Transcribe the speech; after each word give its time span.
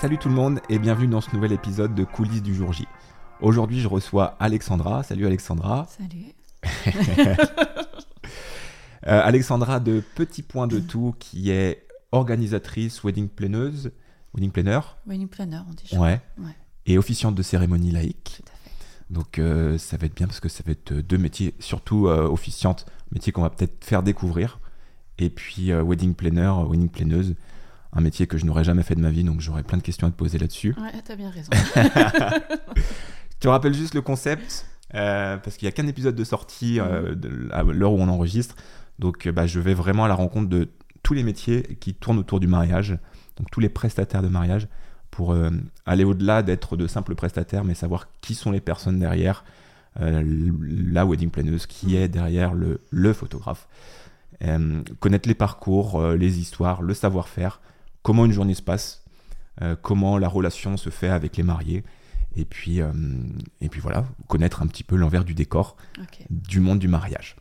Salut 0.00 0.18
tout 0.18 0.28
le 0.28 0.34
monde 0.34 0.60
et 0.68 0.78
bienvenue 0.78 1.06
dans 1.06 1.20
ce 1.20 1.34
nouvel 1.34 1.52
épisode 1.52 1.94
de 1.94 2.04
Coulisses 2.04 2.42
du 2.42 2.54
jour 2.54 2.72
J. 2.72 2.86
Aujourd'hui, 3.40 3.80
je 3.80 3.88
reçois 3.88 4.36
Alexandra. 4.40 5.02
Salut 5.02 5.26
Alexandra. 5.26 5.86
Salut. 5.88 7.36
Euh, 9.06 9.20
Alexandra 9.22 9.80
de 9.80 10.02
Petit 10.14 10.40
Point 10.40 10.66
de 10.66 10.78
Tout, 10.80 11.14
qui 11.18 11.50
est 11.50 11.86
organisatrice, 12.10 13.04
wedding 13.04 13.28
planeuse, 13.28 13.92
wedding 14.32 14.50
planner, 14.50 14.80
Wedding 15.06 15.28
planner, 15.28 15.58
on 15.68 15.74
dit. 15.74 15.94
ouais, 15.98 16.22
Ouais. 16.38 16.52
et 16.86 16.96
officiante 16.96 17.34
de 17.34 17.42
cérémonie 17.42 17.90
laïque. 17.90 18.40
Tout 18.42 18.50
à 18.50 18.56
fait. 18.56 18.70
Donc 19.10 19.38
euh, 19.38 19.76
ça 19.76 19.98
va 19.98 20.06
être 20.06 20.14
bien 20.16 20.26
parce 20.26 20.40
que 20.40 20.48
ça 20.48 20.62
va 20.64 20.72
être 20.72 20.92
euh, 20.92 21.02
deux 21.02 21.18
métiers, 21.18 21.52
surtout 21.58 22.08
euh, 22.08 22.26
officiante, 22.26 22.86
métier 23.12 23.30
qu'on 23.30 23.42
va 23.42 23.50
peut-être 23.50 23.84
faire 23.84 24.02
découvrir. 24.02 24.58
Et 25.18 25.28
puis 25.28 25.70
wedding 25.70 26.14
planner, 26.14 26.54
wedding 26.66 26.88
planeuse, 26.88 27.34
un 27.94 28.00
métier 28.00 28.26
que 28.26 28.36
je 28.38 28.44
n'aurais 28.44 28.64
jamais 28.64 28.82
fait 28.82 28.94
de 28.94 29.00
ma 29.00 29.10
vie, 29.10 29.24
donc 29.24 29.40
j'aurais 29.40 29.62
plein 29.62 29.78
de 29.78 29.82
questions 29.82 30.06
à 30.06 30.10
te 30.10 30.16
poser 30.16 30.38
là-dessus. 30.38 30.74
Ouais, 30.80 30.92
t'as 31.04 31.16
bien 31.16 31.30
raison. 31.30 31.50
Je 32.76 33.38
te 33.40 33.48
rappelle 33.48 33.74
juste 33.74 33.94
le 33.94 34.00
concept, 34.00 34.66
euh, 34.94 35.36
parce 35.36 35.56
qu'il 35.56 35.66
n'y 35.66 35.68
a 35.68 35.72
qu'un 35.72 35.86
épisode 35.86 36.14
de 36.16 36.24
sortie 36.24 36.80
euh, 36.80 37.14
de- 37.14 37.48
à 37.52 37.62
l'heure 37.62 37.92
où 37.92 37.98
on 38.00 38.08
enregistre. 38.08 38.56
Donc 38.98 39.26
euh, 39.26 39.32
bah, 39.32 39.46
je 39.46 39.60
vais 39.60 39.74
vraiment 39.74 40.04
à 40.04 40.08
la 40.08 40.14
rencontre 40.14 40.48
de 40.48 40.70
tous 41.02 41.12
les 41.14 41.22
métiers 41.22 41.62
qui 41.80 41.92
tournent 41.94 42.18
autour 42.18 42.40
du 42.40 42.46
mariage, 42.46 42.96
donc 43.36 43.50
tous 43.50 43.60
les 43.60 43.68
prestataires 43.68 44.22
de 44.22 44.28
mariage, 44.28 44.66
pour 45.10 45.32
euh, 45.32 45.50
aller 45.84 46.04
au-delà 46.04 46.42
d'être 46.42 46.76
de 46.76 46.86
simples 46.86 47.14
prestataires, 47.14 47.64
mais 47.64 47.74
savoir 47.74 48.08
qui 48.22 48.34
sont 48.34 48.50
les 48.50 48.60
personnes 48.60 48.98
derrière 48.98 49.44
la 50.00 51.04
wedding 51.06 51.30
planeuse, 51.30 51.66
qui 51.66 51.94
est 51.96 52.08
derrière 52.08 52.52
le, 52.54 52.80
le 52.90 53.12
photographe. 53.12 53.68
Connaître 54.98 55.28
les 55.28 55.34
parcours, 55.36 56.02
les 56.14 56.40
histoires, 56.40 56.82
le 56.82 56.94
savoir-faire, 56.94 57.60
comment 58.04 58.24
une 58.24 58.32
journée 58.32 58.54
se 58.54 58.62
passe, 58.62 59.02
euh, 59.62 59.74
comment 59.80 60.16
la 60.18 60.28
relation 60.28 60.76
se 60.76 60.90
fait 60.90 61.08
avec 61.08 61.36
les 61.36 61.42
mariés. 61.42 61.82
Et 62.36 62.44
puis, 62.44 62.80
euh, 62.80 62.92
et 63.60 63.68
puis 63.68 63.80
voilà, 63.80 64.04
connaître 64.28 64.62
un 64.62 64.66
petit 64.68 64.82
peu 64.84 64.94
l'envers 64.96 65.24
du 65.24 65.34
décor 65.34 65.76
du 66.30 66.60
monde 66.60 66.78
du 66.78 66.86
mariage. 66.88 67.34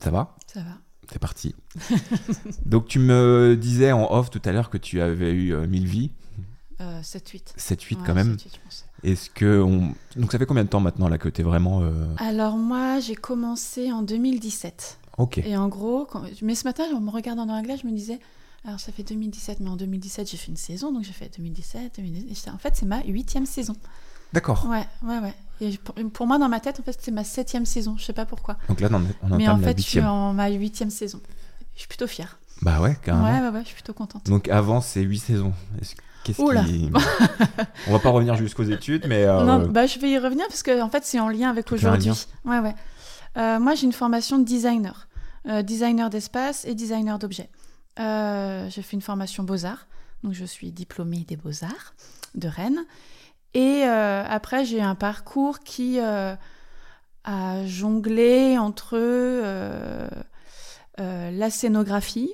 Ça 0.00 0.10
va? 0.10 0.36
Ça 0.52 0.60
va. 0.60 0.78
C'est 1.10 1.18
parti. 1.18 1.54
Donc 2.66 2.86
tu 2.88 2.98
me 2.98 3.56
disais 3.60 3.92
en 3.92 4.10
off 4.12 4.30
tout 4.30 4.40
à 4.44 4.52
l'heure 4.52 4.70
que 4.70 4.78
tu 4.78 5.00
avais 5.00 5.32
eu 5.32 5.52
euh, 5.52 5.66
1000 5.66 5.86
vies, 5.86 6.10
Euh, 6.80 7.00
7-8. 7.02 7.54
7-8 7.58 7.94
Ouais, 7.96 8.02
quand 8.06 8.14
même. 8.14 8.34
7-8, 8.34 8.38
je 8.54 8.58
pense. 8.64 8.84
Est-ce 9.04 9.30
que 9.30 9.60
on... 9.60 9.92
Donc 10.16 10.30
ça 10.32 10.38
fait 10.38 10.46
combien 10.46 10.64
de 10.64 10.68
temps 10.68 10.80
maintenant 10.80 11.08
là 11.08 11.18
que 11.18 11.28
tu 11.28 11.40
es 11.40 11.44
vraiment... 11.44 11.80
euh, 11.82 12.06
Alors 12.18 12.56
moi, 12.56 13.00
j'ai 13.00 13.16
commencé 13.16 13.90
en 13.92 14.02
2017. 14.02 14.98
Ok. 15.18 15.38
Et 15.38 15.56
en 15.56 15.68
gros, 15.68 16.06
quand- 16.06 16.22
mais 16.40 16.54
ce 16.54 16.64
matin, 16.64 16.84
en 16.94 17.00
me 17.00 17.10
regardant 17.10 17.46
dans 17.46 17.54
la 17.56 17.62
glace, 17.62 17.80
je 17.82 17.86
me 17.88 17.92
disais, 17.92 18.20
alors 18.64 18.78
ça 18.80 18.92
fait 18.92 19.02
2017, 19.02 19.60
mais 19.60 19.70
en 19.70 19.76
2017, 19.76 20.30
j'ai 20.30 20.36
fait 20.36 20.48
une 20.48 20.56
saison, 20.56 20.92
donc 20.92 21.02
j'ai 21.04 21.12
fait 21.12 21.30
2017, 21.36 21.96
2017. 21.96 22.30
et 22.30 22.34
j'étais- 22.34 22.50
En 22.50 22.58
fait, 22.58 22.74
c'est 22.76 22.86
ma 22.86 23.02
huitième 23.04 23.46
saison. 23.46 23.74
D'accord. 24.32 24.66
Ouais, 24.68 24.86
ouais, 25.02 25.18
ouais. 25.18 25.34
Et 25.60 25.76
pour, 25.78 25.94
pour 26.12 26.26
moi, 26.26 26.38
dans 26.38 26.48
ma 26.48 26.60
tête, 26.60 26.80
en 26.80 26.82
fait, 26.82 26.96
c'est 27.00 27.10
ma 27.10 27.24
septième 27.24 27.66
saison. 27.66 27.96
Je 27.98 28.04
sais 28.04 28.12
pas 28.12 28.24
pourquoi. 28.26 28.56
Donc 28.68 28.80
là 28.80 28.88
on, 28.92 29.02
on 29.30 29.36
mais 29.36 29.48
en 29.48 29.58
fait, 29.58 29.76
je 29.78 29.82
suis 29.82 30.00
en 30.00 30.32
ma 30.32 30.48
huitième 30.48 30.90
saison. 30.90 31.20
Je 31.74 31.80
suis 31.80 31.88
plutôt 31.88 32.06
fière. 32.06 32.38
Bah 32.62 32.80
ouais, 32.80 32.96
carrément. 33.02 33.26
Ouais, 33.26 33.40
ouais, 33.40 33.48
ouais, 33.54 33.60
je 33.62 33.66
suis 33.66 33.74
plutôt 33.74 33.92
contente. 33.92 34.24
Donc 34.26 34.48
avant 34.48 34.80
c'est 34.80 35.02
8 35.02 35.18
saisons. 35.18 35.52
Est-ce- 35.80 35.94
Qu'est-ce 36.24 36.38
qui... 36.66 36.88
on 37.88 37.92
va 37.92 37.98
pas 37.98 38.10
revenir 38.10 38.36
jusqu'aux 38.36 38.62
études, 38.62 39.06
mais... 39.08 39.24
euh, 39.24 39.42
Non, 39.44 39.66
bah, 39.68 39.86
je 39.86 39.98
vais 39.98 40.08
y 40.08 40.18
revenir 40.18 40.46
parce 40.46 40.62
que 40.62 40.80
en 40.80 40.88
fait, 40.88 41.04
c'est 41.04 41.18
en 41.18 41.28
lien 41.28 41.50
avec 41.50 41.72
aujourd'hui. 41.72 42.10
Ouais, 42.44 42.60
ouais. 42.60 42.74
Euh, 43.36 43.58
moi, 43.58 43.74
j'ai 43.74 43.86
une 43.86 43.92
formation 43.92 44.38
de 44.38 44.44
designer, 44.44 45.08
Euh, 45.48 45.62
designer 45.62 46.08
d'espace 46.10 46.64
et 46.64 46.76
designer 46.76 47.18
d'objets. 47.18 47.50
Euh, 47.98 48.68
j'ai 48.70 48.82
fait 48.82 48.94
une 48.94 49.02
formation 49.02 49.42
Beaux-Arts, 49.42 49.86
donc 50.22 50.32
je 50.32 50.44
suis 50.44 50.72
diplômée 50.72 51.24
des 51.26 51.36
Beaux-Arts 51.36 51.94
de 52.34 52.48
Rennes. 52.48 52.84
Et 53.54 53.84
euh, 53.84 54.24
après, 54.26 54.64
j'ai 54.64 54.80
un 54.80 54.94
parcours 54.94 55.60
qui 55.60 55.98
euh, 56.00 56.34
a 57.24 57.66
jonglé 57.66 58.56
entre 58.56 58.92
euh, 58.94 60.08
la 60.98 61.50
scénographie, 61.50 62.32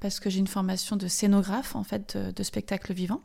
parce 0.00 0.18
que 0.18 0.30
j'ai 0.30 0.40
une 0.40 0.48
formation 0.48 0.96
de 0.96 1.06
scénographe, 1.06 1.76
en 1.76 1.84
fait, 1.84 2.16
de, 2.16 2.32
de 2.32 2.42
spectacle 2.42 2.92
vivant, 2.92 3.22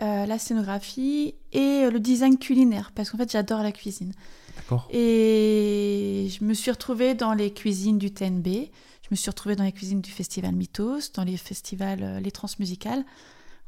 la 0.00 0.38
scénographie 0.38 1.34
et 1.52 1.90
le 1.90 2.00
design 2.00 2.38
culinaire, 2.38 2.90
parce 2.94 3.10
qu'en 3.10 3.18
fait, 3.18 3.30
j'adore 3.30 3.62
la 3.62 3.70
cuisine. 3.70 4.12
D'accord. 4.56 4.88
Et 4.90 6.28
je 6.30 6.42
me 6.42 6.54
suis 6.54 6.70
retrouvée 6.70 7.14
dans 7.14 7.34
les 7.34 7.52
cuisines 7.52 7.98
du 7.98 8.10
TNB, 8.10 8.70
me 9.10 9.16
suis 9.16 9.30
retrouvée 9.30 9.56
dans 9.56 9.64
les 9.64 9.72
cuisines 9.72 10.00
du 10.00 10.10
Festival 10.10 10.54
Mythos, 10.54 11.12
dans 11.14 11.24
les 11.24 11.36
festivals, 11.36 12.02
euh, 12.02 12.20
les 12.20 12.30
transmusicales, 12.30 13.04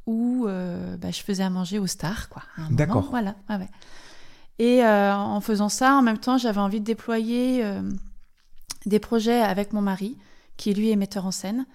où 0.06 0.46
euh, 0.46 0.96
bah, 0.96 1.10
je 1.10 1.20
faisais 1.20 1.42
à 1.42 1.50
manger 1.50 1.78
aux 1.78 1.86
stars, 1.86 2.28
quoi. 2.28 2.42
D'accord. 2.70 3.08
Voilà, 3.10 3.36
ouais, 3.48 3.56
ouais. 3.56 3.68
Et 4.58 4.84
euh, 4.84 5.14
en 5.14 5.40
faisant 5.40 5.68
ça, 5.68 5.94
en 5.94 6.02
même 6.02 6.18
temps, 6.18 6.38
j'avais 6.38 6.60
envie 6.60 6.80
de 6.80 6.84
déployer 6.84 7.64
euh, 7.64 7.82
des 8.86 8.98
projets 8.98 9.40
avec 9.40 9.72
mon 9.72 9.80
mari, 9.80 10.16
qui 10.56 10.74
lui 10.74 10.90
est 10.90 10.96
metteur 10.96 11.26
en 11.26 11.30
scène, 11.30 11.66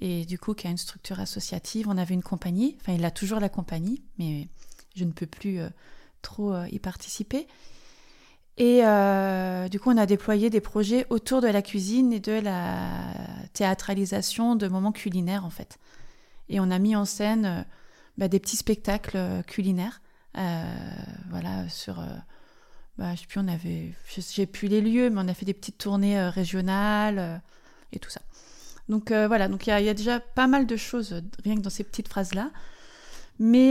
et 0.00 0.24
du 0.24 0.38
coup, 0.38 0.54
qui 0.54 0.66
a 0.66 0.70
une 0.70 0.78
structure 0.78 1.20
associative. 1.20 1.88
On 1.88 1.98
avait 1.98 2.14
une 2.14 2.22
compagnie, 2.22 2.76
enfin, 2.80 2.92
il 2.94 3.04
a 3.04 3.10
toujours 3.10 3.38
la 3.38 3.48
compagnie, 3.48 4.02
mais 4.18 4.48
je 4.96 5.04
ne 5.04 5.12
peux 5.12 5.26
plus 5.26 5.60
trop 6.22 6.56
y 6.64 6.78
participer. 6.80 7.46
Et 8.58 8.80
euh, 8.84 9.68
du 9.68 9.80
coup, 9.80 9.90
on 9.90 9.96
a 9.96 10.06
déployé 10.06 10.50
des 10.50 10.60
projets 10.60 11.06
autour 11.10 11.40
de 11.40 11.48
la 11.48 11.62
cuisine 11.62 12.12
et 12.12 12.20
de 12.20 12.32
la 12.32 12.88
théâtralisation 13.54 14.56
de 14.56 14.68
moments 14.68 14.92
culinaires, 14.92 15.44
en 15.44 15.50
fait. 15.50 15.78
Et 16.48 16.60
on 16.60 16.70
a 16.70 16.78
mis 16.78 16.94
en 16.94 17.04
scène 17.04 17.46
euh, 17.46 17.62
bah, 18.18 18.28
des 18.28 18.40
petits 18.40 18.56
spectacles 18.56 19.16
euh, 19.16 19.42
culinaires. 19.42 20.02
voilà, 20.34 21.68
sur. 21.70 22.04
bah, 22.98 23.14
je 23.14 23.20
sais 23.20 23.26
plus, 23.26 23.40
on 23.40 23.48
avait. 23.48 23.94
J'ai 24.16 24.46
plus 24.46 24.68
les 24.68 24.82
lieux, 24.82 25.08
mais 25.08 25.22
on 25.22 25.28
a 25.28 25.34
fait 25.34 25.46
des 25.46 25.54
petites 25.54 25.78
tournées 25.78 26.28
régionales 26.28 27.40
et 27.92 27.98
tout 27.98 28.10
ça. 28.10 28.20
Donc 28.88 29.12
voilà, 29.12 29.48
donc 29.48 29.66
il 29.66 29.78
y, 29.78 29.84
y 29.84 29.88
a 29.88 29.94
déjà 29.94 30.20
pas 30.20 30.46
mal 30.46 30.66
de 30.66 30.76
choses, 30.76 31.22
rien 31.44 31.54
que 31.56 31.60
dans 31.60 31.70
ces 31.70 31.84
petites 31.84 32.08
phrases-là. 32.08 32.50
Mais 33.38 33.70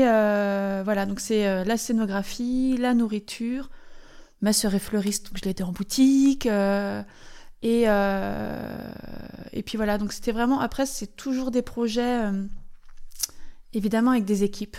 voilà, 0.84 1.06
donc 1.06 1.20
c'est 1.20 1.66
la 1.66 1.78
scénographie, 1.78 2.78
la 2.78 2.96
nourriture. 2.96 3.70
Ma 4.42 4.54
sœur 4.54 4.74
est 4.74 4.80
fleuriste, 4.80 5.28
donc 5.28 5.38
je 5.38 5.44
l'ai 5.44 5.52
aidée 5.52 5.64
en 5.64 5.72
boutique. 5.72 6.46
euh, 6.48 7.04
et, 7.62 7.84
euh, 7.88 8.92
et 9.54 9.62
puis 9.62 9.78
voilà, 9.78 10.00
donc 10.00 10.14
c'était 10.14 10.32
vraiment. 10.32 10.60
Après, 10.60 10.88
c'est 10.88 11.16
toujours 11.16 11.52
des 11.52 11.62
projets, 11.62 12.26
euh, 12.26 12.44
évidemment, 13.74 14.12
avec 14.12 14.26
des 14.26 14.44
équipes. 14.44 14.78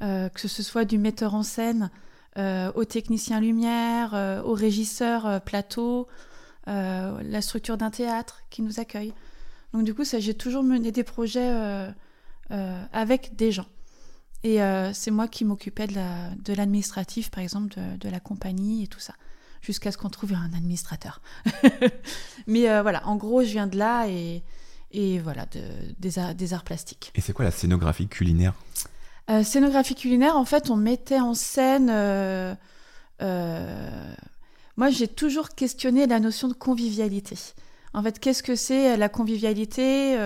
Que 0.00 0.46
ce 0.46 0.62
soit 0.62 0.84
du 0.84 0.96
metteur 0.96 1.34
en 1.34 1.42
scène 1.42 1.90
au 2.36 2.84
technicien 2.84 3.40
lumière, 3.40 4.42
au 4.44 4.52
régisseur 4.52 5.40
plateau, 5.42 6.06
la 6.66 7.40
structure 7.40 7.76
d'un 7.76 7.90
théâtre 7.90 8.44
qui 8.48 8.62
nous 8.62 8.78
accueille. 8.78 9.12
Donc 9.72 9.82
du 9.82 9.94
coup, 9.94 10.04
ça, 10.04 10.20
j'ai 10.20 10.34
toujours 10.34 10.62
mené 10.62 10.92
des 10.92 11.02
projets 11.02 11.52
avec 12.92 13.34
des 13.34 13.50
gens. 13.50 13.66
Et 14.44 14.62
euh, 14.62 14.92
c'est 14.92 15.10
moi 15.10 15.26
qui 15.26 15.44
m'occupais 15.44 15.86
de 15.86 15.94
la- 15.94 16.30
de 16.44 16.52
l'administratif, 16.54 17.30
par 17.30 17.42
exemple, 17.42 17.74
de, 17.76 17.96
de 17.96 18.08
la 18.08 18.20
compagnie 18.20 18.84
et 18.84 18.86
tout 18.86 19.00
ça, 19.00 19.14
jusqu'à 19.62 19.90
ce 19.90 19.98
qu'on 19.98 20.10
trouve 20.10 20.32
un 20.34 20.52
administrateur. 20.56 21.20
Mais 22.46 22.70
euh, 22.70 22.82
voilà, 22.82 23.04
en 23.06 23.16
gros, 23.16 23.42
je 23.42 23.48
viens 23.48 23.66
de 23.66 23.76
là 23.76 24.06
et, 24.08 24.42
et 24.92 25.18
voilà, 25.18 25.46
de- 25.46 25.92
des, 25.98 26.18
arts, 26.20 26.34
des 26.36 26.54
arts 26.54 26.62
plastiques. 26.64 27.10
Et 27.16 27.20
c'est 27.20 27.32
quoi 27.32 27.44
la 27.44 27.50
scénographie 27.50 28.06
culinaire? 28.06 28.54
Euh, 29.28 29.42
scénographie 29.42 29.94
culinaire, 29.96 30.36
en 30.36 30.44
fait, 30.44 30.70
on 30.70 30.76
mettait 30.76 31.20
en 31.20 31.34
scène. 31.34 31.86
moi, 34.76 34.90
j'ai 34.90 35.08
toujours 35.08 35.48
questionné 35.50 36.06
la 36.06 36.20
notion 36.20 36.46
de 36.48 36.54
convivialité. 36.54 37.36
En 37.92 38.02
fait, 38.02 38.20
qu'est-ce 38.20 38.42
que 38.44 38.54
c'est 38.54 38.96
la 38.96 39.08
convivialité? 39.08 40.16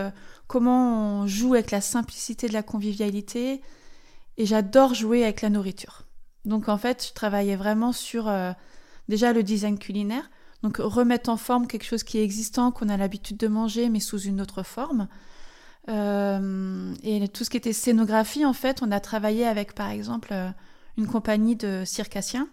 Comment 0.46 1.20
on 1.22 1.26
joue 1.26 1.54
avec 1.54 1.70
la 1.70 1.80
simplicité 1.80 2.46
de 2.48 2.52
la 2.52 2.62
convivialité? 2.62 3.62
Et 4.38 4.46
j'adore 4.46 4.94
jouer 4.94 5.24
avec 5.24 5.42
la 5.42 5.50
nourriture. 5.50 6.04
Donc, 6.44 6.68
en 6.68 6.78
fait, 6.78 7.06
je 7.08 7.12
travaillais 7.12 7.56
vraiment 7.56 7.92
sur 7.92 8.28
euh, 8.28 8.52
déjà 9.08 9.32
le 9.32 9.42
design 9.42 9.78
culinaire. 9.78 10.30
Donc, 10.62 10.78
remettre 10.78 11.30
en 11.30 11.36
forme 11.36 11.66
quelque 11.66 11.84
chose 11.84 12.02
qui 12.02 12.18
est 12.18 12.24
existant, 12.24 12.70
qu'on 12.70 12.88
a 12.88 12.96
l'habitude 12.96 13.36
de 13.36 13.48
manger, 13.48 13.88
mais 13.88 14.00
sous 14.00 14.20
une 14.20 14.40
autre 14.40 14.62
forme. 14.62 15.08
Euh, 15.88 16.94
et 17.02 17.26
tout 17.28 17.44
ce 17.44 17.50
qui 17.50 17.56
était 17.56 17.72
scénographie, 17.72 18.44
en 18.44 18.52
fait, 18.52 18.82
on 18.82 18.90
a 18.92 19.00
travaillé 19.00 19.46
avec, 19.46 19.74
par 19.74 19.90
exemple, 19.90 20.28
euh, 20.32 20.50
une 20.96 21.06
compagnie 21.06 21.56
de 21.56 21.82
circassiens. 21.84 22.48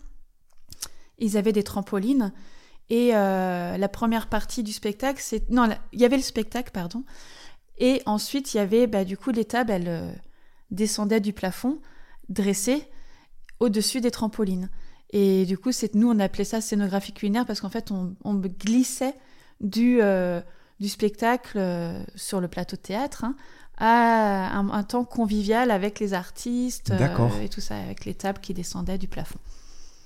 Ils 1.20 1.38
avaient 1.38 1.54
des 1.54 1.64
trampolines. 1.64 2.32
Et 2.92 3.12
la 3.12 3.90
première 3.90 4.28
partie 4.30 4.64
du 4.64 4.72
spectacle, 4.72 5.22
c'est... 5.24 5.48
Non, 5.52 5.70
il 5.94 6.00
y 6.00 6.06
avait 6.06 6.16
le 6.16 6.24
spectacle, 6.24 6.72
pardon. 6.72 7.04
Et 7.78 8.02
ensuite, 8.08 8.54
il 8.54 8.58
y 8.58 8.60
avait, 8.60 8.88
bah, 8.88 9.06
du 9.06 9.16
coup, 9.16 9.30
les 9.30 9.46
tables, 9.46 9.88
descendaient 10.72 11.20
du 11.22 11.34
plafond, 11.34 11.80
dressées, 12.30 12.88
au-dessus 13.60 14.02
des 14.02 14.12
trampolines. 14.12 14.70
Et 15.12 15.46
du 15.46 15.58
coup, 15.58 15.72
c'est 15.72 15.96
nous, 15.96 16.10
on 16.10 16.20
appelait 16.20 16.44
ça 16.44 16.62
scénographie 16.62 17.14
culinaire 17.14 17.46
parce 17.46 17.62
qu'en 17.62 17.70
fait, 17.70 17.92
on, 17.92 18.16
on 18.24 18.36
glissait 18.36 19.16
du, 19.60 20.00
euh, 20.02 20.40
du 20.80 20.88
spectacle 20.88 21.58
euh, 21.58 22.04
sur 22.16 22.40
le 22.40 22.48
plateau 22.48 22.76
de 22.76 22.82
théâtre 22.82 23.24
hein, 23.24 23.36
à 23.78 24.56
un, 24.58 24.70
un 24.70 24.84
temps 24.84 25.06
convivial 25.06 25.72
avec 25.72 26.00
les 26.00 26.14
artistes 26.14 26.92
euh, 26.92 27.42
et 27.42 27.50
tout 27.50 27.62
ça, 27.62 27.76
avec 27.78 28.06
les 28.06 28.14
tables 28.14 28.40
qui 28.40 28.54
descendaient 28.54 28.98
du 29.00 29.08
plafond. 29.08 29.40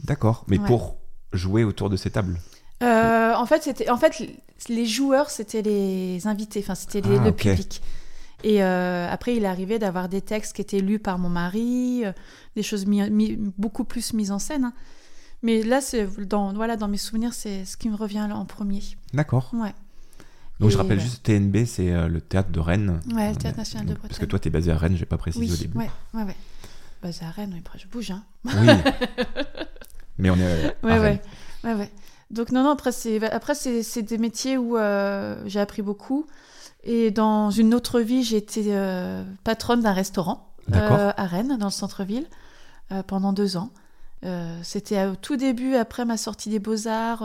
D'accord. 0.06 0.46
Mais 0.48 0.58
Ouais. 0.60 0.68
pour 0.68 0.96
jouer 1.34 1.64
autour 1.64 1.90
de 1.90 1.98
ces 1.98 2.10
tables? 2.12 2.40
En 2.82 3.46
fait, 3.46 3.64
c'était, 3.64 3.90
en 3.90 3.98
fait, 3.98 4.22
les 4.68 4.86
joueurs, 4.86 5.30
c'était 5.30 5.62
les 5.62 6.28
invités, 6.28 6.60
enfin, 6.60 6.76
c'était 6.76 7.02
Ah, 7.06 7.24
le 7.24 7.32
public. 7.32 7.82
Et 8.44 8.62
euh, 8.64 9.08
après, 9.10 9.36
il 9.36 9.44
est 9.44 9.48
arrivé 9.48 9.80
d'avoir 9.80 10.10
des 10.10 10.22
textes 10.22 10.54
qui 10.56 10.62
étaient 10.62 10.80
lus 10.80 11.00
par 11.00 11.18
mon 11.18 11.30
mari, 11.30 12.02
euh, 12.06 12.12
des 12.56 12.64
choses 12.64 12.86
mis- 12.86 13.10
mis- 13.10 13.38
beaucoup 13.58 13.86
plus 13.86 14.14
mises 14.14 14.32
en 14.32 14.40
scène. 14.40 14.66
hein. 14.66 14.74
Mais 15.44 15.62
là, 15.64 15.82
c'est 15.82 16.08
dans, 16.28 16.54
voilà, 16.54 16.76
dans 16.78 16.88
mes 16.88 16.98
souvenirs, 16.98 17.34
c'est 17.34 17.66
ce 17.66 17.78
qui 17.78 17.90
me 17.90 17.96
revient 17.96 18.26
là 18.30 18.36
en 18.38 18.46
premier. 18.46 18.82
D'accord. 19.14 19.50
Ouais. 19.54 19.74
Donc 20.60 20.70
je 20.70 20.78
rappelle 20.78 20.98
ouais. 21.00 21.04
juste 21.04 21.24
TNB, 21.24 21.66
c'est 21.66 21.92
euh, 21.92 22.08
le 22.08 22.22
théâtre 22.22 22.50
de 22.50 22.60
Rennes. 22.60 23.00
Ouais, 23.14 23.30
le 23.32 23.36
Théâtre 23.36 23.58
National 23.58 23.86
de 23.88 23.94
donc, 23.94 24.02
Parce 24.02 24.14
que 24.14 24.26
Bretagne. 24.26 24.28
toi, 24.30 24.40
tu 24.40 24.48
es 24.48 24.52
basé 24.52 24.72
à 24.72 24.78
Rennes, 24.78 24.96
j'ai 24.96 25.06
pas 25.06 25.18
précisé 25.18 25.46
Oui, 25.46 25.52
au 25.52 25.56
début. 25.58 25.78
ouais, 25.78 25.90
ouais, 26.14 26.24
ouais. 26.24 27.12
C'est 27.12 27.26
à 27.26 27.32
Rennes, 27.32 27.56
après, 27.60 27.80
je 27.80 27.88
bouge, 27.88 28.12
hein. 28.12 28.24
Oui. 28.46 28.68
Mais 30.18 30.30
on 30.30 30.38
est 30.38 30.46
à 30.46 30.74
Ouais, 30.86 30.98
Rennes. 31.00 31.20
ouais, 31.64 31.72
ouais, 31.74 31.80
ouais. 31.80 31.92
Donc 32.32 32.52
non, 32.52 32.64
non, 32.64 32.70
après 32.72 32.92
c'est 32.92 33.22
après 33.32 33.54
c'est 33.56 34.02
des 34.02 34.18
métiers 34.18 34.58
où 34.58 34.78
j'ai 35.46 35.60
appris 35.60 35.82
beaucoup. 35.82 36.26
Et 36.84 37.12
dans 37.12 37.50
une 37.50 37.74
autre 37.74 38.00
vie, 38.02 38.24
j'ai 38.24 38.38
été 38.38 38.64
euh, 38.68 39.24
patronne 39.44 39.82
d'un 39.82 39.94
restaurant 39.94 40.50
euh, 40.74 41.12
à 41.16 41.26
Rennes, 41.26 41.58
dans 41.58 41.68
le 41.68 41.72
centre-ville, 41.72 42.28
euh, 42.92 43.04
pendant 43.04 43.32
deux 43.34 43.56
ans. 43.58 43.70
Euh, 44.26 44.58
C'était 44.64 45.06
au 45.06 45.16
tout 45.16 45.38
début, 45.38 45.76
après 45.76 46.04
ma 46.06 46.18
sortie 46.18 46.50
des 46.50 46.60
Beaux-Arts. 46.60 47.24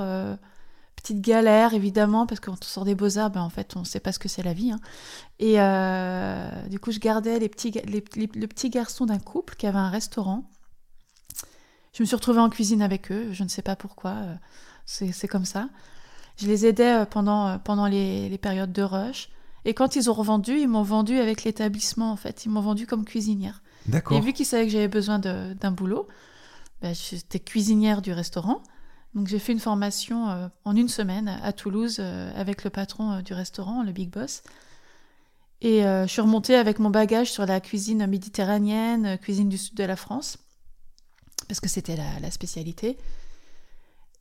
petite 0.97 1.21
galère, 1.21 1.75
évidemment, 1.75 2.27
parce 2.27 2.41
que 2.41 2.51
quand 2.51 2.59
on 2.61 2.67
sort 2.67 2.85
des 2.85 2.95
Beaux-Arts, 2.95 3.31
ben, 3.31 3.41
en 3.43 3.51
fait, 3.51 3.75
on 3.77 3.81
ne 3.81 3.85
sait 3.85 4.01
pas 4.01 4.13
ce 4.13 4.19
que 4.19 4.29
c'est 4.29 4.43
la 4.43 4.53
vie. 4.53 4.73
hein. 4.73 4.81
Et 5.41 5.55
du 6.71 6.79
coup, 6.79 6.93
je 6.93 6.99
gardais 7.01 7.39
les 7.39 7.49
petits, 7.49 7.71
ga- 7.73 7.83
les- 7.85 8.05
les- 8.17 8.31
le 8.35 8.47
petit 8.47 8.71
garçon 8.71 9.07
d'un 9.07 9.19
couple 9.19 9.55
qui 9.57 9.67
avait 9.67 9.79
un 9.79 9.91
restaurant. 9.91 10.45
Je 11.93 12.03
me 12.03 12.07
suis 12.07 12.15
retrouvée 12.17 12.41
en 12.41 12.49
cuisine 12.51 12.83
avec 12.83 13.11
eux, 13.11 13.29
je 13.33 13.43
ne 13.43 13.49
sais 13.49 13.63
pas 13.63 13.75
pourquoi, 13.75 14.15
c'est 14.87 15.27
comme 15.29 15.45
ça. 15.45 15.69
Je 16.37 16.47
les 16.47 16.65
aidais 16.67 17.05
pendant, 17.07 17.59
pendant 17.59 17.87
les, 17.87 18.29
les 18.29 18.39
périodes 18.39 18.73
de 18.73 18.83
rush. 18.83 19.31
Et 19.65 19.75
quand 19.75 19.97
ils 19.97 20.09
ont 20.11 20.15
revendu, 20.15 20.59
ils 20.59 20.69
m'ont 20.69 20.83
vendu 20.83 21.19
avec 21.19 21.45
l'établissement, 21.45 22.13
en 22.13 22.17
fait. 22.17 22.45
Ils 22.45 22.51
m'ont 22.51 22.61
vendu 22.61 22.87
comme 22.87 23.05
cuisinière. 23.05 23.63
Et 23.87 23.93
D'accord. 23.93 24.21
vu 24.23 24.33
qu'ils 24.33 24.47
savaient 24.47 24.67
que 24.67 24.73
j'avais 24.73 24.89
besoin 24.89 25.19
d'un 25.19 25.71
boulot, 25.71 26.09
ben, 26.83 26.95
j'étais 26.95 27.41
cuisinière 27.41 28.03
du 28.03 28.13
restaurant. 28.13 28.63
Donc 29.15 29.27
j'ai 29.27 29.39
fait 29.39 29.53
une 29.53 29.61
formation 29.61 30.29
euh, 30.29 30.49
en 30.65 30.77
une 30.77 30.89
semaine 30.89 31.29
à 31.29 31.53
Toulouse 31.53 31.97
euh, 31.99 32.31
avec 32.37 32.65
le 32.65 32.71
patron 32.71 33.13
euh, 33.13 33.23
du 33.23 33.33
restaurant, 33.33 33.83
le 33.83 33.93
Big 33.93 34.11
Boss. 34.11 34.43
Et 35.61 35.83
je 35.83 36.07
suis 36.07 36.21
remontée 36.21 36.55
avec 36.55 36.79
mon 36.79 36.89
bagage 36.89 37.33
sur 37.33 37.45
la 37.45 37.59
cuisine 37.59 38.07
méditerranéenne, 38.07 39.19
cuisine 39.19 39.49
du 39.49 39.59
sud 39.59 39.75
de 39.75 39.83
la 39.83 39.97
France, 39.97 40.39
parce 41.49 41.59
que 41.59 41.69
c'était 41.69 41.97
la, 41.97 42.21
la 42.21 42.31
spécialité. 42.31 42.97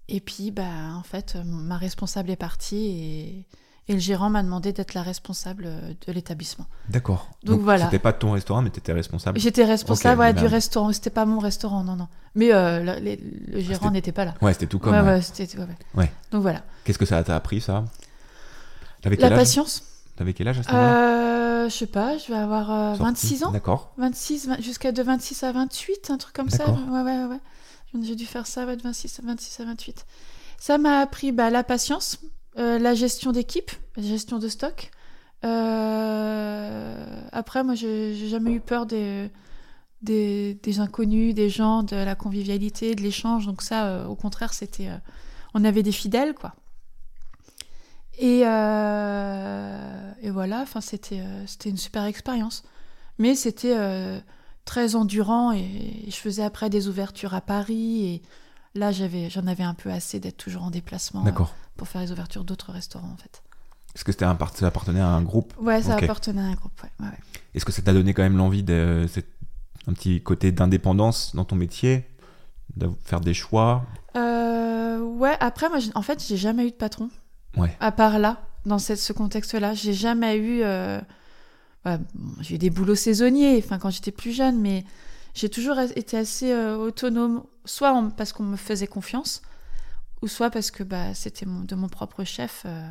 Et 0.07 0.19
puis, 0.19 0.50
bah, 0.50 0.95
en 0.95 1.04
fait, 1.04 1.38
ma 1.45 1.78
responsable 1.78 2.31
est 2.31 2.38
partie 2.38 2.88
et, 2.88 3.48
et 3.89 3.94
le 3.94 4.00
gérant 4.00 4.30
m'a 4.30 4.44
demandé 4.44 4.74
d'être 4.74 4.94
la 4.94 5.01
responsable 5.01 5.63
euh, 5.68 5.94
de 6.07 6.12
l'établissement. 6.12 6.66
D'accord. 6.89 7.30
Donc 7.44 7.62
voilà. 7.62 7.86
C'était 7.86 8.00
pas 8.00 8.13
ton 8.13 8.31
restaurant, 8.31 8.62
mais 8.62 8.69
tu 8.69 8.80
étais 8.80 8.94
responsable. 8.94 9.39
J'étais 9.39 9.63
responsable 9.66 10.19
ouais, 10.19 10.34
mais 10.34 10.39
du 10.42 10.45
restaurant. 10.45 10.92
C'était 10.92 11.10
pas 11.10 11.25
mon 11.25 11.39
restaurant, 11.39 11.84
non, 11.84 11.95
non. 11.95 12.07
Mais 12.36 12.54
euh, 12.54 13.00
le, 13.00 13.18
le 13.54 13.60
gérant 13.62 13.92
n'était 13.92 14.12
pas 14.12 14.25
là. 14.25 14.34
Ouais, 14.42 14.54
c'était 14.54 14.68
tout 14.68 14.80
comme. 14.80 14.94
ouais, 14.94 15.01
ouais. 15.01 15.22
ouais. 15.95 16.12
Donc 16.31 16.42
voilà. 16.42 16.63
Qu'est-ce 16.84 16.98
que 16.98 17.06
ça 17.06 17.24
t'a 17.24 17.36
appris, 17.36 17.62
ça? 17.62 17.86
La 19.04 19.30
patience. 19.30 19.84
T'avais 20.16 20.34
quel 20.34 20.48
âge 20.48 20.60
à 20.60 20.63
ce 20.63 20.72
moment-là? 20.72 20.98
Euh, 21.66 21.69
je 21.69 21.75
sais 21.75 21.86
pas, 21.86 22.18
je 22.18 22.31
vais 22.31 22.38
avoir 22.39 22.72
euh, 22.72 22.95
Sorti 22.95 23.04
26 23.04 23.44
ans. 23.44 23.51
D'accord. 23.51 23.94
26, 23.98 24.48
vingt- 24.48 24.62
jusqu'à 24.62 24.92
de 24.92 25.04
26 25.04 25.44
à 25.44 25.51
28, 25.51 26.10
un 26.10 26.18
truc 26.18 26.36
comme 26.36 26.50
ça. 26.50 26.68
Ouais, 26.69 27.01
ouais, 27.01 27.25
ouais. 27.25 27.39
J'ai 28.01 28.16
dû 28.16 28.25
faire 28.25 28.48
ça 28.48 28.66
ouais, 28.66 28.75
de 28.75 28.81
26, 28.81 29.19
à 29.19 29.28
26 29.28 29.60
à 29.62 29.66
28. 29.66 30.06
Ça 30.60 30.78
m'a 30.80 31.00
appris 31.00 31.31
bah, 31.31 31.50
la 31.51 31.63
patience, 31.63 32.18
euh, 32.57 32.80
la 32.80 32.94
gestion 32.94 33.31
d'équipe, 33.31 33.71
la 33.95 34.04
gestion 34.04 34.39
de 34.39 34.48
stock. 34.48 34.92
Euh, 35.45 37.21
Après, 37.31 37.63
moi, 37.63 37.75
j'ai 37.75 38.15
jamais 38.27 38.51
eu 38.51 38.59
peur 38.59 38.86
des, 38.86 39.30
des, 40.01 40.80
inconnus, 40.80 41.36
des 41.36 41.50
gens, 41.50 41.83
de 41.83 41.95
la 41.95 42.15
convivialité, 42.15 42.95
de 42.95 43.01
l'échange. 43.01 43.45
Donc 43.45 43.62
ça, 43.62 43.88
euh, 43.88 44.06
au 44.06 44.15
contraire, 44.15 44.54
c'était... 44.54 44.89
on 45.54 45.63
avait 45.63 45.83
des 45.83 45.92
fidèles, 45.92 46.33
quoi. 46.33 46.56
Et, 48.19 48.39
et 48.39 50.30
voilà, 50.31 50.62
enfin, 50.62 50.81
c'était 50.81 51.21
c'était 51.45 51.69
une 51.69 51.77
super 51.77 52.06
expérience. 52.06 52.63
Mais 53.19 53.36
c'était 53.36 53.77
très 54.65 54.95
endurant 54.95 55.51
et, 55.51 56.03
et 56.07 56.12
je 56.12 56.15
faisais 56.15 56.44
après 56.44 56.69
des 56.69 56.88
ouvertures 56.88 57.36
à 57.36 57.42
Paris 57.42 58.06
et 58.06 58.21
là 58.77 58.91
j'avais 58.91 59.29
j'en 59.29 59.47
avais 59.47 59.63
un 59.63 59.74
peu 59.74 59.89
assez 59.91 60.19
d'être 60.19 60.38
toujours 60.38 60.63
en 60.63 60.71
déplacement 60.71 61.25
euh, 61.25 61.31
pour 61.75 61.88
faire 61.88 62.01
les 62.01 62.12
ouvertures 62.12 62.44
d'autres 62.44 62.71
restaurants 62.71 63.12
en 63.12 63.18
fait. 63.18 63.41
Est-ce 63.95 64.03
que 64.03 64.12
c'était 64.12 64.25
un 64.25 64.35
part... 64.35 64.56
ça 64.56 64.68
appartenait 64.68 65.00
à 65.00 65.07
un 65.07 65.24
groupe? 65.24 65.53
Ouais, 65.59 65.81
ça 65.81 65.95
appartenait 65.95 66.41
à 66.41 66.45
un 66.45 66.53
groupe. 66.53 66.79
Ouais, 66.83 66.89
ouais, 67.00 67.12
ouais. 67.12 67.18
Est-ce 67.56 67.65
que 67.65 67.71
ça 67.71 67.81
t'a 67.81 67.94
donné 67.94 68.13
quand 68.13 68.21
même 68.21 68.38
l'envie 68.38 68.63
de 68.63 69.06
un 69.88 69.94
petit 69.94 70.21
côté 70.21 70.51
d'indépendance 70.51 71.35
dans 71.35 71.45
ton 71.45 71.56
métier, 71.56 72.06
de 72.75 72.89
faire 73.03 73.21
des 73.21 73.33
choix? 73.33 73.85
Euh, 74.15 75.00
ouais, 75.00 75.35
après 75.39 75.69
moi 75.69 75.79
en 75.95 76.01
fait 76.01 76.24
j'ai 76.25 76.38
jamais 76.38 76.68
eu 76.68 76.71
de 76.71 76.75
patron. 76.75 77.09
Ouais. 77.56 77.75
À 77.79 77.91
part 77.91 78.19
là, 78.19 78.41
dans 78.65 78.79
cette- 78.79 79.00
ce 79.00 79.13
contexte-là, 79.13 79.74
j'ai 79.74 79.94
jamais 79.94 80.38
eu. 80.38 80.62
euh, 80.63 81.00
ouais, 81.85 81.97
bon, 82.13 82.33
j'ai 82.41 82.56
eu 82.56 82.57
des 82.59 82.69
boulots 82.69 82.95
saisonniers, 82.95 83.57
enfin 83.63 83.79
quand 83.79 83.89
j'étais 83.89 84.12
plus 84.12 84.31
jeune, 84.33 84.59
mais 84.59 84.85
j'ai 85.38 85.50
toujours 85.50 85.80
été 85.80 86.18
assez 86.18 86.51
euh, 86.51 86.75
autonome, 86.78 87.44
soit 87.66 87.92
en- 87.94 88.10
parce 88.10 88.34
qu'on 88.34 88.44
me 88.44 88.57
faisait 88.57 88.88
confiance, 88.88 89.42
ou 90.22 90.28
soit 90.28 90.50
parce 90.50 90.72
que 90.72 90.84
bah, 90.84 91.13
c'était 91.13 91.45
mon- 91.45 91.62
de 91.62 91.75
mon 91.75 91.88
propre 91.89 92.24
chef. 92.24 92.63
euh, 92.66 92.88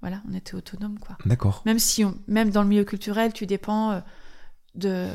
voilà, 0.00 0.22
on 0.30 0.34
était 0.34 0.54
autonome 0.54 0.98
quoi. 0.98 1.18
D'accord. 1.26 1.62
Même 1.66 1.78
si, 1.78 2.04
on- 2.04 2.16
même 2.28 2.50
dans 2.50 2.62
le 2.62 2.68
milieu 2.68 2.84
culturel, 2.84 3.32
tu 3.32 3.44
dépends 3.46 3.90
euh, 3.92 4.00
de 4.74 5.08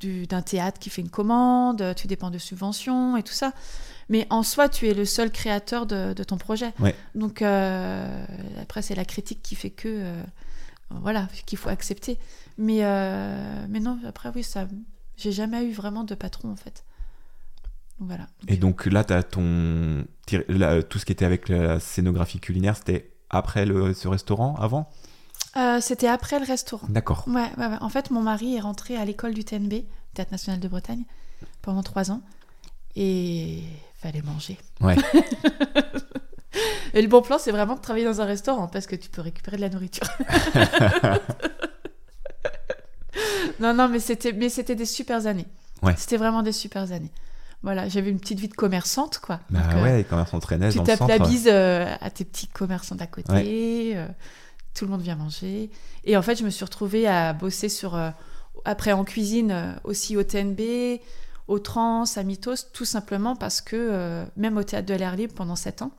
du- 0.00 0.26
d'un 0.26 0.42
théâtre 0.42 0.78
qui 0.78 0.90
fait 0.90 1.00
une 1.02 1.08
commande, 1.10 1.94
tu 1.96 2.06
dépends 2.06 2.30
de 2.30 2.36
subventions 2.38 3.16
et 3.16 3.22
tout 3.22 3.32
ça. 3.32 3.52
Mais 4.10 4.26
en 4.30 4.42
soi, 4.42 4.68
tu 4.68 4.88
es 4.88 4.94
le 4.94 5.04
seul 5.06 5.30
créateur 5.30 5.86
de, 5.86 6.12
de 6.12 6.22
ton 6.24 6.36
projet. 6.36 6.72
Ouais. 6.80 6.94
Donc 7.14 7.40
euh, 7.42 8.24
après, 8.60 8.82
c'est 8.82 8.94
la 8.94 9.04
critique 9.06 9.40
qui 9.42 9.54
fait 9.54 9.70
que 9.70 9.88
euh, 9.88 10.22
voilà 10.90 11.28
qu'il 11.46 11.58
faut 11.58 11.70
accepter. 11.70 12.18
Mais 12.58 12.80
euh, 12.84 13.66
mais 13.70 13.80
non, 13.80 13.98
après 14.06 14.30
oui, 14.34 14.42
ça, 14.42 14.66
j'ai 15.16 15.32
jamais 15.32 15.64
eu 15.64 15.72
vraiment 15.72 16.04
de 16.04 16.14
patron 16.14 16.50
en 16.50 16.56
fait. 16.56 16.84
Donc 17.98 18.08
voilà. 18.08 18.26
Et 18.48 18.56
donc 18.56 18.86
là, 18.86 19.04
t'as 19.04 19.22
ton 19.22 20.04
là, 20.48 20.82
tout 20.82 20.98
ce 20.98 21.06
qui 21.06 21.12
était 21.12 21.24
avec 21.24 21.48
la 21.48 21.80
scénographie 21.80 22.40
culinaire, 22.40 22.76
c'était 22.76 23.12
après 23.30 23.64
le... 23.66 23.94
ce 23.94 24.08
restaurant, 24.08 24.54
avant? 24.56 24.90
Euh, 25.56 25.80
C'était 25.80 26.08
après 26.08 26.38
le 26.38 26.44
restaurant. 26.44 26.86
D'accord. 26.90 27.24
Ouais, 27.26 27.50
ouais, 27.56 27.66
ouais. 27.66 27.78
En 27.80 27.88
fait, 27.88 28.10
mon 28.10 28.20
mari 28.20 28.56
est 28.56 28.60
rentré 28.60 28.96
à 28.96 29.04
l'école 29.06 29.32
du 29.32 29.42
TNB, 29.44 29.84
Théâtre 30.14 30.32
National 30.32 30.60
de 30.60 30.68
Bretagne, 30.68 31.04
pendant 31.62 31.82
trois 31.82 32.10
ans. 32.10 32.20
Et 32.94 33.62
fallait 33.94 34.22
manger. 34.22 34.58
Ouais. 34.80 34.96
Et 36.94 37.02
le 37.02 37.08
bon 37.08 37.20
plan, 37.22 37.38
c'est 37.38 37.50
vraiment 37.52 37.74
de 37.74 37.80
travailler 37.80 38.04
dans 38.04 38.20
un 38.20 38.24
restaurant 38.24 38.68
parce 38.68 38.86
que 38.86 38.96
tu 38.96 39.08
peux 39.10 39.20
récupérer 39.22 39.56
de 39.56 39.62
la 39.62 39.68
nourriture. 39.68 40.06
non, 43.60 43.74
non, 43.74 43.88
mais 43.88 44.00
c'était, 44.00 44.32
mais 44.32 44.48
c'était 44.48 44.74
des 44.74 44.86
super 44.86 45.26
années. 45.26 45.46
Ouais. 45.82 45.94
C'était 45.96 46.16
vraiment 46.16 46.42
des 46.42 46.52
super 46.52 46.92
années. 46.92 47.12
Voilà, 47.62 47.88
j'avais 47.88 48.10
une 48.10 48.20
petite 48.20 48.38
vie 48.38 48.48
de 48.48 48.54
commerçante, 48.54 49.18
quoi. 49.18 49.40
Bah 49.50 49.60
Donc, 49.60 49.72
euh, 49.74 49.82
ouais, 49.82 50.40
traînaient 50.40 50.70
tu 50.70 50.76
dans 50.76 50.82
le 50.82 50.86
tapes 50.86 50.98
centre. 50.98 51.10
la 51.10 51.18
bise 51.18 51.48
euh, 51.50 51.92
à 52.00 52.10
tes 52.10 52.24
petits 52.24 52.46
commerçants 52.46 52.94
d'à 52.94 53.06
côté, 53.06 53.96
euh, 53.96 54.06
tout 54.74 54.84
le 54.84 54.90
monde 54.90 55.00
vient 55.00 55.16
manger. 55.16 55.70
Et 56.04 56.16
en 56.16 56.22
fait, 56.22 56.36
je 56.36 56.44
me 56.44 56.50
suis 56.50 56.64
retrouvée 56.64 57.06
à 57.06 57.32
bosser 57.32 57.68
sur, 57.68 57.98
après 58.64 58.92
en 58.92 59.04
cuisine, 59.04 59.76
aussi 59.84 60.16
au 60.16 60.22
TNB, 60.22 61.00
au 61.48 61.58
Trans, 61.58 62.04
à 62.14 62.22
Mythos, 62.22 62.70
tout 62.72 62.84
simplement 62.84 63.34
parce 63.36 63.60
que, 63.60 64.24
même 64.36 64.56
au 64.58 64.62
Théâtre 64.62 64.86
de 64.86 64.94
l'air 64.94 65.16
libre 65.16 65.34
pendant 65.34 65.56
sept 65.56 65.82
ans, 65.82 65.92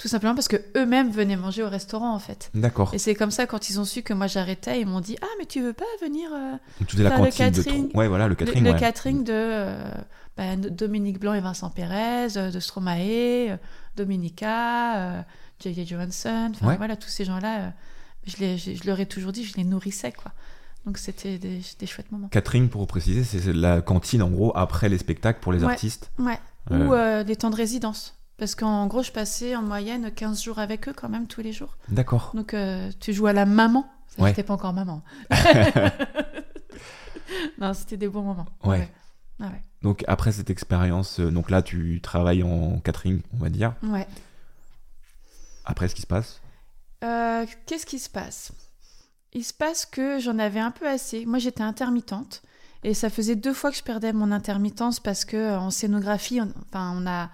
tout 0.00 0.08
simplement 0.08 0.34
parce 0.34 0.48
que 0.48 0.56
eux-mêmes 0.78 1.10
venaient 1.10 1.36
manger 1.36 1.62
au 1.62 1.68
restaurant, 1.68 2.14
en 2.14 2.18
fait. 2.18 2.50
D'accord. 2.54 2.90
Et 2.94 2.98
c'est 2.98 3.14
comme 3.14 3.30
ça, 3.30 3.46
quand 3.46 3.68
ils 3.68 3.78
ont 3.78 3.84
su 3.84 4.02
que 4.02 4.14
moi 4.14 4.26
j'arrêtais, 4.26 4.80
ils 4.80 4.86
m'ont 4.86 5.00
dit 5.02 5.16
Ah, 5.20 5.26
mais 5.38 5.44
tu 5.44 5.60
veux 5.60 5.74
pas 5.74 5.84
venir 6.00 6.30
euh, 6.32 6.54
tu 6.78 6.86
faisais 6.92 7.02
la 7.02 7.10
faire 7.10 7.18
le 7.20 7.24
cantine 7.26 7.50
de 7.50 7.56
catering. 7.62 7.88
trop. 7.90 7.98
Ouais, 7.98 8.08
voilà, 8.08 8.24
le 8.24 8.30
le- 8.30 8.34
catering. 8.36 8.64
le, 8.64 8.70
ouais. 8.72 8.80
catering 8.80 9.24
de 9.24 9.32
euh, 9.34 9.90
bah, 10.38 10.56
Dominique 10.56 11.18
Blanc 11.20 11.34
et 11.34 11.40
Vincent 11.40 11.68
Pérez, 11.68 12.36
euh, 12.38 12.50
de 12.50 12.60
Stromae, 12.60 13.50
euh, 13.50 13.56
Dominica, 13.96 14.96
euh, 15.18 15.22
J.J. 15.62 15.86
Johansson, 15.86 16.52
enfin 16.54 16.66
Ouais. 16.68 16.76
voilà, 16.76 16.96
tous 16.96 17.08
ces 17.10 17.24
gens-là, 17.24 17.58
euh, 17.60 17.68
je, 18.26 18.36
les- 18.38 18.58
je, 18.58 18.74
je 18.74 18.84
leur 18.86 18.98
ai 19.00 19.06
toujours 19.06 19.32
dit, 19.32 19.44
je 19.44 19.56
les 19.56 19.64
nourrissais, 19.64 20.12
quoi. 20.12 20.32
Donc 20.86 20.96
c'était 20.96 21.36
des, 21.36 21.60
des 21.78 21.86
chouettes 21.86 22.10
moments. 22.10 22.28
Catering, 22.28 22.70
pour 22.70 22.86
préciser, 22.86 23.22
c'est 23.22 23.52
la 23.52 23.82
cantine 23.82 24.22
en 24.22 24.30
gros 24.30 24.56
après 24.56 24.88
les 24.88 24.96
spectacles 24.96 25.40
pour 25.40 25.52
les 25.52 25.62
Ouais. 25.62 25.72
artistes. 25.72 26.10
Ouais. 26.18 26.38
Euh, 26.70 26.86
Ou 26.86 26.94
euh, 26.94 27.22
des 27.24 27.36
temps 27.36 27.50
de 27.50 27.56
résidence. 27.56 28.16
Parce 28.40 28.54
qu'en 28.54 28.86
gros, 28.86 29.02
je 29.02 29.12
passais 29.12 29.54
en 29.54 29.60
moyenne 29.60 30.10
15 30.10 30.42
jours 30.42 30.58
avec 30.58 30.88
eux 30.88 30.94
quand 30.96 31.10
même 31.10 31.26
tous 31.26 31.42
les 31.42 31.52
jours. 31.52 31.76
D'accord. 31.88 32.32
Donc 32.34 32.54
euh, 32.54 32.90
tu 32.98 33.12
joues 33.12 33.26
à 33.26 33.34
la 33.34 33.44
maman. 33.44 33.88
Ça, 34.08 34.22
Ouais. 34.22 34.30
J'étais 34.30 34.42
pas 34.42 34.54
encore 34.54 34.72
maman. 34.72 35.02
non, 37.60 37.74
c'était 37.74 37.98
des 37.98 38.08
bons 38.08 38.22
moments. 38.22 38.46
Ouais. 38.64 38.90
Ah 39.40 39.48
ouais. 39.48 39.62
Donc 39.82 40.04
après 40.08 40.32
cette 40.32 40.48
expérience, 40.48 41.20
euh, 41.20 41.30
donc 41.30 41.50
là 41.50 41.60
tu 41.60 42.00
travailles 42.02 42.42
en 42.42 42.78
catering, 42.80 43.20
on 43.34 43.36
va 43.36 43.50
dire. 43.50 43.74
Ouais. 43.82 44.06
Après, 45.66 45.86
ce 45.88 45.94
qui 45.94 46.02
se 46.02 46.06
passe? 46.06 46.40
Euh, 47.04 47.44
Qu'est-ce 47.66 47.84
qui 47.86 47.98
se 47.98 48.08
passe? 48.08 48.52
Il 49.34 49.44
se 49.44 49.52
passe 49.52 49.84
que 49.84 50.18
j'en 50.18 50.38
avais 50.38 50.60
un 50.60 50.70
peu 50.70 50.88
assez. 50.88 51.26
Moi, 51.26 51.38
j'étais 51.38 51.62
intermittente. 51.62 52.42
Et 52.82 52.94
ça 52.94 53.10
faisait 53.10 53.36
deux 53.36 53.52
fois 53.52 53.70
que 53.70 53.76
je 53.76 53.82
perdais 53.82 54.14
mon 54.14 54.32
intermittence 54.32 54.98
parce 54.98 55.26
que 55.26 55.56
en 55.56 55.70
scénographie, 55.70 56.40
on, 56.40 56.50
enfin, 56.72 56.94
on 56.96 57.06
a 57.06 57.28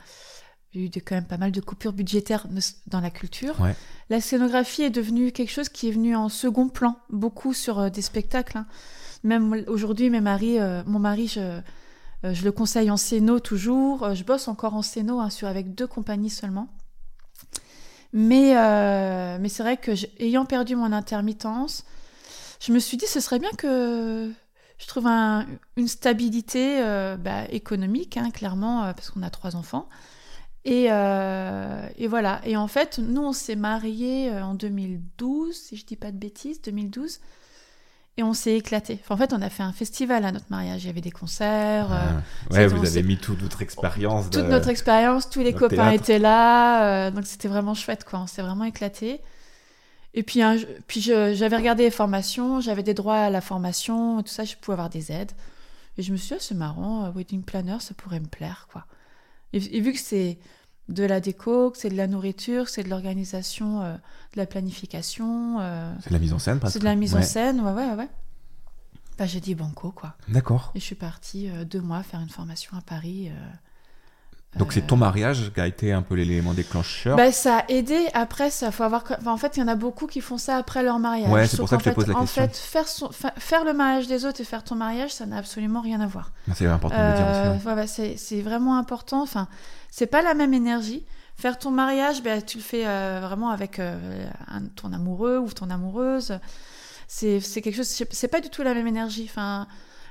eu 0.80 0.88
des- 0.88 1.00
quand 1.00 1.14
même 1.14 1.26
pas 1.26 1.38
mal 1.38 1.52
de 1.52 1.60
coupures 1.60 1.92
budgétaires 1.92 2.46
dans 2.86 3.00
la 3.00 3.10
culture. 3.10 3.58
Ouais. 3.60 3.74
La 4.10 4.20
scénographie 4.20 4.82
est 4.82 4.90
devenue 4.90 5.32
quelque 5.32 5.50
chose 5.50 5.68
qui 5.68 5.88
est 5.88 5.92
venu 5.92 6.14
en 6.16 6.28
second 6.28 6.68
plan, 6.68 6.96
beaucoup 7.10 7.52
sur 7.54 7.78
euh, 7.78 7.88
des 7.90 8.02
spectacles. 8.02 8.58
hein. 8.58 8.66
Même 9.24 9.64
aujourd'hui, 9.66 10.10
mes 10.10 10.20
maris, 10.20 10.58
euh, 10.60 10.82
mon 10.86 10.98
mari, 10.98 11.26
je, 11.26 11.40
euh, 11.40 11.60
je 12.34 12.44
le 12.44 12.52
conseille 12.52 12.90
en 12.90 12.96
scéno 12.96 13.40
toujours. 13.40 14.14
Je 14.14 14.22
bosse 14.24 14.46
encore 14.48 14.74
en 14.74 14.82
scéno 14.82 15.18
hein, 15.20 15.30
sur, 15.30 15.48
avec 15.48 15.74
deux 15.74 15.86
compagnies 15.86 16.30
seulement. 16.30 16.68
Mais, 18.12 18.54
mais 19.38 19.48
c'est 19.48 19.62
vrai 19.62 19.76
que 19.76 19.90
ayant 20.22 20.44
perdu 20.46 20.76
mon 20.76 20.92
intermittence, 20.92 21.84
je 22.60 22.72
me 22.72 22.78
suis 22.78 22.96
dit 22.96 23.06
ce 23.06 23.20
serait 23.20 23.38
bien 23.38 23.50
que 23.58 24.30
je 24.78 24.86
trouve 24.86 25.06
un- 25.06 25.46
une 25.76 25.88
stabilité 25.88 26.80
bah, 27.18 27.44
économique, 27.50 28.16
hein, 28.16 28.30
clairement, 28.30 28.92
parce 28.94 29.10
qu'on 29.10 29.22
a 29.22 29.30
trois 29.30 29.56
enfants. 29.56 29.88
Et, 30.68 30.88
euh, 30.90 31.88
et 31.96 32.08
voilà. 32.08 32.40
Et 32.44 32.56
en 32.56 32.66
fait, 32.66 32.98
nous, 32.98 33.22
on 33.22 33.32
s'est 33.32 33.54
mariés 33.56 34.30
euh, 34.30 34.42
en 34.44 34.54
2012, 34.54 35.54
si 35.54 35.76
je 35.76 35.86
dis 35.86 35.94
pas 35.96 36.10
de 36.10 36.16
bêtises, 36.18 36.60
2012. 36.60 37.20
Et 38.18 38.22
on 38.24 38.32
s'est 38.32 38.56
éclaté. 38.56 38.98
Enfin, 39.02 39.14
en 39.14 39.18
fait, 39.18 39.32
on 39.32 39.42
a 39.42 39.48
fait 39.50 39.62
un 39.62 39.72
festival 39.72 40.24
à 40.24 40.32
notre 40.32 40.46
mariage. 40.50 40.82
Il 40.84 40.86
y 40.88 40.90
avait 40.90 41.00
des 41.02 41.10
concerts. 41.12 41.92
euh, 41.92 41.96
Ah. 41.96 42.14
Ouais, 42.50 42.56
c'est- 42.56 42.66
vous 42.68 42.84
avez 42.86 43.02
mis 43.04 43.16
toute 43.18 43.40
votre 43.42 43.62
expérience. 43.62 44.28
toute 44.30 44.42
de- 44.42 44.48
notre 44.48 44.68
expérience, 44.68 45.30
tous 45.30 45.40
les 45.40 45.52
copains 45.52 45.76
théâtre. 45.76 45.92
étaient 45.94 46.18
là, 46.18 47.06
euh, 47.06 47.10
donc 47.12 47.26
c'était 47.26 47.48
vraiment 47.48 47.74
chouette, 47.74 48.04
quoi. 48.04 48.18
On 48.20 48.26
s'est 48.26 48.42
vraiment 48.42 48.64
éclaté. 48.64 49.20
Et 50.14 50.22
puis, 50.22 50.40
puis 50.88 51.00
j'avais 51.02 51.56
regardé 51.56 51.82
les 51.84 51.90
formations, 51.90 52.60
j'avais 52.62 52.82
des 52.82 52.94
droits 52.94 53.18
à 53.18 53.30
la 53.30 53.42
formation, 53.42 54.22
tout 54.22 54.32
ça, 54.32 54.44
je 54.44 54.56
pouvais 54.56 54.72
avoir 54.72 54.88
des 54.88 55.12
aides. 55.12 55.32
Et 55.98 56.02
je 56.02 56.10
me 56.10 56.16
suis 56.16 56.28
dit, 56.28 56.34
ah, 56.36 56.40
c'est 56.40 56.54
marrant, 56.56 57.04
euh, 57.04 57.10
wedding 57.14 57.42
planner, 57.42 57.76
ça 57.80 57.92
pourrait 57.94 58.20
me 58.20 58.26
plaire, 58.26 58.66
quoi. 58.72 58.86
Et, 59.52 59.58
et 59.76 59.80
vu 59.80 59.92
que 59.92 59.98
c'est 59.98 60.38
de 60.88 61.04
la 61.04 61.20
déco, 61.20 61.70
que 61.70 61.78
c'est 61.78 61.88
de 61.88 61.96
la 61.96 62.06
nourriture, 62.06 62.64
que 62.64 62.70
c'est 62.70 62.84
de 62.84 62.90
l'organisation, 62.90 63.82
euh, 63.82 63.94
de 63.94 64.36
la 64.36 64.46
planification, 64.46 65.58
euh, 65.60 65.92
C'est 66.00 66.10
de 66.10 66.14
la 66.14 66.20
mise 66.20 66.32
en 66.32 66.38
scène, 66.38 66.60
c'est 66.68 66.78
de 66.78 66.84
la 66.84 66.94
mise 66.94 67.14
en 67.14 67.22
scène, 67.22 67.60
ouais, 67.60 67.72
ouais, 67.72 67.94
ouais. 67.94 68.08
Bah, 69.18 69.26
j'ai 69.26 69.40
dit 69.40 69.54
banco, 69.54 69.90
quoi. 69.92 70.14
D'accord. 70.28 70.72
Et 70.74 70.80
je 70.80 70.84
suis 70.84 70.94
partie 70.94 71.48
euh, 71.48 71.64
deux 71.64 71.80
mois 71.80 72.02
faire 72.02 72.20
une 72.20 72.28
formation 72.28 72.76
à 72.76 72.82
Paris. 72.82 73.30
Donc 74.58 74.72
c'est 74.72 74.86
ton 74.86 74.96
mariage 74.96 75.52
qui 75.54 75.60
a 75.60 75.66
été 75.66 75.92
un 75.92 76.02
peu 76.02 76.14
l'élément 76.14 76.54
déclencheur. 76.54 77.16
Bah, 77.16 77.30
ça 77.32 77.58
a 77.58 77.64
aidé. 77.68 78.06
Après, 78.14 78.50
ça 78.50 78.70
faut 78.70 78.82
avoir. 78.84 79.04
enfin, 79.18 79.32
en 79.32 79.36
fait, 79.36 79.56
il 79.56 79.60
y 79.60 79.62
en 79.62 79.68
a 79.68 79.74
beaucoup 79.74 80.06
qui 80.06 80.20
font 80.20 80.38
ça 80.38 80.56
après 80.56 80.82
leur 80.82 80.98
mariage. 80.98 81.30
Ouais, 81.30 81.46
c'est 81.46 81.56
pour 81.58 81.68
ça 81.68 81.76
que 81.76 81.84
je 81.84 81.90
te 81.90 81.94
pose 81.94 82.06
la 82.08 82.16
en 82.16 82.20
question. 82.22 82.42
fait, 82.42 82.56
faire, 82.56 82.88
son... 82.88 83.10
fa- 83.10 83.34
faire 83.36 83.64
le 83.64 83.72
mariage 83.74 84.06
des 84.06 84.24
autres 84.24 84.40
et 84.40 84.44
faire 84.44 84.64
ton 84.64 84.74
mariage, 84.74 85.12
ça 85.12 85.26
n'a 85.26 85.36
absolument 85.38 85.80
rien 85.82 86.00
à 86.00 86.06
voir. 86.06 86.32
c'est 86.54 86.66
important 86.66 86.96
de 86.96 87.02
le 87.10 87.16
dire 87.16 87.26
Euh, 87.26 87.56
aussi. 87.56 87.66
ouais, 87.66 87.72
ouais, 87.74 87.86
c'est 87.86 88.16
c'est 88.16 88.40
vraiment 88.40 88.78
important. 88.78 89.22
Enfin, 89.22 89.46
c'est 89.90 90.06
pas 90.06 90.22
la 90.22 90.34
même 90.34 90.54
énergie. 90.54 91.04
Faire 91.36 91.58
ton 91.58 91.70
mariage, 91.70 92.22
ben, 92.22 92.40
tu 92.42 92.56
le 92.56 92.62
fais 92.62 92.86
euh, 92.86 93.20
vraiment 93.22 93.50
avec 93.50 93.78
euh, 93.78 94.26
un- 94.48 94.64
ton 94.74 94.92
amoureux 94.94 95.38
ou 95.38 95.50
ton 95.52 95.68
amoureuse. 95.68 96.38
C'est 97.08 97.40
c'est 97.40 97.60
quelque 97.60 97.76
chose. 97.76 97.86
c'est- 97.88 98.28
pas 98.28 98.40
du 98.40 98.48
tout 98.48 98.62
la 98.62 98.72
même 98.72 98.86
énergie. 98.86 99.26
Enfin, 99.28 99.66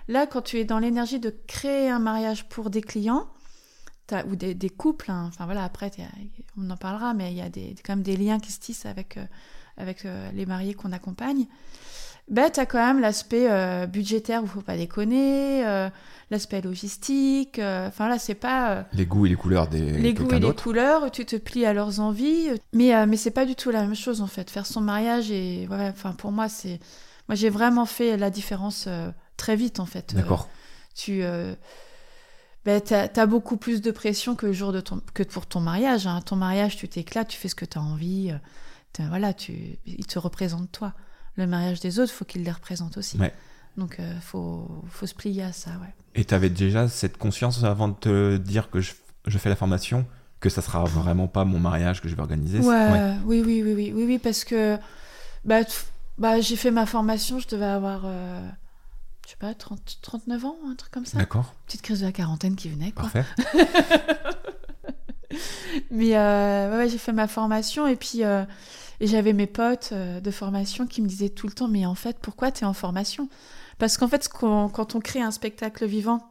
là, 0.08 0.28
quand 0.28 0.42
tu 0.44 0.60
es 0.60 0.66
dans 0.66 0.78
l'énergie 0.80 1.20
de 1.20 1.34
créer 1.48 1.90
un 1.90 1.98
mariage 2.00 2.48
pour 2.48 2.70
des 2.70 2.82
clients 2.82 3.26
ou 4.28 4.36
des, 4.36 4.54
des 4.54 4.70
couples, 4.70 5.12
hein, 5.12 5.26
enfin 5.28 5.46
voilà, 5.46 5.64
après 5.64 5.92
on 6.58 6.70
en 6.70 6.78
parlera, 6.78 7.14
mais 7.14 7.32
il 7.32 7.38
y 7.38 7.42
a 7.42 7.50
des, 7.50 7.76
quand 7.84 7.96
même 7.96 8.04
des 8.04 8.18
liens 8.18 8.40
qui 8.40 8.52
se 8.52 8.60
tissent 8.60 8.86
avec 8.86 9.18
euh, 9.18 9.26
avec 9.78 10.06
euh, 10.06 10.30
les 10.34 10.46
mariés 10.46 10.74
qu'on 10.74 10.92
accompagne. 10.92 11.46
Ben, 12.28 12.50
tu 12.50 12.60
as 12.60 12.66
quand 12.66 12.80
même 12.80 13.00
l'aspect 13.00 13.48
euh, 13.52 13.86
budgétaire 13.86 14.44
où 14.44 14.48
faut 14.48 14.62
pas 14.62 14.78
déconner, 14.78 15.66
euh, 15.66 15.90
l'aspect 16.32 16.60
logistique. 16.62 17.60
Enfin 17.60 18.10
là, 18.10 18.18
c'est 18.18 18.34
pas 18.34 18.86
Les 18.94 19.06
goûts 19.06 19.28
et 19.28 19.30
les 19.30 19.36
couleurs 19.36 19.68
des 19.68 19.92
les 19.92 20.14
goûts 20.14 20.32
et 20.32 20.40
les 20.40 20.56
couleurs, 20.56 21.12
tu 21.12 21.24
te 21.26 21.36
plies 21.36 21.66
à 21.66 21.74
leurs 21.74 22.00
envies. 22.00 22.50
Mais, 22.74 23.06
mais 23.06 23.18
c'est 23.18 23.32
pas 23.32 23.46
du 23.46 23.56
tout 23.56 23.70
la 23.70 23.82
même 23.82 23.96
chose 23.96 24.22
en 24.22 24.28
fait. 24.28 24.50
Faire 24.50 24.66
son 24.66 24.82
mariage 24.82 25.30
et 25.30 25.68
ouais, 25.70 25.90
enfin 25.90 26.14
pour 26.14 26.32
moi 26.32 26.50
c'est, 26.50 26.80
moi 27.30 27.36
j'ai 27.36 27.52
vraiment 27.52 27.86
fait 27.86 28.18
la 28.18 28.32
différence 28.32 28.90
très 29.38 29.56
vite 29.56 29.80
en 29.80 29.86
fait. 29.86 30.16
D'accord. 30.16 30.50
tu 30.96 31.22
ben, 32.66 32.82
t'as 32.82 33.08
as 33.16 33.26
beaucoup 33.26 33.58
plus 33.58 33.82
de 33.82 33.92
pression 33.92 34.36
que 34.36 34.46
le 34.48 34.54
jour 34.54 34.72
de 34.74 34.82
ton 34.82 35.02
que 35.14 35.24
pour 35.24 35.46
ton 35.46 35.60
mariage. 35.60 36.08
hein. 36.08 36.22
Ton 36.22 36.36
mariage, 36.36 36.78
tu 36.78 36.88
t'éclates, 36.88 37.28
tu 37.30 37.38
fais 37.38 37.48
ce 37.48 37.56
que 37.56 37.66
tu 37.66 37.78
as 37.78 37.82
envie. 37.82 38.32
euh, 38.32 39.08
voilà, 39.10 39.34
tu, 39.34 39.78
ils 39.86 40.06
te 40.06 40.18
représentent 40.20 40.72
toi. 40.72 40.94
Le 41.36 41.46
mariage 41.48 41.80
des 41.82 42.00
autres, 42.00 42.14
faut 42.14 42.24
qu'ils 42.26 42.44
les 42.44 42.52
représentent 42.52 42.98
aussi. 42.98 43.18
Ouais. 43.18 43.34
Donc 43.78 44.00
euh, 44.00 44.20
faut 44.22 44.84
faut 44.90 45.06
se 45.06 45.14
plier 45.14 45.44
à 45.44 45.52
ça, 45.52 45.72
ouais. 45.82 45.94
Et 46.16 46.24
tu 46.24 46.34
avais 46.34 46.50
déjà 46.50 46.88
cette 46.88 47.18
conscience 47.18 47.64
avant 47.66 47.90
de 47.90 47.94
te 47.96 48.38
dire 48.38 48.70
que 48.70 48.80
je, 48.80 48.94
je 49.28 49.38
fais 49.38 49.50
la 49.50 49.58
formation, 49.58 50.06
que 50.40 50.50
ça 50.50 50.62
sera 50.62 50.84
vraiment 50.86 51.28
pas 51.28 51.44
mon 51.44 51.60
mariage 51.60 52.02
que 52.02 52.08
je 52.08 52.16
vais 52.16 52.22
organiser 52.22 52.60
Ouais, 52.60 53.16
oui, 53.26 53.44
oui, 53.46 53.62
oui, 53.64 53.74
oui, 53.74 53.92
oui, 53.94 54.04
oui, 54.06 54.18
parce 54.18 54.46
que 54.46 54.78
bah, 55.44 55.60
bah, 56.18 56.40
j'ai 56.40 56.56
fait 56.56 56.72
ma 56.72 56.86
formation, 56.86 57.40
je 57.40 57.48
devais 57.50 57.66
avoir, 57.66 58.04
euh, 58.06 58.48
je 59.26 59.32
sais 59.32 59.38
pas, 59.40 59.54
30, 59.54 59.98
39 60.02 60.46
ans, 60.46 60.58
un 60.70 60.76
truc 60.76 60.92
comme 60.92 61.06
ça. 61.06 61.18
D'accord, 61.18 61.54
Petite 61.66 61.82
crise 61.82 62.02
de 62.02 62.06
la 62.06 62.12
quarantaine 62.12 62.56
qui 62.56 62.70
venait, 62.70 62.92
quoi. 62.92 63.10
parfait. 63.10 63.26
Mais 65.92 66.16
euh, 66.16 66.78
ouais, 66.78 66.90
j'ai 66.90 66.98
fait 66.98 67.12
ma 67.12 67.28
formation 67.28 67.88
et 67.88 67.96
puis 67.96 68.24
euh, 68.24 68.46
j'avais 69.02 69.34
mes 69.34 69.48
potes 69.48 69.90
euh, 69.92 70.20
de 70.22 70.32
formation 70.32 70.86
qui 70.88 71.02
me 71.02 71.08
disaient 71.08 71.30
tout 71.30 71.48
le 71.48 71.54
temps, 71.54 71.68
mais 71.68 71.86
en 71.86 71.96
fait, 71.96 72.18
pourquoi 72.22 72.52
tu 72.52 72.64
es 72.64 72.68
en 72.68 72.74
formation? 72.74 73.28
Parce 73.78 73.98
qu'en 73.98 74.08
fait, 74.08 74.30
quand 74.30 74.96
on 74.96 75.00
crée 75.02 75.22
un 75.22 75.32
spectacle 75.32 75.86
vivant 75.86 76.22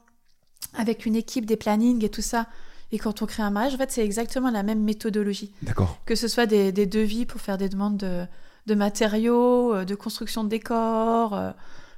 avec 0.75 1.05
une 1.05 1.17
équipe, 1.17 1.45
des 1.45 1.57
plannings 1.57 2.03
et 2.05 2.09
tout 2.09 2.23
ça, 2.23 2.47
et 2.93 2.99
quand 2.99 3.21
on 3.23 3.27
crée 3.27 3.43
un 3.43 3.51
mariage, 3.51 3.75
en 3.75 3.79
fait, 3.79 3.91
c'est 3.91 4.05
exactement 4.05 4.51
la 4.51 4.63
même 4.63 4.83
méthodologie. 4.83 5.53
D'accord. 5.63 5.99
que 6.07 6.15
ce 6.15 6.29
soit 6.29 6.47
des, 6.47 6.73
des 6.73 6.87
devis 6.87 7.27
pour 7.27 7.41
faire 7.41 7.59
des 7.59 7.69
demandes 7.69 7.97
de, 7.99 8.25
de 8.67 8.75
matériaux, 8.75 9.75
euh, 9.75 9.85
de 9.85 9.95
construction 9.95 10.45
de 10.45 10.49
décors, 10.49 11.35
euh, 11.35 11.51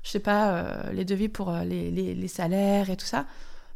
je 0.07 0.13
sais 0.13 0.21
pas, 0.21 0.53
euh, 0.53 0.93
les 0.93 1.05
devis 1.05 1.29
pour 1.29 1.51
euh, 1.51 1.65
les, 1.65 1.91
les- 1.91 2.15
les 2.15 2.29
salaires 2.29 2.91
et 2.91 2.97
tout 2.97 3.05
ça. 3.07 3.27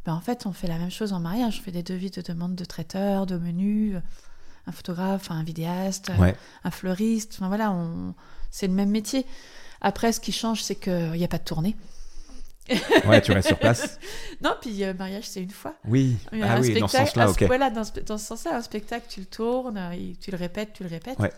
Ben, 0.05 0.13
en 0.13 0.21
fait, 0.21 0.45
on 0.45 0.53
fait 0.53 0.67
la 0.67 0.77
même 0.77 0.89
chose 0.89 1.11
en 1.13 1.19
mariage. 1.19 1.57
On 1.59 1.63
fait 1.63 1.71
des 1.71 1.83
devis 1.83 2.09
de 2.09 2.21
demande 2.21 2.55
de 2.55 2.63
traiteurs, 2.65 3.25
de 3.25 3.37
menus, 3.37 3.95
euh, 3.95 3.99
un 4.65 4.71
photographe, 4.71 5.29
un 5.29 5.43
vidéaste, 5.43 6.09
Ouais. 6.17 6.35
un 6.63 6.71
fleuriste. 6.71 7.33
Enfin, 7.37 7.49
voilà, 7.49 7.71
on... 7.71 8.15
c'est 8.49 8.67
le 8.67 8.73
même 8.73 8.89
métier. 8.91 9.25
Après, 9.81 10.11
ce 10.13 10.19
qui 10.21 10.31
change, 10.31 10.61
c'est 10.63 10.75
qu'il 10.75 11.11
n'y 11.11 11.23
a 11.23 11.27
pas 11.27 11.37
de 11.37 11.43
tournée. 11.43 11.75
ouais, 13.05 13.21
tu 13.21 13.31
restes 13.33 13.47
sur 13.49 13.59
place. 13.59 13.99
Non, 14.41 14.55
puis 14.61 14.83
euh, 14.83 14.93
mariage, 14.93 15.25
c'est 15.27 15.41
une 15.43 15.49
fois. 15.51 15.75
Oui. 15.85 16.17
Un 16.31 16.41
Ah 16.43 16.59
oui, 16.61 16.79
dans 16.79 16.87
ce 16.87 16.97
sens-là, 16.97 17.25
un- 17.25 17.29
ok. 17.31 17.43
Voilà, 17.43 17.69
dans, 17.69 17.83
ce- 17.83 17.99
dans 17.99 18.17
ce 18.17 18.25
sens-là, 18.25 18.55
un 18.55 18.61
spectacle, 18.61 19.05
tu 19.09 19.19
le 19.19 19.25
tournes, 19.27 19.79
tu 20.19 20.31
le 20.31 20.37
répètes, 20.37 20.71
tu 20.73 20.83
le 20.83 20.89
répètes. 20.89 21.19
Ouais. 21.19 21.31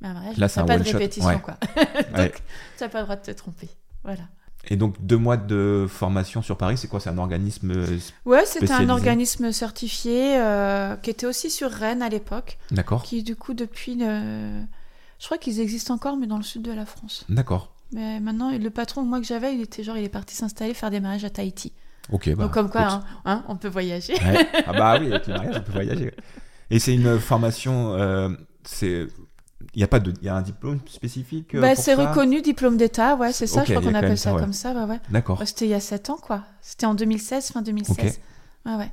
Mais 0.00 0.08
un 0.08 0.14
mariage, 0.14 0.36
Là, 0.38 0.48
tu 0.48 0.58
n'as 0.58 0.62
un 0.64 0.66
pas 0.66 0.78
de 0.78 0.82
répétition, 0.84 1.28
ouais. 1.28 1.40
quoi. 1.40 1.56
Ouais. 2.16 2.32
Tu 2.76 2.82
n'as 2.84 2.88
pas 2.90 2.98
le 2.98 3.04
droit 3.04 3.16
de 3.16 3.22
te 3.22 3.30
tromper. 3.30 3.68
Voilà. 4.02 4.22
Et 4.68 4.76
donc, 4.76 4.94
deux 5.00 5.16
mois 5.16 5.36
de 5.38 5.86
formation 5.88 6.42
sur 6.42 6.56
Paris, 6.58 6.76
c'est 6.76 6.86
quoi? 6.86 7.00
C'est 7.00 7.08
un 7.10 7.18
organisme. 7.18 7.70
euh, 7.74 7.98
Ouais, 8.26 8.44
c'était 8.44 8.72
un 8.72 8.88
organisme 8.90 9.52
certifié 9.52 10.36
euh, 10.38 10.96
qui 10.96 11.10
était 11.10 11.26
aussi 11.26 11.50
sur 11.50 11.70
Rennes 11.70 12.02
à 12.02 12.08
l'époque, 12.10 12.58
D'accord. 12.70 13.02
qui 13.02 13.22
du 13.22 13.36
coup, 13.36 13.54
depuis. 13.54 13.98
Je 14.00 15.24
crois 15.26 15.38
qu'ils 15.38 15.60
existent 15.60 15.94
encore, 15.94 16.16
mais 16.16 16.26
dans 16.26 16.36
le 16.36 16.42
sud 16.42 16.62
de 16.62 16.72
la 16.72 16.86
France. 16.86 17.24
D'accord. 17.28 17.72
Mais 17.92 18.20
maintenant, 18.20 18.56
le 18.56 18.70
patron, 18.70 19.02
moi 19.02 19.18
que 19.20 19.26
j'avais, 19.26 19.54
il 19.54 19.62
était 19.62 19.82
genre, 19.82 19.96
il 19.96 20.04
est 20.04 20.08
parti 20.10 20.36
s'installer, 20.36 20.74
faire 20.74 20.90
des 20.90 21.00
mariages 21.00 21.24
à 21.24 21.30
Tahiti. 21.30 21.72
Ok, 22.12 22.28
bah. 22.34 22.44
Donc, 22.44 22.52
comme 22.52 22.70
quoi, 22.70 22.82
hein, 22.82 23.04
hein, 23.24 23.44
on 23.48 23.56
peut 23.56 23.68
voyager. 23.68 24.14
Ouais. 24.14 24.46
Ah 24.66 24.72
bah 24.72 24.96
oui, 25.00 25.10
avec 25.12 25.26
le 25.26 25.34
mariage, 25.34 25.56
on 25.58 25.62
peut 25.62 25.72
voyager. 25.72 26.12
Et 26.70 26.78
c'est 26.78 26.94
une 26.94 27.18
formation. 27.18 27.94
euh, 27.94 28.28
c'est. 28.64 29.06
Il 29.74 29.80
y 29.80 29.84
a 29.84 29.88
pas 29.88 30.00
de. 30.00 30.12
Il 30.20 30.24
y 30.24 30.28
a 30.28 30.34
un 30.34 30.42
diplôme 30.42 30.80
spécifique. 30.86 31.54
euh, 31.54 31.60
Bah, 31.60 31.74
c'est 31.76 31.94
reconnu 31.94 32.42
diplôme 32.42 32.76
d'État, 32.76 33.14
ouais, 33.16 33.32
c'est 33.32 33.46
ça, 33.46 33.64
je 33.64 33.72
crois 33.74 33.82
qu'on 33.82 33.94
appelle 33.94 34.18
ça 34.18 34.34
ouais. 34.34 34.40
comme 34.40 34.52
ça, 34.52 34.72
ouais, 34.72 34.84
ouais. 34.84 35.00
D'accord. 35.10 35.40
C'était 35.46 35.66
il 35.66 35.70
y 35.70 35.74
a 35.74 35.80
7 35.80 36.10
ans, 36.10 36.18
quoi. 36.20 36.42
C'était 36.60 36.86
en 36.86 36.94
2016, 36.94 37.52
fin 37.52 37.62
2016. 37.62 38.20
Ouais, 38.66 38.74
ouais. 38.76 38.90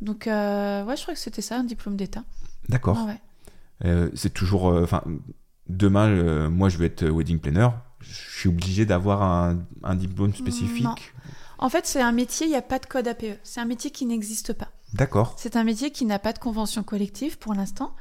Donc, 0.00 0.26
euh, 0.26 0.84
ouais, 0.84 0.96
je 0.96 1.02
crois 1.02 1.14
que 1.14 1.20
c'était 1.20 1.42
ça, 1.42 1.56
un 1.58 1.64
diplôme 1.64 1.96
d'État. 1.96 2.22
D'accord. 2.68 2.98
Ouais, 3.04 3.12
ouais. 3.12 3.20
Euh, 3.86 4.10
c'est 4.14 4.32
toujours. 4.34 4.66
Enfin, 4.66 5.02
demain, 5.68 6.48
moi, 6.48 6.68
je 6.68 6.78
vais 6.78 6.86
être 6.86 7.04
wedding 7.08 7.38
planner. 7.38 7.68
Je 8.00 8.38
suis 8.38 8.48
obligé 8.48 8.86
d'avoir 8.86 9.22
un, 9.22 9.58
un 9.82 9.94
diplôme 9.96 10.34
spécifique. 10.34 10.84
Non. 10.84 10.94
En 11.58 11.68
fait, 11.68 11.86
c'est 11.86 12.00
un 12.00 12.12
métier, 12.12 12.46
il 12.46 12.50
n'y 12.50 12.56
a 12.56 12.62
pas 12.62 12.78
de 12.78 12.86
code 12.86 13.08
APE. 13.08 13.38
C'est 13.42 13.60
un 13.60 13.64
métier 13.64 13.90
qui 13.90 14.06
n'existe 14.06 14.52
pas. 14.52 14.68
D'accord. 14.94 15.34
C'est 15.36 15.56
un 15.56 15.64
métier 15.64 15.90
qui 15.90 16.04
n'a 16.04 16.18
pas 16.20 16.32
de 16.32 16.38
convention 16.38 16.82
collective 16.84 17.38
pour 17.38 17.54
l'instant. 17.54 17.94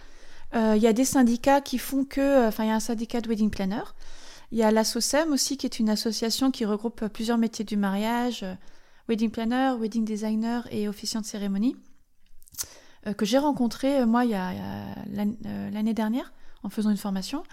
Euh, 0.55 0.73
Il 0.77 0.81
y 0.81 0.87
a 0.87 0.93
des 0.93 1.05
syndicats 1.05 1.61
qui 1.61 1.77
font 1.77 2.05
que. 2.05 2.47
Enfin, 2.47 2.63
il 2.63 2.67
y 2.67 2.71
a 2.71 2.75
un 2.75 2.79
syndicat 2.79 3.21
de 3.21 3.27
wedding 3.29 3.49
planner. 3.49 3.81
Il 4.51 4.57
y 4.57 4.63
a 4.63 4.71
l'ASOCEM 4.71 5.31
aussi, 5.33 5.57
qui 5.57 5.65
est 5.65 5.79
une 5.79 5.89
association 5.89 6.51
qui 6.51 6.63
regroupe 6.65 7.07
plusieurs 7.09 7.37
métiers 7.37 7.65
du 7.65 7.75
mariage 7.75 8.43
euh, 8.43 8.53
wedding 9.09 9.29
planner, 9.29 9.73
wedding 9.79 10.05
designer 10.05 10.67
et 10.71 10.87
officiant 10.87 11.21
de 11.21 11.25
cérémonie. 11.25 11.75
euh, 13.07 13.13
que 13.13 13.25
j'ai 13.25 13.37
rencontré, 13.37 13.99
euh, 14.01 14.05
moi, 14.05 14.25
il 14.25 14.31
y 14.31 14.35
a, 14.35 14.51
euh, 14.51 15.69
l'année 15.71 15.93
dernière, 15.93 16.31
en 16.63 16.69
faisant 16.69 16.89
une 16.91 16.97
formation. 16.97 17.43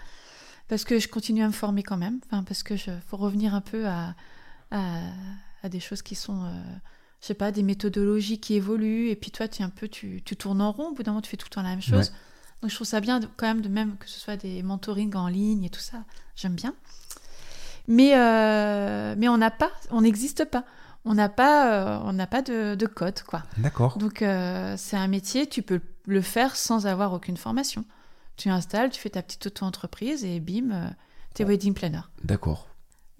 Parce 0.67 0.83
que 0.83 0.97
je 0.99 1.07
continue 1.07 1.43
à 1.43 1.47
me 1.47 1.53
former 1.53 1.83
quand 1.83 1.97
même. 1.97 2.19
Enfin, 2.25 2.43
parce 2.43 2.63
que 2.63 2.75
je 2.75 2.91
faut 3.07 3.17
revenir 3.17 3.53
un 3.53 3.61
peu 3.61 3.85
à, 3.87 4.15
à, 4.71 5.01
à 5.63 5.69
des 5.69 5.79
choses 5.79 6.01
qui 6.01 6.15
sont. 6.15 6.43
euh, 6.45 6.49
je 7.21 7.27
sais 7.27 7.33
pas, 7.33 7.51
des 7.51 7.63
méthodologies 7.63 8.39
qui 8.39 8.53
évoluent, 8.55 9.09
et 9.09 9.15
puis 9.15 9.31
toi, 9.31 9.47
tu 9.47 9.63
un 9.63 9.69
peu, 9.69 9.87
tu, 9.87 10.21
tu 10.23 10.35
tournes 10.35 10.61
en 10.61 10.71
rond, 10.71 10.89
au 10.89 10.93
bout 10.93 11.01
d'un 11.03 11.11
moment, 11.11 11.21
tu 11.21 11.29
fais 11.29 11.37
tout 11.37 11.47
le 11.49 11.55
temps 11.55 11.63
la 11.63 11.69
même 11.69 11.81
chose. 11.81 12.11
Donc 12.61 12.71
je 12.71 12.75
trouve 12.75 12.87
ça 12.87 12.99
bien 13.01 13.19
de- 13.19 13.27
quand 13.37 13.47
même 13.47 13.61
de 13.61 13.69
même 13.69 13.97
que 13.97 14.07
ce 14.09 14.19
soit 14.19 14.37
des 14.37 14.63
mentorings 14.63 15.15
en 15.15 15.27
ligne 15.27 15.63
et 15.65 15.69
tout 15.69 15.79
ça, 15.79 15.97
j'aime 16.35 16.55
bien. 16.55 16.73
Mais, 17.87 18.17
euh, 18.17 19.15
mais 19.17 19.29
on 19.29 19.37
n'a 19.37 19.51
pas, 19.51 19.71
on 19.91 20.01
n'existe 20.01 20.45
pas. 20.45 20.63
On 21.07 21.13
n'a 21.13 21.29
pas, 21.29 21.71
euh, 21.71 21.99
on 22.03 22.13
n'a 22.13 22.25
pas 22.25 22.41
de, 22.41 22.73
de 22.73 22.85
code, 22.87 23.21
quoi. 23.21 23.43
D'accord. 23.57 23.97
Donc 23.99 24.23
euh, 24.23 24.73
c'est 24.75 24.97
un 24.97 25.07
métier, 25.07 25.45
tu 25.47 25.61
peux 25.61 25.79
le 26.07 26.21
faire 26.21 26.55
sans 26.55 26.87
avoir 26.87 27.13
aucune 27.13 27.37
formation. 27.37 27.85
Tu 28.37 28.49
installes, 28.49 28.89
tu 28.89 28.99
fais 28.99 29.11
ta 29.11 29.21
petite 29.21 29.45
auto-entreprise 29.45 30.25
et 30.25 30.39
bim, 30.39 30.93
t'es 31.35 31.43
wedding 31.45 31.75
planner. 31.75 32.01
D'accord. 32.23 32.67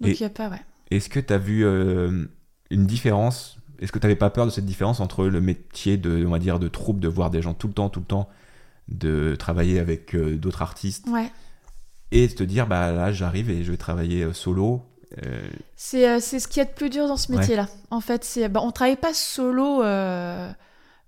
Donc 0.00 0.10
il 0.18 0.20
y 0.20 0.24
a 0.26 0.30
pas, 0.30 0.48
ouais. 0.48 0.60
Est-ce 0.90 1.08
que 1.08 1.20
tu 1.20 1.32
as 1.32 1.38
vu 1.38 1.64
une 1.64 2.86
différence? 2.86 3.56
Est-ce 3.78 3.92
que 3.92 3.98
tu 3.98 4.04
n'avais 4.06 4.16
pas 4.16 4.30
peur 4.30 4.46
de 4.46 4.50
cette 4.50 4.66
différence 4.66 4.98
entre 5.00 5.24
le 5.26 5.40
métier 5.40 5.96
de, 5.96 6.24
on 6.26 6.30
va 6.30 6.38
dire, 6.38 6.58
de 6.58 6.68
troupe, 6.68 6.98
de 6.98 7.08
voir 7.08 7.30
des 7.30 7.40
gens 7.40 7.54
tout 7.54 7.68
le 7.68 7.72
temps, 7.74 7.88
tout 7.88 8.00
le 8.00 8.06
temps, 8.06 8.28
de 8.88 9.34
travailler 9.36 9.78
avec 9.80 10.14
euh, 10.14 10.36
d'autres 10.36 10.62
artistes, 10.62 11.06
Ouais. 11.08 11.30
et 12.12 12.28
de 12.28 12.32
te 12.32 12.42
dire, 12.44 12.66
bah 12.66 12.92
là, 12.92 13.12
j'arrive 13.12 13.50
et 13.50 13.64
je 13.64 13.70
vais 13.72 13.76
travailler 13.76 14.22
euh, 14.22 14.32
solo 14.32 14.82
euh, 15.24 15.48
C'est 15.76 16.20
ce 16.20 16.46
qui 16.48 16.60
est 16.60 16.64
de 16.66 16.70
plus 16.70 16.90
dur 16.90 17.08
dans 17.08 17.16
ce 17.16 17.30
Ouais. 17.32 17.38
métier-là. 17.38 17.68
En 17.90 18.00
fait, 18.00 18.24
c'est 18.24 18.48
bah, 18.48 18.60
on 18.62 18.70
travaille 18.72 18.96
pas 18.96 19.14
solo 19.14 19.82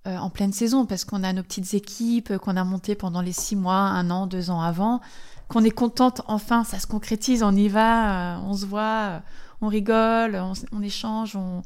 en 0.06 0.30
pleine 0.30 0.52
saison 0.52 0.86
parce 0.86 1.04
qu'on 1.04 1.22
a 1.22 1.32
nos 1.32 1.42
petites 1.42 1.74
équipes 1.74 2.38
qu'on 2.38 2.56
a 2.56 2.64
montées 2.64 2.94
pendant 2.94 3.20
les 3.20 3.32
six 3.32 3.56
mois, 3.56 3.74
un 3.74 4.10
an, 4.10 4.26
deux 4.26 4.48
ans 4.50 4.60
avant, 4.62 5.00
qu'on 5.48 5.64
est 5.64 5.70
contente. 5.70 6.22
Enfin, 6.28 6.64
ça 6.64 6.78
se 6.78 6.86
concrétise, 6.86 7.42
on 7.42 7.54
y 7.54 7.68
va, 7.68 8.40
on 8.46 8.54
se 8.54 8.64
voit, 8.64 9.20
on 9.60 9.68
rigole, 9.68 10.36
on, 10.36 10.52
on 10.72 10.82
échange, 10.82 11.36
on 11.36 11.62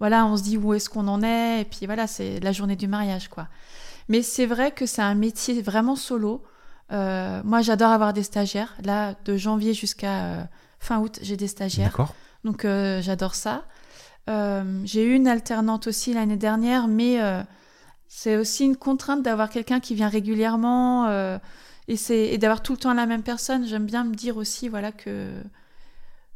voilà, 0.00 0.24
on 0.26 0.36
se 0.36 0.44
dit 0.44 0.56
où 0.56 0.72
est-ce 0.74 0.88
qu'on 0.88 1.08
en 1.08 1.22
est 1.22 1.62
et 1.62 1.64
puis 1.64 1.84
voilà, 1.86 2.06
c'est 2.06 2.38
la 2.40 2.52
journée 2.52 2.76
du 2.76 2.86
mariage 2.88 3.28
quoi. 3.28 3.48
Mais 4.08 4.22
c'est 4.22 4.46
vrai 4.46 4.72
que 4.72 4.86
c'est 4.86 5.02
un 5.02 5.14
métier 5.14 5.60
vraiment 5.60 5.96
solo. 5.96 6.42
Euh, 6.92 7.42
moi, 7.44 7.60
j'adore 7.60 7.90
avoir 7.90 8.12
des 8.12 8.22
stagiaires. 8.22 8.74
Là, 8.82 9.14
de 9.24 9.36
janvier 9.36 9.74
jusqu'à 9.74 10.24
euh, 10.24 10.42
fin 10.78 10.98
août, 10.98 11.18
j'ai 11.22 11.36
des 11.36 11.48
stagiaires. 11.48 11.90
D'accord 11.90 12.14
Donc 12.44 12.64
euh, 12.64 13.02
j'adore 13.02 13.34
ça. 13.34 13.64
J'ai 14.84 15.04
eu 15.04 15.14
une 15.14 15.26
alternante 15.26 15.86
aussi 15.86 16.12
l'année 16.12 16.36
dernière, 16.36 16.86
mais 16.86 17.18
c'est 18.08 18.36
aussi 18.36 18.66
une 18.66 18.76
contrainte 18.76 19.22
d'avoir 19.22 19.48
quelqu'un 19.48 19.80
qui 19.80 19.94
vient 19.94 20.10
régulièrement 20.10 21.08
et, 21.88 22.38
d'avoir 22.38 22.62
tout 22.62 22.72
le 22.72 22.78
temps 22.78 22.92
la 22.92 23.06
même 23.06 23.22
personne. 23.22 23.66
J'aime 23.66 23.86
bien 23.86 24.04
me 24.04 24.14
dire 24.14 24.36
aussi 24.36 24.68
voilà 24.68 24.92
que 24.92 25.32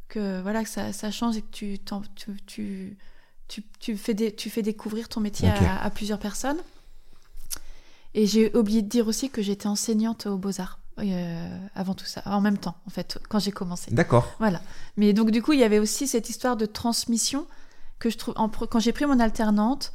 que 0.09 0.41
voilà 0.41 0.63
que 0.63 0.69
ça, 0.69 0.91
ça 0.91 1.11
change 1.11 1.37
et 1.37 1.43
que 1.43 1.51
tu 1.51 1.77
t'en- 1.77 2.01
tu, 2.15 2.31
tu, 2.47 2.97
tu, 3.47 3.63
tu 3.79 3.95
fais 3.95 4.15
des, 4.15 4.35
tu 4.35 4.49
fais 4.49 4.63
découvrir 4.63 5.07
ton 5.07 5.19
métier 5.19 5.49
à 5.49 5.87
plusieurs 5.91 6.19
personnes. 6.19 6.57
Et 8.15 8.25
j'ai 8.25 8.55
oublié 8.55 8.81
de 8.81 8.87
dire 8.87 9.07
aussi 9.07 9.29
que 9.29 9.41
j'étais 9.41 9.67
enseignante 9.67 10.27
aux 10.27 10.37
beaux-arts 10.37 10.79
euh, 10.99 11.57
avant 11.73 11.95
tout 11.95 12.05
ça, 12.05 12.21
en 12.25 12.39
même 12.39 12.59
temps 12.59 12.75
en 12.85 12.91
fait, 12.91 13.17
quand 13.27 13.39
j'ai 13.39 13.51
commencé. 13.51 13.89
D'accord. 13.91 14.31
Voilà. 14.37 14.61
Mais 14.95 15.13
donc, 15.13 15.31
du 15.31 15.41
coup, 15.41 15.53
il 15.53 15.59
y 15.59 15.63
avait 15.63 15.79
aussi 15.79 16.07
cette 16.07 16.29
histoire 16.29 16.55
de 16.55 16.67
transmission 16.67 17.47
que 17.97 18.11
je 18.11 18.17
trouve. 18.17 18.35
en 18.37 18.49
quand 18.49 18.79
j'ai 18.79 18.93
pris 18.93 19.07
mon 19.07 19.19
alternante, 19.19 19.93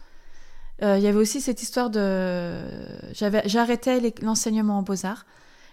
euh, 0.82 0.98
il 0.98 1.04
y 1.04 1.06
avait 1.06 1.18
aussi 1.18 1.40
cette 1.40 1.62
histoire 1.62 1.90
de. 1.90 2.60
J'arrêtais 3.12 4.12
l'enseignement 4.22 4.78
en 4.78 4.82
beaux-arts. 4.82 5.24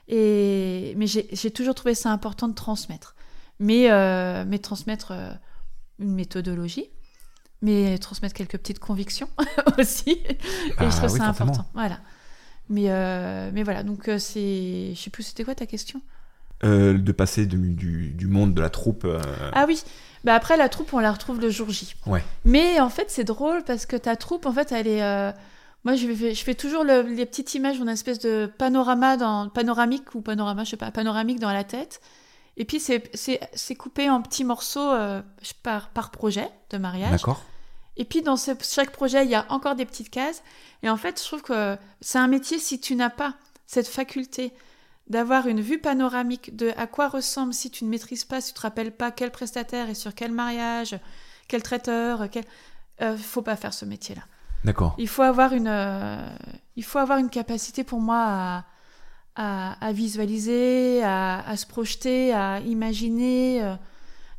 Et... 0.07 0.93
Mais 0.97 1.07
j'ai, 1.07 1.51
toujours 1.51 1.73
trouvé 1.73 1.95
ça 1.95 2.11
important 2.11 2.47
de 2.47 2.53
transmettre. 2.53 3.15
Mais, 3.59 3.89
euh, 3.89 4.43
mais 4.47 4.59
transmettre 4.59 5.11
une 5.97 6.13
méthodologie, 6.13 6.89
mais 7.63 7.97
transmettre 7.97 8.35
quelques 8.35 8.57
petites 8.57 8.79
convictions 8.79 9.29
aussi. 9.79 10.11
et 10.11 10.37
Bah 10.77 10.89
je 10.89 10.97
trouve 10.97 11.11
oui, 11.11 11.17
ça 11.17 11.27
important. 11.27 11.65
Voilà. 11.73 11.99
Mais, 12.69 12.85
euh, 12.89 13.51
mais 13.53 13.63
voilà, 13.63 13.83
donc 13.83 14.07
euh, 14.09 14.17
c'est. 14.17 14.93
Je 14.95 14.99
sais 14.99 15.09
plus, 15.09 15.23
c'était 15.23 15.43
quoi 15.43 15.55
ta 15.55 15.65
question? 15.65 16.01
Euh, 16.63 16.97
de 16.97 17.11
passer 17.11 17.45
du, 17.45 17.57
du, 17.57 18.09
du 18.09 18.27
monde 18.27 18.53
de 18.53 18.61
la 18.61 18.69
troupe. 18.69 19.03
euh, 19.05 19.19
Ah 19.53 19.65
oui, 19.67 19.83
bah 20.23 20.33
après 20.33 20.55
la 20.57 20.69
troupe 20.69 20.93
on 20.93 20.99
la 20.99 21.11
retrouve 21.11 21.39
le 21.41 21.49
jour 21.49 21.69
J. 21.69 21.93
Ouais. 22.07 22.23
Mais 22.45 22.79
en 22.79 22.89
fait 22.89 23.11
c'est 23.11 23.25
drôle 23.25 23.63
parce 23.65 23.85
que 23.85 23.97
ta 23.97 24.15
troupe 24.15 24.45
en 24.45 24.53
fait 24.53 24.71
elle 24.71 24.87
est... 24.87 25.01
Moi 25.83 25.95
je 25.95 26.07
fais, 26.13 26.33
je 26.33 26.43
fais 26.43 26.55
toujours 26.55 26.85
le- 26.85 27.01
les 27.01 27.25
petites 27.25 27.53
images, 27.55 27.77
une 27.77 27.89
espèce 27.89 28.19
de 28.19 28.49
panorama 28.57 29.17
dans... 29.17 29.49
panoramique 29.49 30.15
ou 30.15 30.21
panorama, 30.21 30.63
je 30.63 30.71
sais 30.71 30.77
pas, 30.77 30.91
panoramique 30.91 31.39
dans 31.41 31.51
la 31.51 31.65
tête. 31.65 31.99
Et 32.57 32.63
puis 32.63 32.79
c'est- 32.79 33.75
coupé 33.77 34.09
en 34.09 34.21
petits 34.21 34.45
morceaux 34.45 34.93
par, 35.61 35.89
par 35.89 36.09
projet 36.09 36.47
de 36.71 36.77
mariage. 36.77 37.11
D'accord. 37.11 37.43
Et 37.97 38.05
puis 38.05 38.21
dans 38.21 38.35
ce- 38.37 38.51
chaque 38.61 38.91
projet, 38.91 39.23
il 39.25 39.31
y 39.31 39.35
a 39.35 39.45
encore 39.49 39.75
des 39.75 39.85
petites 39.85 40.09
cases. 40.09 40.43
Et 40.83 40.89
en 40.89 40.97
fait, 40.97 41.19
je 41.19 41.25
trouve 41.25 41.41
que 41.41 41.77
c'est 42.01 42.17
un 42.19 42.27
métier, 42.27 42.59
si 42.59 42.79
tu 42.79 42.95
n'as 42.95 43.09
pas 43.09 43.35
cette 43.65 43.87
faculté 43.87 44.53
d'avoir 45.07 45.47
une 45.47 45.61
vue 45.61 45.79
panoramique 45.79 46.55
de 46.55 46.71
à 46.77 46.87
quoi 46.87 47.07
ressemble 47.09 47.53
si 47.53 47.69
tu 47.69 47.85
ne 47.85 47.89
maîtrises 47.89 48.23
pas, 48.25 48.41
si 48.41 48.53
tu 48.53 48.57
te 48.57 48.61
rappelles 48.61 48.91
pas 48.91 49.11
quel 49.11 49.31
prestataire 49.31 49.89
est 49.89 49.93
sur 49.95 50.13
quel 50.15 50.31
mariage, 50.31 50.97
quel 51.47 51.61
traiteur, 51.63 52.27
quel... 52.31 52.43
Euh, 53.01 53.15
faut 53.17 53.41
pas 53.41 53.55
faire 53.55 53.73
ce 53.73 53.85
métier-là. 53.85 54.23
D'accord. 54.63 54.95
Il 54.97 55.07
faut 55.07 55.21
avoir 55.21 55.53
une, 55.53 55.67
euh, 55.67 56.27
il 56.75 56.83
faut 56.83 56.97
avoir 56.97 57.19
une 57.19 57.29
capacité 57.29 57.83
pour 57.83 57.99
moi 57.99 58.17
à, 58.25 58.65
à, 59.35 59.85
à 59.85 59.91
visualiser, 59.91 61.03
à, 61.03 61.47
à 61.47 61.55
se 61.57 61.65
projeter, 61.67 62.33
à 62.33 62.59
imaginer. 62.61 63.61
euh. 63.63 63.75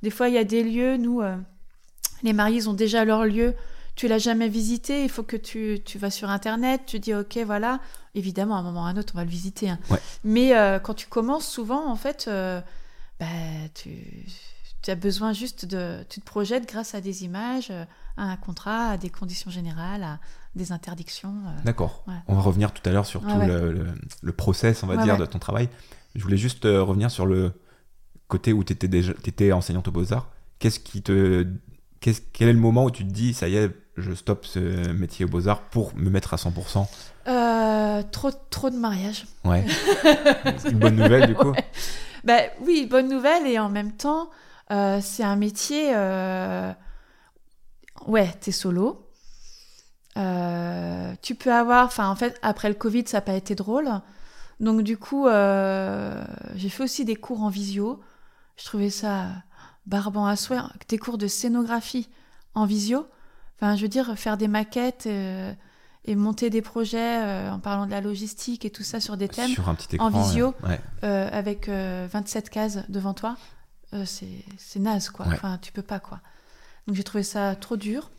Des 0.03 0.11
fois, 0.11 0.29
il 0.29 0.35
y 0.35 0.39
a 0.39 0.45
des 0.45 0.65
lieux, 0.65 0.97
nous, 0.97 1.21
euh, 1.21 1.37
les 2.23 2.33
mariés 2.33 2.57
ils 2.59 2.69
ont 2.69 2.75
déjà 2.75 3.05
leur 3.05 3.25
lieu. 3.25 3.55
Tu 3.95 4.09
l'as 4.09 4.19
jamais 4.19 4.49
visité, 4.51 5.03
il 5.05 5.09
faut 5.09 5.23
que 5.23 5.37
tu, 5.39 5.81
tu 5.83 5.97
vas 5.99 6.11
sur 6.11 6.29
Internet, 6.29 6.83
tu 6.87 6.99
dis 7.01 7.15
ok, 7.15 7.39
voilà. 7.47 7.81
Évidemment, 8.15 8.57
à 8.57 8.59
un 8.59 8.63
moment 8.63 8.83
ou 8.83 8.87
à 8.87 8.89
un 8.89 8.97
autre, 8.99 9.15
on 9.15 9.19
va 9.19 9.25
le 9.25 9.31
visiter. 9.31 9.71
hein. 9.71 9.79
Ouais. 9.91 9.99
Mais 10.23 10.55
euh, 10.55 10.79
quand 10.79 10.93
tu 10.93 11.07
commences, 11.07 11.49
souvent, 11.49 11.91
en 11.91 11.97
fait, 11.97 12.27
euh, 12.29 12.61
bah, 13.19 13.25
tu, 13.75 14.27
tu 14.83 14.91
as 14.91 14.95
besoin 14.97 15.33
juste 15.33 15.65
de... 15.65 16.05
Tu 16.11 16.21
te 16.21 16.27
projettes 16.27 16.69
grâce 16.69 16.95
à 16.95 17.01
des 17.01 17.25
images, 17.25 17.69
euh, 17.71 17.85
à 18.19 18.25
un 18.25 18.37
contrat, 18.37 18.91
à 18.91 18.97
des 18.99 19.09
conditions 19.09 19.51
générales, 19.51 20.03
à 20.03 20.19
des 20.55 20.73
interdictions. 20.73 21.35
euh. 21.47 21.63
D'accord. 21.65 22.05
Ouais. 22.07 22.15
On 22.29 22.35
va 22.35 22.43
revenir 22.43 22.73
tout 22.73 22.87
à 22.87 22.93
l'heure 22.93 23.07
sur 23.07 23.25
Ouais, 23.25 23.33
tout. 23.33 23.41
Le, 23.47 23.73
le, 23.73 23.87
le 24.21 24.33
process, 24.33 24.83
on 24.83 24.87
va 24.89 25.03
dire, 25.03 25.17
de 25.17 25.25
ton 25.25 25.39
travail. 25.39 25.71
Je 26.15 26.23
voulais 26.23 26.37
juste 26.37 26.65
revenir 26.65 27.11
sur 27.11 27.25
le 27.25 27.53
côté 28.29 28.53
où 28.53 28.63
tu 28.63 28.75
étais, 28.75 28.89
déjà, 28.89 29.15
t'étais 29.15 29.53
enseignante 29.53 29.89
aux 29.89 29.93
beaux-arts. 29.93 30.31
Qu'est-ce 30.59 30.81
qui 30.81 31.01
te. 31.01 31.47
Quel 32.01 32.49
est 32.49 32.53
le 32.53 32.59
moment 32.59 32.85
où 32.85 32.91
tu 32.91 33.05
te 33.07 33.13
dis, 33.13 33.35
ça 33.35 33.49
y 33.49 33.57
est, 33.57 33.71
je 33.97 34.13
stoppe 34.13 34.45
ce 34.47 34.59
métier 34.93 35.25
aux 35.25 35.29
beaux-arts 35.29 35.63
pour 35.63 35.95
me 35.97 36.11
mettre 36.11 36.35
à 36.35 36.37
100% 36.37 36.87
Euh, 37.29 38.03
trop, 38.13 38.31
trop 38.51 38.71
de 38.71 38.77
mariages. 38.77 39.27
Ouais. 39.45 39.65
C'est 40.59 40.69
une 40.73 40.79
bonne 40.79 40.97
nouvelle, 40.97 41.27
du 41.29 41.35
coup? 41.35 41.51
Ouais. 41.53 41.65
Bah, 42.25 42.39
oui, 42.63 42.87
bonne 42.91 43.09
nouvelle, 43.09 43.47
et 43.47 43.59
en 43.59 43.69
même 43.69 43.93
temps, 43.93 44.31
euh, 44.71 45.01
c'est 45.03 45.23
un 45.25 45.37
métier. 45.37 45.93
euh, 45.95 46.73
Ouais, 48.07 48.31
t'es 48.41 48.53
solo. 48.53 49.09
Euh, 50.17 51.13
tu 51.23 51.35
peux 51.35 51.53
avoir. 51.53 51.87
Enfin, 51.87 52.09
en 52.09 52.17
fait, 52.17 52.39
après 52.43 52.69
le 52.69 52.75
Covid, 52.75 53.05
ça 53.07 53.19
n'a 53.19 53.23
pas 53.23 53.35
été 53.35 53.55
drôle. 53.55 53.89
Donc, 54.61 54.83
du 54.83 54.97
coup, 54.97 55.27
j'ai 55.27 56.69
fait 56.69 56.83
aussi 56.83 57.05
des 57.05 57.17
cours 57.17 57.43
en 57.43 57.49
visio. 57.49 58.01
Je 58.57 58.65
trouvais 58.65 58.91
ça 58.91 59.27
barbant 59.87 60.27
à 60.27 60.37
souhait. 60.37 60.59
Des 60.89 60.99
cours 60.99 61.19
de 61.19 61.27
scénographie 61.27 62.09
en 62.55 62.65
visio. 62.67 63.07
Enfin, 63.57 63.77
je 63.77 63.83
veux 63.83 63.89
dire, 63.89 64.17
faire 64.19 64.37
des 64.37 64.49
maquettes 64.49 65.05
euh, 65.07 65.53
et 66.05 66.15
monter 66.15 66.51
des 66.51 66.63
projets 66.63 67.23
euh, 67.23 67.51
en 67.53 67.59
parlant 67.59 67.87
de 67.87 67.91
la 67.91 68.01
logistique 68.01 68.65
et 68.65 68.71
tout 68.71 68.83
ça 68.83 69.01
sur 69.01 69.17
des 69.17 69.29
thèmes 69.29 69.51
Sur 69.51 69.69
un 69.69 69.75
petit 69.75 69.95
écran. 69.97 70.07
en 70.07 70.11
visio. 70.23 70.55
euh, 70.65 70.69
ouais. 70.69 70.81
euh, 71.05 71.29
avec 71.33 71.69
euh, 71.69 72.07
27 72.11 72.51
cases 72.51 72.79
devant 72.89 73.15
toi, 73.15 73.37
c'est 74.05 74.79
naze, 74.79 75.09
quoi. 75.09 75.27
Ouais. 75.27 75.35
Enfin, 75.35 75.59
tu 75.63 75.73
peux 75.73 75.83
pas, 75.83 76.01
quoi. 76.01 76.21
Donc 76.87 76.97
j'ai 76.97 77.05
trouvé 77.05 77.23
ça 77.25 77.55
trop 77.57 77.77
dur. 77.77 78.11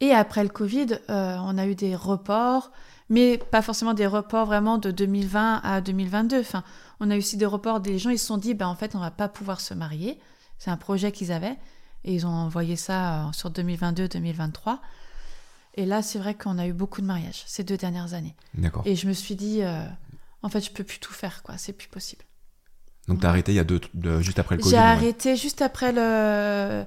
Et 0.00 0.12
après 0.12 0.42
le 0.42 0.48
Covid, 0.50 0.98
on 1.08 1.58
a 1.58 1.66
eu 1.66 1.74
des 1.74 1.94
reports, 1.94 2.70
mais 3.08 3.38
pas 3.38 3.62
forcément 3.62 3.94
des 3.94 4.06
reports 4.06 4.46
vraiment 4.46 4.78
de 4.78 4.90
2020 4.90 5.60
à 5.62 5.80
2022. 5.80 6.40
Enfin, 6.40 6.64
on 7.00 7.10
a 7.10 7.16
eu 7.16 7.18
aussi 7.18 7.36
des 7.36 7.46
reports 7.46 7.80
des 7.80 7.98
gens, 7.98 8.10
ils 8.10 8.18
se 8.18 8.26
sont 8.26 8.38
dit, 8.38 8.54
ben, 8.54 8.66
en 8.66 8.74
fait, 8.74 8.94
on 8.94 8.98
va 8.98 9.10
pas 9.10 9.28
pouvoir 9.28 9.60
se 9.60 9.74
marier. 9.74 10.18
C'est 10.58 10.70
un 10.70 10.76
projet 10.76 11.12
qu'ils 11.12 11.32
avaient. 11.32 11.56
Et 12.04 12.14
ils 12.14 12.26
ont 12.26 12.30
envoyé 12.30 12.76
ça 12.76 13.26
euh, 13.28 13.32
sur 13.32 13.50
2022-2023. 13.50 14.78
Et 15.74 15.84
là, 15.86 16.02
c'est 16.02 16.18
vrai 16.18 16.34
qu'on 16.34 16.58
a 16.58 16.66
eu 16.66 16.72
beaucoup 16.72 17.00
de 17.00 17.06
mariages 17.06 17.42
ces 17.46 17.64
deux 17.64 17.76
dernières 17.76 18.14
années. 18.14 18.34
D'accord. 18.54 18.82
Et 18.86 18.96
je 18.96 19.06
me 19.08 19.12
suis 19.12 19.34
dit, 19.34 19.62
euh, 19.62 19.84
en 20.42 20.48
fait, 20.48 20.60
je 20.64 20.70
peux 20.70 20.84
plus 20.84 20.98
tout 21.00 21.12
faire, 21.12 21.42
quoi. 21.42 21.58
C'est 21.58 21.72
plus 21.72 21.88
possible. 21.88 22.22
Donc 23.08 23.20
t'as 23.20 23.28
arrêté 23.28 23.52
il 23.52 23.56
y 23.56 23.60
a 23.60 23.64
deux, 23.64 23.80
de- 23.94 24.20
juste 24.20 24.38
après 24.38 24.56
le 24.56 24.62
Covid. 24.62 24.74
J'ai 24.74 24.80
ouais. 24.80 24.86
arrêté 24.86 25.36
juste 25.36 25.62
après 25.62 25.92
le. 25.92 26.84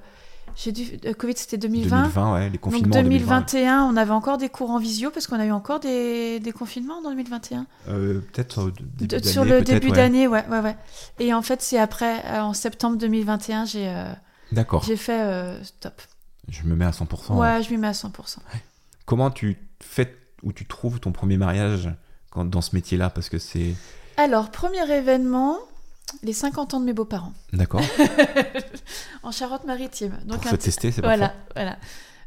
J'ai 0.56 0.72
dû. 0.72 0.98
Le 1.04 1.12
Covid, 1.14 1.34
c'était 1.36 1.56
2020. 1.58 1.96
2020, 2.02 2.32
ouais, 2.34 2.44
les 2.44 2.50
Donc 2.50 2.60
confinements. 2.60 2.96
en 2.96 3.02
2020. 3.02 3.40
2021, 3.40 3.84
on 3.84 3.96
avait 3.96 4.10
encore 4.12 4.38
des 4.38 4.48
cours 4.48 4.70
en 4.70 4.78
visio 4.78 5.10
parce 5.10 5.26
qu'on 5.26 5.38
a 5.40 5.46
eu 5.46 5.50
encore 5.52 5.80
des, 5.80 6.40
des 6.40 6.52
confinements 6.52 6.98
en 6.98 7.02
2021. 7.10 7.66
Euh, 7.88 8.20
peut-être 8.32 8.60
euh, 8.60 8.70
début 8.70 9.06
De- 9.06 9.06
d'année, 9.18 9.26
sur 9.32 9.44
le 9.44 9.62
début 9.62 9.90
d'année, 9.90 10.26
ouais, 10.28 10.44
ouais, 10.50 10.60
ouais. 10.60 10.76
Et 11.18 11.32
en 11.34 11.42
fait, 11.42 11.62
c'est 11.62 11.78
après, 11.78 12.24
euh, 12.26 12.40
en 12.40 12.52
septembre 12.54 12.96
2021, 12.98 13.64
j'ai 13.64 13.88
euh, 13.88 14.12
D'accord. 14.52 14.82
j'ai 14.84 14.96
fait 14.96 15.20
euh, 15.20 15.62
stop. 15.64 16.00
Je 16.48 16.62
me 16.64 16.74
mets 16.74 16.84
à 16.84 16.90
100%. 16.90 17.34
Ouais, 17.36 17.62
je 17.62 17.70
m'y 17.70 17.76
mets 17.76 17.86
à 17.88 17.92
100%. 17.92 18.38
Comment 19.06 19.30
tu 19.30 19.56
fais 19.80 20.16
ou 20.42 20.52
tu 20.52 20.66
trouves 20.66 21.00
ton 21.00 21.12
premier 21.12 21.36
mariage 21.36 21.90
quand, 22.30 22.44
dans 22.44 22.60
ce 22.60 22.74
métier-là? 22.74 23.10
Parce 23.10 23.28
que 23.28 23.38
c'est. 23.38 23.74
Alors, 24.16 24.50
premier 24.50 24.82
événement, 24.92 25.56
les 26.22 26.32
50 26.32 26.74
ans 26.74 26.80
de 26.80 26.84
mes 26.84 26.92
beaux-parents, 26.92 27.32
D'accord. 27.52 27.82
en 29.22 29.30
Charente-Maritime. 29.30 30.18
Donc, 30.24 30.42
Pour 30.42 30.48
un 30.48 30.50
se 30.52 30.56
tester, 30.56 30.92
c'est 30.92 31.02
Voilà, 31.02 31.28
parfait. 31.28 31.44
voilà. 31.56 31.76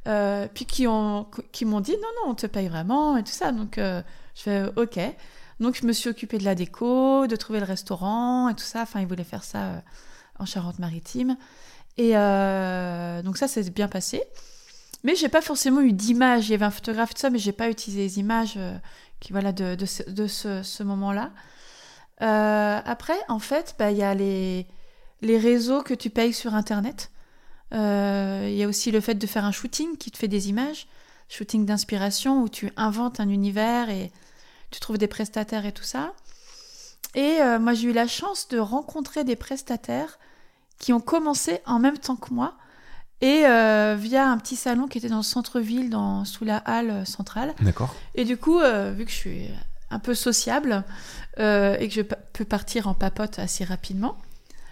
Euh, 0.06 0.48
puis 0.54 0.66
qui 0.66 0.86
ont 0.86 1.28
qui 1.54 1.64
m'ont 1.64 1.80
dit 1.80 1.94
non 1.94 2.08
non 2.26 2.32
on 2.32 2.36
te 2.36 2.46
paye 2.46 2.68
vraiment 2.68 3.16
et 3.16 3.24
tout 3.24 3.32
ça 3.32 3.54
donc 3.54 3.78
euh, 3.78 4.02
je 4.36 4.42
fais 4.42 4.60
euh, 4.64 4.70
ok 4.76 5.00
donc 5.62 5.78
je 5.82 5.88
me 5.88 5.94
suis 5.94 6.10
occupée 6.10 6.38
de 6.40 6.44
la 6.44 6.56
déco 6.56 7.26
de 7.26 7.36
trouver 7.38 7.62
le 7.62 7.66
restaurant 7.66 8.50
et 8.50 8.54
tout 8.54 8.66
ça 8.66 8.82
enfin 8.82 9.00
ils 9.00 9.08
voulaient 9.08 9.24
faire 9.24 9.46
ça 9.46 9.60
euh, 9.64 9.80
en 10.40 10.46
Charente-Maritime 10.46 11.38
et 11.98 12.12
donc 13.24 13.38
ça 13.38 13.48
s'est 13.48 13.70
bien 13.70 13.88
passé 13.88 14.22
mais 15.06 15.16
j'ai 15.16 15.30
pas 15.30 15.42
forcément 15.42 15.80
eu 15.80 15.94
d'image 15.94 16.50
il 16.50 16.52
y 16.52 16.56
avait 16.56 16.66
un 16.66 16.72
photographe 16.72 17.12
et 17.12 17.14
tout 17.14 17.22
ça 17.22 17.30
mais 17.30 17.40
j'ai 17.40 17.54
pas 17.54 17.70
utilisé 17.70 18.02
les 18.04 18.20
images 18.20 18.60
qui 19.22 19.32
voilà 19.32 19.54
de, 19.54 19.76
de 19.76 19.86
ce, 19.86 20.04
de 20.10 20.28
ce, 20.28 20.64
ce 20.64 20.84
moment-là 20.84 21.32
Euh, 22.22 22.80
après 22.86 23.18
en 23.28 23.40
fait 23.40 23.76
bah, 23.80 23.92
il 23.92 23.98
y 23.98 24.04
a 24.04 24.14
les 24.14 24.68
les 25.24 25.38
réseaux 25.38 25.82
que 25.82 25.94
tu 25.94 26.10
payes 26.10 26.34
sur 26.34 26.54
internet 26.54 27.10
euh, 27.74 28.48
Il 28.48 28.56
y 28.56 28.64
a 28.64 28.68
aussi 28.68 28.92
le 28.92 29.00
fait 29.00 29.16
de 29.16 29.26
faire 29.26 29.46
un 29.46 29.52
shooting 29.52 29.98
qui 29.98 30.12
te 30.12 30.18
fait 30.18 30.28
des 30.28 30.50
images, 30.50 30.88
shooting 31.30 31.66
d'inspiration 31.66 32.44
où 32.44 32.50
tu 32.50 32.72
inventes 32.78 33.20
un 33.20 33.30
univers 33.30 33.90
et 33.90 34.12
tu 34.70 34.80
trouves 34.80 34.98
des 34.98 35.08
prestataires 35.08 35.66
et 35.66 35.72
tout 35.72 35.84
ça. 35.84 36.14
Et 37.16 37.42
euh, 37.42 37.58
moi 37.58 37.74
j'ai 37.74 37.90
eu 37.90 37.94
la 37.94 38.08
chance 38.08 38.48
de 38.50 38.60
rencontrer 38.60 39.24
des 39.24 39.36
prestataires 39.36 40.20
qui 40.78 40.94
ont 40.94 41.00
commencé 41.00 41.62
en 41.66 41.80
même 41.80 41.98
temps 41.98 42.18
que 42.18 42.34
moi 42.34 42.56
et 43.22 43.46
euh, 43.46 43.96
via 43.98 44.30
un 44.30 44.38
petit 44.38 44.58
salon 44.58 44.88
qui 44.88 44.98
était 44.98 45.08
dans 45.08 45.18
le 45.18 45.24
centre-ville, 45.24 45.90
dans, 45.90 46.26
sous 46.26 46.44
la 46.44 46.58
halle 46.58 47.08
centrale. 47.08 47.54
D'accord. 47.62 47.96
Et 48.16 48.26
du 48.26 48.36
coup, 48.36 48.60
vu 48.60 49.06
que 49.06 49.12
je 49.12 49.16
suis 49.16 49.50
un 49.94 50.00
peu 50.00 50.16
sociable 50.16 50.84
euh, 51.40 51.78
et 51.80 51.88
que 51.88 51.94
je 51.94 52.02
peux 52.02 52.46
partir 52.46 52.88
en 52.88 52.94
papote 52.94 53.40
assez 53.40 53.64
rapidement, 53.64 54.18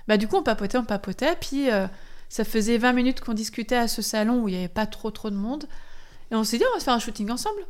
bah 0.08 0.18
du 0.18 0.28
coup 0.28 0.38
on 0.38 0.44
papotait, 0.44 0.78
on 0.78 0.84
papotait, 0.86 1.36
puis 1.40 1.70
euh, 1.72 1.88
ça 2.30 2.44
faisait 2.44 2.78
20 2.78 2.94
minutes 2.94 3.22
qu'on 3.22 3.34
discutait 3.34 3.76
à 3.78 3.88
ce 3.88 4.02
salon 4.02 4.42
où 4.42 4.48
il 4.48 4.54
n'y 4.54 4.58
avait 4.58 4.68
pas 4.68 4.86
trop 4.86 5.12
trop 5.12 5.30
de 5.30 5.36
monde, 5.36 5.66
et 6.32 6.36
on 6.36 6.44
s'est 6.44 6.58
dit 6.58 6.64
on 6.72 6.74
va 6.74 6.80
se 6.80 6.86
faire 6.86 6.94
un 6.94 7.00
shooting 7.00 7.30
ensemble. 7.32 7.62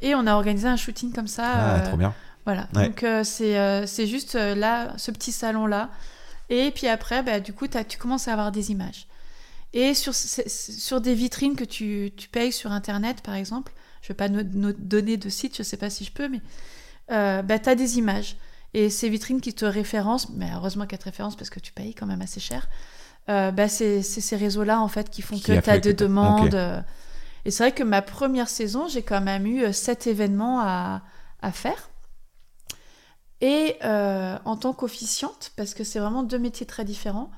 Et 0.00 0.14
on 0.16 0.26
a 0.26 0.34
organisé 0.34 0.66
un 0.66 0.76
shooting 0.76 1.12
comme 1.12 1.28
ça. 1.28 1.44
Ah, 1.46 1.74
euh, 1.76 1.86
trop 1.86 1.96
bien. 1.96 2.12
voilà, 2.44 2.66
Ouais. 2.74 2.88
donc 2.88 3.04
c'est 3.24 4.06
juste 4.08 4.34
là, 4.34 4.92
ce 4.96 5.10
petit 5.12 5.30
salon-là. 5.30 5.90
Et 6.48 6.72
puis 6.72 6.88
après, 6.88 7.22
bah, 7.22 7.38
du 7.38 7.52
coup, 7.52 7.66
tu 7.68 7.98
commences 7.98 8.26
à 8.26 8.32
avoir 8.32 8.50
des 8.50 8.72
images. 8.72 9.06
Et 9.72 9.94
sur, 9.94 10.12
sur 10.14 11.00
des 11.00 11.14
vitrines 11.14 11.54
que 11.54 11.64
tu, 11.64 12.12
tu 12.16 12.28
payes 12.28 12.52
sur 12.52 12.72
Internet, 12.72 13.22
par 13.22 13.34
exemple, 13.36 13.72
je 14.02 14.06
ne 14.06 14.08
vais 14.08 14.14
pas 14.14 14.28
no- 14.28 14.42
no- 14.42 14.72
donner 14.76 15.16
de 15.16 15.30
site, 15.30 15.56
je 15.56 15.62
ne 15.62 15.64
sais 15.64 15.78
pas 15.78 15.88
si 15.90 16.04
je 16.04 16.12
peux, 16.12 16.28
mais 16.28 16.40
euh, 17.10 17.42
bah, 17.42 17.58
tu 17.58 17.68
as 17.70 17.74
des 17.74 17.98
images. 17.98 18.36
Et 18.74 18.90
ces 18.90 19.08
vitrines 19.08 19.40
qui 19.40 19.54
te 19.54 19.64
référencent, 19.64 20.30
mais 20.30 20.50
heureusement 20.54 20.86
qu'elles 20.86 20.98
te 20.98 21.04
référencent 21.04 21.36
parce 21.36 21.50
que 21.50 21.60
tu 21.60 21.72
payes 21.72 21.94
quand 21.94 22.06
même 22.06 22.22
assez 22.22 22.40
cher, 22.40 22.68
euh, 23.28 23.50
bah, 23.52 23.68
c'est 23.68 24.02
ces 24.02 24.36
réseaux-là 24.36 24.80
en 24.80 24.88
fait 24.88 25.10
qui 25.10 25.22
font 25.22 25.36
Qui 25.36 25.42
que 25.42 25.52
tu 25.52 25.58
as 25.58 25.62
fait 25.62 25.80
de 25.80 25.90
que 25.92 25.96
t'as- 25.96 26.04
demandes. 26.04 26.54
euh, 26.54 26.80
Et 27.44 27.50
c'est 27.50 27.64
vrai 27.64 27.72
que 27.72 27.82
ma 27.82 28.02
première 28.02 28.48
saison, 28.48 28.88
j'ai 28.88 29.02
quand 29.02 29.20
même 29.20 29.46
eu 29.46 29.72
sept 29.72 30.06
événements 30.06 30.60
à, 30.60 31.02
à 31.42 31.52
faire. 31.52 31.90
Et 33.40 33.76
euh, 33.84 34.38
en 34.44 34.56
tant 34.56 34.72
qu'officiante, 34.72 35.52
parce 35.56 35.74
que 35.74 35.82
c'est 35.84 35.98
vraiment 35.98 36.22
deux 36.22 36.38
métiers 36.38 36.66
très 36.66 36.84
différents, 36.84 37.30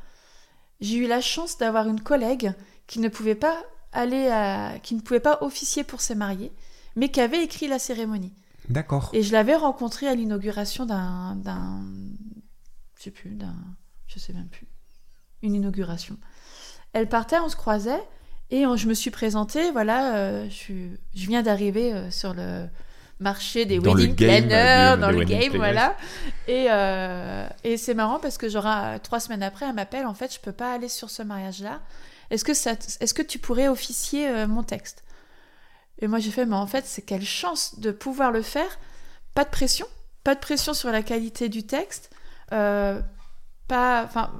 j'ai 0.80 0.96
eu 0.96 1.06
la 1.06 1.20
chance 1.22 1.56
d'avoir 1.56 1.88
une 1.88 2.00
collègue 2.00 2.52
qui 2.86 2.98
ne 3.00 3.08
pouvait 3.08 3.34
pas 3.34 3.56
aller 3.94 4.28
à, 4.28 4.74
qui 4.82 4.94
ne 4.94 5.00
pouvait 5.00 5.20
pas 5.20 5.38
officier 5.42 5.84
pour 5.84 6.00
ses 6.00 6.14
mariés, 6.14 6.52
mais 6.96 7.08
qui 7.10 7.20
avait 7.20 7.42
écrit 7.42 7.68
la 7.68 7.78
cérémonie. 7.78 8.32
D'accord. 8.68 9.10
Et 9.12 9.22
je 9.22 9.32
l'avais 9.32 9.54
rencontrée 9.56 10.08
à 10.08 10.14
l'inauguration 10.14 10.86
d'un, 10.86 11.36
d'un, 11.36 11.80
je 12.98 13.04
sais 13.04 13.10
plus, 13.10 13.30
d'un, 13.30 13.54
je 14.06 14.18
sais 14.18 14.32
même 14.32 14.48
plus, 14.48 14.66
une 15.42 15.54
inauguration. 15.54 16.16
Elle 16.92 17.08
partait, 17.08 17.38
on 17.40 17.48
se 17.48 17.56
croisait, 17.56 18.02
et 18.50 18.66
on- 18.66 18.76
je 18.76 18.86
me 18.88 18.94
suis 18.94 19.10
présentée, 19.10 19.70
voilà, 19.72 20.16
euh, 20.16 20.44
je, 20.48 20.54
suis- 20.54 20.90
je 21.14 21.26
viens 21.26 21.42
d'arriver 21.42 21.92
euh, 21.92 22.10
sur 22.10 22.34
le 22.34 22.66
marché 23.20 23.64
des 23.64 23.78
Dans 23.78 23.94
wedding 23.94 24.14
planners, 24.16 25.00
dans 25.00 25.10
le 25.10 25.24
game, 25.24 25.38
planners. 25.40 25.56
voilà. 25.58 25.96
Et, 26.48 26.66
euh, 26.70 27.46
et 27.64 27.76
c'est 27.76 27.94
marrant 27.94 28.18
parce 28.18 28.38
que 28.38 28.48
genre 28.48 28.66
euh, 28.66 28.98
trois 29.02 29.20
semaines 29.20 29.42
après, 29.42 29.66
elle 29.66 29.74
m'appelle, 29.74 30.06
en 30.06 30.14
fait, 30.14 30.32
je 30.34 30.40
peux 30.40 30.52
pas 30.52 30.72
aller 30.72 30.88
sur 30.88 31.10
ce 31.10 31.22
mariage-là. 31.22 31.80
Est-ce 32.34 32.44
que, 32.44 32.54
ça, 32.54 32.76
t- 32.76 32.86
est-ce 33.00 33.14
que 33.14 33.22
tu 33.22 33.38
pourrais 33.38 33.68
officier 33.68 34.28
euh, 34.28 34.46
mon 34.46 34.62
texte? 34.62 35.04
Et 36.00 36.08
moi 36.08 36.18
j'ai 36.18 36.30
fait, 36.30 36.44
mais 36.46 36.56
en 36.56 36.66
fait, 36.66 36.84
c'est 36.86 37.02
quelle 37.02 37.24
chance 37.24 37.78
de 37.78 37.90
pouvoir 37.92 38.32
le 38.32 38.42
faire. 38.42 38.78
Pas 39.34 39.44
de 39.44 39.50
pression, 39.50 39.86
pas 40.24 40.34
de 40.34 40.40
pression 40.40 40.74
sur 40.74 40.90
la 40.90 41.02
qualité 41.02 41.48
du 41.48 41.64
texte. 41.66 42.10
euh, 42.52 43.00
pas, 43.66 44.04
enfin, 44.04 44.30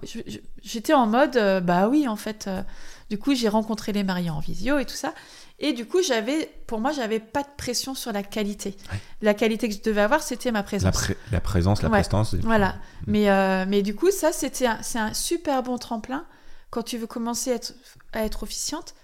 j'étais 0.63 0.93
en 0.93 1.07
mode, 1.07 1.37
euh, 1.39 1.61
bah 1.61 1.89
oui, 1.89 2.07
en 2.09 2.17
fait. 2.17 2.47
euh, 2.47 2.63
du 3.09 3.19
coup, 3.19 3.35
j'ai 3.35 3.49
rencontré 3.49 3.93
les 3.93 4.05
mariés 4.05 4.29
en 4.31 4.41
visio 4.41 4.79
et 4.79 4.85
tout 4.85 4.95
ça. 4.97 5.15
Et 5.59 5.73
du 5.73 5.87
coup, 5.87 6.03
j'avais, 6.03 6.51
pour 6.67 6.79
moi, 6.81 6.91
j'avais 6.93 7.21
pas 7.21 7.43
de 7.43 7.49
pression 7.57 7.95
sur 7.95 8.13
la 8.13 8.23
qualité. 8.23 8.77
Ouais. 8.93 8.99
La 9.23 9.33
qualité 9.35 9.69
que 9.69 9.75
je 9.75 9.81
devais 9.83 10.01
avoir, 10.03 10.23
c'était 10.23 10.51
ma 10.53 10.63
présence. 10.63 10.85
La, 10.85 10.93
pré- 10.93 11.17
la 11.33 11.41
présence, 11.41 11.81
la 11.83 11.89
Ouais. 11.89 11.99
prestance. 11.99 12.35
et- 12.35 12.39
Voilà. 12.39 12.75
Mais, 13.07 13.31
euh, 13.31 13.65
mais 13.67 13.83
du 13.83 13.95
coup, 13.95 14.11
ça, 14.11 14.31
c'était 14.33 14.67
c'est 14.83 14.99
un 14.99 15.15
super 15.15 15.63
bon 15.63 15.79
tremplin 15.79 16.27
quand 16.75 16.83
tu 16.83 16.99
veux 16.99 17.07
commencer 17.07 17.53
à 17.53 17.55
être, 17.55 17.73
à 18.13 18.25
être 18.25 18.43
officiante. 18.43 18.95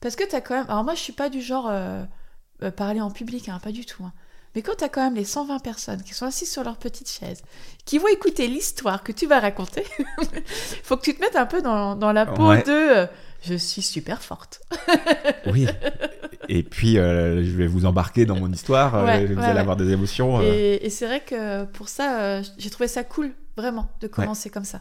Parce 0.00 0.14
que 0.16 0.28
tu 0.28 0.36
as 0.36 0.42
quand 0.42 0.54
même. 0.54 0.66
Alors, 0.68 0.84
moi, 0.84 0.94
je 0.94 1.00
suis 1.00 1.14
pas 1.14 1.30
du 1.30 1.40
genre 1.40 1.68
euh, 1.70 2.02
euh, 2.62 2.70
parler 2.70 3.00
en 3.00 3.10
public, 3.10 3.48
hein, 3.48 3.58
pas 3.62 3.72
du 3.72 3.86
tout. 3.86 4.04
hein. 4.04 4.12
Mais 4.54 4.60
quand 4.60 4.74
tu 4.76 4.84
as 4.84 4.90
quand 4.90 5.02
même 5.02 5.14
les 5.14 5.24
120 5.24 5.58
personnes 5.60 6.02
qui 6.02 6.12
sont 6.12 6.26
assises 6.26 6.52
sur 6.52 6.62
leur 6.62 6.76
petite 6.76 7.08
chaise, 7.10 7.40
qui 7.86 7.96
vont 7.98 8.08
écouter 8.08 8.46
l'histoire 8.46 9.02
que 9.02 9.12
tu 9.12 9.26
vas 9.26 9.40
raconter, 9.40 9.82
faut 10.84 10.96
que 10.98 11.02
tu 11.02 11.14
te 11.14 11.20
mettes 11.22 11.36
un 11.36 11.46
peu 11.46 11.62
dans, 11.62 11.96
dans 11.96 12.12
la 12.12 12.26
peau 12.26 12.50
Ouais. 12.50 12.62
de 12.62 12.70
euh, 12.70 13.06
je 13.42 13.54
suis 13.54 13.82
super 13.82 14.22
forte. 14.22 14.60
Oui. 15.46 15.66
Et 16.48 16.62
puis, 16.62 16.94
je 16.96 17.56
vais 17.56 17.66
vous 17.66 17.86
embarquer 17.86 18.26
dans 18.26 18.36
mon 18.38 18.52
histoire. 18.52 19.02
Ouais, 19.04 19.24
vous 19.26 19.34
ouais, 19.40 19.44
allez 19.44 19.60
avoir 19.60 19.76
des 19.76 19.90
émotions. 19.90 20.42
Et, 20.42 20.78
et 20.82 20.90
c'est 20.90 21.06
vrai 21.06 21.20
que 21.20 21.64
pour 21.64 21.88
ça, 21.88 22.42
j'ai 22.58 22.68
trouvé 22.70 22.86
ça 22.88 23.02
cool, 23.02 23.32
vraiment, 23.56 23.88
de 24.00 24.08
commencer 24.08 24.50
comme 24.50 24.64
ça. 24.64 24.80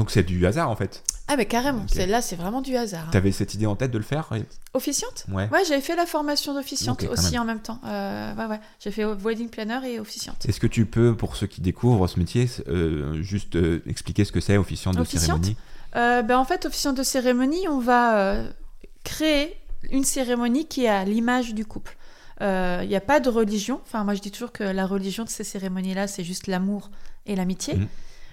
Donc, 0.00 0.10
c'est 0.10 0.22
du 0.22 0.46
hasard, 0.46 0.70
en 0.70 0.76
fait. 0.76 1.02
Ah, 1.28 1.36
mais 1.36 1.44
carrément, 1.44 1.84
là, 2.08 2.22
c'est 2.22 2.34
vraiment 2.34 2.62
du 2.62 2.74
hasard. 2.74 3.02
hein. 3.04 3.10
T'avais 3.12 3.32
cette 3.32 3.52
idée 3.52 3.66
en 3.66 3.76
tête 3.76 3.90
de 3.90 3.98
le 3.98 4.02
faire 4.02 4.30
Officiante? 4.72 5.26
Ouais. 5.30 5.46
Ouais, 5.52 5.62
j'avais 5.68 5.82
fait 5.82 5.94
la 5.94 6.06
formation 6.06 6.54
d'officiante 6.54 7.02
aussi 7.02 7.32
même. 7.32 7.42
en 7.42 7.44
même 7.44 7.60
temps. 7.60 7.78
Euh, 7.84 8.34
ouais, 8.34 8.46
ouais. 8.46 8.60
J'ai 8.82 8.92
fait 8.92 9.04
wedding 9.04 9.50
planner 9.50 9.80
et 9.84 10.00
officiante. 10.00 10.46
Est-ce 10.48 10.58
que 10.58 10.66
tu 10.66 10.86
peux, 10.86 11.14
pour 11.14 11.36
ceux 11.36 11.46
qui 11.46 11.60
découvrent 11.60 12.06
ce 12.06 12.18
métier, 12.18 12.48
euh, 12.68 13.20
juste 13.20 13.56
euh, 13.56 13.82
expliquer 13.86 14.24
ce 14.24 14.32
que 14.32 14.40
c'est 14.40 14.56
officiant 14.56 14.92
de 14.92 15.00
Officiante? 15.00 15.44
cérémonie? 15.44 16.26
Ben, 16.26 16.38
en 16.38 16.46
fait, 16.46 16.64
officiante 16.64 16.96
de 16.96 17.02
cérémonie, 17.02 17.68
on 17.68 17.78
va 17.78 18.42
créer 19.04 19.54
une 19.90 20.04
cérémonie 20.04 20.66
qui 20.66 20.86
est 20.86 20.88
à 20.88 21.04
l'image 21.04 21.52
du 21.52 21.66
couple. 21.66 21.98
Il 22.40 22.88
n'y 22.88 22.96
a 22.96 23.02
pas 23.02 23.20
de 23.20 23.28
religion. 23.28 23.82
Enfin, 23.86 24.02
moi, 24.04 24.14
je 24.14 24.22
dis 24.22 24.30
toujours 24.30 24.52
que 24.52 24.64
la 24.64 24.86
religion 24.86 25.24
de 25.24 25.28
ces 25.28 25.44
cérémonies-là, 25.44 26.06
c'est 26.06 26.24
juste 26.24 26.46
l'amour 26.46 26.90
et 27.26 27.36
l'amitié. 27.36 27.74
Mhm. 27.74 27.86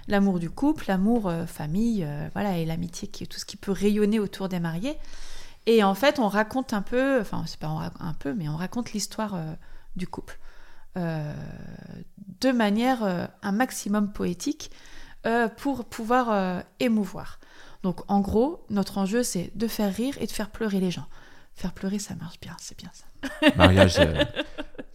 L'amour 0.07 0.39
du 0.39 0.49
couple, 0.49 0.85
l'amour 0.87 1.27
euh, 1.27 1.45
famille, 1.45 2.03
euh, 2.03 2.29
voilà, 2.33 2.57
et 2.57 2.65
l'amitié, 2.65 3.07
qui 3.07 3.23
est 3.23 3.27
tout 3.27 3.39
ce 3.39 3.45
qui 3.45 3.57
peut 3.57 3.71
rayonner 3.71 4.19
autour 4.19 4.47
des 4.47 4.59
mariés. 4.59 4.97
Et 5.65 5.83
en 5.83 5.95
fait, 5.95 6.19
on 6.19 6.27
raconte 6.29 6.73
un 6.73 6.81
peu, 6.81 7.19
enfin, 7.19 7.43
c'est 7.45 7.59
pas 7.59 7.91
un 7.99 8.13
peu, 8.13 8.33
mais 8.33 8.47
on 8.47 8.55
raconte 8.55 8.93
l'histoire 8.93 9.35
euh, 9.35 9.53
du 9.95 10.07
couple 10.07 10.39
de 12.39 12.51
manière 12.51 13.29
un 13.43 13.51
maximum 13.51 14.11
poétique 14.11 14.71
pour 15.57 15.85
pouvoir 15.85 16.63
émouvoir. 16.79 17.37
Donc, 17.83 17.99
en 18.07 18.19
gros, 18.19 18.65
notre 18.71 18.97
enjeu, 18.97 19.21
c'est 19.21 19.51
de 19.53 19.67
faire 19.67 19.93
rire 19.93 20.17
et 20.19 20.25
de 20.25 20.31
faire 20.31 20.49
pleurer 20.49 20.79
les 20.79 20.89
gens. 20.89 21.05
Faire 21.53 21.73
pleurer, 21.73 21.99
ça 21.99 22.15
marche 22.15 22.39
bien, 22.39 22.55
c'est 22.59 22.75
bien 22.79 22.89
ça. 22.93 23.05
Mariage, 23.57 23.99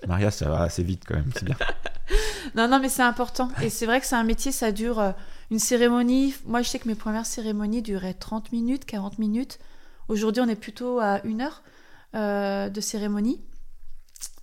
mariage, 0.07 0.33
ça 0.35 0.49
va 0.49 0.63
assez 0.63 0.83
vite 0.83 1.03
quand 1.07 1.15
même, 1.15 1.31
c'est 1.35 1.45
bien. 1.45 1.57
Non, 2.55 2.69
non, 2.69 2.79
mais 2.81 2.91
c'est 2.91 3.03
important. 3.03 3.49
Et 3.63 3.71
c'est 3.71 3.87
vrai 3.87 3.99
que 4.01 4.07
c'est 4.07 4.17
un 4.17 4.25
métier, 4.25 4.53
ça 4.53 4.73
dure 4.73 4.99
euh, 5.01 5.13
une 5.51 5.59
cérémonie. 5.59 6.35
Moi, 6.45 6.61
je 6.61 6.69
sais 6.69 6.79
que 6.79 6.87
mes 6.89 6.95
premières 6.95 7.25
cérémonies 7.25 7.81
duraient 7.81 8.13
30 8.13 8.53
minutes, 8.53 8.85
40 8.85 9.19
minutes. 9.19 9.59
Aujourd'hui, 10.09 10.43
on 10.43 10.49
est 10.49 10.57
plutôt 10.57 10.99
à 11.01 11.21
une 11.25 11.41
heure. 11.41 11.63
euh, 12.15 12.69
de 12.69 12.81
cérémonie. 12.83 13.41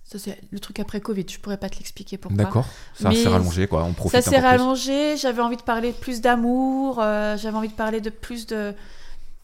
Ça, 0.04 0.18
c'est 0.18 0.40
le 0.50 0.58
truc 0.58 0.80
après 0.80 1.00
Covid. 1.00 1.24
Je 1.28 1.38
pourrais 1.38 1.58
pas 1.58 1.68
te 1.68 1.76
l'expliquer 1.76 2.18
pourquoi. 2.18 2.36
D'accord. 2.44 2.66
Ça 2.94 3.12
s'est 3.12 3.28
rallongé, 3.28 3.68
quoi. 3.68 3.84
On 3.84 3.92
profite 3.92 4.20
Ça 4.20 4.28
s'est 4.28 4.40
rallongé. 4.40 5.16
J'avais 5.16 5.40
envie 5.42 5.56
de 5.56 5.62
parler 5.62 5.92
de 5.92 5.96
plus 5.96 6.20
d'amour. 6.20 6.98
euh, 7.00 7.36
J'avais 7.36 7.56
envie 7.56 7.68
de 7.68 7.74
parler 7.74 8.00
de 8.00 8.10
plus 8.10 8.46
de. 8.46 8.74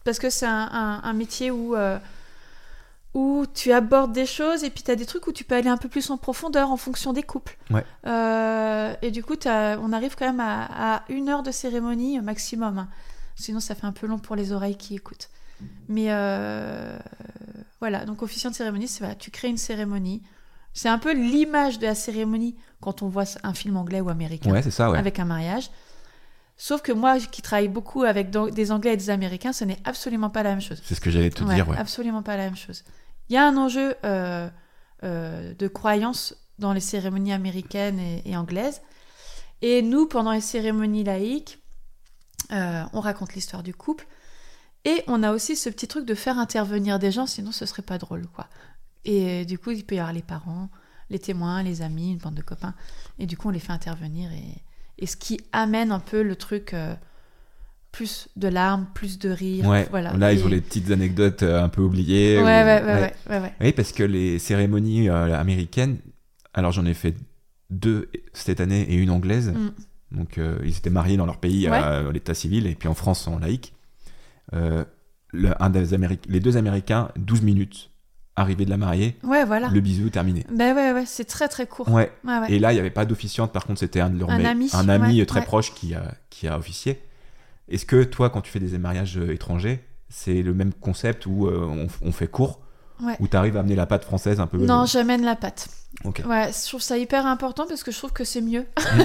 Parce 0.03 0.19
que 0.19 0.29
c'est 0.29 0.45
un, 0.45 0.67
un- 0.73 0.99
un 1.03 1.13
métier 1.13 1.51
où, 1.51 1.75
euh, 1.75 1.97
où 3.13 3.45
tu 3.53 3.71
abordes 3.71 4.11
des 4.11 4.25
choses 4.25 4.63
et 4.63 4.69
puis 4.69 4.83
tu 4.83 4.91
as 4.91 4.95
des 4.95 5.05
trucs 5.05 5.25
où 5.27 5.31
tu 5.31 5.43
peux 5.43 5.55
aller 5.55 5.69
un 5.69 5.77
peu 5.77 5.89
plus 5.89 6.09
en 6.11 6.17
profondeur 6.17 6.71
en 6.71 6.77
fonction 6.77 7.13
des 7.13 7.23
couples. 7.23 7.57
Ouais. 7.71 7.83
Euh, 8.05 8.93
et 9.01 9.11
du 9.11 9.23
coup, 9.23 9.35
on 9.45 9.93
arrive 9.93 10.15
quand 10.15 10.25
même 10.27 10.39
à, 10.39 10.95
à 10.97 11.03
une 11.09 11.29
heure 11.29 11.41
de 11.43 11.51
cérémonie 11.51 12.19
maximum. 12.21 12.87
Sinon, 13.35 13.59
ça 13.59 13.75
fait 13.75 13.85
un 13.85 13.91
peu 13.91 14.07
long 14.07 14.19
pour 14.19 14.35
les 14.35 14.51
oreilles 14.51 14.77
qui 14.77 14.95
écoutent. 14.95 15.29
Mais 15.89 16.07
euh, 16.09 16.97
voilà, 17.79 18.05
donc 18.05 18.21
officiant 18.21 18.51
de 18.51 18.55
cérémonie, 18.55 18.87
c'est 18.87 18.99
voilà, 18.99 19.15
tu 19.15 19.31
crées 19.31 19.47
une 19.47 19.57
cérémonie. 19.57 20.21
C'est 20.73 20.89
un 20.89 20.99
peu 20.99 21.13
l'image 21.13 21.79
de 21.79 21.87
la 21.87 21.95
cérémonie 21.95 22.55
quand 22.81 23.01
on 23.01 23.07
voit 23.07 23.23
un 23.41 23.53
film 23.55 23.77
anglais 23.77 23.99
ou 24.01 24.09
américain 24.09 24.51
Ouais, 24.51 24.61
c'est 24.61 24.69
ça, 24.69 24.91
ouais. 24.91 24.97
avec 24.99 25.17
un 25.17 25.25
mariage. 25.25 25.71
Sauf 26.57 26.81
que 26.81 26.91
moi, 26.91 27.19
qui 27.19 27.43
travaille 27.43 27.67
beaucoup 27.67 28.03
avec 28.03 28.31
des 28.31 28.71
Anglais 28.71 28.93
et 28.93 28.97
des 28.97 29.11
Américains, 29.11 29.53
ce 29.53 29.63
n'est 29.63 29.77
absolument 29.85 30.31
pas 30.31 30.41
la 30.41 30.49
même 30.49 30.61
chose. 30.61 30.81
C'est 30.83 30.95
ce 30.95 31.01
que 31.01 31.11
j'allais 31.11 31.29
te 31.29 31.43
Ouais, 31.43 31.53
dire, 31.53 31.69
ouais. 31.69 31.77
Absolument 31.77 32.23
pas 32.23 32.35
la 32.35 32.45
même 32.45 32.55
chose. 32.55 32.83
Il 33.29 33.33
y 33.33 33.37
a 33.37 33.47
un 33.47 33.55
enjeu 33.57 33.95
euh, 34.03 34.49
euh, 35.03 35.53
de 35.53 35.67
croyance 35.67 36.35
dans 36.57 36.73
les 36.73 36.79
cérémonies 36.79 37.33
américaines 37.33 37.99
et, 37.99 38.23
et 38.25 38.35
anglaises. 38.35 38.81
Et 39.61 39.83
nous, 39.83 40.07
pendant 40.07 40.31
les 40.31 40.41
cérémonies 40.41 41.03
laïques, 41.03 41.59
euh, 42.51 42.83
on 42.93 43.01
raconte 43.01 43.35
l'histoire 43.35 43.61
du 43.61 43.75
couple. 43.75 44.07
Et 44.83 45.03
on 45.07 45.21
a 45.21 45.33
aussi 45.33 45.55
ce 45.55 45.69
petit 45.69 45.87
truc 45.87 46.05
de 46.05 46.15
faire 46.15 46.39
intervenir 46.39 46.97
des 46.97 47.11
gens, 47.11 47.27
sinon 47.27 47.51
ce 47.51 47.65
serait 47.65 47.81
pas 47.81 47.97
drôle, 47.97 48.25
quoi. 48.27 48.47
Et 49.05 49.45
du 49.45 49.59
coup, 49.59 49.71
il 49.71 49.85
peut 49.85 49.95
y 49.95 49.99
avoir 49.99 50.13
les 50.13 50.21
parents, 50.21 50.69
les 51.09 51.19
témoins, 51.19 51.61
les 51.61 51.81
amis, 51.81 52.11
une 52.11 52.17
bande 52.17 52.35
de 52.35 52.41
copains. 52.41 52.73
Et 53.19 53.25
du 53.25 53.37
coup, 53.37 53.49
on 53.49 53.51
les 53.51 53.59
fait 53.59 53.73
intervenir. 53.73 54.31
Et, 54.31 54.63
et 54.99 55.05
ce 55.05 55.15
qui 55.17 55.39
amène 55.51 55.91
un 55.91 55.99
peu 55.99 56.21
le 56.23 56.35
truc 56.35 56.73
euh, 56.73 56.93
plus 57.91 58.27
de 58.35 58.47
larmes, 58.47 58.87
plus 58.93 59.17
de 59.19 59.29
rire. 59.29 59.65
Ouais, 59.67 59.87
voilà. 59.89 60.13
là, 60.13 60.33
ils 60.33 60.43
ont 60.43 60.47
les 60.49 60.61
petites 60.61 60.91
anecdotes 60.91 61.43
euh, 61.43 61.63
un 61.63 61.69
peu 61.69 61.81
oubliées. 61.81 62.37
Ouais, 62.37 62.43
ou- 62.43 62.45
ouais, 62.45 62.63
ouais, 62.63 62.83
ouais, 62.83 63.13
ouais, 63.29 63.39
ouais. 63.39 63.53
Oui, 63.61 63.71
parce 63.73 63.91
que 63.91 64.03
les 64.03 64.39
cérémonies 64.39 65.09
euh, 65.09 65.37
américaines, 65.39 65.97
alors 66.53 66.71
j'en 66.71 66.85
ai 66.85 66.93
fait 66.93 67.15
deux 67.69 68.09
cette 68.33 68.59
année 68.61 68.81
et 68.89 68.95
une 68.95 69.09
anglaise. 69.09 69.49
Mm. 69.51 69.71
Donc 70.17 70.39
ils 70.63 70.77
étaient 70.77 70.89
mariés 70.89 71.17
dans 71.17 71.25
leur 71.25 71.37
pays 71.37 71.67
à 71.67 72.01
l'état 72.13 72.33
civil 72.33 72.65
et 72.65 72.75
puis 72.75 72.87
en 72.87 72.93
France 72.93 73.27
en 73.27 73.39
laïque. 73.39 73.73
Le- 74.53 75.61
un 75.61 75.69
des 75.69 75.93
Améri- 75.93 76.19
les 76.29 76.39
deux 76.39 76.55
Américains, 76.55 77.09
12 77.17 77.41
minutes, 77.41 77.89
arrivée 78.37 78.63
de 78.65 78.69
la 78.69 78.77
mariée, 78.77 79.17
Ouais, 79.23 79.43
voilà. 79.43 79.67
le 79.67 79.79
bisou 79.81 80.09
terminé. 80.09 80.45
Ben 80.51 80.75
ouais, 80.75 80.93
ouais, 80.93 81.05
c'est 81.05 81.25
très 81.25 81.47
très 81.47 81.65
court. 81.67 81.89
Ouais. 81.89 82.11
Ouais, 82.23 82.37
ouais. 82.39 82.51
Et 82.53 82.59
là, 82.59 82.71
il 82.71 82.75
n'y 82.75 82.79
avait 82.79 82.89
pas 82.91 83.05
d'officiante, 83.05 83.51
par 83.51 83.65
contre, 83.65 83.79
c'était 83.79 83.99
un 83.99 84.09
de 84.09 84.17
leurs 84.19 84.29
Un 84.29 84.45
ami, 84.45 84.69
un 84.73 84.87
ami 84.89 85.19
ouais, 85.19 85.25
très 85.25 85.43
proche 85.43 85.73
qui 85.73 85.93
a, 85.95 86.13
qui 86.29 86.47
a 86.47 86.57
officié. 86.57 87.01
Est-ce 87.67 87.85
que 87.85 88.03
toi, 88.03 88.29
quand 88.29 88.41
tu 88.41 88.51
fais 88.51 88.59
des 88.59 88.77
mariages 88.77 89.17
euh, 89.17 89.33
étrangers, 89.33 89.83
c'est 90.09 90.41
le 90.41 90.53
même 90.53 90.71
concept 90.71 91.25
où 91.25 91.47
euh, 91.47 91.65
on, 91.65 91.87
on 92.07 92.11
fait 92.13 92.27
court, 92.27 92.61
Ouais. 92.99 93.15
où 93.19 93.27
tu 93.27 93.37
arrives 93.37 93.55
à 93.57 93.59
amener 93.59 93.75
la 93.75 93.85
pâte 93.85 94.05
française 94.05 94.39
un 94.39 94.47
peu? 94.47 94.57
Non, 94.57 94.85
j'amène 94.85 95.23
la 95.23 95.35
pâte. 95.35 95.67
Ok. 96.03 96.23
Ouais, 96.27 96.49
je 96.51 96.67
trouve 96.67 96.81
ça 96.81 96.97
hyper 96.97 97.27
important 97.27 97.65
parce 97.67 97.83
que 97.83 97.91
je 97.91 97.97
trouve 97.97 98.11
que 98.11 98.23
c'est 98.23 98.41
mieux. 98.41 98.65
Mm. 98.77 99.01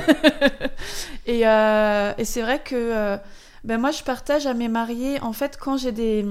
et 1.26 1.46
euh, 1.46 2.12
et 2.18 2.24
c'est 2.24 2.40
vrai 2.42 2.60
que 2.64 2.74
euh, 2.74 3.16
ben 3.64 3.78
moi, 3.78 3.90
je 3.90 4.02
partage 4.02 4.46
à 4.46 4.54
mes 4.54 4.68
mariés, 4.68 5.20
en 5.20 5.32
fait, 5.32 5.58
quand 5.60 5.76
j'ai 5.76 5.92
des... 5.92 6.24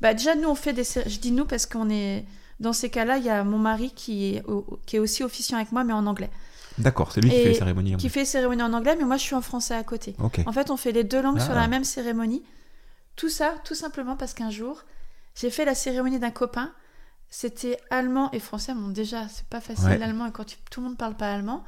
Bah, 0.00 0.14
déjà, 0.14 0.34
nous, 0.34 0.48
on 0.48 0.54
fait 0.54 0.72
des... 0.72 0.84
Je 0.84 1.18
dis 1.18 1.30
nous 1.32 1.44
parce 1.44 1.66
qu'on 1.66 1.90
est... 1.90 2.24
Dans 2.60 2.72
ces 2.72 2.90
cas-là, 2.90 3.16
il 3.16 3.24
y 3.24 3.30
a 3.30 3.42
mon 3.42 3.58
mari 3.58 3.90
qui 3.90 4.36
est, 4.36 4.44
au- 4.46 4.78
qui 4.86 4.96
est 4.96 4.98
aussi 4.98 5.24
officiant 5.24 5.56
avec 5.56 5.72
moi, 5.72 5.82
mais 5.82 5.92
en 5.94 6.06
anglais. 6.06 6.30
D'accord, 6.78 7.10
c'est 7.12 7.20
lui 7.20 7.30
qui 7.30 7.36
fait 7.36 7.48
les 7.48 7.54
cérémonies. 7.54 7.96
Qui 7.96 8.08
fait 8.08 8.24
cérémonie 8.24 8.62
en 8.62 8.72
anglais, 8.72 8.96
mais 8.98 9.04
moi, 9.04 9.16
je 9.16 9.22
suis 9.22 9.34
en 9.34 9.40
français 9.40 9.74
à 9.74 9.82
côté. 9.82 10.14
En 10.46 10.52
fait, 10.52 10.70
on 10.70 10.76
fait 10.76 10.92
les 10.92 11.04
deux 11.04 11.20
langues 11.22 11.40
sur 11.40 11.52
Ah. 11.52 11.60
la 11.62 11.68
même 11.68 11.84
cérémonie. 11.84 12.42
Tout 13.16 13.28
ça, 13.28 13.54
tout 13.64 13.74
simplement 13.74 14.16
parce 14.16 14.34
qu'un 14.34 14.50
jour, 14.50 14.84
j'ai 15.34 15.50
fait 15.50 15.64
la 15.64 15.74
cérémonie 15.74 16.18
d'un 16.18 16.30
copain. 16.30 16.72
C'était 17.28 17.78
allemand 17.90 18.30
et 18.32 18.40
français. 18.40 18.74
Bon, 18.74 18.88
déjà, 18.88 19.28
c'est 19.28 19.44
pas 19.46 19.60
facile 19.60 19.84
Ouais. 19.86 19.98
l'allemand 19.98 20.26
et 20.26 20.32
quand 20.32 20.44
tu- 20.44 20.56
tout 20.70 20.80
le 20.80 20.86
monde 20.88 20.96
parle 20.98 21.14
pas 21.16 21.32
allemand. 21.32 21.64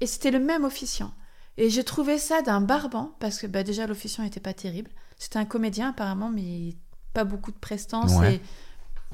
Et 0.00 0.06
c'était 0.06 0.30
le 0.30 0.38
même 0.40 0.64
officiant. 0.64 1.12
Et 1.58 1.68
j'ai 1.70 1.84
trouvé 1.84 2.18
ça 2.18 2.42
d'un 2.42 2.60
barbant 2.60 3.12
parce 3.20 3.38
que 3.38 3.46
bah, 3.46 3.62
déjà, 3.62 3.86
l'officiant 3.86 4.24
n'était 4.24 4.40
pas 4.40 4.54
terrible. 4.54 4.90
C'était 5.18 5.38
un 5.38 5.44
comédien 5.44 5.90
apparemment, 5.90 6.30
mais 6.30 6.74
pas 7.12 7.24
beaucoup 7.24 7.50
de 7.52 7.58
prestance 7.58 8.12
Ouais. 8.14 8.36
et 8.36 8.40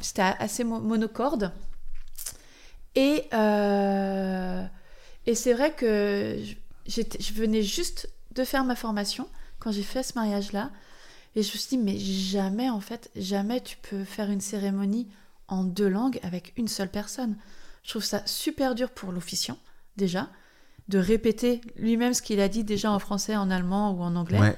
c'était 0.00 0.22
assez 0.22 0.64
mo- 0.64 0.80
monocorde. 0.80 1.52
Et, 2.94 3.24
euh, 3.32 4.64
et 5.26 5.34
c'est 5.34 5.52
vrai 5.52 5.72
que 5.72 6.38
je- 6.86 7.02
je 7.20 7.32
venais 7.32 7.62
juste 7.62 8.08
de 8.34 8.44
faire 8.44 8.64
ma 8.64 8.74
formation 8.74 9.28
quand 9.58 9.72
j'ai 9.72 9.82
fait 9.82 10.02
ce 10.02 10.14
mariage-là. 10.14 10.70
Et 11.36 11.42
je 11.42 11.52
me 11.52 11.58
suis 11.58 11.68
dit, 11.68 11.78
mais 11.78 11.98
jamais, 11.98 12.70
en 12.70 12.80
fait, 12.80 13.10
jamais 13.14 13.60
tu 13.60 13.76
peux 13.76 14.04
faire 14.04 14.30
une 14.30 14.40
cérémonie 14.40 15.08
en 15.46 15.62
deux 15.64 15.88
langues 15.88 16.18
avec 16.22 16.52
une 16.56 16.68
seule 16.68 16.88
personne. 16.88 17.36
Je 17.84 17.90
trouve 17.90 18.04
ça 18.04 18.22
super 18.26 18.74
dur 18.74 18.90
pour 18.90 19.12
l'officiant, 19.12 19.58
déjà, 19.96 20.28
de 20.88 20.98
répéter 20.98 21.60
lui-même 21.76 22.14
ce 22.14 22.22
qu'il 22.22 22.40
a 22.40 22.48
dit 22.48 22.64
déjà 22.64 22.90
en 22.90 22.98
français, 22.98 23.36
en 23.36 23.50
allemand 23.50 23.92
ou 23.92 24.02
en 24.02 24.16
anglais. 24.16 24.40
Ouais. 24.40 24.56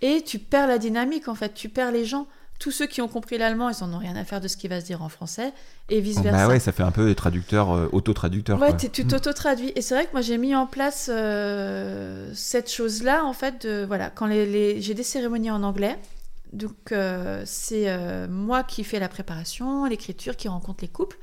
Et 0.00 0.22
tu 0.22 0.38
perds 0.40 0.66
la 0.66 0.78
dynamique, 0.78 1.28
en 1.28 1.34
fait. 1.34 1.54
Tu 1.54 1.68
perds 1.68 1.92
les 1.92 2.04
gens. 2.04 2.26
Tous 2.62 2.70
ceux 2.70 2.86
qui 2.86 3.00
ont 3.02 3.08
compris 3.08 3.38
l'allemand, 3.38 3.70
ils 3.70 3.82
en 3.82 3.92
ont 3.92 3.98
rien 3.98 4.14
à 4.14 4.24
faire 4.24 4.40
de 4.40 4.46
ce 4.46 4.56
qui 4.56 4.68
va 4.68 4.80
se 4.80 4.86
dire 4.86 5.02
en 5.02 5.08
français. 5.08 5.52
Et 5.90 5.98
Oh, 5.98 6.00
vice-versa. 6.00 6.30
bah 6.30 6.46
ouais, 6.46 6.60
ça 6.60 6.70
fait 6.70 6.84
un 6.84 6.92
peu 6.92 7.06
des 7.06 7.16
traducteurs, 7.16 7.72
euh, 7.72 7.88
auto-traducteurs. 7.90 8.60
Ouais, 8.60 8.76
t'es- 8.76 8.88
tu 8.88 9.04
t'auto-traduis. 9.04 9.72
Et 9.74 9.82
c'est 9.82 9.94
vrai 9.96 10.06
que 10.06 10.12
moi, 10.12 10.20
j'ai 10.20 10.38
mis 10.38 10.54
en 10.54 10.66
place 10.68 11.10
euh, 11.12 12.30
cette 12.34 12.70
chose-là, 12.70 13.24
en 13.24 13.32
fait, 13.32 13.66
de, 13.66 13.84
voilà, 13.84 14.10
quand 14.10 14.26
les, 14.26 14.46
les- 14.46 14.80
j'ai 14.80 14.94
des 14.94 15.02
cérémonies 15.02 15.50
en 15.50 15.64
anglais, 15.64 15.98
donc 16.52 16.92
euh, 16.92 17.42
c'est 17.46 17.88
euh, 17.88 18.28
moi 18.28 18.62
qui 18.62 18.84
fais 18.84 19.00
la 19.00 19.08
préparation, 19.08 19.84
l'écriture, 19.86 20.36
qui 20.36 20.46
rencontre 20.46 20.82
les 20.82 20.88
couples, 20.88 21.18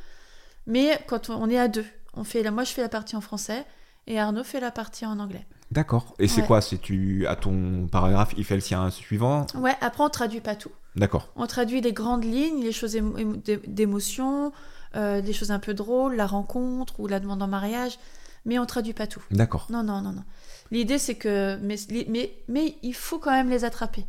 mais 0.67 0.99
quand 1.07 1.29
on, 1.29 1.35
on 1.41 1.49
est 1.49 1.57
à 1.59 1.69
deux, 1.69 1.85
on 2.15 2.23
fait 2.25 2.43
moi 2.51 2.65
je 2.65 2.71
fais 2.71 2.81
la 2.81 2.89
partie 2.89 3.15
en 3.15 3.21
français, 3.21 3.63
et 4.07 4.19
Arnaud 4.19 4.43
fait 4.43 4.59
la 4.59 4.71
partie 4.71 5.05
en 5.05 5.19
anglais. 5.19 5.45
D'accord. 5.71 6.15
Et 6.19 6.27
c'est 6.27 6.41
Ouais. 6.41 6.47
quoi? 6.47 6.61
C'est 6.61 6.79
tu 6.79 7.27
à 7.27 7.35
ton 7.35 7.87
paragraphe, 7.91 8.33
il 8.37 8.43
fait 8.43 8.55
le 8.55 8.61
sien 8.61 8.89
suivant? 8.89 9.45
Ouais, 9.55 9.75
après 9.81 10.03
on 10.03 10.09
traduit 10.09 10.41
pas 10.41 10.55
tout. 10.55 10.71
D'accord. 10.95 11.29
On 11.35 11.45
traduit 11.45 11.79
les 11.81 11.93
grandes 11.93 12.23
lignes, 12.23 12.63
les 12.63 12.71
choses 12.71 12.95
émo- 12.95 13.15
émo- 13.17 13.41
d'é- 13.43 13.61
d'émotion, 13.67 14.51
euh, 14.95 15.21
des 15.21 15.33
choses 15.33 15.51
un 15.51 15.59
peu 15.59 15.73
drôles, 15.75 16.15
la 16.15 16.25
rencontre 16.25 16.99
ou 16.99 17.07
la 17.07 17.19
demande 17.19 17.43
en 17.43 17.47
mariage, 17.47 17.99
mais 18.45 18.57
on 18.57 18.65
traduit 18.65 18.93
pas 18.93 19.05
tout. 19.05 19.21
D'accord. 19.29 19.67
Non, 19.69 19.83
non, 19.83 20.01
non, 20.01 20.11
non. 20.11 20.23
L'idée, 20.71 20.97
c'est 20.97 21.15
que. 21.15 21.57
Mais, 21.61 21.75
mais, 22.07 22.33
mais 22.47 22.75
il 22.81 22.93
faut 22.95 23.19
quand 23.19 23.31
même 23.31 23.49
les 23.49 23.63
attraper. 23.65 24.05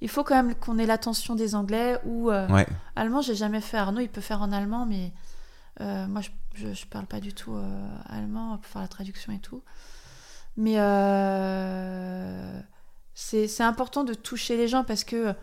Il 0.00 0.08
faut 0.08 0.24
quand 0.24 0.34
même 0.34 0.54
qu'on 0.56 0.78
ait 0.78 0.86
l'attention 0.86 1.36
des 1.36 1.54
Anglais 1.54 1.96
ou. 2.04 2.30
euh, 2.30 2.48
Ouais. 2.48 2.66
Allemand, 2.96 3.20
j'ai 3.22 3.36
jamais 3.36 3.60
fait. 3.60 3.76
Arnaud, 3.76 4.00
il 4.00 4.08
peut 4.08 4.20
faire 4.20 4.42
en 4.42 4.50
allemand, 4.50 4.84
mais 4.86 5.12
euh, 5.80 6.06
moi, 6.08 6.20
je, 6.20 6.30
je, 6.54 6.72
je 6.74 6.86
parle 6.86 7.06
pas 7.06 7.20
du 7.20 7.32
tout 7.32 7.54
euh, 7.54 7.88
allemand 8.08 8.58
pour 8.58 8.66
faire 8.66 8.82
la 8.82 8.88
traduction 8.88 9.32
et 9.32 9.38
tout. 9.38 9.62
Mais 10.56 10.74
euh, 11.64 12.60
c'est 13.14 13.60
important 13.62 14.04
de 14.04 14.14
toucher 14.14 14.56
les 14.56 14.68
gens 14.68 14.84
parce 14.84 15.04
que, 15.04 15.34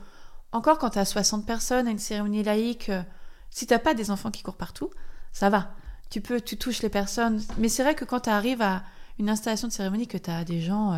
encore 0.51 0.77
quand 0.77 0.91
tu 0.91 0.99
as 0.99 1.05
60 1.05 1.45
personnes 1.45 1.87
à 1.87 1.91
une 1.91 1.99
cérémonie 1.99 2.43
laïque, 2.43 2.89
euh, 2.89 3.01
si 3.49 3.67
t'as 3.67 3.79
pas 3.79 3.93
des 3.93 4.11
enfants 4.11 4.31
qui 4.31 4.43
courent 4.43 4.55
partout, 4.57 4.89
ça 5.33 5.49
va. 5.49 5.71
Tu 6.09 6.21
peux, 6.21 6.41
tu 6.41 6.57
touches 6.57 6.81
les 6.81 6.89
personnes. 6.89 7.41
Mais 7.57 7.69
c'est 7.69 7.83
vrai 7.83 7.95
que 7.95 8.05
quand 8.05 8.21
tu 8.21 8.29
arrives 8.29 8.61
à 8.61 8.83
une 9.19 9.29
installation 9.29 9.67
de 9.67 9.73
cérémonie, 9.73 10.07
que 10.07 10.17
tu 10.17 10.29
as 10.29 10.43
des 10.43 10.61
gens. 10.61 10.93
euh, 10.93 10.97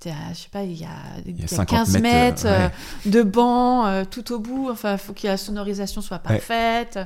t'es 0.00 0.10
à, 0.10 0.32
je 0.34 0.40
sais 0.40 0.48
pas, 0.50 0.62
il 0.64 0.72
y 0.78 0.84
a, 0.84 0.88
il 1.24 1.40
y 1.40 1.44
a 1.44 1.46
50 1.46 1.68
15 1.68 1.92
mètres, 2.00 2.02
mètres, 2.02 2.46
euh, 2.46 2.68
de 3.10 3.22
bancs 3.22 3.86
euh, 3.86 4.04
tout 4.04 4.32
au 4.32 4.38
bout. 4.38 4.68
Enfin, 4.70 4.92
il 4.92 4.98
faut 4.98 5.12
que 5.14 5.26
la 5.26 5.36
sonorisation 5.36 6.00
soit 6.02 6.16
Ouais. 6.18 6.22
parfaite. 6.38 6.98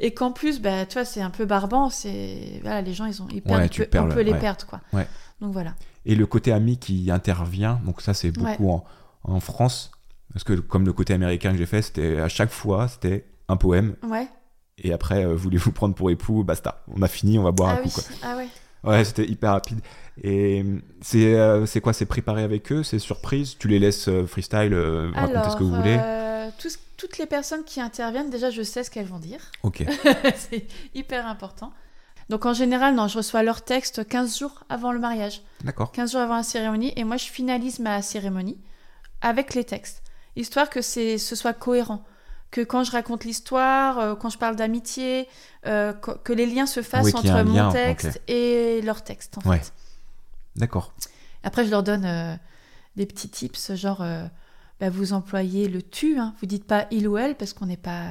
Et 0.00 0.12
qu'en 0.12 0.32
plus, 0.32 0.60
bah, 0.60 0.86
tu 0.86 0.94
vois, 0.94 1.04
c'est 1.04 1.20
un 1.22 1.30
peu 1.30 1.44
barbant. 1.44 1.90
C'est 1.90 2.58
voilà, 2.62 2.80
les 2.82 2.94
gens, 2.94 3.04
ils 3.06 3.22
ont, 3.22 3.28
ils 3.32 3.42
perdent, 3.42 3.58
Ouais, 3.60 3.66
on 3.66 3.68
tu 3.68 3.84
perds 3.86 4.02
on 4.04 4.06
le- 4.06 4.14
peut 4.14 4.20
les 4.22 4.34
perdre, 4.34 4.66
quoi. 4.66 4.80
Ouais. 5.40 5.46
Donc 5.46 5.52
voilà. 5.52 5.74
Et 6.06 6.14
le 6.14 6.26
côté 6.26 6.52
ami 6.52 6.78
qui 6.78 7.10
intervient, 7.10 7.80
donc 7.84 8.00
ça 8.00 8.14
c'est 8.14 8.30
beaucoup 8.30 8.70
en, 8.70 8.84
en 9.24 9.40
France, 9.40 9.90
parce 10.32 10.44
que 10.44 10.52
comme 10.54 10.84
le 10.86 10.92
côté 10.92 11.12
américain 11.14 11.52
que 11.52 11.58
j'ai 11.58 11.66
fait, 11.66 11.82
c'était 11.82 12.18
à 12.20 12.28
chaque 12.28 12.50
fois, 12.50 12.88
c'était 12.88 13.24
un 13.48 13.56
poème, 13.56 13.94
Ouais. 14.08 14.26
et 14.78 14.92
après, 14.92 15.24
euh, 15.24 15.34
voulez-vous 15.34 15.72
prendre 15.72 15.94
pour 15.94 16.10
époux, 16.10 16.44
basta, 16.44 16.82
on 16.94 17.02
a 17.02 17.08
fini, 17.08 17.38
on 17.38 17.42
va 17.42 17.52
boire 17.52 17.70
Ah 17.70 17.78
un 17.78 17.82
oui. 17.82 17.90
coup. 17.90 18.00
Quoi. 18.00 18.04
Ah 18.22 18.36
ouais. 18.36 18.48
Ouais, 18.84 19.02
c'était 19.02 19.24
hyper 19.24 19.52
rapide. 19.52 19.80
Et 20.22 20.62
euh, 20.62 20.78
c'est 21.00 21.34
euh, 21.34 21.64
quoi? 21.82 21.94
C'est 21.94 22.04
préparé 22.04 22.42
avec 22.42 22.70
eux? 22.70 22.82
C'est 22.82 22.98
surprise? 22.98 23.56
Tu 23.58 23.66
les 23.66 23.78
laisses 23.78 24.08
euh, 24.08 24.26
freestyle, 24.26 24.74
euh, 24.74 25.10
raconter 25.14 25.36
Alors, 25.38 25.52
ce 25.52 25.56
que 25.56 25.62
vous 25.64 25.74
voulez? 25.74 25.96
Euh, 25.98 26.50
tous- 26.58 26.78
toutes 26.98 27.16
les 27.16 27.24
personnes 27.24 27.64
qui 27.64 27.80
interviennent, 27.80 28.28
déjà, 28.28 28.50
je 28.50 28.60
sais 28.62 28.84
ce 28.84 28.90
qu'elles 28.90 29.06
vont 29.06 29.18
dire. 29.18 29.40
Ok, 29.62 29.84
c'est 30.36 30.66
hyper 30.94 31.26
important. 31.26 31.72
Donc 32.30 32.46
en 32.46 32.54
général, 32.54 32.94
non, 32.94 33.06
je 33.08 33.18
reçois 33.18 33.42
leur 33.42 33.62
texte 33.62 34.06
15 34.08 34.38
jours 34.38 34.64
avant 34.68 34.92
le 34.92 34.98
mariage. 34.98 35.42
d'accord. 35.62 35.92
15 35.92 36.12
jours 36.12 36.20
avant 36.22 36.36
la 36.36 36.42
cérémonie, 36.42 36.92
et 36.96 37.04
moi 37.04 37.16
je 37.16 37.26
finalise 37.26 37.78
ma 37.80 38.00
cérémonie 38.02 38.58
avec 39.20 39.54
les 39.54 39.64
textes, 39.64 40.02
histoire 40.36 40.70
que 40.70 40.80
c'est, 40.82 41.18
ce 41.18 41.36
soit 41.36 41.52
cohérent, 41.52 42.02
que 42.50 42.60
quand 42.62 42.84
je 42.84 42.92
raconte 42.92 43.24
l'histoire, 43.24 43.98
euh, 43.98 44.14
quand 44.14 44.30
je 44.30 44.38
parle 44.38 44.56
d'amitié, 44.56 45.28
euh, 45.66 45.92
que, 45.92 46.12
que 46.12 46.32
les 46.32 46.46
liens 46.46 46.66
se 46.66 46.82
fassent 46.82 47.04
Oui, 47.06 47.12
entre 47.14 47.42
mon 47.44 47.54
lien, 47.54 47.70
texte 47.72 48.20
et 48.28 48.80
leur 48.82 49.02
texte, 49.02 49.38
en 49.44 49.48
Ouais. 49.50 49.58
fait. 49.58 49.72
D'accord. 50.56 50.92
Après, 51.42 51.64
je 51.64 51.70
leur 51.70 51.82
donne 51.82 52.04
euh, 52.04 52.34
des 52.96 53.06
petits 53.06 53.28
tips, 53.28 53.74
genre, 53.74 54.04
bah, 54.80 54.88
vous 54.88 55.12
employez 55.12 55.68
le 55.68 55.82
tu, 55.82 56.18
hein, 56.18 56.34
vous 56.40 56.46
dites 56.46 56.64
pas 56.66 56.86
il 56.90 57.06
ou 57.08 57.18
elle, 57.18 57.34
parce 57.34 57.52
qu'on 57.52 57.66
n'est 57.66 57.76
pas... 57.76 58.06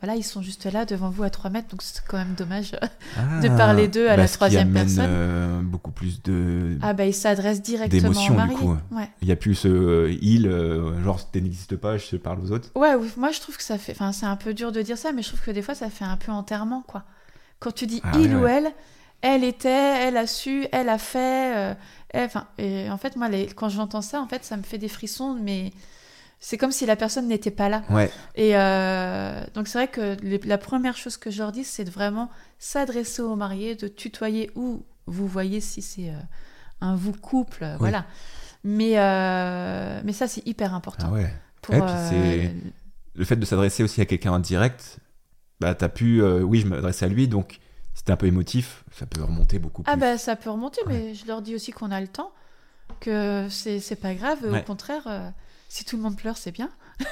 voilà, 0.00 0.14
ils 0.16 0.22
sont 0.22 0.42
juste 0.42 0.66
là 0.66 0.84
devant 0.84 1.10
vous 1.10 1.24
à 1.24 1.30
3 1.30 1.50
mètres, 1.50 1.68
donc 1.68 1.82
c'est 1.82 2.00
quand 2.06 2.18
même 2.18 2.34
dommage. 2.36 2.72
De 3.42 3.48
parler 3.48 3.88
d'eux 3.88 4.08
à 4.08 4.16
la 4.16 4.24
Bah, 4.24 4.28
troisième 4.28 4.72
personne. 4.72 5.06
euh, 5.08 5.60
beaucoup 5.60 5.90
plus 5.90 6.22
de. 6.22 6.78
Ah 6.82 6.92
bah 6.92 7.04
ils 7.06 7.14
s'adressent 7.14 7.62
directement 7.62 8.10
du 8.46 8.54
coup. 8.54 8.76
Ouais. 8.92 9.08
Il 9.22 9.26
n'y 9.26 9.32
a 9.32 9.36
plus 9.36 9.54
ce 9.56 9.68
euh, 9.68 10.16
il, 10.22 10.46
euh, 10.46 11.02
genre 11.02 11.18
tu 11.30 11.40
n'existes 11.42 11.76
pas, 11.76 11.96
je 11.98 12.06
te 12.06 12.16
parle 12.16 12.38
aux 12.40 12.52
autres. 12.52 12.70
Ouais, 12.76 12.94
oui, 12.94 13.10
moi 13.16 13.30
je 13.32 13.40
trouve 13.40 13.56
que 13.56 13.62
ça 13.64 13.76
fait. 13.78 13.92
Enfin, 13.92 14.12
c'est 14.12 14.26
un 14.26 14.36
peu 14.36 14.54
dur 14.54 14.70
de 14.72 14.82
dire 14.82 14.96
ça, 14.98 15.10
mais 15.12 15.22
je 15.22 15.28
trouve 15.28 15.40
que 15.40 15.50
des 15.50 15.62
fois 15.62 15.74
ça 15.74 15.90
fait 15.90 16.04
un 16.04 16.16
peu 16.16 16.30
enterrement, 16.32 16.82
quoi. 16.86 17.02
Quand 17.58 17.72
tu 17.72 17.86
dis 17.86 18.00
Ah, 18.04 18.12
il 18.20 18.28
ouais, 18.28 18.40
ou 18.40 18.44
ouais. 18.44 18.52
elle, 18.52 18.72
elle 19.20 19.42
était, 19.44 19.68
elle 19.68 20.16
a 20.16 20.26
su, 20.28 20.66
elle 20.70 20.88
a 20.88 20.98
fait. 20.98 21.56
euh, 21.56 21.74
elle- 22.10 22.26
Enfin, 22.26 22.46
et 22.58 22.88
en 22.88 22.98
fait, 22.98 23.16
moi, 23.16 23.28
les- 23.28 23.46
quand 23.46 23.68
j'entends 23.68 24.00
ça, 24.02 24.20
en 24.20 24.28
fait, 24.28 24.44
ça 24.44 24.56
me 24.56 24.62
fait 24.62 24.78
des 24.78 24.88
frissons, 24.88 25.36
mais 25.42 25.72
c'est 26.40 26.56
comme 26.56 26.70
si 26.72 26.86
la 26.86 26.96
personne 26.96 27.26
n'était 27.28 27.50
pas 27.50 27.68
là. 27.68 27.82
Ouais, 27.90 28.10
Et 28.36 28.56
euh, 28.56 29.42
donc 29.54 29.66
c'est 29.68 29.78
vrai 29.78 29.88
que 29.88 30.16
les- 30.22 30.38
la 30.38 30.58
première 30.58 30.96
chose 30.96 31.16
que 31.16 31.30
je 31.30 31.38
leur 31.38 31.52
dis, 31.52 31.64
c'est 31.64 31.84
de 31.84 31.90
vraiment 31.90 32.30
s'adresser 32.58 33.22
aux 33.22 33.36
mariés, 33.36 33.74
de 33.74 33.88
tutoyer 33.88 34.50
ou 34.54 34.84
vous 35.06 35.26
voyez 35.26 35.60
si 35.60 35.82
c'est 35.82 36.10
euh, 36.10 36.18
un 36.80 36.94
vous 36.94 37.12
couple, 37.12 37.66
voilà. 37.78 38.04
Mais, 38.64 38.98
euh, 38.98 40.00
mais 40.04 40.12
ça, 40.12 40.26
c'est 40.28 40.46
hyper 40.46 40.74
important. 40.74 41.06
ah 41.10 41.12
ouais. 41.14 41.32
Pour, 41.62 41.74
Ouais, 41.74 41.80
puis 41.80 41.94
c'est- 42.08 42.54
Le 43.14 43.24
fait 43.24 43.36
de 43.36 43.44
s'adresser 43.44 43.82
aussi 43.82 44.00
à 44.00 44.04
quelqu'un 44.06 44.32
en 44.32 44.38
direct, 44.38 44.98
bah 45.60 45.74
t'as 45.74 45.88
pu, 45.88 46.22
oui, 46.22 46.60
je 46.60 46.66
m'adresse 46.68 47.02
à 47.02 47.08
lui, 47.08 47.26
donc 47.28 47.58
t'es 48.04 48.12
un 48.12 48.16
peu 48.16 48.26
émotif, 48.26 48.84
ça 48.92 49.06
peut 49.06 49.22
remonter 49.22 49.58
beaucoup 49.58 49.82
plus. 49.82 49.90
Ah 49.92 49.96
bah 49.96 50.18
ça 50.18 50.36
peut 50.36 50.50
remonter, 50.50 50.80
Ouais. 50.86 50.92
mais 50.92 51.14
je 51.14 51.26
leur 51.26 51.42
dis 51.42 51.54
aussi 51.56 51.72
qu'on 51.72 51.90
a 51.90 52.00
le 52.00 52.06
temps, 52.06 52.30
que 53.00 53.48
c'est 53.50 53.80
c'est 53.80 53.96
pas 53.96 54.14
grave. 54.14 54.38
Au 54.44 54.62
contraire, 54.62 55.02
si 55.68 55.84
tout 55.84 55.96
le 55.96 56.02
monde 56.02 56.16
pleure, 56.16 56.36
c'est 56.36 56.52
bien. 56.52 56.70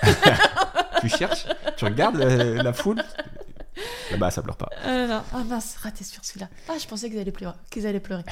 Tu 1.02 1.10
cherches, 1.10 1.46
tu 1.76 1.84
regardes 1.84 2.16
euh, 2.16 2.62
la 2.62 2.72
foule, 2.72 3.02
bah 4.18 4.30
ça 4.30 4.42
pleure 4.42 4.56
pas. 4.56 4.70
Euh, 4.86 5.06
non, 5.06 5.22
oh 5.34 5.44
mince, 5.44 5.76
raté 5.76 6.04
sur 6.04 6.24
celui-là. 6.24 6.48
Ah, 6.68 6.78
je 6.80 6.86
pensais 6.86 7.10
qu'ils 7.10 7.18
allaient 7.18 7.32
pleurer. 7.32 7.54
Qu'ils 7.70 7.86
allaient 7.86 8.00
pleurer. 8.00 8.24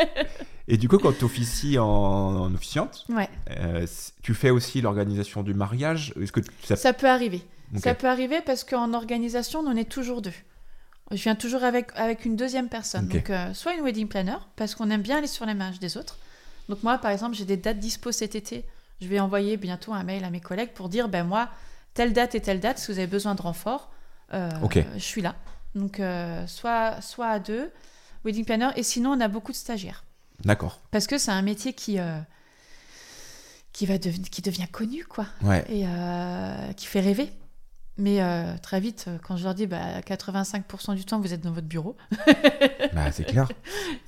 Et 0.68 0.76
du 0.76 0.88
coup, 0.88 0.98
quand 0.98 1.16
tu 1.16 1.24
officies 1.24 1.78
en, 1.78 1.86
en 1.86 2.54
officiante, 2.54 3.06
ouais, 3.08 3.28
euh, 3.50 3.86
tu 4.22 4.34
fais 4.34 4.50
aussi 4.50 4.80
l'organisation 4.80 5.42
du 5.42 5.54
mariage? 5.54 6.12
Est-ce 6.20 6.32
que 6.32 6.40
ça... 6.64 6.76
ça 6.76 6.92
peut 6.92 7.08
arriver. 7.08 7.42
Ça 7.76 7.94
peut 7.94 8.08
arriver 8.08 8.40
parce 8.44 8.64
qu'en 8.64 8.92
organisation, 8.94 9.60
on 9.60 9.76
est 9.76 9.88
toujours 9.88 10.22
deux. 10.22 10.32
Je 11.12 11.22
viens 11.22 11.34
toujours 11.36 11.64
avec, 11.64 11.90
avec 11.94 12.24
une 12.24 12.36
deuxième 12.36 12.68
personne. 12.68 13.08
Donc, 13.08 13.30
euh, 13.30 13.52
soit 13.54 13.74
une 13.74 13.84
wedding 13.84 14.08
planner, 14.08 14.36
parce 14.56 14.74
qu'on 14.74 14.90
aime 14.90 15.02
bien 15.02 15.18
aller 15.18 15.26
sur 15.26 15.46
les 15.46 15.54
mariages 15.54 15.80
des 15.80 15.96
autres. 15.96 16.18
Donc, 16.68 16.82
moi, 16.82 16.98
par 16.98 17.10
exemple, 17.10 17.36
j'ai 17.36 17.44
des 17.44 17.56
dates 17.56 17.78
dispo 17.78 18.12
cet 18.12 18.34
été. 18.34 18.64
Je 19.00 19.06
vais 19.08 19.20
envoyer 19.20 19.56
bientôt 19.56 19.92
un 19.92 20.02
mail 20.02 20.24
à 20.24 20.30
mes 20.30 20.40
collègues 20.40 20.72
pour 20.72 20.88
dire 20.88 21.08
ben 21.08 21.24
moi, 21.24 21.48
telle 21.94 22.12
date 22.12 22.34
et 22.34 22.40
telle 22.40 22.60
date, 22.60 22.78
si 22.78 22.92
vous 22.92 22.98
avez 22.98 23.06
besoin 23.06 23.34
de 23.34 23.42
renfort, 23.42 23.90
euh, 24.34 24.50
je 24.94 24.98
suis 25.02 25.22
là. 25.22 25.34
Donc, 25.74 26.00
euh, 26.00 26.46
soit, 26.46 27.00
soit 27.00 27.28
à 27.28 27.38
deux, 27.38 27.70
wedding 28.24 28.44
planner, 28.44 28.70
et 28.76 28.82
sinon, 28.82 29.12
on 29.12 29.20
a 29.20 29.28
beaucoup 29.28 29.52
de 29.52 29.56
stagiaires. 29.56 30.04
D'accord. 30.44 30.80
Parce 30.90 31.06
que 31.06 31.16
c'est 31.18 31.30
un 31.30 31.42
métier 31.42 31.72
qui, 31.72 31.98
euh, 31.98 32.18
qui, 33.72 33.86
va 33.86 33.96
deven- 33.98 34.28
qui 34.28 34.42
devient 34.42 34.68
connu, 34.70 35.04
quoi 35.04 35.26
Ouais. 35.42 35.64
et 35.68 35.84
qui 36.74 36.86
fait 36.86 37.00
rêver. 37.00 37.30
Mais 37.96 38.22
euh, 38.22 38.56
très 38.62 38.80
vite, 38.80 39.08
quand 39.22 39.36
je 39.36 39.44
leur 39.44 39.54
dis 39.54 39.66
bah, 39.66 40.00
85% 40.00 40.94
du 40.94 41.04
temps 41.04 41.20
vous 41.20 41.34
êtes 41.34 41.42
dans 41.42 41.50
votre 41.52 41.66
bureau 41.66 41.98
bah 42.94 43.12
c'est 43.12 43.24
clair. 43.24 43.46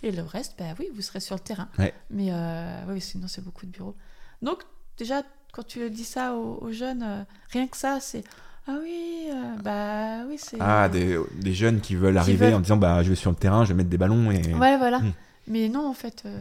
et 0.03 0.11
le 0.11 0.23
reste, 0.23 0.55
bah 0.59 0.65
oui, 0.79 0.87
vous 0.95 1.03
serez 1.03 1.21
sur 1.21 1.35
le 1.35 1.41
terrain. 1.41 1.69
Ouais. 1.79 1.93
Mais 2.09 2.29
euh, 2.31 2.81
oui, 2.89 3.03
sinon 3.03 3.29
c'est 3.29 3.45
beaucoup 3.45 3.67
de 3.67 3.71
bureaux. 3.71 3.95
Donc 4.41 4.63
déjà, 5.03 5.23
quand 5.53 5.67
tu 5.67 5.91
dis 5.91 6.05
ça 6.05 6.35
aux, 6.35 6.59
aux 6.63 6.73
jeunes, 6.73 7.03
euh, 7.03 7.23
rien 7.51 7.67
que 7.67 7.77
ça, 7.77 7.99
c'est 8.01 8.23
ah 8.69 8.75
oui, 8.81 9.27
euh, 9.29 9.57
bah 9.65 10.25
oui, 10.29 10.37
c'est. 10.39 10.57
Ah, 10.61 10.89
des, 10.89 11.19
des 11.35 11.53
jeunes 11.53 11.81
qui 11.81 11.97
veulent 11.97 12.17
arriver 12.17 12.47
veulent- 12.47 12.55
en 12.55 12.61
disant 12.61 12.77
bah 12.77 13.03
je 13.03 13.09
vais 13.09 13.17
sur 13.17 13.31
le 13.31 13.37
terrain, 13.37 13.65
je 13.65 13.71
vais 13.71 13.75
mettre 13.75 13.91
des 13.91 13.99
ballons 13.99 14.31
et. 14.31 14.55
Ouais, 14.55 14.79
voilà. 14.79 15.01
Hmm. 15.01 15.13
Mais 15.49 15.69
non, 15.69 15.89
en 15.89 15.95
fait, 15.95 16.23
euh, 16.27 16.41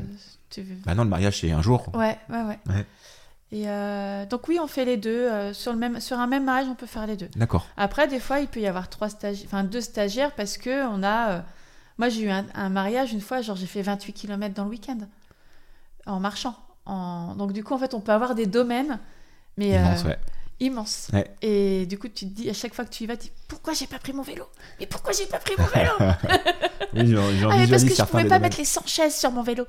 tu 0.52 0.62
Bah 0.86 0.94
non, 0.94 1.04
le 1.04 1.10
mariage 1.10 1.42
c'est 1.42 1.52
un 1.52 1.64
jour. 1.64 1.88
Ouais, 1.96 2.20
ouais, 2.30 2.44
ouais. 2.44 2.60
Ouais. 2.68 2.86
Et 3.52 3.68
euh, 3.68 4.28
donc 4.28 4.48
oui, 4.48 4.60
on 4.62 4.68
fait 4.68 4.86
les 4.86 4.98
deux. 4.98 5.52
sur, 5.54 5.74
le 5.74 5.80
même, 5.80 6.00
sur 6.00 6.20
un 6.20 6.28
même 6.28 6.44
mariage, 6.46 6.68
on 6.70 6.76
peut 6.76 6.86
faire 6.86 7.08
les 7.08 7.18
deux. 7.18 7.30
D'accord. 7.36 7.66
Après, 7.76 8.08
des 8.08 8.20
fois, 8.20 8.40
il 8.40 8.48
peut 8.48 8.60
y 8.60 8.68
avoir 8.68 8.88
trois 8.88 9.10
stagiaires, 9.10 9.48
enfin 9.48 9.64
deux 9.64 9.82
stagiaires 9.82 10.34
parce 10.36 10.58
que 10.60 10.88
on 10.88 11.02
a. 11.04 11.44
Moi, 11.98 12.10
j'ai 12.10 12.22
eu 12.22 12.30
un, 12.30 12.46
un 12.54 12.70
mariage 12.70 13.14
une 13.14 13.22
fois, 13.22 13.42
genre 13.42 13.56
j'ai 13.56 13.66
fait 13.66 13.82
28 13.82 14.14
km 14.14 14.54
dans 14.54 14.66
le 14.66 14.70
week-end 14.70 15.00
en 16.06 16.20
marchant. 16.20 16.56
En... 16.86 17.36
Donc 17.36 17.54
du 17.54 17.64
coup, 17.64 17.74
en 17.74 17.78
fait, 17.78 17.94
on 17.94 18.02
peut 18.02 18.12
avoir 18.12 18.36
des 18.36 18.46
domaines, 18.46 19.00
mais 19.58 19.70
Immense, 19.72 20.04
euh, 20.06 20.08
ouais. 20.10 20.18
immenses. 20.60 21.08
Ouais. 21.14 21.30
Et 21.42 21.86
du 21.86 21.98
coup, 22.00 22.08
tu 22.08 22.26
te 22.28 22.34
dis 22.34 22.50
à 22.50 22.54
chaque 22.54 22.74
fois 22.74 22.86
que 22.86 22.90
tu 22.90 23.04
y 23.04 23.08
vas, 23.08 23.16
tu 23.18 23.28
dis 23.28 23.32
pourquoi 23.48 23.74
j'ai 23.74 23.88
pas 23.88 24.00
pris 24.00 24.14
mon 24.14 24.24
vélo? 24.24 24.46
Mais 24.80 24.86
pourquoi 24.88 25.14
j'ai 25.14 25.26
pas 25.26 25.40
pris 25.40 25.54
mon 25.58 25.66
vélo? 25.66 25.92
Oui, 26.94 27.16
Ah, 27.50 27.56
mais 27.58 27.68
parce 27.70 27.86
que 27.86 27.94
je 27.96 28.04
pouvais 28.04 28.24
pas 28.24 28.30
domaines. 28.32 28.42
mettre 28.42 28.58
les 28.58 28.66
100 28.66 28.86
chaises 28.86 29.16
sur 29.16 29.32
mon 29.32 29.44
vélo. 29.44 29.66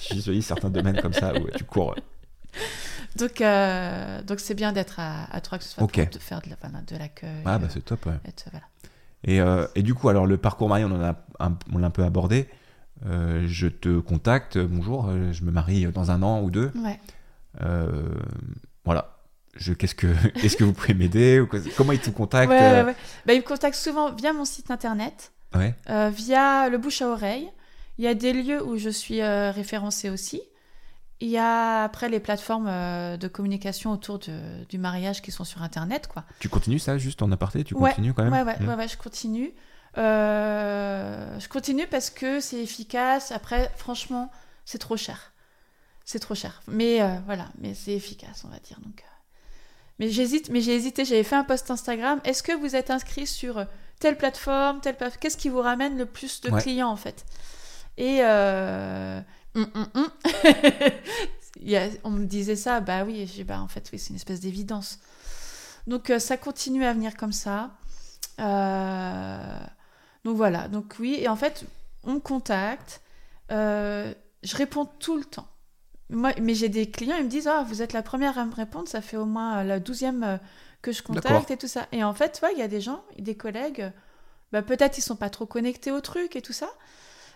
Je 0.00 0.14
visualise 0.14 0.44
certains 0.44 0.68
domaines 0.70 1.00
comme 1.00 1.12
ça 1.12 1.32
où 1.32 1.48
tu 1.56 1.62
cours. 1.62 1.94
Donc, 3.14 3.40
euh, 3.40 4.20
donc 4.22 4.40
c'est 4.40 4.54
bien 4.54 4.72
d'être 4.72 4.98
à, 4.98 5.32
à 5.32 5.40
trois 5.40 5.58
que 5.58 5.64
ce 5.64 5.70
soit 5.70 5.82
Ok. 5.84 5.94
pour 6.02 6.06
de 6.06 6.18
faire 6.18 6.40
de 6.40 6.48
la- 6.50 6.80
de 6.80 6.96
l'accueil. 6.96 7.30
Ah 7.44 7.58
bah 7.58 7.66
euh, 7.66 7.70
c'est 7.72 7.84
top. 7.84 8.04
ouais. 8.06 8.14
voilà. 8.50 8.66
Et, 9.24 9.40
euh, 9.40 9.66
et 9.76 9.82
du 9.82 9.94
coup, 9.94 10.08
alors 10.08 10.26
le 10.26 10.36
parcours 10.38 10.68
marié, 10.68 10.84
on 10.84 10.90
en 10.90 11.00
a 11.04 11.14
un, 11.38 11.56
on 11.72 11.78
l'a 11.78 11.86
un 11.86 11.90
peu 11.90 12.02
abordé. 12.02 12.48
Euh, 13.06 13.44
je 13.48 13.66
te 13.66 13.98
contacte, 14.00 14.58
bonjour, 14.58 15.08
euh, 15.08 15.32
je 15.32 15.42
me 15.44 15.50
marie 15.50 15.86
dans 15.86 16.10
un 16.10 16.22
an 16.22 16.40
ou 16.42 16.50
deux. 16.50 16.70
Ouais. 16.76 17.00
Euh, 17.62 18.08
voilà. 18.84 19.16
Je, 19.56 19.72
qu'est-ce 19.72 19.94
que, 19.94 20.06
est-ce 20.42 20.56
que 20.56 20.64
vous 20.64 20.72
pouvez 20.72 20.94
m'aider 20.94 21.42
Comment 21.76 21.92
ils 21.92 21.98
te 22.00 22.10
contactent 22.10 22.50
Ouais, 22.50 22.58
ouais, 22.58 22.82
ouais. 22.84 22.96
Bah, 23.26 23.32
ils 23.34 23.40
me 23.40 23.44
contactent 23.46 23.76
souvent 23.76 24.12
via 24.12 24.32
mon 24.32 24.44
site 24.44 24.70
internet. 24.70 25.32
Euh, 25.90 26.10
via 26.14 26.68
le 26.70 26.78
bouche 26.78 27.02
à 27.02 27.08
oreille. 27.08 27.48
Il 27.98 28.04
y 28.04 28.08
a 28.08 28.14
des 28.14 28.32
lieux 28.32 28.64
où 28.64 28.78
je 28.78 28.88
suis 28.88 29.22
référencée 29.22 30.08
aussi. 30.08 30.40
Il 31.20 31.28
y 31.28 31.36
a 31.38 31.84
après 31.84 32.08
les 32.08 32.18
plateformes 32.20 32.66
de 33.18 33.28
communication 33.28 33.92
autour 33.92 34.18
de- 34.18 34.64
du 34.68 34.78
mariage 34.78 35.20
qui 35.22 35.30
sont 35.30 35.44
sur 35.44 35.62
Internet, 35.62 36.08
quoi. 36.08 36.24
Tu 36.40 36.48
continues 36.48 36.78
ça 36.78 36.96
juste 36.98 37.20
en 37.22 37.30
aparté 37.30 37.62
Tu 37.64 37.74
continues 37.74 38.14
quand 38.14 38.24
même 38.24 38.32
Ouais, 38.32 38.42
Mm. 38.58 38.68
ouais, 38.68 38.74
ouais, 38.74 38.88
je 38.88 38.96
continue. 38.96 39.52
Euh, 39.98 41.38
je 41.38 41.48
continue 41.48 41.86
parce 41.86 42.10
que 42.10 42.40
c'est 42.40 42.58
efficace. 42.62 43.32
Après, 43.32 43.70
franchement, 43.76 44.30
c'est 44.64 44.78
trop 44.78 44.96
cher. 44.96 45.32
C'est 46.04 46.18
trop 46.18 46.34
cher. 46.34 46.62
Mais 46.66 47.00
euh, 47.02 47.08
voilà, 47.26 47.46
mais 47.58 47.74
c'est 47.74 47.92
efficace, 47.92 48.42
on 48.44 48.48
va 48.48 48.58
dire. 48.58 48.78
Donc, 48.80 49.00
euh. 49.00 49.08
Mais 49.98 50.08
j'hésite, 50.10 50.48
mais 50.50 50.60
j'ai 50.60 50.74
hésité. 50.74 51.04
J'avais 51.04 51.22
fait 51.22 51.36
un 51.36 51.44
post 51.44 51.70
Instagram. 51.70 52.20
Est-ce 52.24 52.42
que 52.42 52.52
vous 52.52 52.74
êtes 52.74 52.90
inscrit 52.90 53.26
sur 53.26 53.64
telle 54.00 54.16
plateforme, 54.16 54.80
telle 54.80 54.96
Qu'est-ce 55.20 55.36
qui 55.36 55.48
vous 55.48 55.60
ramène 55.60 55.96
le 55.96 56.06
plus 56.06 56.40
de 56.40 56.50
Ouais. 56.50 56.60
clients 56.62 56.88
en 56.90 56.96
fait? 56.96 57.24
Et 57.98 58.18
euh, 58.22 59.20
hum, 59.54 59.66
hum, 59.74 59.86
hum. 59.94 60.08
Il 61.60 61.70
y 61.70 61.76
a- 61.76 61.88
on 62.02 62.10
me 62.10 62.24
disait 62.24 62.56
ça. 62.56 62.80
Bah 62.80 63.04
oui. 63.04 63.30
j'ai 63.32 63.44
bah 63.44 63.60
en 63.60 63.68
fait, 63.68 63.88
oui, 63.92 63.98
c'est 63.98 64.10
une 64.10 64.16
espèce 64.16 64.40
d'évidence. 64.40 64.98
Donc 65.86 66.10
ça 66.18 66.36
continue 66.36 66.84
à 66.84 66.92
venir 66.94 67.16
comme 67.16 67.32
ça. 67.32 67.70
Euh, 68.40 69.60
donc 70.24 70.36
voilà, 70.36 70.68
donc 70.68 70.94
oui, 70.98 71.16
et 71.18 71.28
en 71.28 71.36
fait, 71.36 71.64
on 72.04 72.14
me 72.14 72.20
contacte, 72.20 73.00
euh, 73.50 74.12
je 74.42 74.56
réponds 74.56 74.86
tout 74.98 75.16
le 75.16 75.24
temps. 75.24 75.48
Moi, 76.10 76.32
mais 76.40 76.54
j'ai 76.54 76.68
des 76.68 76.90
clients, 76.90 77.16
ils 77.16 77.24
me 77.24 77.30
disent, 77.30 77.48
ah, 77.48 77.64
vous 77.66 77.82
êtes 77.82 77.92
la 77.92 78.02
première 78.02 78.38
à 78.38 78.44
me 78.44 78.54
répondre, 78.54 78.88
ça 78.88 79.00
fait 79.00 79.16
au 79.16 79.24
moins 79.24 79.58
euh, 79.58 79.64
la 79.64 79.80
douzième 79.80 80.22
euh, 80.22 80.36
que 80.82 80.92
je 80.92 81.02
contacte 81.02 81.50
et 81.50 81.56
tout 81.56 81.68
ça. 81.68 81.86
Et 81.92 82.04
en 82.04 82.12
fait, 82.12 82.40
ouais, 82.42 82.50
il 82.52 82.58
y 82.58 82.62
a 82.62 82.68
des 82.68 82.80
gens, 82.80 83.02
des 83.18 83.34
collègues, 83.34 83.90
bah, 84.52 84.62
peut-être 84.62 84.98
ils 84.98 85.02
sont 85.02 85.16
pas 85.16 85.30
trop 85.30 85.46
connectés 85.46 85.90
au 85.90 86.00
truc 86.00 86.36
et 86.36 86.42
tout 86.42 86.52
ça, 86.52 86.68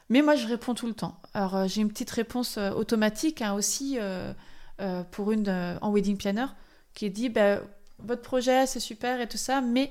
mais 0.08 0.22
moi, 0.22 0.36
je 0.36 0.46
réponds 0.46 0.74
tout 0.74 0.86
le 0.86 0.94
temps. 0.94 1.20
Alors, 1.34 1.66
j'ai 1.66 1.80
une 1.80 1.88
petite 1.88 2.10
réponse 2.10 2.58
automatique 2.58 3.42
hein, 3.42 3.54
aussi 3.54 3.96
euh, 3.98 4.32
euh, 4.80 5.02
pour 5.04 5.32
une 5.32 5.78
en 5.80 5.90
wedding 5.90 6.16
planner 6.16 6.46
qui 6.94 7.10
dit, 7.10 7.28
bah, 7.28 7.60
votre 7.98 8.22
projet, 8.22 8.66
c'est 8.66 8.80
super 8.80 9.20
et 9.20 9.28
tout 9.28 9.38
ça, 9.38 9.60
mais 9.60 9.90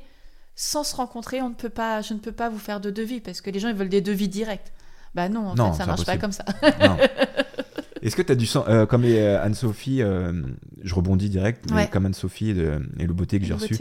sans 0.56 0.84
se 0.84 0.96
rencontrer, 0.96 1.42
on 1.42 1.50
ne 1.50 1.54
peut 1.56 1.70
pas, 1.70 2.02
je 2.02 2.14
ne 2.14 2.20
peux 2.20 2.32
pas 2.32 2.50
vous 2.50 2.60
faire 2.60 2.80
de 2.80 2.90
devis 2.90 3.20
parce 3.20 3.42
que 3.42 3.50
les 3.50 3.60
gens 3.60 3.68
ils 3.70 3.76
veulent 3.76 3.90
des 3.90 4.02
devis 4.02 4.30
directs. 4.30 4.72
Bah 5.14 5.30
non, 5.30 5.48
en 5.48 5.56
Non, 5.56 5.72
fait, 5.72 5.80
ça 5.80 5.86
marche 5.86 6.06
pas 6.06 6.18
comme 6.18 6.32
ça. 6.32 6.44
Non. 6.82 6.98
Est-ce 8.02 8.16
que 8.16 8.22
tu 8.22 8.32
as 8.32 8.36
du 8.36 8.46
sang 8.46 8.66
euh, 8.68 8.86
Comme 8.86 9.04
euh, 9.06 9.44
Anne-Sophie, 9.44 10.02
euh, 10.02 10.44
je 10.84 10.94
rebondis 10.94 11.30
direct, 11.30 11.66
mais 11.72 11.76
Ouais. 11.84 11.88
comme 11.88 12.06
Anne-Sophie 12.06 12.50
et 12.52 13.06
le 13.06 13.14
beauté 13.14 13.40
que 13.40 13.46
j'ai 13.46 13.54
reçu. 13.54 13.78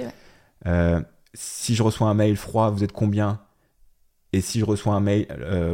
Ouais. 0.64 1.00
si 1.34 1.74
je 1.74 1.82
reçois 1.82 2.08
un 2.08 2.14
mail 2.14 2.36
froid, 2.36 2.70
vous 2.70 2.84
êtes 2.84 2.92
combien? 2.92 3.40
Et 4.32 4.40
si 4.40 4.58
je 4.60 4.64
reçois 4.64 4.94
un 4.94 5.00
mail, 5.00 5.26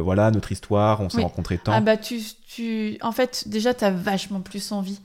voilà, 0.03 0.29
notre 0.31 0.51
histoire, 0.51 1.01
on 1.01 1.09
s'est 1.09 1.17
Oui. 1.17 1.23
rencontrés 1.23 1.57
tant. 1.59 1.71
Ah 1.73 1.81
bah 1.81 1.97
tu, 1.97 2.19
tu... 2.47 2.97
En 3.01 3.11
fait, 3.11 3.47
déjà, 3.47 3.73
tu 3.73 3.85
as 3.85 3.91
vachement 3.91 4.41
plus 4.41 4.71
envie. 4.71 4.99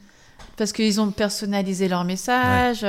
Parce 0.56 0.72
qu'ils 0.72 1.00
ont 1.00 1.10
personnalisé 1.10 1.86
leur 1.88 2.04
message, 2.04 2.84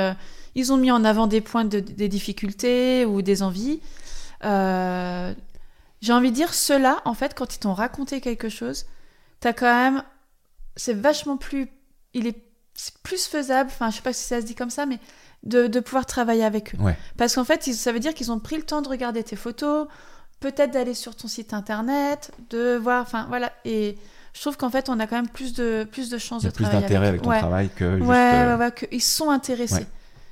Ils 0.57 0.73
ont 0.73 0.77
mis 0.77 0.89
en 0.91 1.05
avant 1.05 1.27
des 1.27 1.39
points 1.39 1.65
de, 1.65 1.79
des 1.79 2.09
difficultés 2.09 3.05
ou 3.05 3.21
des 3.21 3.43
envies. 3.43 3.79
Euh, 4.43 5.33
J'ai 6.01 6.13
envie 6.13 6.31
de 6.31 6.35
dire, 6.35 6.53
ceux-là, 6.53 6.97
en 7.05 7.13
fait, 7.13 7.33
quand 7.35 7.55
ils 7.55 7.59
t'ont 7.59 7.73
raconté 7.73 8.21
quelque 8.21 8.49
chose, 8.49 8.85
t'as 9.39 9.53
quand 9.53 9.65
même. 9.73 10.03
C'est 10.75 10.93
vachement 10.95 11.37
plus. 11.37 11.69
Il 12.13 12.25
est 12.27 12.35
c'est 12.73 12.95
plus 13.01 13.25
faisable, 13.27 13.71
enfin, 13.73 13.89
je 13.89 13.95
sais 13.97 14.01
pas 14.03 14.13
si 14.13 14.23
ça 14.23 14.39
se 14.41 14.45
dit 14.45 14.53
comme 14.53 14.69
ça, 14.69 14.85
mais 14.85 14.99
de, 15.43 15.65
de 15.65 15.79
pouvoir 15.79 16.05
travailler 16.05 16.43
avec 16.43 16.75
eux. 16.75 16.77
Ouais. 16.79 16.95
Parce 17.17 17.33
qu'en 17.35 17.43
fait, 17.43 17.63
ça 17.63 17.91
veut 17.91 17.99
dire 17.99 18.13
qu'ils 18.13 18.31
ont 18.31 18.39
pris 18.39 18.55
le 18.55 18.61
temps 18.63 18.83
de 18.83 18.87
regarder 18.89 19.23
tes 19.23 19.35
photos, 19.35 19.87
peut-être 20.39 20.71
d'aller 20.71 20.93
sur 20.93 21.15
ton 21.15 21.27
site 21.27 21.53
internet, 21.53 22.31
de 22.51 22.75
voir. 22.77 23.01
Enfin, 23.01 23.25
voilà. 23.29 23.51
Et 23.65 23.97
je 24.33 24.41
trouve 24.41 24.57
qu'en 24.57 24.69
fait, 24.69 24.89
on 24.89 24.99
a 24.99 25.07
quand 25.07 25.15
même 25.15 25.27
plus 25.29 25.53
de, 25.53 25.87
plus 25.91 26.09
de 26.11 26.17
chances 26.19 26.43
Il 26.43 26.45
y 26.45 26.47
a 26.49 26.51
de 26.51 26.55
plus 26.55 26.63
travailler 26.65 26.83
d'intérêt 26.83 27.07
avec 27.07 27.21
ton 27.23 27.29
Ouais. 27.31 27.39
travail 27.39 27.69
que 27.75 27.97
juste. 27.97 28.07
Ouais, 28.07 28.15
euh, 28.33 28.57
ouais, 28.57 28.65
ouais, 28.65 28.71
que- 28.71 28.85
ils 28.91 29.01
sont 29.01 29.29
intéressés. 29.31 29.87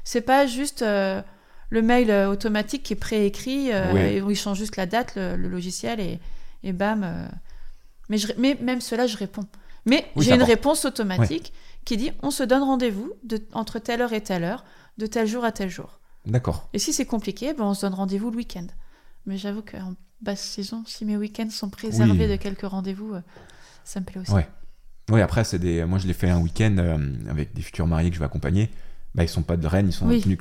C'est 0.06 0.22
pas 0.22 0.48
juste 0.48 0.82
euh, 0.84 1.22
le 1.70 1.82
mail 1.82 2.10
euh, 2.10 2.30
automatique 2.30 2.84
qui 2.84 2.94
est 2.94 2.96
préécrit, 2.96 3.74
euh, 3.74 3.92
Oui. 3.94 4.00
et 4.00 4.22
où 4.22 4.32
ils 4.32 4.38
changent 4.38 4.60
juste 4.60 4.78
la 4.78 4.86
date, 4.86 5.16
le, 5.18 5.36
le 5.36 5.50
logiciel, 5.50 6.00
et, 6.00 6.20
et 6.64 6.72
bam. 6.72 7.04
euh. 7.04 7.28
Mais, 8.08 8.18
je, 8.18 8.28
mais 8.38 8.58
même 8.62 8.80
cela, 8.82 9.08
je 9.08 9.18
réponds. 9.18 9.46
Mais 9.86 10.06
Oui, 10.16 10.24
j'ai 10.26 10.34
une 10.36 10.44
réponse 10.44 10.86
automatique 10.86 11.52
qui 11.84 11.98
dit 11.98 12.12
on 12.24 12.32
se 12.32 12.44
donne 12.44 12.64
rendez-vous 12.64 13.12
de- 13.24 13.42
entre 13.54 13.80
telle 13.80 14.02
heure 14.02 14.14
et 14.14 14.22
telle 14.22 14.44
heure, 14.44 14.64
de 14.98 15.06
tel 15.08 15.28
jour 15.28 15.44
à 15.44 15.52
tel 15.52 15.70
jour. 15.70 16.00
D'accord. 16.26 16.70
Et 16.74 16.80
si 16.80 16.94
c'est 16.94 17.06
compliqué, 17.06 17.54
ben 17.54 17.66
on 17.66 17.74
se 17.74 17.82
donne 17.82 17.94
rendez-vous 17.94 18.32
le 18.32 18.38
week-end. 18.38 18.66
Mais 19.28 19.38
j'avoue 19.38 19.62
qu'en 19.62 19.94
basse 20.22 20.42
saison, 20.42 20.84
si 20.88 21.04
mes 21.06 21.18
week-ends 21.18 21.50
sont 21.52 21.70
préservés 21.70 22.26
Oui. 22.26 22.30
de 22.32 22.36
quelques 22.36 22.62
rendez-vous, 22.66 23.14
euh, 23.14 23.22
ça 23.84 24.00
me 24.00 24.06
plaît 24.06 24.22
aussi. 24.22 24.32
Ouais. 24.32 24.48
Oui, 25.12 25.22
après, 25.22 25.44
c'est 25.44 25.60
des. 25.60 25.86
Moi, 25.86 26.00
je 26.00 26.08
l'ai 26.08 26.14
fait 26.14 26.30
un 26.30 26.40
week-end 26.40 26.76
euh, 26.80 26.98
avec 27.30 27.54
des 27.54 27.62
futurs 27.62 27.86
mariés 27.86 28.10
que 28.10 28.16
je 28.16 28.20
vais 28.20 28.26
accompagner. 28.26 28.72
Bah, 29.16 29.24
ils 29.24 29.30
sont 29.30 29.42
pas 29.42 29.58
de 29.58 29.66
Rennes, 29.66 29.88
ils 29.88 29.94
sont 29.94 30.06
Oui. 30.08 30.20
venus. 30.20 30.38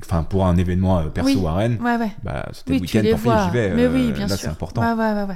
Enfin, 0.00 0.22
pour 0.22 0.46
un 0.46 0.56
événement 0.56 0.98
euh, 1.00 1.08
perso 1.08 1.40
Oui. 1.40 1.46
à 1.46 1.52
Rennes, 1.54 1.78
Ouais, 1.82 1.96
ouais. 1.96 2.10
bah, 2.22 2.46
c'était 2.52 2.70
Oui, 2.72 2.76
le 2.78 2.82
week-end, 2.82 3.00
pis, 3.02 3.22
vois. 3.22 3.44
j'y 3.44 3.50
vais. 3.50 3.70
Mais 3.74 3.84
euh, 3.84 3.92
oui, 3.92 4.12
bien 4.12 4.26
là, 4.26 4.36
c'est 4.36 4.46
important. 4.48 4.80
Ouais. 4.82 5.34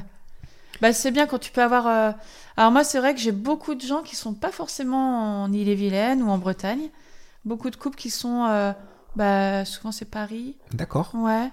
Bah, 0.81 0.93
c'est 0.93 1.11
bien 1.11 1.27
quand 1.27 1.39
tu 1.39 1.51
peux 1.51 1.63
avoir. 1.63 1.87
euh, 1.87 2.13
Alors, 2.57 2.71
moi, 2.71 2.85
c'est 2.85 2.99
vrai 2.99 3.15
que 3.15 3.21
j'ai 3.21 3.33
beaucoup 3.33 3.75
de 3.75 3.81
gens 3.81 4.03
qui 4.03 4.17
sont 4.17 4.33
pas 4.35 4.51
forcément 4.53 5.43
en 5.45 5.53
Ille-et-Vilaine 5.53 6.23
ou 6.23 6.31
en 6.31 6.39
Bretagne. 6.39 6.89
Beaucoup 7.45 7.71
de 7.71 7.77
couples 7.77 7.97
qui 7.97 8.11
sont. 8.11 8.45
euh, 8.49 8.73
Bah, 9.17 9.65
souvent, 9.65 9.91
c'est 9.93 10.05
Paris. 10.09 10.57
D'accord. 10.73 11.11
Ouais. 11.15 11.51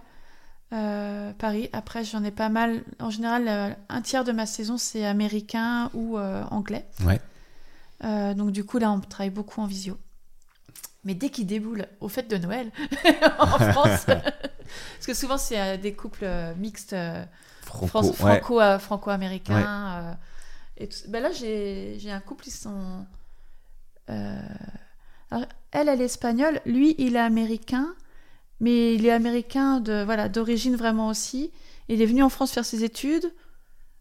Paris. 1.40 1.70
Après, 1.74 2.04
j'en 2.04 2.24
ai 2.24 2.32
pas 2.32 2.50
mal. 2.50 2.84
En 3.00 3.10
général, 3.10 3.76
un 3.90 4.02
tiers 4.02 4.24
de 4.24 4.32
ma 4.34 4.46
saison, 4.46 4.78
c'est 4.78 5.06
américain 5.06 5.90
ou 5.94 6.18
anglais. 6.20 6.86
Ouais. 7.06 7.20
Donc, 8.36 8.52
du 8.52 8.64
coup, 8.66 8.78
là, 8.78 8.92
on 8.92 9.00
travaille 9.00 9.30
beaucoup 9.32 9.62
en 9.62 9.66
visio. 9.66 9.98
Mais 11.08 11.16
dès 11.16 11.30
qu'ils 11.30 11.48
déboulent 11.48 11.88
au 12.02 12.08
fête 12.10 12.30
de 12.30 12.38
Noël 12.38 12.70
en 13.40 13.48
France, 13.72 14.06
parce 14.06 15.06
que 15.08 15.14
souvent, 15.16 15.38
c'est 15.40 15.60
euh, 15.60 15.78
des 15.78 15.94
couples 15.94 16.24
euh, 16.26 16.54
mixtes. 16.56 16.94
euh, 16.94 17.24
Franco. 17.64 17.88
France- 17.88 18.20
ouais. 18.20 18.40
franco, 18.42 18.80
franco-américain. 18.80 19.88
euh, 20.04 20.14
et 20.78 20.88
tout- 20.90 21.10
ben 21.10 21.24
là, 21.24 21.32
j'ai 21.32 21.98
un 22.12 22.20
couple, 22.20 22.48
ils 22.48 22.52
sont. 22.52 23.06
euh, 24.10 24.40
alors, 25.32 25.46
elle, 25.72 25.90
elle 25.90 26.02
est 26.02 26.06
espagnole, 26.06 26.62
lui, 26.66 26.96
il 26.98 27.16
est 27.16 27.20
américain, 27.20 27.88
mais 28.60 28.94
il 28.96 29.06
est 29.06 29.12
américain 29.12 29.80
de 29.80 30.04
voilà 30.04 30.30
d'origine 30.30 30.76
vraiment 30.76 31.08
aussi. 31.08 31.52
Il 31.90 32.02
est 32.02 32.06
venu 32.06 32.24
en 32.24 32.30
France 32.30 32.52
faire 32.52 32.66
ses 32.66 32.84
études, 32.84 33.32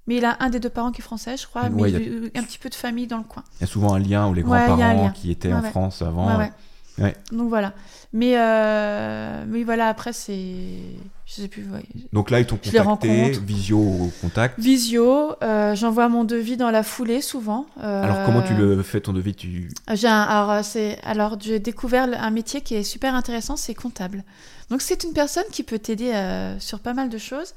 mais 0.07 0.17
il 0.17 0.25
a 0.25 0.37
un 0.41 0.51
des 0.51 0.61
deux 0.61 0.71
parents 0.71 0.93
qui 0.93 1.01
est 1.01 1.05
français, 1.05 1.37
je 1.37 1.47
crois, 1.47 1.63
Ouais, 1.65 1.71
mais 1.71 1.91
il 1.91 1.99
y 2.25 2.27
a- 2.37 2.41
un 2.41 2.45
petit 2.45 2.59
peu 2.59 2.69
de 2.69 2.75
famille 2.75 3.07
dans 3.09 3.19
le 3.19 3.25
coin. 3.25 3.43
Il 3.59 3.63
y 3.63 3.65
a 3.65 3.67
souvent 3.67 3.95
un 3.95 3.99
lien 3.99 4.29
où 4.29 4.35
les 4.35 4.43
grands-parents 4.43 5.11
qui 5.11 5.31
étaient 5.31 5.53
en. 5.53 5.63
France 5.63 6.03
avant. 6.03 6.29
Ouais. 6.99 7.15
Donc 7.33 7.49
voilà. 7.51 7.73
Mais, 8.13 8.39
euh, 8.39 9.45
mais 9.49 9.65
voilà, 9.65 9.89
après, 9.89 10.13
c'est. 10.13 10.79
Je 11.27 11.33
sais 11.33 11.49
plus. 11.49 11.65
ouais. 11.71 11.85
Donc 12.13 12.31
là, 12.31 12.41
ils 12.41 12.47
t'ont 12.47 12.57
contacté, 12.57 13.31
visio 13.45 13.79
au 13.79 14.13
contact. 14.23 14.59
Visio, 14.59 15.33
euh, 15.43 15.75
j'envoie 15.75 16.09
mon 16.09 16.25
devis 16.25 16.57
dans 16.57 16.71
la 16.71 16.83
foulée 16.83 17.21
souvent. 17.21 17.67
euh, 17.83 18.03
Alors, 18.03 18.23
comment 18.25 18.43
tu 18.43 18.55
le 18.55 18.83
fais 18.83 19.01
ton 19.01 19.13
devis? 19.13 19.35
Tu... 19.35 19.69
J'ai 19.93 20.07
un- 20.09 20.23
alors, 20.23 20.65
c'est, 20.65 20.99
alors 21.03 21.37
j'ai 21.41 21.59
découvert 21.59 22.09
un 22.19 22.31
métier 22.31 22.61
qui 22.61 22.77
est 22.77 22.85
super 22.85 23.15
intéressant, 23.15 23.57
c'est 23.57 23.75
comptable. 23.75 24.25
Donc 24.71 24.81
c'est 24.83 25.05
une 25.05 25.13
personne 25.13 25.45
qui 25.53 25.63
peut 25.65 25.79
t'aider 25.79 26.13
sur 26.61 26.81
pas 26.81 26.95
mal 26.95 27.09
de 27.09 27.19
choses. 27.19 27.55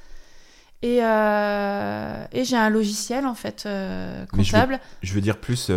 Et, 0.82 0.98
et 0.98 2.44
j'ai 2.44 2.58
un 2.58 2.70
logiciel 2.70 3.26
en 3.26 3.36
fait 3.36 3.64
Mais 3.66 4.26
je 4.44 4.52
comptable. 4.52 4.80
Je 5.04 5.14
veux 5.14 5.22
dire 5.22 5.38
plus 5.38 5.72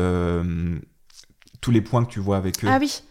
tous 1.61 1.71
les 1.71 1.81
points 1.81 2.05
que 2.05 2.11
tu 2.11 2.21
vois 2.21 2.39
avec 2.39 2.65
eux. 2.65 2.69
Ah 2.71 2.79
oui. 2.81 3.03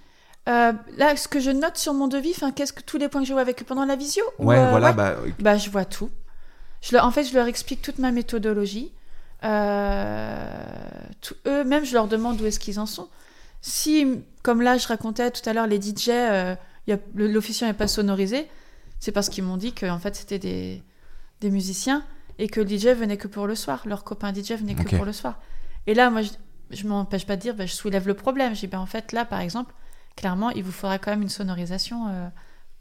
Euh, 0.50 0.74
là, 0.98 1.16
ce 1.16 1.28
que 1.28 1.40
je 1.40 1.52
note 1.52 1.78
sur 1.78 1.94
mon 1.94 2.08
devis, 2.08 2.34
qu'est-ce 2.56 2.74
que 2.74 2.82
tous 2.82 2.98
les 2.98 3.08
points 3.10 3.22
que 3.22 3.28
je 3.28 3.34
vois 3.34 3.42
avec 3.44 3.62
eux 3.62 3.66
pendant 3.66 3.86
la 3.86 3.96
visio 3.96 4.24
ou, 4.40 4.48
ouais, 4.48 4.58
euh, 4.58 4.70
voilà. 4.72 4.88
ouais 4.90 4.94
Bah, 4.94 5.16
Bah, 5.40 5.58
je 5.58 5.70
vois 5.70 5.86
tout. 5.86 6.10
Je 6.82 6.94
leur- 6.96 7.06
en 7.06 7.12
fait, 7.12 7.24
je 7.24 7.34
leur 7.36 7.46
explique 7.48 7.82
toute 7.84 8.00
ma 8.00 8.12
méthodologie. 8.12 8.92
Euh, 9.44 10.64
tout- 11.22 11.36
eux, 11.48 11.64
même, 11.64 11.86
je 11.86 11.94
leur 11.94 12.08
demande 12.08 12.42
où 12.42 12.46
est-ce 12.46 12.60
qu'ils 12.60 12.80
en 12.80 12.86
sont. 12.86 13.08
Si, 13.62 14.08
comme 14.44 14.62
là, 14.62 14.78
je 14.78 14.88
racontais 14.88 15.30
tout 15.32 15.48
à 15.48 15.54
l'heure, 15.54 15.68
les 15.68 15.80
DJ, 15.80 16.10
euh, 16.10 16.56
l'officiant 17.16 17.68
n'est 17.68 17.74
pas 17.74 17.88
sonorisé, 17.88 18.48
c'est 19.00 19.12
parce 19.12 19.30
qu'ils 19.30 19.44
m'ont 19.44 19.58
dit 19.58 19.74
que 19.74 19.86
en 19.86 20.00
fait, 20.00 20.16
c'était 20.16 20.40
des, 20.40 20.82
des 21.42 21.52
musiciens 21.52 22.04
et 22.40 22.48
que 22.48 22.62
le 22.62 22.68
DJ 22.68 22.88
venait 22.96 23.18
que 23.18 23.28
pour 23.28 23.46
le 23.46 23.56
soir. 23.56 23.84
Leur 23.86 24.04
copain 24.04 24.34
DJ 24.34 24.54
venait 24.54 24.74
que 24.74 24.84
pour 24.96 25.06
le 25.06 25.14
soir. 25.14 25.40
Et 25.86 25.94
là, 25.94 26.10
moi, 26.10 26.22
je, 26.24 26.30
je 26.72 26.88
m'empêche 26.88 27.26
pas 27.28 27.36
de 27.36 27.42
dire, 27.42 27.54
bah, 27.56 27.66
je 27.68 27.74
soulève 27.74 28.08
le 28.08 28.16
problème. 28.16 28.56
Je 28.56 28.62
dis, 28.62 28.68
bah, 28.68 28.80
en 28.80 28.86
fait, 28.88 29.12
là, 29.12 29.26
par 29.26 29.40
exemple, 29.42 29.74
clairement, 30.16 30.50
il 30.52 30.64
vous 30.64 30.72
faudra 30.72 30.98
quand 31.00 31.12
même 31.12 31.22
une 31.22 31.30
sonorisation 31.30 32.08
euh, 32.08 32.28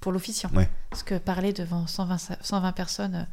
pour 0.00 0.12
l'officiant. 0.12 0.50
Ouais. 0.54 0.68
Parce 0.90 1.02
que 1.02 1.16
parler 1.18 1.52
devant 1.52 1.86
120, 1.86 2.18
sa- 2.18 2.38
120 2.42 2.72
personnes 2.72 3.14
euh, 3.14 3.24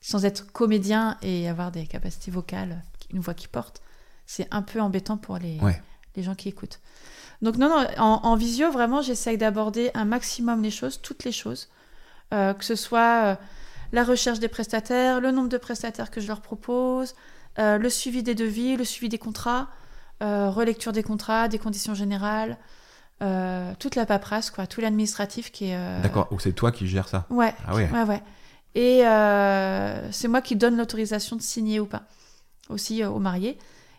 sans 0.00 0.24
être 0.24 0.52
comédien 0.52 1.16
et 1.22 1.48
avoir 1.48 1.70
des 1.72 1.86
capacités 1.86 2.30
vocales, 2.30 2.82
une 3.12 3.20
voix 3.20 3.34
qui 3.34 3.48
porte, 3.48 3.80
c'est 4.26 4.48
un 4.50 4.62
peu 4.62 4.80
embêtant 4.80 5.16
pour 5.16 5.38
les, 5.38 5.58
Ouais. 5.60 5.80
les 6.16 6.22
gens 6.22 6.34
qui 6.34 6.48
écoutent. 6.48 6.80
Donc 7.42 7.56
non, 7.56 7.68
non, 7.68 7.86
en, 7.98 8.20
en 8.24 8.36
visio, 8.36 8.70
vraiment, 8.70 9.02
j'essaye 9.02 9.36
d'aborder 9.38 9.90
un 9.94 10.04
maximum 10.04 10.62
les 10.62 10.70
choses, 10.70 11.00
toutes 11.02 11.24
les 11.24 11.32
choses. 11.32 11.68
Euh, 12.34 12.54
que 12.54 12.64
ce 12.64 12.74
soit 12.74 13.38
la 13.92 14.02
recherche 14.04 14.40
des 14.40 14.48
prestataires, 14.48 15.20
le 15.20 15.30
nombre 15.30 15.48
de 15.48 15.58
prestataires 15.58 16.10
que 16.10 16.20
je 16.20 16.26
leur 16.26 16.40
propose, 16.40 17.14
le 17.58 17.88
suivi 17.88 18.22
des 18.22 18.34
devis, 18.34 18.76
le 18.76 18.84
suivi 18.84 19.08
des 19.08 19.18
contrats, 19.18 19.68
relecture 20.20 20.92
des 20.92 21.02
contrats, 21.04 21.46
des 21.48 21.58
conditions 21.58 21.94
générales, 21.94 22.58
euh, 23.22 23.72
toute 23.78 23.94
la 23.96 24.04
paperasse, 24.06 24.50
quoi, 24.50 24.66
tout 24.66 24.80
l'administratif 24.80 25.50
qui 25.50 25.66
est... 25.70 25.76
euh, 25.76 26.02
D'accord. 26.02 26.28
Ou 26.32 26.38
c'est 26.38 26.52
toi 26.52 26.70
qui 26.72 26.86
gères 26.86 27.08
ça 27.08 27.26
Ouais, 27.30 27.54
Ah 27.66 27.74
ouais. 27.74 27.88
ouais, 27.90 28.02
ouais. 28.02 28.22
Et 28.74 29.06
euh, 29.06 30.10
c'est 30.12 30.28
moi 30.28 30.42
qui 30.42 30.54
donne 30.56 30.76
l'autorisation 30.76 31.36
de 31.36 31.42
signer 31.42 31.80
ou 31.80 31.86
pas, 31.86 32.02
aussi 32.68 33.02
aux 33.04 33.18
mariés. 33.18 33.58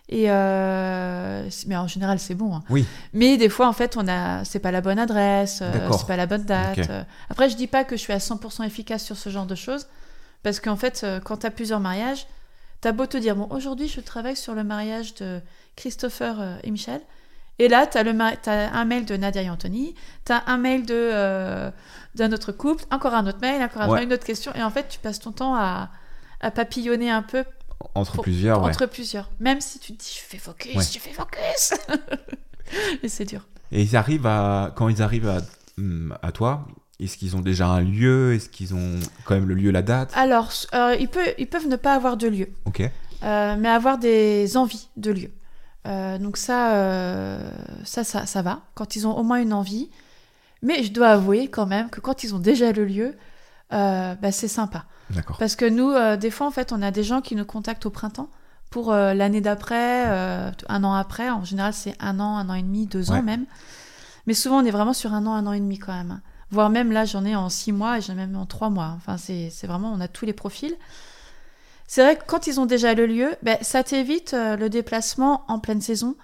Et 0.10 0.28
mais 0.28 1.76
en 1.76 1.88
général, 1.88 2.20
c'est 2.20 2.36
bon. 2.36 2.56
hein. 2.56 2.64
Oui. 2.70 2.86
Mais 3.14 3.38
des 3.38 3.50
fois, 3.50 3.68
en 3.68 3.74
fait, 3.74 3.98
on 3.98 4.08
a, 4.08 4.46
c'est 4.46 4.60
pas 4.60 4.72
la 4.72 4.82
bonne 4.82 5.00
adresse, 5.00 5.62
c'est 5.98 6.08
pas 6.08 6.16
la 6.16 6.26
bonne 6.28 6.44
date. 6.44 6.90
Après, 7.30 7.50
je 7.50 7.56
dis 7.56 7.68
pas 7.68 7.84
que 7.84 7.96
je 7.98 8.02
suis 8.02 8.14
à 8.14 8.18
100% 8.20 8.64
efficace 8.66 9.04
sur 9.04 9.18
ce 9.18 9.30
genre 9.30 9.46
de 9.46 9.56
choses, 9.56 9.88
parce 10.44 10.60
qu'en 10.60 10.76
fait, 10.78 11.06
quand 11.26 11.38
tu 11.38 11.46
as 11.48 11.52
plusieurs 11.52 11.80
mariages, 11.80 12.28
t'as 12.82 12.92
beau 12.92 13.06
te 13.08 13.18
dire, 13.18 13.36
bon, 13.36 13.48
aujourd'hui, 13.50 13.88
je 13.88 14.00
travaille 14.00 14.36
sur 14.38 14.54
le 14.54 14.64
mariage 14.64 15.16
de 15.16 15.42
Christopher 15.76 16.60
et 16.64 16.72
Michel. 16.72 17.02
Et 17.60 17.68
là, 17.68 17.88
tu 17.88 17.98
as, 17.98 18.74
un 18.74 18.86
mail 18.86 19.06
de 19.06 19.18
Nadia 19.18 19.42
et 19.42 19.50
Anthony, 19.50 19.96
tu 20.26 20.32
as 20.32 20.44
un 20.48 20.58
mail 20.58 20.86
de, 20.86 20.94
euh, 20.96 21.72
d'un 22.16 22.32
autre 22.32 22.52
couple, 22.52 22.84
encore 22.92 23.14
un 23.16 23.26
autre 23.26 23.40
mail, 23.42 23.62
encore 23.64 23.82
un 23.84 23.90
Ouais. 23.90 24.04
une 24.04 24.14
autre 24.14 24.26
question. 24.26 24.54
Et 24.56 24.62
en 24.62 24.70
fait, 24.70 24.88
tu 24.90 25.00
passes 25.00 25.20
ton 25.20 25.32
temps 25.32 25.56
à, 25.56 25.90
à 26.42 26.52
papillonner 26.52 27.10
un 27.10 27.24
peu 27.24 27.44
Entre 27.96 28.14
Pour- 28.14 28.24
plusieurs, 28.24 28.62
ouais. 28.64 28.70
entre 28.70 28.86
plusieurs. 28.88 29.30
Même 29.40 29.62
si 29.62 29.80
tu 29.80 29.94
te 29.94 30.04
dis, 30.04 30.20
je 30.20 30.24
fais 30.28 30.38
focus, 30.40 30.76
Ouais. 30.76 30.84
je 30.84 31.00
fais 31.00 31.12
focus. 31.14 31.74
Et 33.04 33.10
c'est 33.10 33.26
dur. 33.26 33.42
Et 33.72 33.82
ils 33.82 33.96
arrivent 33.96 34.26
à. 34.28 34.72
Quand 34.76 34.90
ils 34.90 35.02
arrivent 35.02 35.28
à, 35.30 35.40
hum, 35.78 36.18
à 36.22 36.32
toi, 36.32 36.68
est-ce 37.00 37.18
qu'ils 37.18 37.36
ont 37.36 37.42
déjà 37.42 37.68
un 37.68 37.82
lieu? 37.82 38.34
Est-ce 38.34 38.50
qu'ils 38.50 38.74
ont 38.76 39.00
quand 39.26 39.36
même 39.36 39.48
le 39.48 39.54
lieu, 39.56 39.72
la 39.72 39.82
date? 39.82 40.12
Alors, 40.16 40.52
euh, 40.74 40.96
ils, 41.00 41.08
peuvent, 41.08 41.34
ils 41.38 41.48
peuvent 41.48 41.68
ne 41.68 41.76
pas 41.76 41.94
avoir 41.94 42.18
de 42.18 42.28
lieu, 42.28 42.50
Ok. 42.66 42.82
euh, 42.82 43.56
mais 43.58 43.70
avoir 43.70 43.98
des 43.98 44.58
envies 44.58 44.90
de 44.98 45.12
lieu. 45.12 45.32
Euh, 45.86 46.18
donc 46.18 46.38
ça, 46.38 46.74
euh, 46.76 47.50
ça, 47.84 48.04
ça, 48.04 48.26
ça 48.26 48.42
va, 48.42 48.62
quand 48.74 48.96
ils 48.96 49.08
ont 49.08 49.18
au 49.18 49.24
moins 49.24 49.42
une 49.42 49.54
envie. 49.54 49.90
Mais 50.62 50.84
je 50.84 50.92
dois 50.92 51.10
avouer 51.10 51.50
quand 51.50 51.66
même 51.68 51.90
que 51.90 52.00
quand 52.02 52.24
ils 52.24 52.34
ont 52.34 52.40
déjà 52.40 52.72
le 52.72 52.84
lieu, 52.86 53.16
euh, 53.74 54.16
bah, 54.16 54.32
c'est 54.32 54.48
sympa. 54.48 54.86
Parce 55.40 55.56
que 55.56 55.66
nous, 55.66 55.94
des 56.18 56.32
fois, 56.32 56.48
en 56.48 56.52
fait, 56.52 56.74
on 56.74 56.82
a 56.82 56.92
des 56.92 57.04
gens 57.04 57.22
qui 57.22 57.36
nous 57.36 57.46
contactent 57.46 57.86
au 57.86 57.90
printemps 57.90 58.30
pour 58.70 58.92
l'année 58.92 59.40
d'après, 59.40 60.04
un 60.68 60.84
an 60.84 60.94
après. 60.94 61.30
En 61.30 61.46
général, 61.46 61.74
c'est 61.74 61.96
un 62.02 62.20
an, 62.20 62.36
un 62.38 62.50
an 62.50 62.56
et 62.56 62.64
demi, 62.64 62.88
deux 62.88 63.12
Ouais. 63.12 63.20
ans 63.20 63.24
même. 63.24 63.46
Mais 64.26 64.34
souvent, 64.34 64.62
on 64.62 64.66
est 64.66 64.72
vraiment 64.72 64.92
sur 64.94 65.14
un 65.14 65.26
an, 65.26 65.34
un 65.34 65.48
an 65.48 65.54
et 65.54 65.60
demi 65.62 65.80
quand 65.80 65.94
même. 65.94 66.20
Voire 66.52 66.70
même 66.70 66.92
là, 66.92 67.06
j'en 67.06 67.24
ai 67.24 67.36
en 67.38 67.48
six 67.50 67.72
mois 67.72 67.98
et 67.98 68.02
j'en 68.02 68.14
ai 68.14 68.18
même 68.18 68.36
en 68.36 68.46
trois 68.46 68.70
mois. 68.70 68.94
Enfin, 68.98 69.16
c'est 69.18 69.50
c'est 69.50 69.68
vraiment, 69.68 69.92
on 69.94 70.02
a 70.02 70.08
tous 70.10 70.26
les 70.26 70.34
profils. 70.34 70.74
C'est 71.88 72.04
vrai 72.04 72.18
que 72.18 72.24
quand 72.28 72.48
ils 72.48 72.60
ont 72.60 72.66
déjà 72.66 72.94
le 72.94 73.06
lieu, 73.06 73.36
ben, 73.42 73.58
ça 73.62 73.84
t'évite 73.84 74.34
euh, 74.34 74.58
le 74.58 74.70
déplacement 74.70 75.44
en 75.48 75.60
pleine 75.60 75.82
saison, 75.82 76.16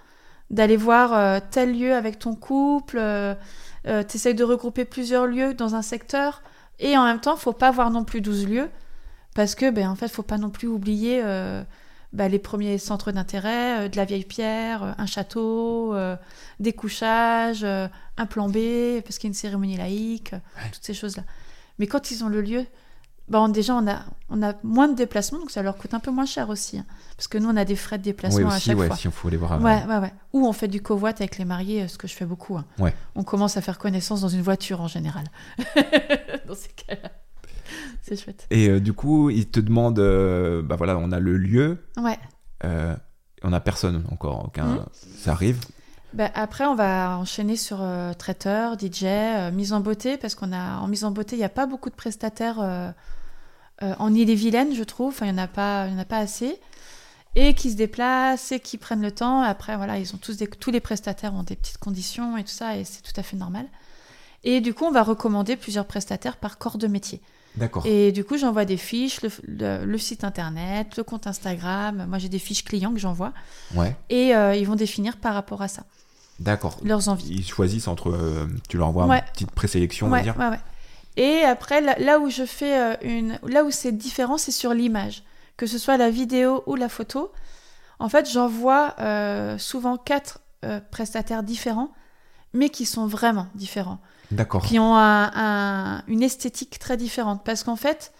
d'aller 0.50 0.76
voir 0.76 1.12
euh, 1.12 1.40
tel 1.50 1.78
lieu 1.78 1.94
avec 1.94 2.18
ton 2.18 2.34
couple, 2.34 2.98
euh, 2.98 3.34
euh, 3.86 4.02
tu 4.02 4.16
essayes 4.16 4.34
de 4.34 4.44
regrouper 4.44 4.84
plusieurs 4.84 5.26
lieux 5.26 5.54
dans 5.54 5.74
un 5.74 5.82
secteur. 5.82 6.42
Et 6.78 6.96
en 6.96 7.04
même 7.04 7.20
temps, 7.20 7.36
faut 7.36 7.52
pas 7.52 7.68
avoir 7.68 7.90
non 7.90 8.04
plus 8.04 8.20
12 8.20 8.48
lieux. 8.48 8.70
Parce 9.34 9.54
que, 9.54 9.70
ben, 9.70 9.88
en 9.88 9.96
fait, 9.96 10.08
faut 10.08 10.22
pas 10.22 10.38
non 10.38 10.50
plus 10.50 10.68
oublier 10.68 11.20
ben, 12.12 12.28
les 12.28 12.38
premiers 12.38 12.78
centres 12.78 13.10
d'intérêt, 13.10 13.88
de 13.88 13.96
la 13.96 14.04
vieille 14.04 14.24
pierre, 14.24 14.94
un 14.96 15.06
château, 15.06 15.96
des 16.60 16.72
couchages, 16.72 17.64
un 17.64 18.26
plan 18.26 18.48
B, 18.48 19.00
parce 19.02 19.18
qu'il 19.18 19.26
y 19.26 19.30
a 19.30 19.30
une 19.30 19.34
cérémonie 19.34 19.76
laïque, 19.76 20.34
toutes 20.72 20.84
ces 20.84 20.94
choses-là. 20.94 21.24
Mais 21.80 21.88
quand 21.88 22.12
ils 22.12 22.22
ont 22.22 22.28
le 22.28 22.40
lieu, 22.42 22.64
ben, 23.28 23.48
déjà, 23.48 23.74
on 23.74 23.86
a, 23.88 24.00
on 24.30 24.42
a 24.42 24.54
moins 24.62 24.88
de 24.88 24.94
déplacements, 24.94 25.38
donc 25.38 25.50
ça 25.50 25.62
leur 25.62 25.76
coûte 25.76 25.94
un 25.94 26.00
peu 26.00 26.10
moins 26.10 26.26
cher 26.26 26.48
aussi. 26.50 26.78
hein. 26.78 26.84
parce 27.16 27.26
que 27.28 27.38
nous, 27.38 27.48
on 27.48 27.56
a 27.56 27.64
des 27.64 27.76
frais 27.76 27.98
de 27.98 28.02
déplacement 28.02 28.48
Oui, 28.48 28.54
à 28.54 28.58
chaque 28.58 28.76
ouais, 28.78 28.86
fois. 28.88 28.96
si 28.96 29.08
on 29.08 29.10
faut 29.10 29.28
aller 29.28 29.36
voir. 29.36 29.60
Ouais, 29.62 29.84
ouais, 29.86 29.98
ouais. 29.98 30.12
Ou 30.32 30.46
on 30.46 30.52
fait 30.52 30.68
du 30.68 30.82
covoit 30.82 31.10
avec 31.10 31.38
les 31.38 31.44
mariés, 31.44 31.82
euh, 31.84 31.88
ce 31.88 31.96
que 31.98 32.06
je 32.06 32.14
fais 32.14 32.26
beaucoup. 32.26 32.56
hein. 32.56 32.64
Ouais. 32.78 32.94
On 33.14 33.22
commence 33.24 33.56
à 33.56 33.60
faire 33.62 33.78
connaissance 33.78 34.20
dans 34.20 34.28
une 34.28 34.42
voiture 34.42 34.80
en 34.80 34.88
général. 34.88 35.24
dans 36.46 36.54
ces 36.54 36.68
cas-là. 36.70 37.10
C'est 38.02 38.22
chouette. 38.22 38.46
Et 38.50 38.68
euh, 38.68 38.80
du 38.80 38.92
coup, 38.92 39.30
ils 39.30 39.46
te 39.48 39.58
demandent, 39.60 39.98
euh, 39.98 40.62
bah 40.62 40.76
voilà, 40.76 40.98
on 40.98 41.10
a 41.12 41.18
le 41.20 41.36
lieu, 41.38 41.78
Ouais. 41.96 42.18
euh, 42.64 42.94
on 43.42 43.52
a 43.52 43.60
personne 43.60 44.04
encore, 44.10 44.44
aucun, 44.46 44.64
Mhm. 44.66 44.84
ça 45.18 45.32
arrive. 45.32 45.60
Ben, 46.14 46.30
après, 46.34 46.64
on 46.64 46.74
va 46.76 47.18
enchaîner 47.18 47.56
sur 47.56 47.78
euh, 47.80 48.12
traiteur, 48.14 48.76
DJ, 48.78 49.02
euh, 49.04 49.50
mise 49.50 49.72
en 49.72 49.80
beauté, 49.80 50.16
parce 50.16 50.34
qu'on 50.34 50.52
a 50.52 50.78
en 50.78 50.86
mise 50.86 51.04
en 51.04 51.10
beauté, 51.10 51.34
il 51.36 51.40
n'y 51.40 51.44
a 51.44 51.48
pas 51.48 51.66
beaucoup 51.66 51.90
de 51.90 51.94
prestataires 51.94 52.60
euh, 52.60 52.90
en 53.98 54.14
Ille-et-Vilaine, 54.14 54.74
je 54.74 54.84
trouve. 54.84 55.08
Enfin, 55.08 55.26
il 55.26 55.32
n'y 55.32 55.40
en, 55.40 55.42
a 55.44 55.48
pas- 55.48 55.88
y 55.88 55.92
en 55.92 55.98
a 55.98 56.04
pas 56.04 56.18
assez. 56.18 56.58
Et 57.36 57.54
qui 57.54 57.72
se 57.72 57.76
déplacent 57.76 58.52
et 58.52 58.60
qui 58.60 58.78
prennent 58.78 59.02
le 59.02 59.10
temps. 59.10 59.40
Après, 59.42 59.76
voilà, 59.76 59.98
ils 59.98 60.14
ont 60.14 60.18
tous, 60.18 60.36
des, 60.36 60.46
tous 60.46 60.70
les 60.70 60.78
prestataires 60.80 61.34
ont 61.34 61.42
des 61.42 61.56
petites 61.56 61.78
conditions 61.78 62.36
et 62.36 62.44
tout 62.44 62.50
ça, 62.52 62.76
et 62.76 62.84
c'est 62.84 63.02
tout 63.02 63.12
à 63.18 63.24
fait 63.24 63.36
normal. 63.36 63.66
Et 64.44 64.60
du 64.60 64.72
coup, 64.72 64.84
on 64.84 64.92
va 64.92 65.02
recommander 65.02 65.56
plusieurs 65.56 65.86
prestataires 65.86 66.36
par 66.36 66.58
corps 66.58 66.78
de 66.78 66.86
métier. 66.86 67.20
D'accord. 67.56 67.84
Et 67.86 68.12
du 68.12 68.22
coup, 68.24 68.36
j'envoie 68.36 68.64
des 68.64 68.76
fiches, 68.76 69.20
le, 69.22 69.30
le- 69.48 69.84
le 69.84 69.98
site 69.98 70.22
internet, 70.22 70.96
le 70.96 71.02
compte 71.02 71.26
Instagram. 71.26 72.06
Moi, 72.08 72.18
j'ai 72.18 72.28
des 72.28 72.38
fiches 72.38 72.62
clients 72.64 72.92
que 72.92 73.00
j'envoie. 73.00 73.32
Ouais, 73.74 73.96
Et 74.10 74.34
euh, 74.36 74.54
ils 74.54 74.66
vont 74.66 74.76
définir 74.76 75.16
par 75.16 75.34
rapport 75.34 75.62
à 75.62 75.68
ça, 75.68 75.84
d'accord. 76.40 76.78
leurs 76.82 77.08
envies. 77.08 77.28
Ils 77.30 77.44
choisissent 77.46 77.88
entre, 77.88 78.10
euh, 78.10 78.46
tu 78.68 78.76
leur 78.78 78.88
envoies 78.88 79.06
Ouais. 79.06 79.18
une 79.18 79.32
petite 79.32 79.50
présélection, 79.50 80.06
on 80.06 80.10
va 80.10 80.16
Ouais, 80.18 80.22
dire. 80.22 80.36
ouais, 80.38 80.48
ouais. 80.48 80.60
Et 81.16 81.42
après, 81.44 81.80
là, 81.80 81.94
là 81.98 82.18
où 82.18 82.28
je 82.30 82.44
fais 82.44 82.78
euh, 82.78 82.96
une, 83.02 83.38
là 83.46 83.64
où 83.64 83.70
c'est 83.70 83.92
différent, 83.92 84.36
c'est 84.38 84.50
sur 84.52 84.74
l'image, 84.74 85.22
que 85.56 85.66
ce 85.66 85.78
soit 85.78 85.96
la 85.96 86.10
vidéo 86.10 86.62
ou 86.66 86.74
la 86.74 86.88
photo. 86.88 87.30
En 88.00 88.08
fait, 88.08 88.28
j'envoie 88.30 88.94
euh, 89.00 89.56
souvent 89.58 89.96
quatre 89.96 90.40
euh, 90.64 90.80
prestataires 90.90 91.42
différents, 91.44 91.90
mais 92.52 92.68
qui 92.70 92.84
sont 92.86 93.06
vraiment 93.06 93.46
différents, 93.54 93.98
D'accord. 94.32 94.64
qui 94.64 94.78
ont 94.80 94.96
un- 94.96 95.30
un- 95.34 96.02
une 96.08 96.22
esthétique 96.22 96.78
très 96.80 96.96
différente. 96.96 97.42
Parce 97.44 97.62
qu'en 97.62 97.76
fait, 97.76 98.12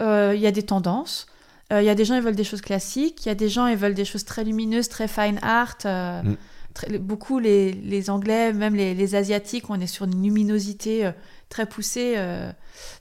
euh, 0.00 0.32
il 0.34 0.40
y 0.40 0.46
a 0.46 0.52
des 0.52 0.62
tendances. 0.62 1.26
Euh, 1.72 1.80
Il 1.82 1.86
y 1.86 1.90
a 1.90 1.94
des 1.94 2.04
gens, 2.04 2.14
ils 2.14 2.22
veulent 2.22 2.34
des 2.36 2.44
choses 2.44 2.60
classiques. 2.60 3.24
Il 3.24 3.28
y 3.28 3.32
a 3.32 3.34
des 3.34 3.48
gens, 3.48 3.66
ils 3.66 3.76
veulent 3.76 3.94
des 3.94 4.04
choses 4.04 4.24
très 4.24 4.44
lumineuses, 4.44 4.88
très 4.88 5.08
fine 5.08 5.38
art. 5.42 5.76
euh, 5.86 6.22
Mm. 6.22 6.36
Très- 6.74 6.98
beaucoup 6.98 7.38
les, 7.38 7.72
les 7.72 8.10
Anglais, 8.10 8.52
même 8.52 8.74
les, 8.74 8.94
les 8.94 9.14
Asiatiques, 9.14 9.70
on 9.70 9.80
est 9.80 9.86
sur 9.86 10.04
une 10.06 10.22
luminosité 10.22 11.06
euh, 11.06 11.12
très 11.48 11.66
poussée. 11.66 12.14
euh. 12.16 12.50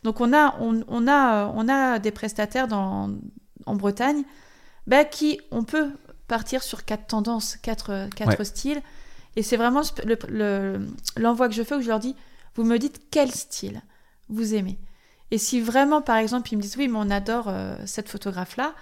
Donc 0.03 0.21
on 0.21 0.33
a, 0.33 0.55
on, 0.59 0.83
on 0.87 1.07
a, 1.07 1.45
euh, 1.45 1.51
on 1.55 1.67
a 1.69 1.99
des 1.99 2.11
prestataires 2.11 2.67
dans, 2.67 3.09
en 3.65 3.75
Bretagne 3.75 4.23
bah, 4.87 5.05
qui, 5.05 5.39
on 5.51 5.63
peut 5.63 5.89
partir 6.27 6.63
sur 6.63 6.85
quatre 6.85 7.07
tendances, 7.07 7.57
quatre, 7.57 8.07
quatre 8.15 8.39
Ouais. 8.39 8.45
styles. 8.45 8.81
Et 9.35 9.43
c'est 9.43 9.57
vraiment 9.57 9.81
sp- 9.81 10.05
le- 10.05 10.17
le- 10.29 10.87
l'envoi 11.17 11.47
que 11.47 11.53
je 11.53 11.63
fais 11.63 11.75
où 11.75 11.81
je 11.81 11.87
leur 11.87 11.99
dis, 11.99 12.15
vous 12.55 12.63
me 12.63 12.77
dites 12.77 13.01
quel 13.11 13.31
style 13.31 13.81
vous 14.29 14.53
aimez. 14.55 14.77
Et 15.33 15.37
si 15.37 15.61
vraiment, 15.61 16.01
par 16.01 16.17
exemple, 16.17 16.51
ils 16.51 16.57
me 16.57 16.61
disent, 16.61 16.75
oui, 16.77 16.89
mais 16.89 16.97
on 16.97 17.09
adore 17.09 17.45
euh, 17.47 17.75
cette 17.85 18.09
photographe-là, 18.09 18.73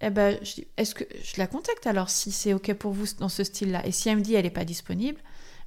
eh 0.00 0.10
ben, 0.10 0.38
je 0.42 0.54
dis, 0.54 0.66
est-ce 0.76 0.94
que 0.94 1.04
je 1.22 1.34
la 1.38 1.46
contacte 1.46 1.86
alors 1.86 2.10
si 2.10 2.30
c'est 2.32 2.52
OK 2.52 2.72
pour 2.74 2.92
vous 2.92 3.06
dans 3.18 3.28
ce 3.28 3.44
style-là? 3.44 3.84
Et 3.86 3.92
si 3.92 4.08
elle 4.08 4.16
me 4.18 4.22
dit 4.22 4.34
elle 4.34 4.44
n'est 4.44 4.50
pas 4.50 4.64
disponible, 4.64 5.20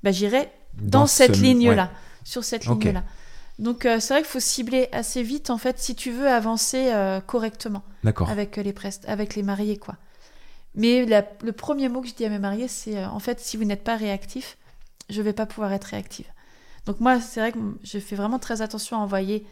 ben, 0.04 0.12
j'irai 0.14 0.50
dans, 0.76 1.08
cette 1.08 1.36
ce- 1.36 1.42
ligne-là, 1.42 1.84
ouais. 1.86 1.90
sur 2.24 2.44
cette 2.44 2.66
ligne-là. 2.86 3.04
Donc 3.58 3.86
euh, 3.86 4.00
c'est 4.00 4.14
vrai 4.14 4.22
qu'il 4.22 4.30
faut 4.32 4.40
cibler 4.40 4.88
assez 4.94 5.22
vite 5.24 5.50
en 5.50 5.58
fait 5.58 5.80
si 5.80 5.94
tu 5.96 6.12
veux 6.12 6.30
avancer 6.30 6.92
euh, 6.94 7.20
correctement 7.20 7.84
avec 8.30 8.58
euh, 8.58 8.64
les 8.64 8.72
prest 8.72 9.04
avec 9.08 9.36
les 9.36 9.44
mariés 9.44 9.78
quoi. 9.78 9.96
Mais 10.76 11.06
la- 11.06 11.26
le 11.44 11.52
premier 11.52 11.90
mot 11.90 12.00
que 12.02 12.08
je 12.08 12.14
dis 12.14 12.24
à 12.24 12.30
mes 12.30 12.40
mariés 12.40 12.70
c'est 12.70 12.98
euh, 12.98 13.10
en 13.10 13.20
fait 13.20 13.40
si 13.42 13.58
vous 13.58 13.66
n'êtes 13.66 13.84
pas 13.84 13.98
réactif, 13.98 14.58
je 15.10 15.22
vais 15.22 15.34
pas 15.34 15.46
pouvoir 15.46 15.74
être 15.74 15.84
réactive. 15.86 16.28
Donc 16.86 17.02
moi 17.02 17.20
c'est 17.20 17.42
vrai 17.42 17.52
que 17.52 17.58
je 17.84 18.00
fais 18.00 18.16
vraiment 18.16 18.40
très 18.40 18.62
attention 18.62 18.96
à 18.98 19.02
envoyer 19.02 19.46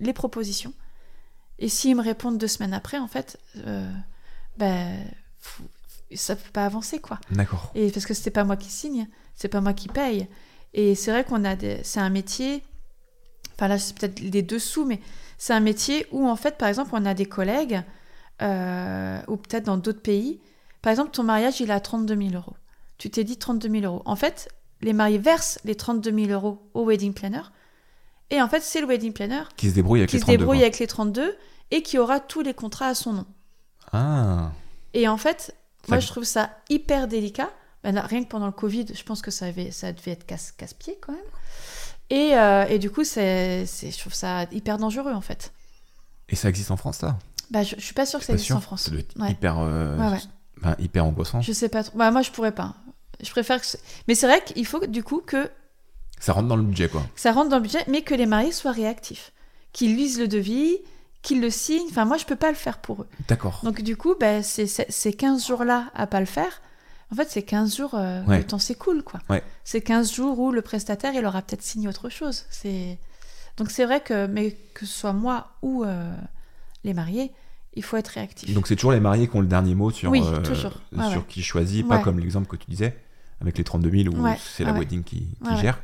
les 0.00 0.12
propositions. 0.12 0.74
Et 1.58 1.68
s'ils 1.68 1.96
me 1.96 2.02
répondent 2.02 2.38
deux 2.38 2.48
semaines 2.48 2.74
après 2.74 2.98
en 2.98 3.06
fait, 3.06 3.38
euh, 3.66 3.90
ben 4.58 5.04
ça 6.14 6.36
peut 6.36 6.50
pas 6.52 6.64
avancer 6.64 6.98
quoi. 6.98 7.18
D'accord. 7.30 7.70
Et 7.74 7.90
parce 7.90 8.06
que 8.06 8.14
c'était 8.14 8.30
pas 8.30 8.44
moi 8.44 8.56
qui 8.56 8.70
signe, 8.70 9.08
c'est 9.34 9.48
pas 9.48 9.60
moi 9.60 9.72
qui 9.72 9.88
paye. 9.88 10.28
Et 10.72 10.94
c'est 10.94 11.10
vrai 11.10 11.24
qu'on 11.24 11.44
a 11.44 11.56
des... 11.56 11.80
c'est 11.84 12.00
un 12.00 12.10
métier. 12.10 12.62
Enfin 13.54 13.68
là 13.68 13.78
c'est 13.78 13.96
peut-être 13.96 14.20
les 14.20 14.42
dessous, 14.42 14.84
mais 14.84 15.00
c'est 15.38 15.52
un 15.52 15.60
métier 15.60 16.06
où 16.10 16.28
en 16.28 16.36
fait 16.36 16.58
par 16.58 16.68
exemple 16.68 16.90
on 16.92 17.04
a 17.04 17.14
des 17.14 17.26
collègues 17.26 17.82
euh, 18.42 19.20
ou 19.28 19.36
peut-être 19.36 19.64
dans 19.64 19.76
d'autres 19.76 20.02
pays. 20.02 20.40
Par 20.82 20.90
exemple 20.90 21.12
ton 21.12 21.22
mariage 21.22 21.60
il 21.60 21.70
est 21.70 21.74
à 21.74 21.80
32 21.80 22.16
000 22.16 22.34
euros. 22.34 22.54
Tu 22.98 23.10
t'es 23.10 23.24
dit 23.24 23.36
32 23.36 23.68
000 23.80 23.84
euros. 23.84 24.02
En 24.04 24.16
fait 24.16 24.48
les 24.80 24.92
mariés 24.92 25.18
versent 25.18 25.58
les 25.64 25.76
32 25.76 26.26
000 26.26 26.30
euros 26.32 26.68
au 26.74 26.84
wedding 26.84 27.14
planner. 27.14 27.42
Et 28.30 28.40
en 28.42 28.48
fait 28.48 28.60
c'est 28.62 28.80
le 28.80 28.86
wedding 28.86 29.12
planner 29.12 29.42
Qui 29.56 29.70
se 29.70 29.74
débrouille 29.74 30.00
avec 30.00 30.10
qui 30.10 30.16
les 30.16 30.20
se 30.20 30.24
32 30.24 30.38
débrouille 30.38 30.58
quoi. 30.58 30.64
avec 30.66 30.78
les 30.78 30.86
32 30.86 31.36
et 31.70 31.82
qui 31.82 31.98
aura 31.98 32.20
tous 32.20 32.42
les 32.42 32.54
contrats 32.54 32.86
à 32.88 32.94
son 32.94 33.12
nom. 33.12 33.26
Ah, 33.92 34.50
Et 34.92 35.08
en 35.08 35.16
fait, 35.16 35.40
Ça- 35.40 35.52
moi, 35.88 35.98
je 36.00 36.06
trouve 36.06 36.24
ça 36.24 36.50
hyper 36.68 37.08
délicat. 37.08 37.50
Ben 37.82 37.94
là, 37.94 38.02
rien 38.02 38.22
que 38.24 38.28
pendant 38.28 38.46
le 38.46 38.52
Covid, 38.52 38.86
je 38.94 39.02
pense 39.02 39.20
que 39.22 39.30
ça, 39.30 39.46
avait, 39.46 39.70
ça 39.70 39.92
devait 39.92 40.12
être 40.12 40.24
casse- 40.26 40.52
casse-pied 40.52 40.98
quand 41.00 41.12
même. 41.12 41.20
Et, 42.10 42.34
euh, 42.36 42.64
et 42.68 42.78
du 42.78 42.90
coup, 42.90 43.04
c'est, 43.04 43.66
je 43.66 43.98
trouve 43.98 44.14
ça 44.14 44.44
hyper 44.52 44.78
dangereux 44.78 45.12
en 45.12 45.20
fait. 45.20 45.52
et 46.28 46.36
ça 46.36 46.48
existe 46.48 46.70
en 46.70 46.76
France, 46.76 46.98
ça? 46.98 47.18
Bah, 47.50 47.62
je, 47.62 47.74
je 47.76 47.80
suis 47.84 47.94
pas 47.94 48.06
sûre 48.06 48.20
que 48.20 48.24
ça 48.26 48.32
existe 48.32 48.46
sûr. 48.48 48.56
en 48.56 48.60
France. 48.60 48.82
Ça 48.84 48.90
doit 48.90 49.00
être 49.00 49.18
Ouais. 49.20 49.30
hyper, 49.32 49.58
euh, 49.58 49.96
Ouais, 49.98 50.12
ouais. 50.12 50.20
enfin, 50.60 50.74
hyper 50.78 51.04
angoissant. 51.04 51.40
Je 51.42 51.52
sais 51.52 51.68
pas 51.68 51.84
trop. 51.84 51.96
Bah, 51.98 52.10
moi, 52.10 52.22
je 52.22 52.30
pourrais 52.30 52.52
pas. 52.54 52.74
Je 53.22 53.30
préfère 53.30 53.60
que. 53.60 53.66
Mais 54.08 54.14
c'est 54.14 54.26
vrai 54.26 54.42
qu'il 54.44 54.66
faut 54.66 54.84
du 54.86 55.02
coup 55.02 55.20
que 55.24 55.50
Ça 56.24 56.32
rentre 56.32 56.48
dans 56.48 56.56
le 56.56 56.62
budget, 56.62 56.88
quoi. 56.88 57.02
ça 57.16 57.32
rentre 57.32 57.50
dans 57.50 57.56
le 57.56 57.62
budget, 57.62 57.84
mais 57.86 58.02
que 58.02 58.14
les 58.14 58.26
mariés 58.26 58.52
soient 58.52 58.72
réactifs, 58.72 59.32
qu'ils 59.72 59.94
lisent 59.96 60.18
le 60.18 60.26
devis, 60.28 60.78
qu'ils 61.22 61.40
le 61.40 61.50
signent. 61.50 61.86
Enfin, 61.90 62.04
moi, 62.06 62.16
je 62.16 62.24
peux 62.24 62.36
pas 62.36 62.48
le 62.48 62.54
faire 62.56 62.78
pour 62.78 63.02
eux. 63.02 63.06
D'accord. 63.28 63.60
Donc 63.62 63.82
du 63.82 63.96
coup, 63.96 64.14
bah, 64.18 64.42
c'est- 64.42 64.66
c'est- 64.66 64.90
ces 64.90 65.12
15 65.12 65.46
jours-là 65.46 65.90
à 65.94 66.06
pas 66.06 66.20
le 66.20 66.26
faire, 66.26 66.62
en 67.12 67.16
fait, 67.16 67.28
c'est 67.30 67.42
15 67.42 67.76
jours 67.76 67.94
euh, 67.94 68.22
Ouais. 68.24 68.38
le 68.38 68.44
temps 68.44 68.58
s'écoule. 68.58 69.02
quoi. 69.02 69.20
Ouais. 69.28 69.42
C'est 69.64 69.82
15 69.82 70.12
jours 70.14 70.38
où 70.38 70.50
le 70.50 70.62
prestataire, 70.62 71.12
il 71.14 71.24
aura 71.26 71.42
peut-être 71.42 71.62
signé 71.62 71.88
autre 71.88 72.08
chose. 72.08 72.44
C'est 72.50 72.98
Donc 73.58 73.70
c'est 73.70 73.84
vrai 73.84 74.00
que, 74.00 74.26
mais 74.26 74.56
que 74.74 74.84
ce 74.86 74.92
soit 74.98 75.12
moi 75.12 75.48
ou 75.62 75.84
euh, 75.84 76.12
les 76.84 76.92
mariés, 76.94 77.30
il 77.74 77.84
faut 77.84 77.96
être 77.96 78.08
réactif. 78.08 78.52
Donc 78.52 78.66
c'est 78.66 78.74
toujours 78.76 78.92
les 78.92 78.98
mariés 79.00 79.28
qui 79.28 79.36
ont 79.36 79.40
le 79.40 79.46
dernier 79.46 79.74
mot 79.76 79.90
sur, 79.92 80.10
Oui, 80.10 80.22
euh, 80.24 80.54
sur 80.54 80.72
ouais. 80.96 81.22
qui 81.28 81.42
choisit, 81.42 81.86
pas 81.86 81.98
comme 81.98 82.18
l'exemple 82.18 82.48
que 82.48 82.56
tu 82.56 82.68
disais, 82.68 82.98
avec 83.40 83.56
les 83.58 83.62
32 83.64 83.90
000 83.90 84.14
où 84.14 84.26
c'est 84.56 84.64
la 84.64 84.72
ouais. 84.72 84.80
wedding 84.80 85.04
qui, 85.04 85.28
gère. 85.60 85.78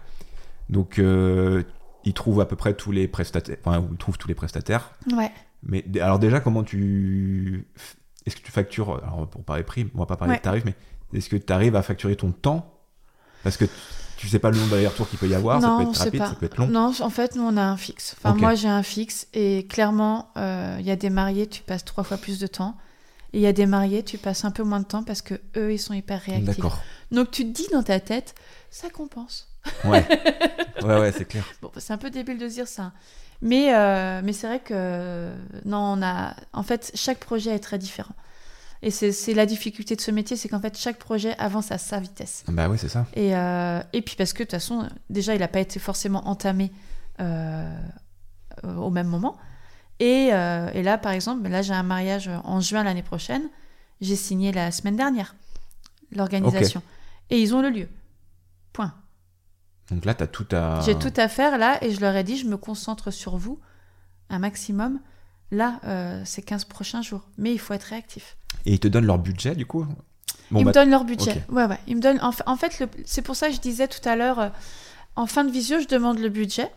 Donc 0.71 0.99
euh, 0.99 1.63
ils 2.05 2.15
trouvent 2.15 2.41
à 2.41 2.47
peu 2.47 2.57
près 2.57 2.73
tous 2.75 2.93
les 2.93 3.07
prestataires, 3.09 3.57
enfin 3.65 3.87
ils 3.91 3.97
trouvent 3.99 4.17
tous 4.19 4.29
les 4.29 4.35
prestataires. 4.35 4.93
Ouais. 5.13 5.31
Mais 5.63 5.85
alors 6.01 6.19
déjà, 6.19 6.41
comment 6.41 6.63
tu... 6.63 7.67
Est-ce 8.25 8.37
que 8.37 8.43
tu 8.43 8.51
factures, 8.53 9.03
alors 9.05 9.29
pour 9.29 9.45
parler 9.45 9.63
prix, 9.63 9.87
on 9.95 9.99
va 9.99 10.07
pas 10.07 10.17
parler 10.17 10.33
Ouais. 10.33 10.39
de 10.39 10.43
tarifs, 10.43 10.65
mais 10.65 10.75
est-ce 11.13 11.29
que 11.29 11.37
tu 11.37 11.53
arrives 11.53 11.77
à 11.77 11.83
facturer 11.83 12.17
ton 12.17 12.33
temps? 12.33 12.79
Parce 13.43 13.57
que 13.57 13.65
tu 14.17 14.29
sais 14.29 14.39
pas 14.39 14.51
le 14.51 14.59
nombre 14.59 14.71
d'allers-retours 14.73 15.09
qu'il 15.09 15.19
peut 15.19 15.29
y 15.29 15.35
avoir, 15.35 15.61
ça 15.61 15.67
Non, 15.69 15.79
peut 15.79 15.85
on 15.85 15.91
être 15.93 15.99
rapide, 15.99 16.21
pas. 16.21 16.27
ça 16.29 16.35
peut 16.35 16.47
être 16.47 16.57
long. 16.59 16.67
Non, 16.69 16.93
en 17.01 17.11
fait, 17.11 17.35
nous, 17.37 17.43
on 17.43 17.57
a 17.57 17.63
un 17.63 17.77
fixe. 17.79 18.15
Enfin, 18.19 18.35
moi, 18.35 18.55
j'ai 18.55 18.69
un 18.69 18.83
fixe. 18.83 19.27
Et 19.33 19.67
clairement, 19.67 20.31
euh, 20.37 20.77
il 20.79 20.85
y 20.85 20.91
a 20.91 20.97
des 20.97 21.09
mariés, 21.09 21.47
tu 21.47 21.63
passes 21.63 21.87
trois 21.87 22.05
fois 22.05 22.19
plus 22.19 22.39
de 22.39 22.47
temps. 22.47 22.77
Et 23.33 23.39
il 23.39 23.41
y 23.41 23.47
a 23.47 23.53
des 23.55 23.65
mariés, 23.65 24.03
tu 24.03 24.19
passes 24.19 24.45
un 24.45 24.51
peu 24.51 24.63
moins 24.63 24.81
de 24.81 24.85
temps 24.85 25.03
parce 25.05 25.23
que 25.23 25.35
eux, 25.57 25.73
ils 25.73 25.79
sont 25.79 25.95
hyper 25.95 26.21
réactifs. 26.21 26.57
D'accord. 26.57 26.83
Donc, 27.11 27.31
tu 27.31 27.45
te 27.45 27.51
dis 27.51 27.67
dans 27.73 27.83
ta 27.83 27.99
tête, 27.99 28.35
ça 28.69 28.91
compense. 28.91 29.49
Ouais. 29.85 30.07
ouais, 30.83 31.01
ouais, 31.01 31.13
c'est 31.13 31.27
clair. 31.27 31.45
Bon, 31.63 31.71
c'est 31.77 31.93
un 31.93 31.99
peu 31.99 32.11
débile 32.11 32.39
de 32.39 32.47
dire 32.47 32.69
ça. 32.69 32.93
Mais, 33.43 33.75
euh, 33.75 34.21
mais 34.23 34.33
c'est 34.33 34.47
vrai 34.47 34.61
que, 34.61 35.33
non, 35.65 35.79
on 35.79 36.03
a. 36.03 36.35
En 36.53 36.63
fait, 36.63 36.93
chaque 36.95 37.19
projet 37.19 37.51
est 37.51 37.61
très 37.61 37.79
différent. 37.79 38.15
Et 38.83 38.91
c'est 38.91 39.35
la 39.35 39.45
difficulté 39.45 39.95
de 39.95 40.01
ce 40.01 40.11
métier, 40.11 40.39
c'est 40.39 40.49
qu'en 40.49 40.61
fait, 40.61 40.79
chaque 40.79 40.99
projet 40.99 41.37
avance 41.39 41.71
à 41.71 41.77
sa 41.77 42.01
vitesse. 42.01 42.45
Bah 42.49 42.67
ouais, 42.69 42.79
c'est 42.79 42.89
ça. 42.89 43.07
Et, 43.13 43.37
euh, 43.37 43.81
et 43.93 44.01
puis 44.01 44.17
parce 44.17 44.33
que 44.33 44.39
de 44.39 44.45
toute 44.45 44.53
façon, 44.53 44.89
déjà, 45.11 45.35
il 45.35 45.41
n'a 45.41 45.49
pas 45.49 45.61
été 45.61 45.79
forcément 45.79 46.27
entamé 46.27 46.73
euh, 47.21 47.79
au 48.65 48.89
même 48.89 49.07
moment. 49.07 49.37
Et, 49.99 50.31
euh, 50.33 50.71
et 50.73 50.83
là, 50.83 50.97
par 50.97 51.13
exemple, 51.13 51.47
là, 51.47 51.61
j'ai 51.61 51.75
un 51.75 51.83
mariage 51.83 52.31
en 52.45 52.61
juin 52.61 52.83
l'année 52.83 53.03
prochaine. 53.03 53.43
J'ai 54.01 54.17
signé 54.17 54.51
la 54.51 54.71
semaine 54.71 54.97
dernière 54.97 55.35
l'organisation. 56.11 56.83
Et 57.29 57.41
ils 57.41 57.55
ont 57.55 57.61
le 57.61 57.69
lieu. 57.69 57.89
Point. 58.73 58.95
Donc 59.91 60.05
là, 60.05 60.15
tu 60.15 60.23
as 60.23 60.27
tout 60.27 60.47
à. 60.53 60.81
J'ai 60.85 60.95
tout 60.99 61.13
à 61.17 61.29
faire 61.29 61.59
là 61.59 61.83
et 61.85 61.91
je 61.91 62.01
leur 62.01 62.15
ai 62.17 62.25
dit, 62.25 62.37
je 62.37 62.47
me 62.47 62.57
concentre 62.57 63.11
sur 63.11 63.37
vous 63.37 63.59
un 64.29 64.39
maximum. 64.39 65.01
Là, 65.53 65.81
euh, 65.85 66.23
ces 66.25 66.43
15 66.43 66.65
prochains 66.67 67.03
jours. 67.03 67.23
Mais 67.37 67.53
il 67.53 67.59
faut 67.59 67.75
être 67.75 67.83
réactif. 67.85 68.37
Et 68.67 68.75
ils 68.75 68.79
te 68.81 68.87
donnent 68.87 69.07
leur 69.07 69.19
budget 69.19 69.57
du 69.57 69.67
coup? 69.67 69.85
Ils 70.53 70.59
bah, 70.59 70.65
me 70.65 70.73
donnent 70.73 70.91
leur 70.91 71.05
budget. 71.05 71.43
Ouais, 71.49 71.65
ouais. 71.65 71.79
Ils 71.89 71.97
me 71.97 72.01
donnent. 72.01 72.21
En, 72.23 72.31
fa- 72.31 72.45
en 72.47 72.57
fait, 72.57 72.79
le- 72.79 72.89
c'est 73.05 73.23
pour 73.23 73.35
ça 73.35 73.49
que 73.49 73.55
je 73.55 73.61
disais 73.61 73.89
tout 73.89 74.07
à 74.09 74.15
l'heure, 74.15 74.39
euh, 74.39 74.49
en 75.17 75.27
fin 75.27 75.43
de 75.45 75.51
visio, 75.51 75.81
je 75.81 75.89
demande 75.89 76.19
le 76.21 76.29
budget. 76.29 76.71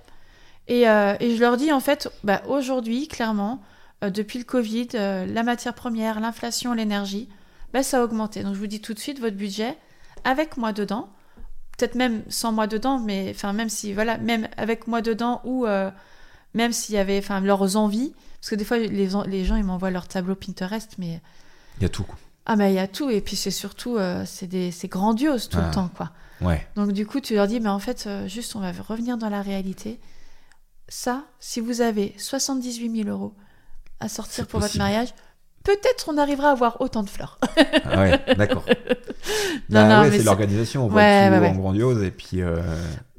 Et, 0.68 0.88
euh, 0.90 1.16
et 1.20 1.36
je 1.36 1.40
leur 1.42 1.58
dis, 1.58 1.72
en 1.72 1.80
fait, 1.80 2.10
bah, 2.24 2.42
aujourd'hui, 2.48 3.08
clairement, 3.08 3.62
euh, 4.04 4.10
depuis 4.10 4.40
le 4.40 4.46
Covid, 4.46 4.88
la 4.94 5.44
matière 5.44 5.74
première, 5.76 6.20
l'inflation, 6.20 6.74
l'énergie, 6.74 7.30
bah, 7.74 7.84
ça 7.84 8.00
a 8.00 8.04
augmenté. 8.04 8.42
Donc, 8.44 8.56
je 8.56 8.60
vous 8.60 8.68
dis 8.68 8.82
tout 8.82 8.94
de 8.96 9.00
suite, 9.00 9.20
votre 9.20 9.36
budget, 9.36 9.78
avec 10.24 10.58
moi 10.58 10.72
dedans, 10.74 11.10
peut-être 11.78 11.96
même 11.96 12.24
sans 12.30 12.52
moi 12.52 12.68
dedans, 12.68 13.00
mais 13.00 13.32
enfin, 13.36 13.54
même 13.54 13.70
si, 13.70 13.94
voilà, 13.94 14.18
même 14.18 14.48
avec 14.58 14.88
moi 14.88 15.02
dedans 15.02 15.42
ou 15.44 15.66
euh, 15.66 15.90
même 16.54 16.72
s'il 16.72 16.96
y 16.96 16.98
avait 16.98 17.18
enfin, 17.18 17.40
leurs 17.42 17.78
envies, 17.78 18.14
parce 18.40 18.50
que 18.52 18.56
des 18.56 18.66
fois, 18.66 18.78
les, 18.78 18.88
les 18.88 19.46
gens, 19.46 19.56
ils 19.56 19.64
m'envoient 19.64 19.92
leur 19.92 20.08
tableau 20.08 20.36
Pinterest, 20.36 20.96
mais 20.98 21.22
Il 21.78 21.84
y 21.84 21.86
a 21.86 21.90
tout. 21.90 22.04
quoi. 22.04 22.16
ah 22.46 22.56
bah 22.56 22.70
il 22.70 22.76
y 22.76 22.80
a 22.80 22.88
tout 22.88 23.10
et 23.10 23.22
puis 23.22 23.36
c'est 23.38 23.52
surtout 23.52 23.98
euh, 23.98 24.24
c'est 24.26 24.48
des 24.48 24.72
c'est 24.72 24.88
grandiose 24.90 25.48
tout 25.50 25.58
Ah. 25.62 25.68
le 25.68 25.74
temps 25.74 25.90
quoi. 25.96 26.12
Ouais. 26.42 26.68
Donc 26.76 26.92
du 26.92 27.06
coup 27.08 27.22
tu 27.22 27.36
leur 27.36 27.48
dis 27.48 27.60
mais 27.62 27.70
en 27.70 27.80
fait 27.80 28.04
euh, 28.06 28.28
juste 28.28 28.56
on 28.56 28.60
va 28.60 28.72
revenir 28.74 29.18
dans 29.18 29.30
la 29.30 29.42
réalité. 29.42 30.00
Ça 30.90 31.24
si 31.40 31.60
vous 31.62 31.80
avez 31.82 32.14
78 32.18 33.04
000 33.04 33.10
euros 33.10 33.34
à 34.02 34.10
sortir 34.10 34.46
pour 34.48 34.60
votre 34.60 34.78
mariage, 34.78 35.14
peut-être 35.64 36.10
on 36.10 36.18
arrivera 36.18 36.50
à 36.50 36.52
avoir 36.52 36.82
autant 36.82 37.04
de 37.04 37.10
fleurs. 37.10 37.40
Ah 37.86 38.02
ouais, 38.02 38.20
d'accord. 38.36 38.64
Non, 38.68 38.74
Bah 39.70 39.88
non, 39.88 40.02
ouais, 40.10 40.18
c'est 40.18 40.24
l'organisation, 40.24 40.86
on 40.86 40.88
voit 40.90 41.02
Ouais, 41.02 41.28
tout 41.28 41.34
ouais, 41.34 41.40
ouais. 41.40 41.50
en 41.50 41.56
grandiose 41.56 42.04
et 42.04 42.12
puis. 42.12 42.42
euh, 42.42 42.58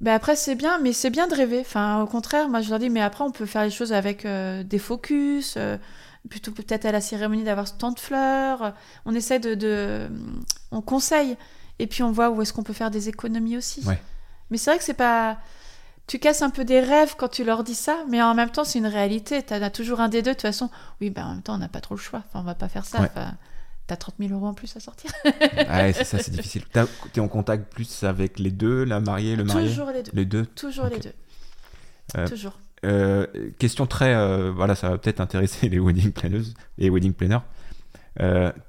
Ben 0.00 0.14
après 0.14 0.36
c'est 0.36 0.54
bien 0.54 0.78
mais 0.82 0.92
c'est 0.92 1.10
bien 1.10 1.26
de 1.26 1.34
rêver. 1.34 1.60
Enfin 1.60 2.02
au 2.02 2.06
contraire 2.06 2.48
moi 2.48 2.60
je 2.60 2.70
leur 2.70 2.78
dis 2.78 2.90
mais 2.90 3.00
après 3.00 3.24
on 3.24 3.30
peut 3.30 3.46
faire 3.46 3.64
les 3.64 3.70
choses 3.70 3.92
avec 3.92 4.24
euh, 4.26 4.62
des 4.62 4.78
focus. 4.78 5.54
euh, 5.56 5.76
Plutôt 6.30 6.52
peut-être 6.52 6.86
à 6.86 6.92
la 6.92 7.02
cérémonie 7.02 7.44
d'avoir 7.44 7.76
tant 7.76 7.92
de 7.92 7.98
fleurs. 8.00 8.72
On 9.04 9.14
essaie 9.14 9.38
de, 9.40 9.54
de- 9.54 10.08
On 10.70 10.80
conseille. 10.80 11.36
Et 11.78 11.86
puis 11.86 12.02
on 12.02 12.12
voit 12.12 12.30
où 12.30 12.40
est-ce 12.40 12.52
qu'on 12.54 12.62
peut 12.62 12.72
faire 12.72 12.90
des 12.90 13.10
économies 13.10 13.58
aussi. 13.58 13.84
Mais 14.50 14.56
c'est 14.56 14.70
vrai 14.70 14.78
que 14.78 14.84
c'est 14.84 14.94
pas. 14.94 15.36
Tu 16.06 16.18
casses 16.18 16.42
un 16.42 16.50
peu 16.50 16.64
des 16.64 16.80
rêves 16.80 17.14
quand 17.16 17.28
tu 17.28 17.44
leur 17.44 17.64
dis 17.64 17.74
ça, 17.74 18.04
mais 18.10 18.20
en 18.22 18.34
même 18.34 18.50
temps, 18.50 18.64
c'est 18.64 18.78
une 18.78 18.86
réalité. 18.86 19.42
Tu 19.42 19.54
as 19.54 19.70
toujours 19.70 20.00
un 20.00 20.08
des 20.08 20.20
deux. 20.20 20.30
De 20.30 20.34
toute 20.34 20.42
façon, 20.42 20.70
oui, 21.00 21.10
ben 21.10 21.24
en 21.24 21.32
même 21.32 21.42
temps, 21.42 21.54
on 21.54 21.58
n'a 21.58 21.68
pas 21.68 21.80
trop 21.80 21.94
le 21.94 22.00
choix. 22.00 22.22
Enfin, 22.28 22.40
on 22.40 22.44
va 22.44 22.54
pas 22.54 22.68
faire 22.68 22.84
ça. 22.84 23.00
Ouais. 23.00 23.08
Enfin, 23.14 23.34
T'as 23.86 23.96
30 23.96 24.14
000 24.18 24.32
euros 24.32 24.46
en 24.46 24.54
plus 24.54 24.74
à 24.76 24.80
sortir. 24.80 25.10
Ouais, 25.24 25.92
c'est 25.92 26.04
ça, 26.04 26.18
c'est 26.18 26.30
difficile. 26.30 26.64
T'es 27.12 27.20
en 27.20 27.28
contact 27.28 27.70
plus 27.72 28.02
avec 28.04 28.38
les 28.38 28.50
deux, 28.50 28.84
la 28.84 29.00
mariée, 29.00 29.36
le 29.36 29.44
marié? 29.44 29.68
Toujours 29.68 29.90
les 29.90 30.02
deux. 30.02 30.10
Les 30.14 30.24
deux? 30.24 30.46
Toujours 30.46 30.86
les 30.86 30.98
deux. 30.98 31.12
Euh, 32.16 32.28
Toujours. 32.28 32.58
Euh, 32.84 33.26
question 33.58 33.86
très. 33.86 34.14
euh, 34.14 34.52
voilà, 34.54 34.74
ça 34.74 34.90
va 34.90 34.98
peut-être 34.98 35.20
intéresser 35.20 35.68
les 35.70 35.78
wedding 35.78 36.12
planneuses 36.12 36.54
et 36.78 36.88
wedding 36.88 37.12
planners. 37.12 37.40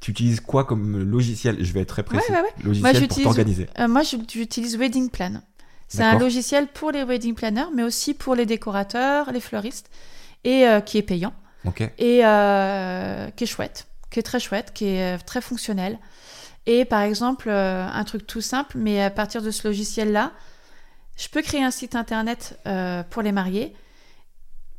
Tu 0.01 0.11
utilises 0.11 0.41
quoi 0.41 0.65
comme 0.65 1.01
logiciel? 1.03 1.63
Je 1.63 1.71
vais 1.71 1.81
être 1.81 1.89
très 1.89 2.03
précis. 2.03 2.31
Ouais, 2.31 2.41
ouais. 2.41 2.63
Logiciel 2.63 2.97
Moi, 2.99 3.07
pour 3.07 3.23
t'organiser. 3.23 3.67
Moi, 3.87 4.01
j'utilise 4.03 4.77
Wedding 4.77 5.09
Plan. 5.09 5.41
C'est 5.87 6.03
un 6.03 6.17
logiciel 6.17 6.67
pour 6.67 6.91
les 6.91 7.03
wedding 7.03 7.35
planners, 7.35 7.67
mais 7.73 7.83
aussi 7.83 8.13
pour 8.13 8.35
les 8.35 8.45
décorateurs, 8.45 9.31
les 9.31 9.39
fleuristes, 9.39 9.89
et 10.43 10.67
euh, 10.67 10.81
qui 10.81 10.97
est 10.97 11.03
payant. 11.03 11.33
Et 11.97 12.25
euh, 12.25 13.29
qui 13.31 13.43
est 13.43 13.47
chouette, 13.47 13.87
qui 14.11 14.19
est 14.19 14.23
très 14.23 14.39
chouette, 14.39 14.71
qui 14.73 14.85
est 14.85 15.15
euh, 15.15 15.19
très 15.25 15.41
fonctionnel. 15.41 15.99
Et 16.65 16.85
par 16.85 17.01
exemple, 17.01 17.49
euh, 17.49 17.87
un 17.87 18.03
truc 18.03 18.25
tout 18.25 18.41
simple, 18.41 18.77
mais 18.77 19.01
à 19.03 19.09
partir 19.09 19.41
de 19.41 19.51
ce 19.51 19.67
logiciel-là, 19.67 20.31
je 21.15 21.27
peux 21.29 21.41
créer 21.41 21.63
un 21.63 21.71
site 21.71 21.95
internet 21.95 22.59
pour 23.09 23.21
les 23.21 23.31
mariés. 23.31 23.73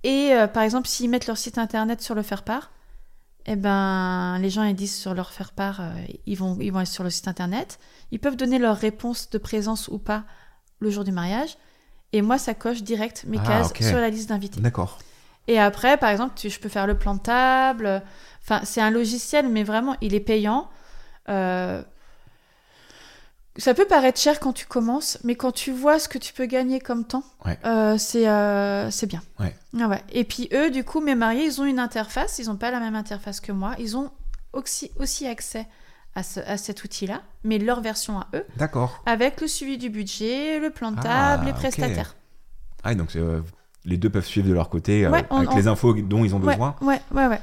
Et 0.02 0.34
par 0.52 0.62
exemple, 0.62 0.86
s'ils 0.86 1.09
mettent 1.09 1.26
leur 1.26 1.38
site 1.38 1.57
internet 1.57 2.02
sur 2.02 2.14
le 2.14 2.20
faire-part, 2.20 2.72
eh 3.46 3.57
ben, 3.57 4.38
les 4.40 4.50
gens 4.50 4.62
ils 4.64 4.74
disent 4.74 4.94
sur 4.94 5.14
leur 5.14 5.32
faire-part, 5.32 5.80
ils, 6.26 6.36
vont, 6.36 6.59
ils 6.61 6.70
vont 6.70 6.80
aller 6.80 6.84
sur 6.84 7.04
le 7.04 7.09
site 7.09 7.26
internet. 7.26 7.78
Ils 8.11 8.18
peuvent 8.18 8.36
donner 8.36 8.59
leur 8.59 8.76
réponse 8.76 9.30
de 9.30 9.38
présence 9.38 9.88
ou 9.88 9.96
pas 9.96 10.24
le 10.81 10.91
jour 10.91 11.05
du 11.05 11.12
mariage. 11.12 11.57
Et 12.12 12.22
moi, 12.22 12.39
ça 12.39 12.55
coche 12.55 12.83
direct 12.83 13.24
mes 13.27 13.39
Ah, 13.45 13.47
cases 13.47 13.72
sur 13.89 13.99
la 13.99 14.09
liste 14.11 14.29
d'invités. 14.29 14.61
D'accord. 14.61 14.99
Et 15.49 15.59
après, 15.59 15.97
par 15.97 16.11
exemple, 16.11 16.33
tu- 16.37 16.51
je 16.51 16.59
peux 16.61 16.68
faire 16.68 16.87
le 16.87 16.97
plan 16.99 17.14
de 17.14 17.20
table. 17.20 18.03
Enfin, 18.43 18.61
c'est 18.64 18.81
un 18.81 18.91
logiciel, 18.91 19.49
mais 19.49 19.62
vraiment, 19.64 19.97
il 20.01 20.14
est 20.14 20.20
payant. 20.20 20.68
Euh, 21.29 21.83
Ça 23.59 23.72
peut 23.72 23.87
paraître 23.87 24.20
cher 24.20 24.39
quand 24.39 24.53
tu 24.53 24.66
commences, 24.66 25.16
mais 25.24 25.35
quand 25.35 25.51
tu 25.51 25.72
vois 25.72 25.99
ce 25.99 26.11
que 26.11 26.18
tu 26.18 26.35
peux 26.35 26.45
gagner 26.45 26.79
comme 26.79 27.07
temps, 27.07 27.22
Ouais. 27.47 27.59
euh, 27.64 27.97
c'est 27.97 28.29
euh, 28.29 28.91
c'est 28.91 29.07
bien. 29.07 29.22
Ouais. 29.41 29.57
Ah 29.81 29.89
ouais. 29.89 30.03
Et 30.12 30.24
puis 30.24 30.51
eux, 30.53 30.70
du 30.70 30.85
coup, 30.85 31.01
mes 31.01 31.14
mariés, 31.14 31.47
ils 31.47 31.59
ont 31.61 31.64
une 31.64 31.79
interface. 31.79 32.39
Ils 32.39 32.49
n'ont 32.49 32.57
pas 32.57 32.70
la 32.70 32.81
même 32.81 32.95
interface 32.95 33.41
que 33.41 33.53
moi. 33.53 33.74
Ils 33.79 33.97
ont 33.97 34.11
aussi, 34.53 34.91
aussi 35.01 35.27
accès 35.27 35.66
à, 36.17 36.23
ce- 36.25 36.41
à 36.41 36.57
cet 36.57 36.83
outil-là, 36.83 37.21
mais 37.45 37.59
leur 37.59 37.81
version 37.81 38.19
à 38.19 38.27
eux, 38.35 38.45
D'accord. 38.57 39.03
avec 39.07 39.41
le 39.41 39.47
suivi 39.47 39.79
du 39.79 39.91
budget, 39.91 40.59
le 40.59 40.71
plan 40.71 40.91
de 40.91 40.97
Ah, 41.01 41.03
table, 41.37 41.45
les 41.47 41.51
ok. 41.53 41.57
prestataires. 41.59 42.17
Ah, 42.83 42.95
donc 42.95 43.14
euh, 43.14 43.41
les 43.85 43.97
deux 43.99 44.11
peuvent 44.11 44.25
suivre 44.27 44.49
de 44.49 44.55
leur 44.55 44.69
côté 44.69 45.05
euh, 45.07 45.11
Ouais, 45.11 45.25
on- 45.31 45.37
avec 45.39 45.53
on- 45.53 45.57
les 45.57 45.69
infos 45.69 45.93
dont 45.95 46.25
ils 46.25 46.35
ont 46.35 46.41
Ouais, 46.41 46.55
besoin. 46.55 46.75
Ouais, 46.81 47.01
ouais, 47.12 47.27
ouais. 47.29 47.41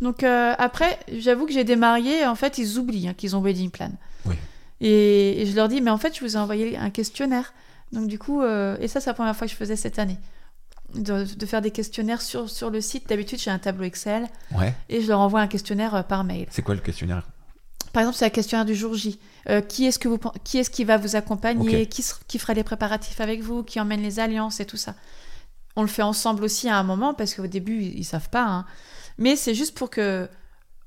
Donc 0.00 0.22
euh, 0.24 0.54
après, 0.58 0.98
j'avoue 1.16 1.46
que 1.46 1.52
j'ai 1.52 1.64
des 1.64 1.76
mariés, 1.76 2.26
en 2.26 2.34
fait, 2.34 2.58
ils 2.58 2.78
oublient 2.78 3.08
hein, 3.08 3.14
qu'ils 3.14 3.36
ont 3.36 3.40
wedding 3.40 3.70
plan. 3.70 3.90
Oui. 4.26 4.34
Et, 4.80 5.42
et 5.42 5.46
je 5.46 5.54
leur 5.56 5.68
dis, 5.68 5.80
mais 5.80 5.90
en 5.90 5.98
fait, 5.98 6.16
je 6.16 6.20
vous 6.24 6.36
ai 6.36 6.38
envoyé 6.38 6.76
un 6.76 6.90
questionnaire. 6.90 7.52
Donc 7.92 8.06
du 8.08 8.18
coup, 8.18 8.42
et 8.44 8.86
ça, 8.88 9.00
c'est 9.00 9.10
la 9.10 9.14
première 9.14 9.34
fois 9.36 9.46
que 9.46 9.52
je 9.52 9.56
faisais 9.58 9.76
cette 9.76 9.98
année. 9.98 10.18
De, 10.94 11.24
de 11.24 11.46
faire 11.46 11.60
des 11.60 11.70
questionnaires 11.70 12.22
sur, 12.22 12.48
sur 12.48 12.70
le 12.70 12.80
site. 12.80 13.08
D'habitude, 13.10 13.38
j'ai 13.38 13.50
un 13.50 13.58
tableau 13.58 13.84
Excel 13.84 14.26
Ouais. 14.56 14.72
et 14.88 15.02
je 15.02 15.08
leur 15.08 15.20
envoie 15.20 15.40
un 15.40 15.46
questionnaire 15.46 16.02
par 16.04 16.24
mail. 16.24 16.46
C'est 16.50 16.62
quoi 16.62 16.74
le 16.74 16.80
questionnaire? 16.80 17.26
Par 17.98 18.02
exemple, 18.04 18.16
c'est 18.18 18.26
un 18.26 18.30
questionnaire 18.30 18.64
du 18.64 18.76
jour 18.76 18.94
J. 18.94 19.18
Euh, 19.48 19.60
qui 19.60 19.84
est-ce 19.84 19.98
que 19.98 20.06
vous 20.06 20.18
pen- 20.18 20.30
qui 20.44 20.58
est-ce 20.58 20.70
qui 20.70 20.84
va 20.84 20.98
vous 20.98 21.16
accompagner 21.16 21.88
qui, 21.88 22.38
fera 22.38 22.54
les 22.54 22.62
préparatifs 22.62 23.20
avec 23.20 23.42
vous 23.42 23.64
Qui 23.64 23.80
emmène 23.80 24.02
les 24.02 24.20
alliances 24.20 24.60
et 24.60 24.66
tout 24.66 24.76
ça 24.76 24.94
On 25.74 25.82
le 25.82 25.88
fait 25.88 26.02
ensemble 26.02 26.44
aussi 26.44 26.68
à 26.68 26.76
un 26.78 26.84
moment 26.84 27.12
parce 27.12 27.34
qu'au 27.34 27.48
début 27.48 27.82
ils, 27.82 27.98
ils 27.98 28.04
savent 28.04 28.28
pas. 28.30 28.44
hein. 28.44 28.66
Mais 29.18 29.34
c'est 29.34 29.52
juste 29.52 29.76
pour 29.76 29.90
que 29.90 30.28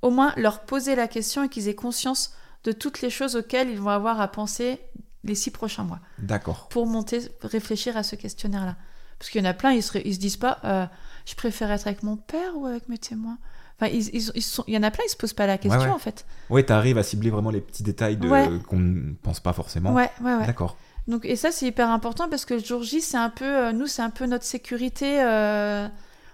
au 0.01 0.09
moins 0.09 0.31
leur 0.37 0.61
poser 0.61 0.95
la 0.95 1.09
question 1.09 1.43
et 1.43 1.49
qu'ils 1.49 1.67
aient 1.67 1.75
conscience 1.75 2.31
de 2.63 2.71
toutes 2.71 3.01
les 3.01 3.09
choses 3.09 3.35
auxquelles 3.35 3.69
ils 3.69 3.77
vont 3.81 3.89
avoir 3.89 4.21
à 4.21 4.29
penser 4.29 4.79
les 5.25 5.35
six 5.35 5.51
prochains 5.51 5.83
mois 5.83 5.99
D'accord. 6.17 6.69
pour 6.69 6.87
monter, 6.87 7.19
réfléchir 7.41 7.97
à 7.97 8.03
ce 8.03 8.15
questionnaire-là. 8.15 8.77
Parce 9.19 9.29
qu'il 9.29 9.43
y 9.43 9.45
en 9.45 9.49
a 9.49 9.53
plein, 9.53 9.73
ils 9.73 9.83
se, 9.83 9.97
ils 9.97 10.15
se 10.15 10.19
disent 10.19 10.37
pas, 10.37 10.59
euh, 10.63 10.85
je 11.25 11.35
préfère 11.35 11.71
être 11.71 11.87
avec 11.87 12.03
mon 12.03 12.15
père 12.15 12.55
ou 12.55 12.67
avec 12.67 12.87
mes 12.87 12.97
témoins? 12.97 13.37
Enfin, 13.81 13.91
ils, 13.93 14.09
ils- 14.15 14.31
ils 14.35 14.41
sont, 14.43 14.63
il 14.67 14.75
y 14.75 14.77
en 14.77 14.83
a 14.83 14.91
plein, 14.91 15.03
ils 15.07 15.09
se 15.11 15.15
posent 15.17 15.33
pas 15.33 15.47
la 15.47 15.57
question 15.57 15.79
ouais. 15.81 15.89
en 15.89 15.97
fait. 15.97 16.25
Ouais, 16.51 16.61
t'arrives 16.63 16.97
à 16.99 17.03
cibler 17.03 17.31
vraiment 17.31 17.49
les 17.49 17.61
petits 17.61 17.81
détails 17.83 18.15
de... 18.17 18.27
Ouais. 18.29 18.47
qu'on 18.67 18.77
ne 18.77 19.13
pense 19.23 19.39
pas 19.39 19.53
forcément. 19.53 19.91
Ouais, 19.93 20.09
ouais, 20.21 20.35
ouais. 20.35 20.45
D'accord. 20.45 20.77
Donc, 21.07 21.25
et 21.25 21.35
ça, 21.35 21.51
c'est 21.51 21.65
hyper 21.65 21.89
important 21.89 22.29
parce 22.29 22.45
que 22.45 22.53
le 22.53 22.59
jour 22.63 22.83
J, 22.83 23.01
c'est 23.01 23.17
un 23.17 23.31
peu, 23.31 23.45
euh, 23.45 23.71
nous, 23.71 23.87
c'est 23.87 24.03
un 24.03 24.11
peu 24.11 24.27
notre 24.27 24.43
sécurité. 24.45 25.19
euh, 25.23 25.87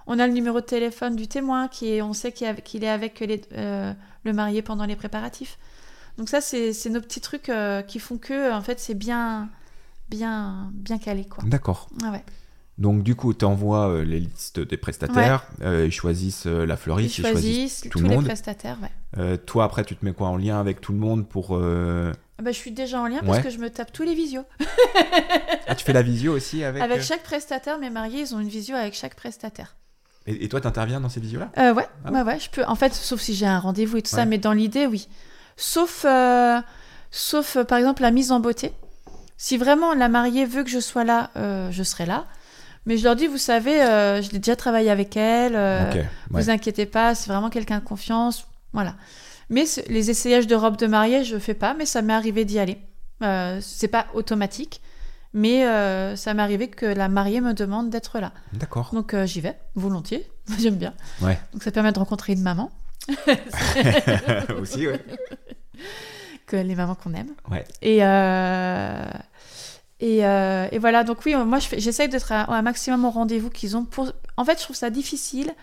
on 0.08 0.20
a 0.20 0.28
le 0.28 0.34
numéro 0.34 0.60
de 0.60 0.66
téléphone 0.66 1.16
du 1.16 1.28
témoin, 1.30 1.70
qui 1.70 1.94
est, 1.94 2.02
on 2.02 2.12
sait 2.14 2.34
qu'il, 2.34 2.48
est 2.48 2.50
avec- 2.50 2.64
qu'il 2.66 2.84
est 2.84 2.90
avec 2.90 3.20
les- 3.22 3.42
euh, 3.54 3.94
le 4.26 4.34
marié 4.34 4.62
pendant 4.62 4.86
les 4.86 4.96
préparatifs. 4.98 5.58
Donc 6.18 6.28
ça, 6.28 6.42
c'est, 6.42 6.74
c'est 6.74 6.90
nos 6.90 7.00
petits 7.02 7.22
trucs 7.22 7.50
qui 7.88 8.00
font 8.00 8.18
que, 8.18 8.52
en 8.54 8.62
fait, 8.62 8.80
c'est 8.80 8.94
bien, 8.96 9.48
bien, 10.10 10.70
bien 10.74 10.98
calé, 10.98 11.26
quoi. 11.26 11.44
D'accord. 11.48 11.88
Ah 12.04 12.12
ouais. 12.12 12.24
Donc 12.78 13.02
du 13.04 13.16
coup, 13.16 13.34
tu 13.34 13.44
envoies 13.44 14.04
les 14.04 14.20
listes 14.20 14.60
des 14.60 14.78
prestataires, 14.78 15.46
euh, 15.62 15.86
ils 15.88 15.92
choisissent 15.92 16.46
euh, 16.46 16.66
la 16.66 16.78
fleuriste, 16.78 17.18
ils 17.18 17.22
choisissent 17.22 17.42
choisissent 17.42 17.82
tout 17.82 17.90
tous 17.90 18.00
le 18.02 18.08
les 18.10 18.16
monde. 18.16 18.26
prestataires, 18.26 18.78
ouais. 18.84 18.92
Euh, 19.18 19.36
toi, 19.38 19.64
après, 19.64 19.84
tu 19.84 19.96
te 19.96 20.06
mets 20.06 20.14
quoi 20.14 20.28
en 20.28 20.38
lien 20.38 20.60
avec 20.60 20.80
tout 20.80 20.92
le 20.92 21.00
monde 21.00 21.28
pour. 21.28 21.56
euh, 21.58 22.12
Ah 22.38 22.44
bah, 22.44 22.52
je 22.52 22.58
suis 22.58 22.72
déjà 22.72 23.02
en 23.02 23.08
lien 23.08 23.22
Ouais. 23.22 23.26
parce 23.28 23.40
que 23.40 23.50
je 23.50 23.58
me 23.58 23.70
tape 23.72 23.92
tous 23.92 24.04
les 24.04 24.14
visios. 24.14 24.44
Ah, 25.70 25.76
tu 25.76 25.84
fais 25.84 25.92
la 25.94 26.02
visio 26.02 26.34
aussi 26.34 26.64
avec. 26.64 26.82
Avec 26.82 27.00
euh, 27.00 27.04
chaque 27.04 27.24
prestataire, 27.24 27.78
mes 27.78 27.90
mariés, 27.90 28.22
ils 28.22 28.34
ont 28.36 28.40
une 28.40 28.48
visio 28.48 28.76
avec 28.76 28.94
chaque 28.94 29.16
prestataire. 29.16 29.76
Et, 30.26 30.46
et 30.46 30.50
toi, 30.50 30.62
t'interviens 30.62 31.00
dans 31.02 31.10
ces 31.10 31.20
visios-là? 31.20 31.50
Euh, 31.58 31.74
ouais, 31.74 31.88
Ah 32.06 32.12
ouais, 32.12 32.22
ouais, 32.22 32.40
je 32.40 32.50
peux. 32.50 32.64
En 32.66 32.76
fait, 32.76 32.94
sauf 32.94 33.20
si 33.20 33.34
j'ai 33.34 33.46
un 33.48 33.60
rendez-vous 33.60 33.98
et 33.98 34.02
tout 34.02 34.10
ça, 34.10 34.26
mais 34.26 34.38
dans 34.38 34.54
l'idée, 34.54 34.86
oui. 34.86 35.08
Sauf, 35.58 36.06
euh, 36.08 36.62
sauf 37.12 37.58
euh, 37.58 37.64
par 37.66 37.78
exemple, 37.80 38.02
la 38.02 38.12
mise 38.12 38.32
en 38.32 38.40
beauté. 38.40 38.72
Si 39.36 39.58
vraiment 39.58 39.94
la 39.94 40.08
mariée 40.10 40.46
veut 40.46 40.64
que 40.64 40.70
je 40.70 40.80
sois 40.80 41.04
là, 41.04 41.32
euh, 41.36 41.70
je 41.72 41.84
serai 41.84 42.06
là. 42.06 42.26
Mais 42.88 42.98
je 42.98 43.04
leur 43.04 43.16
dis, 43.18 43.28
vous 43.28 43.38
savez, 43.38 43.82
euh, 43.84 44.22
je 44.22 44.32
l'ai 44.32 44.40
déjà 44.40 44.56
travaillé 44.56 44.90
avec 44.90 45.16
elle. 45.18 45.56
euh, 45.56 45.92
ouais. 45.94 46.08
Vous 46.30 46.50
inquiétez 46.50 46.86
pas, 46.86 47.14
c'est 47.16 47.30
vraiment 47.30 47.50
quelqu'un 47.50 47.80
de 47.80 47.84
confiance. 47.84 48.48
Voilà. 48.72 48.96
Mais 49.50 49.66
les 49.90 50.10
essayages 50.10 50.48
de 50.48 50.56
robe 50.56 50.78
de 50.78 50.88
mariée, 50.88 51.24
je 51.24 51.38
fais 51.38 51.54
pas, 51.54 51.74
mais 51.74 51.86
ça 51.86 52.02
m'est 52.02 52.14
arrivé 52.14 52.46
d'y 52.46 52.60
aller. 52.60 52.80
Euh, 53.24 53.60
c'est 53.62 53.88
pas 53.90 54.08
automatique, 54.14 54.82
mais 55.34 55.66
euh, 55.66 56.16
ça 56.16 56.34
m'est 56.34 56.42
arrivé 56.42 56.70
que 56.70 56.86
la 56.86 57.10
mariée 57.10 57.42
me 57.42 57.54
demande 57.54 57.90
d'être 57.90 58.20
là. 58.20 58.32
D'accord. 58.54 58.92
Donc 58.94 59.14
euh, 59.14 59.26
j'y 59.26 59.42
vais, 59.42 59.58
volontiers, 59.76 60.26
j'aime 60.60 60.76
bien. 60.76 60.94
Ouais. 61.22 61.38
Donc 61.54 61.64
ça 61.64 61.72
permet 61.72 61.92
de 61.92 62.00
rencontrer 62.00 62.34
une 62.34 62.42
maman, 62.42 62.72
aussi, 64.62 64.88
ouais. 64.88 65.02
que 66.46 66.56
les 66.56 66.76
mamans 66.76 66.96
qu'on 66.96 67.14
aime. 67.14 67.32
Ouais. 67.50 67.66
Et, 67.82 68.00
Et, 70.00 70.26
euh, 70.26 70.68
et 70.72 70.78
voilà, 70.78 71.04
donc 71.04 71.26
oui, 71.26 71.34
moi 71.36 71.58
je 71.60 71.68
fais- 71.68 71.80
j'essaye 71.80 72.08
d'être 72.08 72.32
à- 72.32 72.52
un 72.54 72.62
maximum 72.62 73.04
au 73.06 73.10
rendez-vous 73.10 73.50
qu'ils 73.50 73.76
ont. 73.76 73.84
Pour... 73.86 74.12
En 74.38 74.46
fait, 74.46 74.58
je 74.60 74.64
trouve 74.64 74.76
ça 74.76 74.90
difficile. 74.92 75.54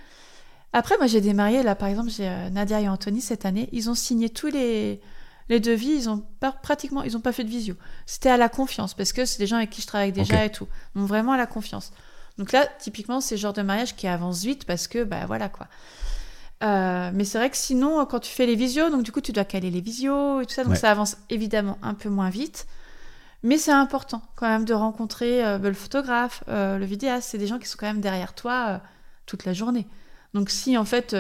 Après, 0.73 0.97
moi 0.99 1.07
j'ai 1.07 1.21
des 1.21 1.35
mariés, 1.35 1.63
là 1.63 1.75
par 1.77 1.89
exemple, 1.89 2.11
j'ai 2.11 2.29
euh, 2.29 2.51
Nadia 2.51 2.81
et 2.81 2.89
Anthony 2.89 3.21
cette 3.21 3.47
année, 3.47 3.69
ils 3.71 3.91
ont 3.91 3.95
signé 3.95 4.29
tous 4.29 4.49
les, 4.49 5.01
les 5.49 5.61
devis, 5.61 5.93
ils 5.95 6.09
ont 6.11 6.25
pas, 6.41 6.51
pratiquement, 6.51 7.05
ils 7.05 7.17
ont 7.17 7.21
pas 7.21 7.31
fait 7.33 7.45
de 7.45 7.49
visio. 7.49 7.77
C'était 8.07 8.29
à 8.31 8.37
la 8.37 8.49
confiance, 8.49 8.93
parce 8.95 9.13
que 9.13 9.25
c'est 9.25 9.39
des 9.39 9.47
gens 9.47 9.57
avec 9.59 9.71
qui 9.71 9.83
je 9.83 9.87
travaille 9.87 10.11
déjà 10.11 10.35
Ok. 10.35 10.47
et 10.47 10.51
tout. 10.51 10.67
Donc 10.97 11.07
vraiment 11.07 11.31
à 11.33 11.37
la 11.37 11.47
confiance. 11.47 11.93
Donc 12.37 12.51
là, 12.51 12.67
typiquement, 12.81 13.21
c'est 13.21 13.37
le 13.37 13.41
genre 13.41 13.53
de 13.53 13.63
mariage 13.63 13.95
qui 13.95 14.09
avance 14.09 14.43
vite 14.43 14.65
parce 14.65 14.89
que, 14.89 15.05
bah 15.05 15.27
voilà 15.27 15.49
quoi. 15.49 15.69
Euh, 16.65 17.11
mais 17.15 17.25
c'est 17.25 17.39
vrai 17.39 17.51
que 17.51 17.57
sinon, 17.57 18.05
quand 18.07 18.19
tu 18.21 18.33
fais 18.33 18.47
les 18.47 18.57
visios, 18.57 18.91
donc 18.91 19.05
du 19.05 19.13
coup, 19.13 19.21
tu 19.21 19.31
dois 19.31 19.45
caler 19.45 19.71
les 19.71 19.81
visios 19.81 20.41
et 20.41 20.47
tout 20.47 20.55
ça, 20.55 20.65
donc 20.65 20.73
Ouais. 20.73 20.79
ça 20.79 20.91
avance 20.91 21.17
évidemment 21.31 21.79
un 21.83 21.95
peu 21.95 22.09
moins 22.09 22.31
vite. 22.31 22.67
Mais 23.45 23.59
c'est 23.59 23.73
important 23.73 24.23
quand 24.37 24.49
même 24.49 24.65
de 24.65 24.73
rencontrer 24.73 25.45
euh, 25.45 25.59
bah, 25.59 25.69
le 25.69 25.75
photographe, 25.75 26.43
euh, 26.49 26.79
le 26.79 26.87
vidéaste. 26.87 27.29
C'est 27.31 27.39
des 27.39 27.47
gens 27.47 27.59
qui 27.59 27.69
sont 27.69 27.77
quand 27.79 27.87
même 27.87 28.01
derrière 28.01 28.35
toi 28.35 28.67
euh, 28.69 28.79
toute 29.27 29.45
la 29.45 29.53
journée. 29.53 29.87
Donc 30.33 30.49
si 30.51 30.77
en 30.77 30.85
fait 30.85 31.15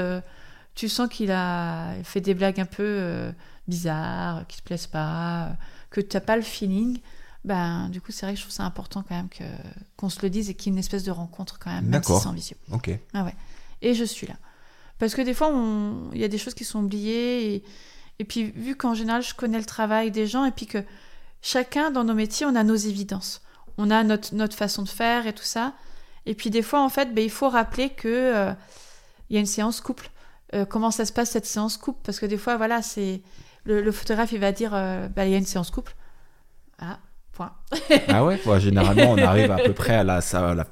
tu 0.74 0.88
sens 0.88 1.08
qu'il 1.08 1.30
a 1.30 1.94
fait 2.02 2.20
des 2.20 2.34
blagues 2.34 2.58
un 2.58 2.64
peu 2.64 3.32
bizarres, 3.68 4.44
qui 4.48 4.56
te 4.56 4.62
plaisent 4.64 4.88
pas, 4.88 5.50
que 5.90 6.00
tu 6.00 6.16
n'as 6.16 6.20
pas 6.20 6.34
le 6.34 6.42
feeling, 6.42 6.98
ben 7.44 7.88
du 7.90 8.00
coup 8.00 8.10
c'est 8.10 8.26
vrai 8.26 8.32
que 8.32 8.38
je 8.38 8.42
trouve 8.42 8.54
ça 8.54 8.64
important 8.64 9.04
quand 9.08 9.14
même 9.14 9.28
que 9.28 9.44
qu'on 9.96 10.08
se 10.08 10.20
le 10.22 10.30
dise 10.30 10.50
et 10.50 10.54
qu'il 10.54 10.72
y 10.72 10.74
ait 10.74 10.74
une 10.74 10.80
espèce 10.80 11.04
de 11.04 11.12
rencontre 11.12 11.60
quand 11.60 11.70
même, 11.70 11.86
même 11.86 12.02
si 12.02 12.12
c'est 12.12 12.32
visio. 12.32 12.56
Ok. 12.72 12.90
Ah 13.12 13.22
ouais. 13.22 13.36
Et 13.82 13.94
je 13.94 14.02
suis 14.02 14.26
là. 14.26 14.34
Parce 14.98 15.14
que 15.14 15.22
des 15.22 15.34
fois, 15.34 15.52
il 16.12 16.20
y 16.20 16.24
a 16.24 16.28
des 16.28 16.38
choses 16.38 16.54
qui 16.54 16.64
sont 16.64 16.80
oubliées. 16.80 17.54
Et, 17.54 17.64
et 18.18 18.24
puis, 18.24 18.50
vu 18.50 18.76
qu'en 18.76 18.94
général, 18.94 19.22
je 19.22 19.34
connais 19.34 19.58
le 19.58 19.64
travail 19.64 20.10
des 20.10 20.26
gens, 20.26 20.44
et 20.44 20.50
puis 20.50 20.66
que 20.66 20.78
chacun, 21.44 21.90
dans 21.90 22.02
nos 22.04 22.14
métiers, 22.14 22.46
on 22.46 22.56
a 22.56 22.64
nos 22.64 22.74
évidences. 22.74 23.42
On 23.78 23.90
a 23.90 24.02
notre, 24.02 24.34
notre 24.34 24.56
façon 24.56 24.82
de 24.82 24.88
faire 24.88 25.26
et 25.26 25.32
tout 25.34 25.44
ça. 25.44 25.74
Et 26.26 26.34
puis, 26.34 26.48
des 26.50 26.62
fois, 26.62 26.82
en 26.82 26.88
fait, 26.88 27.12
ben, 27.14 27.22
il 27.22 27.30
faut 27.30 27.48
rappeler 27.50 27.90
que 27.90 28.08
euh, 28.08 28.52
il 29.28 29.34
y 29.34 29.36
a 29.36 29.40
une 29.40 29.46
séance 29.46 29.80
couple. 29.80 30.10
Euh, 30.54 30.64
comment 30.64 30.90
ça 30.90 31.04
se 31.04 31.12
passe, 31.12 31.30
cette 31.30 31.44
séance 31.46 31.76
couple? 31.76 31.98
Parce 32.02 32.18
que 32.18 32.26
des 32.26 32.38
fois, 32.38 32.56
voilà, 32.56 32.80
c'est... 32.82 33.20
Le, 33.66 33.80
le 33.82 33.92
photographe, 33.92 34.32
il 34.32 34.40
va 34.40 34.52
dire, 34.52 34.72
euh, 34.74 35.08
Ben, 35.08 35.24
il 35.24 35.32
y 35.32 35.34
a 35.34 35.38
une 35.38 35.46
séance 35.46 35.70
couple. 35.70 35.94
Ah, 36.78 36.98
point. 37.32 37.52
Ah 38.08 38.24
ouais, 38.24 38.40
ouais, 38.46 38.60
Généralement, 38.60 39.10
on 39.12 39.18
arrive 39.18 39.50
à 39.50 39.56
peu 39.58 39.72
près 39.72 39.94
à 39.96 40.04
la, 40.04 40.20
ça, 40.20 40.50
à 40.50 40.54
la, 40.54 40.66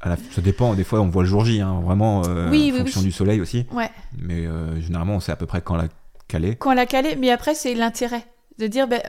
à 0.00 0.08
la- 0.10 0.16
Ça 0.32 0.40
dépend, 0.42 0.74
des 0.74 0.84
fois, 0.84 1.00
on 1.00 1.08
voit 1.08 1.22
le 1.22 1.28
jour 1.28 1.44
J, 1.44 1.60
hein, 1.60 1.80
vraiment, 1.84 2.20
Oui, 2.22 2.70
en 2.70 2.74
oui, 2.74 2.78
fonction 2.78 3.00
oui. 3.00 3.06
du 3.06 3.12
soleil 3.12 3.40
aussi. 3.40 3.66
Ouais. 3.72 3.90
Mais 4.18 4.46
généralement, 4.80 5.16
on 5.16 5.20
sait 5.20 5.32
à 5.32 5.36
peu 5.36 5.46
près 5.46 5.60
quand 5.62 5.76
la 5.76 5.88
caler. 6.28 6.56
Quand 6.56 6.72
l'a 6.74 6.86
calé, 6.86 7.16
mais 7.16 7.30
après, 7.30 7.54
c'est 7.54 7.74
l'intérêt. 7.74 8.26
De 8.58 8.66
dire, 8.68 8.86
ben, 8.88 9.00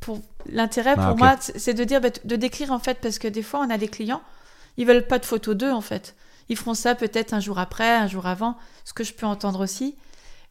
pour 0.00 0.20
l'intérêt 0.50 0.94
Ah, 0.96 1.04
pour 1.06 1.12
ok. 1.14 1.18
moi, 1.18 1.36
c'est 1.40 1.74
de 1.74 1.84
dire, 1.84 2.00
ben, 2.00 2.10
de 2.24 2.36
décrire 2.36 2.72
en 2.72 2.78
fait, 2.78 2.98
parce 3.00 3.18
que 3.18 3.28
des 3.28 3.42
fois, 3.42 3.60
on 3.66 3.70
a 3.70 3.78
des 3.78 3.88
clients, 3.88 4.22
ils 4.76 4.86
veulent 4.86 5.06
pas 5.06 5.18
de 5.18 5.24
photos 5.26 5.56
d'eux 5.56 5.70
en 5.72 5.80
fait. 5.80 6.14
Ils 6.48 6.56
feront 6.56 6.74
ça 6.74 6.94
peut-être 6.94 7.32
un 7.34 7.40
jour 7.40 7.58
après, 7.58 7.96
un 7.96 8.08
jour 8.08 8.26
avant, 8.26 8.56
ce 8.84 8.92
que 8.92 9.04
je 9.04 9.14
peux 9.14 9.26
entendre 9.26 9.60
aussi. 9.62 9.94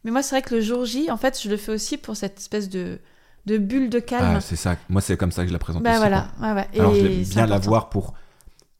Mais 0.04 0.10
moi, 0.10 0.22
c'est 0.22 0.34
vrai 0.36 0.42
que 0.42 0.54
le 0.54 0.60
jour 0.60 0.84
J, 0.84 1.10
en 1.10 1.16
fait, 1.16 1.40
je 1.40 1.48
le 1.48 1.56
fais 1.56 1.72
aussi 1.72 1.96
pour 1.96 2.16
cette 2.16 2.38
espèce 2.38 2.68
de, 2.68 2.98
de 3.46 3.58
bulle 3.58 3.88
de 3.90 4.00
calme. 4.00 4.34
Ah, 4.36 4.40
c'est 4.40 4.56
ça. 4.56 4.76
Moi, 4.88 5.00
c'est 5.00 5.16
comme 5.16 5.30
ça 5.32 5.42
que 5.42 5.48
je 5.48 5.52
la 5.52 5.58
présente 5.60 5.82
ben 5.82 5.90
aussi. 5.92 5.98
voilà, 5.98 6.28
ouais, 6.40 6.52
ouais. 6.52 6.68
Alors, 6.80 6.94
Et 6.96 7.24
c'est 7.24 7.34
bien 7.34 7.46
la 7.46 7.58
voir 7.58 7.88
pour 7.88 8.14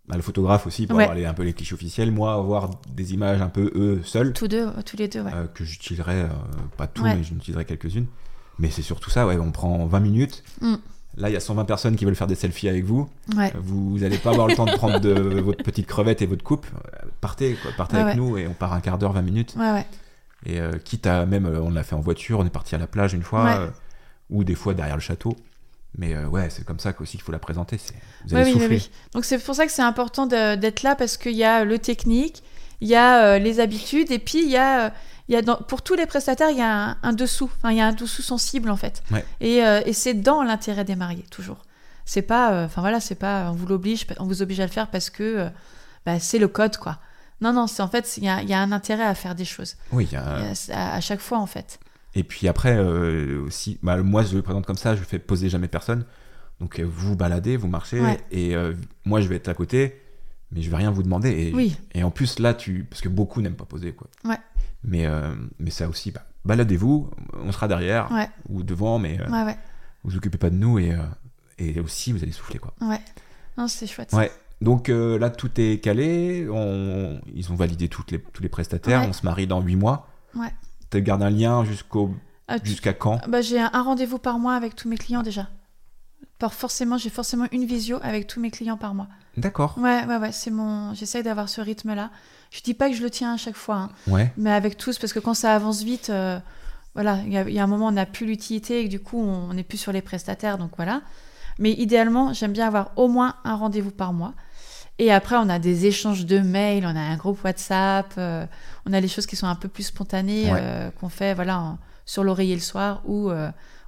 bah, 0.09 0.17
le 0.17 0.23
photographe 0.23 0.67
aussi, 0.67 0.89
pour 0.89 0.97
Ouais. 0.97 1.05
avoir 1.05 1.17
les, 1.17 1.25
un 1.27 1.35
peu 1.35 1.45
les 1.45 1.53
clichés 1.53 1.75
officiels. 1.75 2.11
Moi, 2.11 2.33
avoir 2.33 2.71
des 2.89 3.15
images 3.15 3.41
un 3.41 3.49
peu 3.49 3.71
eux 3.77 4.01
seuls, 4.05 4.33
Tous 4.33 4.49
deux, 4.49 4.69
tous 4.85 4.97
les 4.97 5.07
deux, 5.07 5.21
ouais. 5.21 5.31
euh, 5.33 5.47
que 5.47 5.65
j'utiliserai, 5.65 6.23
euh, 6.23 6.29
pas 6.77 6.89
tout, 6.89 7.05
mais 7.05 7.23
j'en 7.23 7.37
utiliserai 7.37 7.65
quelques-unes. 7.67 8.07
Mais 8.59 8.71
c'est 8.71 8.83
surtout 8.83 9.11
ça, 9.11 9.27
ouais, 9.27 9.37
on 9.39 9.51
prend 9.51 9.85
20 9.87 10.01
minutes. 10.01 10.43
Mm. 10.61 10.75
Là, 11.19 11.29
il 11.29 11.33
y 11.33 11.37
a 11.37 11.41
120 11.41 11.65
personnes 11.67 11.97
qui 11.97 12.05
veulent 12.07 12.15
faire 12.15 12.27
des 12.27 12.35
selfies 12.35 12.69
avec 12.69 12.85
vous. 12.85 13.09
ouais. 13.37 13.53
Vous 13.61 13.99
n'allez 13.99 14.17
pas 14.19 14.31
avoir 14.31 14.47
le 14.47 14.55
temps 14.55 14.65
de 14.65 14.73
prendre 14.73 14.99
de 14.99 15.13
votre 15.41 15.63
petite 15.63 15.87
crevette 15.87 16.23
et 16.23 16.27
votre 16.27 16.43
coupe. 16.45 16.67
Partez, 17.21 17.55
quoi, 17.63 17.71
partez 17.77 17.97
Ouais, 17.97 18.03
avec 18.03 18.15
ouais. 18.15 18.21
nous 18.21 18.39
et 18.39 18.47
on 18.47 18.55
part 18.55 18.73
un 18.73 18.81
quart 18.81 18.97
d'heure, 18.99 19.13
20 19.13 19.23
minutes. 19.23 19.55
Et 20.47 20.59
euh, 20.61 20.73
quitte 20.79 21.07
à 21.07 21.27
même, 21.27 21.47
euh, 21.47 21.61
on 21.61 21.71
l'a 21.71 21.83
fait 21.83 21.95
en 21.95 22.01
voiture, 22.01 22.39
on 22.41 22.47
est 22.47 22.51
parti 22.51 22.75
à 22.75 22.79
la 22.79 22.87
plage 22.87 23.13
une 23.15 23.23
fois, 23.23 23.47
euh, 23.59 23.69
ou 24.31 24.43
des 24.43 24.55
fois 24.55 24.75
derrière 24.75 24.97
le 24.97 25.03
château. 25.03 25.37
Mais 25.99 26.15
euh, 26.15 26.27
ouais, 26.27 26.49
c'est 26.49 26.65
comme 26.65 26.79
ça 26.81 26.93
qu'aussi 26.95 27.13
qu'il 27.19 27.23
faut 27.23 27.33
la 27.33 27.39
présenter. 27.39 27.79
Vous 28.27 28.35
allez 28.35 28.45
oui, 28.47 28.53
oui, 28.55 28.61
souffler. 28.63 28.77
oui. 28.79 28.91
Donc 29.15 29.25
c'est 29.27 29.39
pour 29.39 29.55
ça 29.55 29.67
que 29.67 29.73
c'est 29.73 29.83
important 29.83 30.27
d'être 30.27 30.83
là 30.83 30.97
parce 30.97 31.17
qu'il 31.19 31.37
y 31.37 31.45
a 31.45 31.65
le 31.65 31.79
technique, 31.79 32.43
il 32.81 32.89
y 32.89 32.95
a 32.97 33.39
les 33.39 33.61
habitudes 33.61 34.11
et 34.11 34.19
puis 34.19 34.43
il 34.43 34.51
y 34.51 34.57
a, 34.57 34.93
y 35.33 35.37
a 35.37 35.43
dans- 35.43 35.57
pour 35.57 35.83
tous 35.83 35.95
les 35.95 36.07
prestataires 36.07 36.51
il 36.51 36.59
y 36.59 36.63
a 36.63 36.91
un, 36.91 36.97
un 37.03 37.13
dessous, 37.13 37.51
enfin 37.57 37.71
il 37.71 37.79
y 37.79 37.81
a 37.81 37.87
un 37.87 37.93
dessous 37.93 38.23
sensible 38.23 38.71
en 38.71 38.77
fait. 38.77 39.03
Ouais. 39.11 39.25
Et, 39.41 39.65
euh, 39.65 39.81
et 39.87 39.93
c'est 39.93 40.15
dans 40.15 40.43
l'intérêt 40.43 40.85
des 40.85 40.97
mariés 40.97 41.25
toujours. 41.31 41.63
C'est 42.05 42.23
pas, 42.23 42.53
euh, 42.53 42.67
enfin 42.67 42.81
voilà, 42.81 42.99
c'est 43.01 43.15
pas 43.15 43.51
on 43.51 43.55
vous 43.55 43.67
l'oblige, 43.67 44.07
on 44.19 44.25
vous 44.27 44.43
oblige 44.43 44.61
à 44.61 44.67
le 44.67 44.71
faire 44.73 44.89
parce 44.91 45.11
que 45.11 45.23
euh, 45.23 45.49
bah, 46.07 46.19
c'est 46.19 46.39
le 46.39 46.49
code 46.49 46.77
quoi. 46.77 46.99
Non 47.41 47.53
non, 47.53 47.67
c'est 47.67 47.83
en 47.83 47.89
fait 47.89 48.17
il 48.19 48.25
y 48.25 48.29
a, 48.29 48.43
il 48.43 48.49
y 48.49 48.55
a 48.55 48.61
un 48.61 48.73
intérêt 48.73 49.05
à 49.05 49.15
faire 49.15 49.35
des 49.35 49.45
choses 49.45 49.77
Oui, 49.93 50.09
y 50.13 50.17
a- 50.17 50.53
à, 50.73 50.95
à 50.97 51.01
chaque 51.01 51.21
fois 51.21 51.39
en 51.39 51.47
fait. 51.47 51.79
Et 52.15 52.25
puis 52.25 52.47
après, 52.47 52.77
euh, 52.77 53.43
aussi, 53.47 53.79
bah, 53.83 53.97
moi 54.03 54.23
je 54.23 54.37
le 54.37 54.43
présente 54.43 54.67
comme 54.67 54.77
ça, 54.77 54.95
je 54.97 55.03
fais 55.03 55.19
poser 55.19 55.49
jamais 55.49 55.69
personne. 55.69 56.05
Donc 56.61 56.79
euh, 56.79 56.85
vous 56.85 57.17
baladez, 57.17 57.57
vous 57.57 57.69
marchez, 57.69 58.01
Ouais. 58.01 58.21
et 58.31 58.55
euh, 58.55 58.75
moi 59.05 59.21
je 59.21 59.29
vais 59.29 59.37
être 59.37 59.49
à 59.49 59.55
côté, 59.55 60.01
mais 60.53 60.61
je 60.63 60.71
vais 60.71 60.77
rien 60.77 60.91
vous 60.91 61.03
demander. 61.03 61.31
Et, 61.31 61.53
Oui. 61.55 61.77
et 61.95 62.05
en 62.05 62.11
plus 62.11 62.39
là, 62.39 62.53
tu, 62.55 62.85
parce 62.89 63.01
que 63.01 63.09
beaucoup 63.09 63.41
n'aiment 63.41 63.57
pas 63.57 63.65
poser, 63.65 63.93
quoi. 63.93 64.09
Ouais. 64.25 64.37
Mais, 64.85 65.07
euh, 65.07 65.33
mais 65.59 65.71
ça 65.71 65.89
aussi, 65.89 66.11
bah, 66.11 66.23
baladez-vous, 66.45 67.11
on 67.35 67.53
sera 67.53 67.69
derrière 67.69 68.11
Ouais. 68.13 68.29
ou 68.49 68.63
devant, 68.63 68.99
mais 68.99 69.21
euh, 69.21 69.29
Ouais 69.31 69.45
ouais 69.45 69.59
vous 70.05 70.17
occupez 70.17 70.39
pas 70.39 70.51
de 70.51 70.57
nous 70.57 70.81
et, 70.81 70.91
euh, 70.93 70.99
et 71.59 71.79
aussi 71.79 72.13
vous 72.13 72.23
allez 72.25 72.33
souffler, 72.33 72.59
quoi. 72.59 72.75
ouais. 72.81 73.01
Non 73.57 73.69
c'est 73.69 73.87
chouette. 73.87 74.13
Ouais. 74.13 74.33
Donc 74.61 74.89
euh, 74.89 75.19
là, 75.19 75.31
tout 75.31 75.51
est 75.61 75.79
calé. 75.83 76.49
On... 76.51 77.21
Ils 77.35 77.53
ont 77.53 77.55
validé 77.55 77.89
toutes 77.89 78.11
les, 78.13 78.21
tous 78.21 78.43
les 78.43 78.49
prestataires. 78.49 79.05
On 79.09 79.13
se 79.13 79.25
marie 79.25 79.47
dans 79.47 79.61
8 79.61 79.77
mois. 79.77 80.09
Ouais. 80.35 80.53
Tu 80.91 81.01
gardes 81.03 81.23
un 81.23 81.31
lien 81.31 81.65
jusqu'au 81.65 82.15
Ah, 82.49 82.57
jusqu'à 82.63 82.93
quand? 82.93 83.21
Bah, 83.29 83.41
j'ai 83.43 83.61
un, 83.61 83.71
un 83.73 83.83
rendez-vous 83.83 84.19
par 84.19 84.39
mois 84.39 84.55
avec 84.55 84.75
tous 84.75 84.89
mes 84.89 84.97
clients 84.97 85.23
déjà. 85.23 85.49
Par 86.39 86.53
forcément, 86.55 86.97
j'ai 86.99 87.11
forcément 87.11 87.47
une 87.53 87.65
visio 87.67 87.99
avec 88.03 88.27
tous 88.27 88.41
mes 88.41 88.51
clients 88.51 88.77
par 88.77 88.95
mois. 88.95 89.09
D'accord. 89.37 89.77
Ouais, 89.79 90.05
ouais, 90.07 90.17
ouais, 90.17 90.33
c'est 90.33 90.51
mon. 90.51 90.93
J'essaye 90.95 91.23
d'avoir 91.23 91.49
ce 91.49 91.61
rythme-là. 91.61 92.11
Je 92.53 92.61
dis 92.61 92.75
pas 92.75 92.89
que 92.91 92.95
je 92.95 93.03
le 93.03 93.11
tiens 93.11 93.33
à 93.35 93.37
chaque 93.39 93.57
fois, 93.57 93.77
hein, 93.77 93.91
Ouais. 94.07 94.31
mais 94.37 94.53
avec 94.53 94.77
tous, 94.77 94.99
parce 94.99 95.13
que 95.13 95.19
quand 95.19 95.35
ça 95.35 95.55
avance 95.55 95.83
vite, 95.83 96.11
euh, 96.11 96.39
voilà, 96.95 97.19
il 97.27 97.33
y, 97.33 97.39
a- 97.39 97.49
il 97.49 97.55
y 97.55 97.59
a 97.59 97.65
un 97.65 97.67
moment, 97.67 97.87
on 97.87 97.93
n'a 97.93 98.05
plus 98.07 98.27
l'utilité 98.27 98.81
et 98.81 98.85
que 98.85 98.91
du 98.91 99.01
coup, 99.01 99.19
on 99.21 99.55
n'est 99.55 99.63
plus 99.63 99.79
sur 99.79 99.91
les 99.93 100.03
prestataires, 100.03 100.59
donc 100.59 100.73
voilà. 100.77 101.01
Mais 101.59 101.73
idéalement, 101.73 102.33
j'aime 102.35 102.53
bien 102.53 102.67
avoir 102.67 102.91
au 102.97 103.09
moins 103.09 103.37
un 103.45 103.55
rendez-vous 103.57 103.91
par 103.91 104.13
mois. 104.13 104.35
Et 104.99 105.11
après, 105.11 105.37
on 105.37 105.49
a 105.49 105.59
des 105.59 105.87
échanges 105.87 106.27
de 106.27 106.39
mails, 106.41 106.85
on 106.85 106.95
a 106.95 107.01
un 107.01 107.17
groupe 107.17 107.43
WhatsApp, 107.43 108.13
euh, 108.19 108.45
on 108.85 108.93
a 108.93 109.01
les 109.01 109.09
choses 109.09 109.25
qui 109.27 109.37
sont 109.37 109.47
un 109.47 109.55
peu 109.55 109.69
plus 109.69 109.85
spontanées, 109.85 110.53
Ouais. 110.53 110.61
euh, 110.63 110.91
qu'on 111.01 111.09
fait 111.09 111.33
voilà, 111.35 111.59
en- 111.59 111.79
sur 112.05 112.23
l'oreiller 112.23 112.55
le 112.55 112.61
soir 112.61 113.01
ou, 113.07 113.31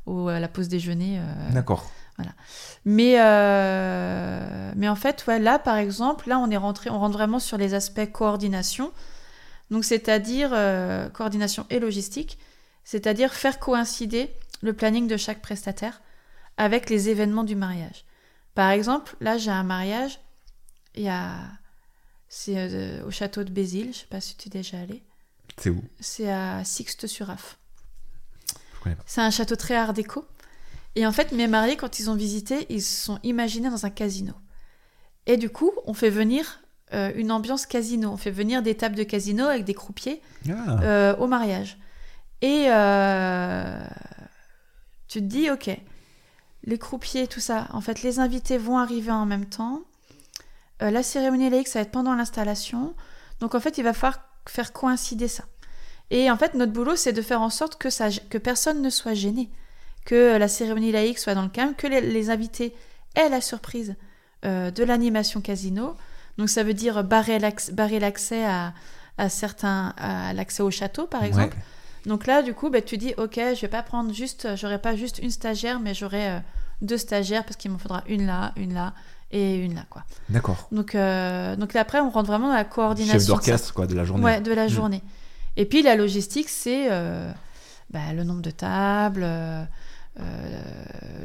ou 0.07 0.29
à 0.29 0.41
la 0.41 0.49
pause 0.49 0.69
déjeuner. 0.69 1.21
D'accord. 1.51 1.91
Mais, 2.85 3.14
euh, 3.18 4.72
mais 4.76 4.89
en 4.89 4.97
fait, 4.97 5.24
ouais, 5.26 5.39
là, 5.39 5.59
par 5.59 5.76
exemple, 5.76 6.28
là, 6.28 6.39
on 6.39 6.51
est 6.51 6.57
rentré, 6.57 6.91
on 6.91 6.99
rentre 6.99 7.16
vraiment 7.16 7.39
sur 7.39 7.57
les 7.57 7.74
aspects 7.74 8.11
coordination. 8.12 8.93
Donc, 9.70 9.85
c'est-à-dire 9.85 10.51
euh, 10.53 11.09
coordination 11.09 11.66
et 11.70 11.78
logistique, 11.80 12.39
c'est-à-dire 12.85 13.32
faire 13.32 13.59
coïncider 13.59 14.30
le 14.61 14.74
planning 14.74 15.09
de 15.09 15.16
chaque 15.16 15.41
prestataire 15.41 16.03
avec 16.57 16.91
les 16.91 17.09
événements 17.09 17.45
du 17.45 17.57
mariage. 17.57 18.05
Par 18.55 18.70
exemple, 18.70 19.16
là, 19.20 19.39
j'ai 19.39 19.51
un 19.51 19.64
mariage, 19.64 20.20
il 20.95 21.05
y 21.05 21.09
a, 21.09 21.32
c'est 22.28 22.55
euh, 22.57 23.05
au 23.07 23.11
château 23.11 23.43
de 23.45 23.51
Bézil, 23.51 23.93
je 23.93 24.01
sais 24.01 24.07
pas 24.07 24.20
si 24.20 24.37
tu 24.37 24.49
es 24.49 24.51
déjà 24.51 24.78
allé. 24.78 25.03
C'est 25.59 25.70
où? 25.70 25.82
C'est 26.01 26.30
à 26.30 26.62
Sixte-sur-Affe. 26.64 27.59
C'est 29.07 29.22
un 29.22 29.30
château 29.30 29.57
très 29.57 29.74
art 29.76 29.95
déco. 29.95 30.26
Et 30.97 31.07
en 31.07 31.12
fait, 31.12 31.32
mes 31.32 31.47
mariés, 31.49 31.76
quand 31.76 31.99
ils 31.99 32.11
ont 32.11 32.14
visité, 32.14 32.66
ils 32.68 32.82
se 32.82 33.05
sont 33.05 33.18
imaginés 33.22 33.70
dans 33.70 33.84
un 33.86 33.90
casino. 33.90 34.32
Et 35.26 35.36
du 35.36 35.51
coup, 35.51 35.72
on 35.86 35.95
fait 35.95 36.11
venir 36.11 36.61
euh, 36.92 37.11
une 37.16 37.32
ambiance 37.32 37.66
casino. 37.66 38.11
On 38.11 38.16
fait 38.16 38.30
venir 38.30 38.62
des 38.62 38.76
tables 38.76 38.95
de 38.95 39.03
casino 39.03 39.47
avec 39.47 39.64
des 39.64 39.74
croupiers 39.74 40.20
Ah. 40.49 40.80
euh, 40.82 41.16
au 41.16 41.26
mariage. 41.26 41.78
Et 42.42 42.66
euh, 42.68 43.80
tu 45.09 45.20
te 45.20 45.24
dis, 45.24 45.51
ok, 45.51 45.70
les 46.64 46.78
croupiers, 46.78 47.26
tout 47.26 47.40
ça, 47.40 47.68
en 47.72 47.80
fait, 47.80 48.03
les 48.03 48.18
invités 48.20 48.59
vont 48.59 48.78
arriver 48.78 49.11
en 49.11 49.26
même 49.26 49.47
temps. 49.47 49.80
La 50.80 51.03
cérémonie 51.03 51.49
laïque, 51.51 51.68
ça 51.68 51.78
va 51.78 51.82
être 51.84 51.90
pendant 51.92 52.14
l'installation. 52.14 52.95
Donc, 53.40 53.55
en 53.55 53.61
fait, 53.61 53.78
il 53.78 53.84
va 53.84 53.95
falloir 53.95 54.20
faire 54.47 54.72
coïncider 54.72 55.28
ça. 55.28 55.45
Et 56.11 56.30
en 56.30 56.36
fait, 56.36 56.53
notre 56.55 56.72
boulot, 56.72 56.97
c'est 56.97 57.12
de 57.14 57.22
faire 57.22 57.40
en 57.40 57.49
sorte 57.49 57.76
que, 57.76 57.88
ça, 57.90 58.09
que 58.28 58.36
personne 58.38 58.82
ne 58.82 58.90
soit 58.90 59.14
gêné, 59.14 59.51
que 60.05 60.37
la 60.37 60.49
cérémonie 60.49 60.93
laïque 60.93 61.19
soit 61.19 61.35
dans 61.35 61.43
le 61.43 61.49
calme, 61.49 61.75
que 61.77 61.87
les, 61.87 62.01
les 62.01 62.31
invités 62.31 62.75
aient 63.15 63.29
la 63.29 63.41
surprise 63.41 63.95
euh, 64.45 64.71
de 64.71 64.85
l'animation 64.85 65.41
casino. 65.41 65.97
Donc, 66.39 66.49
ça 66.49 66.63
veut 66.63 66.75
dire 66.75 67.05
barrer 67.05 67.39
l'accès 67.39 68.45
à, 68.45 68.73
à 69.19 69.29
certains, 69.29 69.95
à 69.97 70.33
l'accès 70.33 70.63
au 70.63 70.71
château, 70.71 71.07
par 71.07 71.23
exemple. 71.25 71.55
Ouais. 71.57 71.63
Donc 72.11 72.27
là, 72.27 72.43
du 72.43 72.53
coup, 72.53 72.69
bah, 72.71 72.83
tu 72.83 72.99
dis, 72.99 73.15
ok, 73.17 73.37
je 73.55 73.61
vais 73.63 73.69
pas 73.69 73.83
prendre 73.83 74.13
juste, 74.13 74.49
j'aurai 74.57 74.79
pas 74.79 74.95
juste 74.95 75.19
une 75.21 75.31
stagiaire, 75.31 75.81
mais 75.81 75.95
j'aurai 75.95 76.29
euh, 76.33 76.39
deux 76.83 76.99
stagiaires 76.99 77.45
parce 77.45 77.57
qu'il 77.57 77.71
m'en 77.71 77.79
faudra 77.79 78.03
une 78.09 78.27
là, 78.27 78.53
une 78.57 78.75
là 78.75 78.93
et 79.31 79.57
une 79.57 79.75
là, 79.75 79.87
quoi. 79.89 80.05
D'accord. 80.29 80.69
Donc, 80.71 80.95
euh, 80.95 81.57
donc 81.57 81.73
là, 81.73 81.81
après, 81.81 82.01
on 82.01 82.11
rentre 82.11 82.27
vraiment 82.27 82.49
dans 82.49 82.55
la 82.55 82.65
coordination. 82.65 83.19
Chef 83.19 83.27
d'orchestre, 83.29 83.73
quoi, 83.73 83.87
de 83.87 83.95
la 83.95 84.05
journée. 84.05 84.23
Ouais, 84.25 84.41
de 84.43 84.53
la 84.53 84.67
Mm. 84.67 84.69
journée. 84.69 85.03
Et 85.57 85.65
puis 85.65 85.83
la 85.83 85.95
logistique, 85.97 86.49
c'est 86.51 86.89
euh, 86.91 87.33
bah, 87.91 88.13
le 88.15 88.23
nombre 88.25 88.43
de 88.43 88.51
tables, 88.51 89.23
euh, 89.25 89.65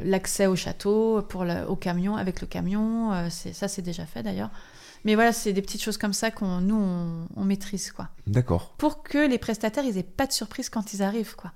l'accès 0.04 0.46
au 0.46 0.56
château 0.56 1.22
pour 1.22 1.44
le- 1.44 1.66
au 1.68 1.76
camion, 1.76 2.16
avec 2.16 2.40
le 2.40 2.46
camion. 2.46 3.12
euh, 3.12 3.28
ça, 3.30 3.68
c'est 3.68 3.82
déjà 3.82 4.06
fait 4.06 4.22
d'ailleurs. 4.22 4.50
Mais 5.04 5.14
voilà, 5.14 5.32
c'est 5.32 5.52
des 5.54 5.62
petites 5.62 5.82
choses 5.82 5.96
comme 5.96 6.12
ça 6.12 6.30
qu'on 6.30 6.60
nous 6.60 6.76
on, 6.76 7.26
on 7.36 7.44
maîtrise 7.44 7.90
quoi. 7.90 8.08
D'accord. 8.26 8.74
Pour 8.76 9.02
que 9.02 9.26
les 9.28 9.38
prestataires, 9.38 9.84
ils 9.84 9.96
aient 9.96 10.02
pas 10.02 10.26
de 10.26 10.32
surprise 10.32 10.68
quand 10.68 10.92
ils 10.92 11.02
arrivent 11.02 11.36
quoi. 11.36 11.52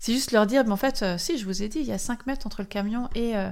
C'est 0.00 0.12
juste 0.12 0.32
leur 0.32 0.46
dire, 0.46 0.64
mais 0.64 0.72
en 0.72 0.76
fait, 0.76 1.02
euh, 1.02 1.18
si 1.18 1.38
je 1.38 1.44
vous 1.44 1.62
ai 1.62 1.68
dit, 1.68 1.78
il 1.80 1.86
y 1.86 1.92
a 1.92 1.98
5 1.98 2.26
mètres 2.26 2.46
entre 2.46 2.62
le 2.62 2.66
camion 2.66 3.08
et 3.14 3.36
euh, 3.36 3.50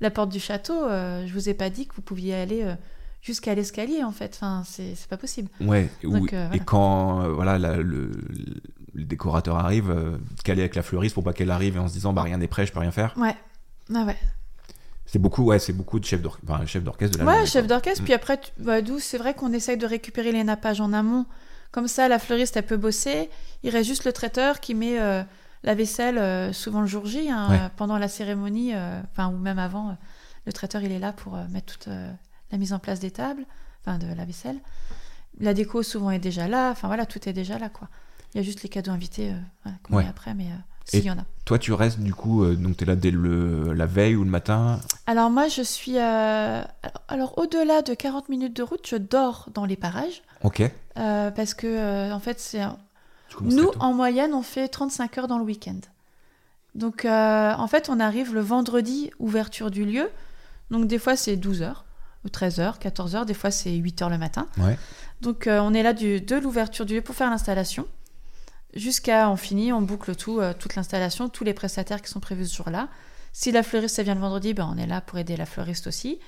la 0.00 0.10
porte 0.10 0.30
du 0.30 0.40
château. 0.40 0.84
euh, 0.84 1.26
je 1.26 1.32
vous 1.34 1.48
ai 1.48 1.54
pas 1.54 1.68
dit 1.70 1.86
que 1.86 1.94
vous 1.96 2.02
pouviez 2.02 2.34
aller 2.34 2.62
euh, 2.62 2.74
jusqu'à 3.20 3.54
l'escalier 3.54 4.04
en 4.04 4.12
fait. 4.12 4.32
Enfin, 4.36 4.62
c'est 4.64 4.94
pas 5.10 5.16
possible. 5.18 5.50
Ouais. 5.60 5.90
ou- 6.04 6.10
Donc, 6.18 6.32
euh, 6.32 6.50
Et 6.52 6.60
quand 6.60 7.22
euh, 7.24 7.28
voilà, 7.32 7.58
la- 7.58 7.76
le, 7.76 8.12
le 8.98 9.04
décorateur 9.04 9.56
arrive, 9.56 9.90
euh, 9.90 10.18
avec 10.48 10.74
la 10.74 10.82
fleuriste 10.82 11.14
pour 11.14 11.24
pas 11.24 11.32
qu'elle 11.32 11.50
arrive 11.50 11.76
et 11.76 11.78
en 11.78 11.88
se 11.88 11.92
disant 11.92 12.12
bah 12.12 12.22
rien 12.22 12.38
n'est 12.38 12.48
prêt, 12.48 12.66
je 12.66 12.72
peux 12.72 12.80
rien 12.80 12.90
faire. 12.90 13.14
Ouais. 13.16 13.36
Ah 13.94 14.04
ouais. 14.04 14.16
C'est 15.06 15.18
beaucoup, 15.18 15.44
ouais, 15.44 15.58
c'est 15.58 15.72
beaucoup 15.72 15.98
de 16.00 16.04
chefs 16.04 16.20
d'orchestre, 16.20 16.50
enfin, 16.52 16.66
chef 16.66 16.84
d'orchestre 16.84 17.16
de 17.18 17.22
la 17.24 17.26
Ouais, 17.30 17.32
journée, 17.36 17.46
chef 17.46 17.66
d'orchestre. 17.66 18.02
Mm. 18.02 18.04
Puis 18.04 18.12
après, 18.14 18.40
tu- 18.40 18.50
bah, 18.58 18.82
d'où 18.82 18.98
c'est 18.98 19.16
vrai 19.16 19.32
qu'on 19.34 19.52
essaye 19.52 19.78
de 19.78 19.86
récupérer 19.86 20.32
les 20.32 20.44
nappages 20.44 20.80
en 20.82 20.92
amont. 20.92 21.24
Comme 21.70 21.88
ça, 21.88 22.08
la 22.08 22.18
fleuriste, 22.18 22.56
elle 22.56 22.66
peut 22.66 22.76
bosser. 22.76 23.30
Il 23.62 23.70
reste 23.70 23.86
juste 23.88 24.04
le 24.04 24.12
traiteur 24.12 24.60
qui 24.60 24.74
met 24.74 24.98
euh, 25.00 25.22
la 25.62 25.74
vaisselle 25.74 26.18
euh, 26.18 26.52
souvent 26.52 26.80
le 26.82 26.86
jour 26.86 27.06
J, 27.06 27.30
hein, 27.30 27.48
Ouais. 27.50 27.58
pendant 27.76 27.96
la 27.98 28.08
cérémonie, 28.08 28.72
euh, 28.74 29.00
enfin, 29.12 29.28
ou 29.28 29.38
même 29.38 29.58
avant. 29.58 29.96
le 30.44 30.52
traiteur, 30.52 30.82
il 30.82 30.92
est 30.92 30.98
là 30.98 31.12
pour 31.12 31.36
mettre 31.50 31.78
toute 31.78 31.88
la 32.50 32.58
mise 32.58 32.72
en 32.72 32.78
place 32.78 33.00
des 33.00 33.10
tables, 33.10 33.44
enfin, 33.82 33.98
de 33.98 34.12
la 34.14 34.24
vaisselle. 34.24 34.58
La 35.40 35.54
déco, 35.54 35.82
souvent, 35.82 36.10
est 36.10 36.18
déjà 36.18 36.48
là. 36.48 36.70
Enfin, 36.70 36.88
voilà, 36.88 37.06
tout 37.06 37.28
est 37.28 37.32
déjà 37.34 37.58
là, 37.58 37.68
quoi. 37.68 37.88
Il 38.34 38.38
y 38.38 38.40
a 38.40 38.42
juste 38.44 38.62
les 38.62 38.68
cadeaux 38.68 38.90
invités 38.92 39.30
euh, 39.30 39.38
voilà, 39.64 39.78
qu'on 39.82 39.96
Ouais. 39.96 40.02
met 40.04 40.08
après, 40.08 40.34
mais 40.34 40.44
euh, 40.46 40.56
s'il 40.84 41.04
y 41.04 41.10
en 41.10 41.18
a. 41.18 41.24
Toi, 41.44 41.58
tu 41.58 41.72
restes 41.72 41.98
du 42.00 42.14
coup, 42.14 42.44
euh, 42.44 42.54
donc 42.56 42.76
tu 42.76 42.84
es 42.84 42.86
là 42.86 42.94
dès 42.96 43.10
le, 43.10 43.72
la 43.72 43.86
veille 43.86 44.16
ou 44.16 44.24
le 44.24 44.30
matin? 44.30 44.80
Alors 45.06 45.30
moi, 45.30 45.48
je 45.48 45.62
suis... 45.62 45.98
Alors, 45.98 47.36
au-delà 47.36 47.82
de 47.82 47.94
40 47.94 48.28
minutes 48.28 48.54
de 48.56 48.62
route, 48.62 48.86
je 48.86 48.96
dors 48.96 49.48
dans 49.54 49.64
les 49.64 49.76
parages. 49.76 50.22
Ok. 50.42 50.62
Parce 50.94 51.54
que, 51.54 52.12
en 52.12 52.20
fait, 52.20 52.38
c'est... 52.40 52.60
Nous, 53.42 53.70
en 53.80 53.92
moyenne, 53.92 54.32
on 54.34 54.42
fait 54.42 54.68
35 54.68 55.18
heures 55.18 55.28
dans 55.28 55.38
le 55.38 55.44
week-end. 55.44 55.78
Donc, 56.74 57.04
euh, 57.04 57.52
en 57.54 57.66
fait, 57.66 57.88
on 57.90 57.98
arrive 58.00 58.34
le 58.34 58.40
vendredi, 58.40 59.10
ouverture 59.18 59.70
du 59.70 59.84
lieu. 59.84 60.08
Donc, 60.70 60.86
des 60.86 60.98
fois, 60.98 61.16
c'est 61.16 61.36
12 61.36 61.62
heures, 61.62 61.84
ou 62.24 62.28
13 62.28 62.60
heures, 62.60 62.78
14 62.78 63.16
heures. 63.16 63.26
Des 63.26 63.34
fois, 63.34 63.50
c'est 63.50 63.72
8 63.74 64.02
heures 64.02 64.10
le 64.10 64.18
matin. 64.18 64.46
Ouais. 64.58 64.78
Donc, 65.20 65.46
euh, 65.46 65.60
on 65.60 65.74
est 65.74 65.82
là 65.82 65.92
du, 65.92 66.20
de 66.20 66.36
l'ouverture 66.36 66.86
du 66.86 66.94
lieu 66.96 67.02
pour 67.02 67.14
faire 67.14 67.30
l'installation. 67.30 67.86
Jusqu'à, 68.74 69.30
on 69.30 69.36
finit, 69.36 69.72
on 69.72 69.80
boucle 69.80 70.14
tout, 70.14 70.40
euh, 70.40 70.52
toute 70.52 70.74
l'installation, 70.74 71.28
tous 71.28 71.44
les 71.44 71.54
prestataires 71.54 72.02
qui 72.02 72.10
sont 72.10 72.20
prévus 72.20 72.46
ce 72.46 72.56
jour-là. 72.56 72.88
Si 73.32 73.50
la 73.52 73.62
fleuriste, 73.62 74.00
vient 74.02 74.14
le 74.14 74.20
vendredi, 74.20 74.52
ben, 74.54 74.68
on 74.72 74.76
est 74.78 74.86
là 74.86 75.00
pour 75.00 75.18
aider 75.18 75.36
la 75.36 75.46
fleuriste 75.46 75.86
aussi. 75.86 76.18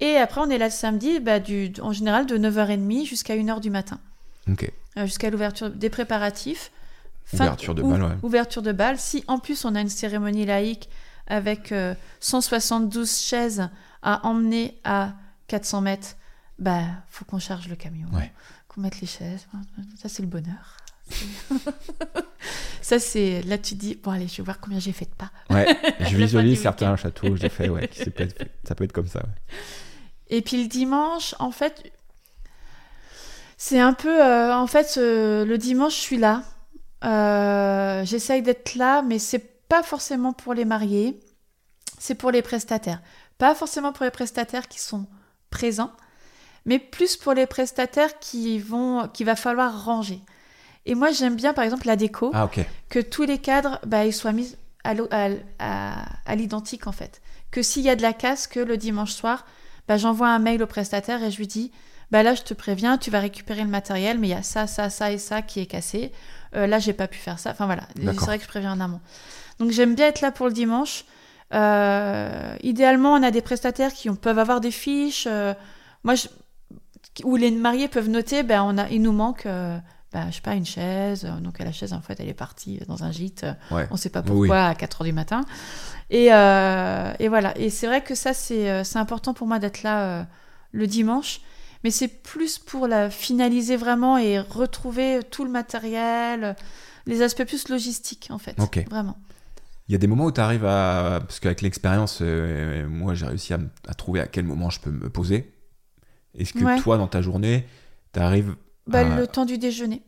Et 0.00 0.16
après, 0.16 0.40
on 0.40 0.50
est 0.50 0.58
là 0.58 0.66
le 0.66 0.70
samedi, 0.72 1.20
du, 1.44 1.72
en 1.80 1.92
général, 1.92 2.26
de 2.26 2.36
9h30 2.36 3.06
jusqu'à 3.06 3.36
1h 3.36 3.60
du 3.60 3.70
matin. 3.70 4.00
Ok. 4.50 4.70
Euh, 4.98 5.06
jusqu'à 5.06 5.30
l'ouverture 5.30 5.70
des 5.70 5.88
préparatifs. 5.90 6.70
Ouverture 7.32 7.74
de 7.74 7.82
ou- 7.82 7.90
bal, 7.90 8.02
ouais. 8.02 8.16
Ouverture 8.22 8.62
de 8.62 8.72
bal. 8.72 8.98
Si 8.98 9.24
en 9.28 9.38
plus 9.38 9.64
on 9.64 9.74
a 9.74 9.80
une 9.80 9.88
cérémonie 9.88 10.44
laïque 10.44 10.88
avec 11.28 11.70
euh, 11.72 11.94
172 12.20 13.16
chaises 13.20 13.68
à 14.02 14.26
emmener 14.26 14.78
à 14.84 15.14
400 15.46 15.80
mètres, 15.82 16.16
bah 16.58 16.82
faut 17.08 17.24
qu'on 17.24 17.38
charge 17.38 17.68
le 17.68 17.76
camion, 17.76 18.08
Ouais. 18.12 18.32
qu'on 18.68 18.80
mette 18.80 19.00
les 19.00 19.06
chaises. 19.06 19.46
Ça 19.96 20.08
c'est 20.08 20.22
le 20.22 20.28
bonheur. 20.28 20.76
Ça 22.82 22.98
c'est 22.98 23.42
là 23.42 23.58
tu 23.58 23.74
dis 23.74 23.94
bon 23.94 24.10
allez 24.10 24.26
je 24.28 24.38
vais 24.38 24.42
voir 24.42 24.60
combien 24.60 24.78
j'ai 24.80 24.92
fait 24.92 25.04
de 25.06 25.14
pas. 25.14 25.30
Ouais. 25.50 25.66
Je 26.00 26.16
visualise 26.16 26.60
certains 26.60 26.96
châteaux, 26.96 27.36
j'ai 27.36 27.48
fait, 27.48 27.68
ouais. 27.68 27.88
ça 27.92 28.10
peut 28.10 28.24
être, 28.24 28.44
ça 28.66 28.74
peut 28.74 28.84
être 28.84 28.92
comme 28.92 29.06
ça. 29.06 29.20
ouais. 29.20 29.56
Et 30.28 30.42
puis 30.42 30.60
le 30.62 30.68
dimanche, 30.68 31.34
en 31.38 31.50
fait, 31.52 31.92
c'est 33.56 33.78
un 33.80 33.92
peu. 33.92 34.22
euh, 34.24 34.54
en 34.54 34.66
fait, 34.66 34.94
euh, 34.96 35.44
le 35.44 35.58
dimanche, 35.58 35.94
je 35.94 36.00
suis 36.00 36.16
là. 36.16 36.42
Euh, 37.04 38.04
J'essaye 38.04 38.42
d'être 38.42 38.74
là, 38.74 39.02
mais 39.02 39.18
c'est 39.18 39.66
pas 39.68 39.82
forcément 39.82 40.32
pour 40.32 40.54
les 40.54 40.64
mariés. 40.64 41.20
C'est 41.98 42.14
pour 42.16 42.30
les 42.30 42.42
prestataires. 42.42 43.00
Pas 43.38 43.54
forcément 43.54 43.92
pour 43.92 44.04
les 44.04 44.10
prestataires 44.10 44.68
qui 44.68 44.80
sont 44.80 45.06
présents, 45.50 45.92
mais 46.64 46.78
plus 46.78 47.16
pour 47.16 47.34
les 47.34 47.46
prestataires 47.46 48.18
qui 48.18 48.58
vont, 48.58 49.08
qu'il 49.08 49.26
va 49.26 49.36
falloir 49.36 49.84
ranger. 49.84 50.20
Et 50.86 50.94
moi, 50.94 51.10
j'aime 51.12 51.36
bien, 51.36 51.52
par 51.52 51.64
exemple, 51.64 51.86
la 51.86 51.96
déco 51.96 52.30
Ah, 52.34 52.44
que 52.88 52.98
tous 52.98 53.22
les 53.22 53.38
cadres 53.38 53.78
bah, 53.86 54.04
ils 54.04 54.12
soient 54.12 54.32
mis 54.32 54.56
à, 54.84 54.94
à, 55.10 55.28
à- 55.58 56.04
à 56.26 56.34
l'identique 56.34 56.86
en 56.86 56.92
fait. 56.92 57.20
Que 57.50 57.62
s'il 57.62 57.82
y 57.82 57.90
a 57.90 57.96
de 57.96 58.02
la 58.02 58.12
casse, 58.12 58.46
que 58.46 58.60
le 58.60 58.76
dimanche 58.76 59.12
soir, 59.12 59.46
bah, 59.88 59.96
j'envoie 59.96 60.28
un 60.28 60.38
mail 60.38 60.62
au 60.62 60.66
prestataire 60.66 61.22
et 61.22 61.30
je 61.30 61.36
lui 61.38 61.46
dis 61.46 61.70
bah 62.10 62.22
là 62.22 62.34
je 62.34 62.42
te 62.42 62.52
préviens, 62.52 62.98
tu 62.98 63.10
vas 63.10 63.20
récupérer 63.20 63.62
le 63.62 63.68
matériel, 63.70 64.18
mais 64.18 64.26
il 64.28 64.30
y 64.32 64.34
a 64.34 64.42
ça, 64.42 64.66
ça, 64.66 64.90
ça 64.90 65.10
et 65.12 65.16
ça 65.18 65.40
qui 65.40 65.60
est 65.60 65.66
cassé. 65.66 66.12
Euh, 66.54 66.66
là 66.66 66.78
j'ai 66.78 66.92
pas 66.92 67.08
pu 67.08 67.18
faire 67.18 67.38
ça. 67.38 67.50
Enfin 67.52 67.64
voilà, 67.66 67.84
c'est 67.96 68.26
vrai 68.26 68.36
que 68.38 68.44
je 68.44 68.48
préviens 68.48 68.72
en 68.72 68.80
amont. 68.80 69.00
Donc 69.58 69.70
j'aime 69.70 69.94
bien 69.94 70.08
être 70.08 70.20
là 70.20 70.30
pour 70.30 70.46
le 70.46 70.52
dimanche. 70.52 71.04
Euh, 71.54 72.54
idéalement, 72.62 73.12
on 73.14 73.22
a 73.22 73.30
des 73.30 73.42
prestataires 73.42 73.92
qui 73.92 74.10
peuvent 74.10 74.38
avoir 74.38 74.60
des 74.60 74.70
fiches. 74.70 75.26
euh, 75.30 75.54
moi, 76.04 76.14
je, 76.14 76.28
où 77.24 77.36
les 77.36 77.50
mariés 77.50 77.88
peuvent 77.88 78.08
noter, 78.08 78.42
ben 78.42 78.62
on 78.62 78.76
a, 78.78 78.88
il 78.90 79.02
nous 79.02 79.12
manque. 79.12 79.44
Euh, 80.14 80.18
bah, 80.18 80.26
je 80.30 80.36
sais 80.36 80.40
pas, 80.42 80.54
une 80.54 80.66
chaise. 80.66 81.24
euh, 81.24 81.40
Donc, 81.40 81.58
la 81.58 81.72
chaise, 81.72 81.92
en 81.92 82.00
fait, 82.00 82.18
elle 82.20 82.28
est 82.28 82.34
partie 82.34 82.78
dans 82.88 83.04
un 83.04 83.10
gîte. 83.12 83.44
euh, 83.44 83.54
Ouais. 83.74 83.86
On 83.90 83.96
sait 83.96 84.10
pas 84.10 84.20
Oui, 84.20 84.26
pourquoi 84.26 84.66
à 84.66 84.74
4 84.74 85.00
heures 85.02 85.06
du 85.06 85.12
matin. 85.12 85.44
Et, 86.10 86.32
euh, 86.32 87.12
et 87.18 87.28
voilà. 87.28 87.56
Et 87.58 87.70
c'est 87.70 87.86
vrai 87.86 88.02
que 88.02 88.14
ça, 88.14 88.34
c'est 88.34 88.70
euh, 88.70 88.82
important 88.94 89.34
pour 89.34 89.46
moi 89.46 89.58
d'être 89.58 89.82
là 89.82 90.02
euh, 90.20 90.24
le 90.72 90.86
dimanche. 90.86 91.40
Mais 91.84 91.90
c'est 91.90 92.08
plus 92.08 92.58
pour 92.58 92.86
la 92.86 93.10
finaliser 93.10 93.76
vraiment 93.76 94.16
et 94.16 94.38
retrouver 94.38 95.20
tout 95.30 95.44
le 95.44 95.50
matériel, 95.50 96.44
euh, 96.44 96.54
les 97.06 97.22
aspects 97.22 97.44
plus 97.44 97.68
logistiques, 97.68 98.28
en 98.30 98.38
fait. 98.38 98.56
Vraiment. 98.88 99.16
Il 99.88 99.92
y 99.92 99.94
a 99.96 99.98
des 99.98 100.06
moments 100.06 100.26
où 100.26 100.32
tu 100.32 100.40
arrives 100.40 100.64
à. 100.64 101.18
Parce 101.26 101.40
qu'avec 101.40 101.60
l'expérience, 101.60 102.18
euh, 102.22 102.86
moi, 102.88 103.14
j'ai 103.14 103.26
réussi 103.26 103.52
à, 103.52 103.94
trouver 103.94 104.20
à 104.20 104.26
quel 104.28 104.44
moment 104.44 104.70
je 104.70 104.78
peux 104.80 104.90
me 104.92 105.10
poser. 105.10 105.52
Est-ce 106.38 106.52
que 106.52 106.64
Ouais. 106.64 106.78
toi, 106.78 106.96
dans 106.98 107.08
ta 107.08 107.20
journée, 107.20 107.66
tu 108.14 108.20
arrives 108.20 108.54
Bah, 108.86 109.00
à- 109.00 109.16
Le 109.16 109.26
temps 109.26 109.44
du 109.44 109.58
déjeuner. 109.58 110.02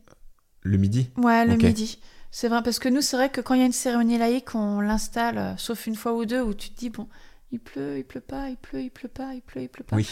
le 0.61 0.77
midi 0.77 1.09
Ouais, 1.17 1.45
le 1.45 1.55
midi. 1.55 1.99
C'est 2.31 2.49
vrai, 2.49 2.61
parce 2.63 2.79
que 2.79 2.89
nous, 2.89 3.01
c'est 3.01 3.15
vrai 3.15 3.29
que 3.29 3.39
quand 3.39 3.53
il 3.53 3.61
y 3.61 3.63
a 3.63 3.65
une 3.65 3.71
cérémonie 3.71 4.17
laïque, 4.17 4.55
on 4.55 4.81
l'installe, 4.81 5.37
euh, 5.37 5.53
sauf 5.57 5.87
une 5.87 5.95
fois 5.95 6.13
ou 6.13 6.25
deux, 6.25 6.41
où 6.41 6.53
tu 6.53 6.69
te 6.69 6.77
dis, 6.77 6.89
bon, 6.89 7.07
il 7.53 7.59
pleut, 7.59 7.97
il 7.97 8.03
pleut 8.03 8.19
pas, 8.19 8.49
il 8.49 8.57
pleut, 8.57 8.81
il 8.81 8.89
pleut 8.89 9.07
pas, 9.07 9.33
il 9.33 9.41
pleut, 9.41 9.61
il 9.61 9.69
pleut 9.69 9.85
pas. 9.85 9.95
Oui. 9.95 10.09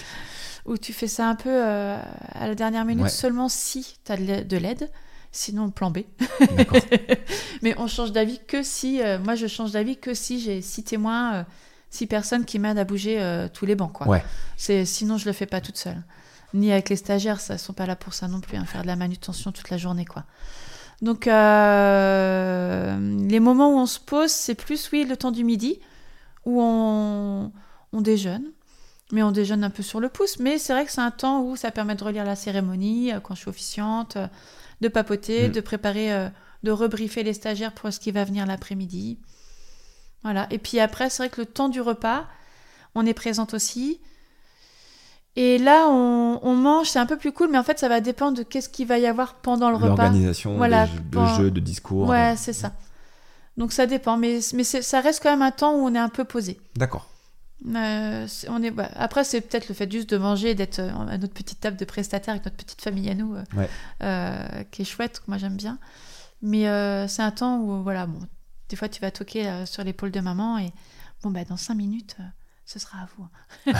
Où 0.65 0.77
tu 0.77 0.93
fais 0.93 1.07
ça 1.09 1.27
un 1.27 1.35
peu 1.35 1.49
euh, 1.49 1.97
à 2.31 2.47
la 2.47 2.55
dernière 2.55 2.85
minute, 2.85 3.03
Ouais. 3.03 3.09
seulement 3.09 3.49
si 3.49 3.97
tu 4.05 4.11
as 4.13 4.15
de 4.17 4.57
l'aide, 4.57 4.89
sinon 5.33 5.69
plan 5.69 5.91
B. 5.91 5.99
Mais 7.61 7.75
on 7.77 7.87
change 7.87 8.11
d'avis 8.13 8.39
que 8.47 8.63
si, 8.63 9.01
euh, 9.01 9.19
moi 9.19 9.35
je 9.35 9.47
change 9.47 9.71
d'avis 9.71 9.97
que 9.97 10.13
si 10.13 10.39
j'ai 10.39 10.61
six 10.61 10.83
témoins, 10.83 11.45
six 11.89 12.07
personnes 12.07 12.45
qui 12.45 12.59
m'aident 12.59 12.77
à 12.79 12.85
bouger 12.85 13.47
tous 13.53 13.65
les 13.65 13.75
bancs. 13.75 13.91
Quoi. 13.91 14.07
Ouais. 14.07 14.23
C'est, 14.55 14.85
sinon 14.85 15.17
je 15.17 15.25
le 15.25 15.33
fais 15.33 15.45
pas 15.45 15.59
toute 15.59 15.77
seule. 15.77 16.01
Ni 16.53 16.71
avec 16.71 16.89
les 16.89 16.95
stagiaires, 16.95 17.39
ça 17.39 17.57
sont 17.57 17.73
pas 17.73 17.85
là 17.85 17.95
pour 17.95 18.13
ça 18.13 18.27
non 18.27 18.39
plus, 18.39 18.57
hein, 18.57 18.65
faire 18.65 18.83
de 18.83 18.87
la 18.87 18.95
manutention 18.95 19.51
toute 19.51 19.69
la 19.69 19.77
journée. 19.77 20.05
quoi. 20.05 20.23
Donc 21.01 21.27
euh, 21.27 22.97
les 23.27 23.39
moments 23.39 23.69
où 23.73 23.77
on 23.77 23.85
se 23.85 23.99
pose, 23.99 24.31
c'est 24.31 24.55
plus 24.55 24.89
oui 24.91 25.03
le 25.05 25.17
temps 25.17 25.31
du 25.31 25.43
midi, 25.43 25.79
où 26.45 26.61
on, 26.61 27.51
on 27.91 28.01
déjeune. 28.01 28.45
Mais 29.11 29.21
on 29.21 29.31
déjeune 29.31 29.63
un 29.63 29.69
peu 29.69 29.83
sur 29.83 29.99
le 29.99 30.09
pouce. 30.09 30.39
Mais 30.39 30.57
c'est 30.57 30.73
vrai 30.73 30.85
que 30.85 30.91
c'est 30.91 31.01
un 31.01 31.11
temps 31.11 31.41
où 31.43 31.55
ça 31.55 31.71
permet 31.71 31.95
de 31.95 32.03
relire 32.03 32.23
la 32.23 32.35
cérémonie 32.35 33.11
euh, 33.13 33.19
quand 33.19 33.35
je 33.35 33.41
suis 33.41 33.49
officiante, 33.49 34.15
euh, 34.17 34.27
de 34.81 34.87
papoter, 34.87 35.49
Mm. 35.49 35.51
de 35.51 35.61
préparer, 35.61 36.13
euh, 36.13 36.29
de 36.63 36.71
rebriefer 36.71 37.23
les 37.23 37.33
stagiaires 37.33 37.73
pour 37.73 37.91
ce 37.93 37.99
qui 37.99 38.11
va 38.11 38.23
venir 38.23 38.45
l'après-midi. 38.45 39.19
Voilà. 40.23 40.47
Et 40.51 40.57
puis 40.57 40.79
après, 40.79 41.09
c'est 41.09 41.23
vrai 41.23 41.29
que 41.29 41.41
le 41.41 41.45
temps 41.45 41.69
du 41.69 41.81
repas, 41.81 42.25
on 42.95 43.05
est 43.05 43.13
présente 43.13 43.53
aussi. 43.53 43.99
Et 45.35 45.57
là, 45.57 45.87
on, 45.89 46.39
on 46.43 46.55
mange, 46.55 46.87
c'est 46.89 46.99
un 46.99 47.05
peu 47.07 47.17
plus 47.17 47.31
cool, 47.31 47.49
mais 47.51 47.57
en 47.57 47.63
fait, 47.63 47.79
ça 47.79 47.89
va 47.89 48.01
dépendre 48.01 48.37
de 48.37 48.43
qu'est-ce 48.43 48.69
qu'il 48.69 48.87
va 48.87 48.99
y 48.99 49.07
avoir 49.07 49.35
pendant 49.35 49.69
le 49.69 49.75
repas. 49.77 49.87
L'organisation 49.87 50.55
Voilà, 50.57 50.85
des 50.85 50.91
jeux- 50.93 50.99
de 50.99 51.15
quand- 51.15 51.35
jeux, 51.37 51.51
de 51.51 51.59
discours. 51.59 52.07
Ouais, 52.09 52.35
c'est 52.37 52.53
ça. 52.53 52.71
Donc 53.57 53.71
ça 53.71 53.85
dépend, 53.87 54.17
mais, 54.17 54.41
ça 54.41 55.01
reste 55.01 55.21
quand 55.23 55.31
même 55.31 55.41
un 55.41 55.51
temps 55.51 55.73
où 55.75 55.79
on 55.87 55.93
est 55.95 55.99
un 55.99 56.09
peu 56.09 56.23
posé. 56.23 56.59
D'accord. 56.75 57.09
Euh, 57.75 58.27
on 58.49 58.61
est, 58.61 58.71
bah, 58.71 58.89
après, 58.95 59.23
c'est 59.23 59.41
peut-être 59.41 59.69
le 59.69 59.75
fait 59.75 59.89
juste 59.91 60.09
de 60.09 60.17
manger, 60.17 60.53
d'être 60.53 60.79
euh, 60.79 60.89
à 61.09 61.17
notre 61.17 61.33
petite 61.33 61.59
table 61.61 61.77
de 61.77 61.85
prestataires 61.85 62.33
avec 62.33 62.45
notre 62.45 62.57
petite 62.57 62.81
famille 62.81 63.09
à 63.09 63.15
nous, 63.15 63.35
euh, 63.35 63.43
Ouais. 63.55 63.69
euh, 64.03 64.63
qui 64.71 64.81
est 64.81 64.85
chouette, 64.85 65.19
que 65.19 65.25
moi 65.29 65.37
j'aime 65.37 65.55
bien. 65.55 65.77
Mais 66.41 66.67
euh, 66.67 67.07
c'est 67.07 67.21
un 67.21 67.31
temps 67.31 67.59
où, 67.59 67.81
voilà, 67.83 68.05
bon, 68.05 68.19
des 68.69 68.75
fois 68.75 68.89
tu 68.89 68.99
vas 69.01 69.11
toquer 69.11 69.63
sur 69.65 69.83
l'épaule 69.83 70.11
de 70.11 70.19
maman 70.19 70.57
et 70.59 70.71
Bon, 71.23 71.31
bah, 71.31 71.45
dans 71.47 71.55
cinq 71.55 71.75
minutes, 71.75 72.17
ce 72.73 72.79
sera 72.79 72.99
à 72.99 73.07
vous. 73.17 73.27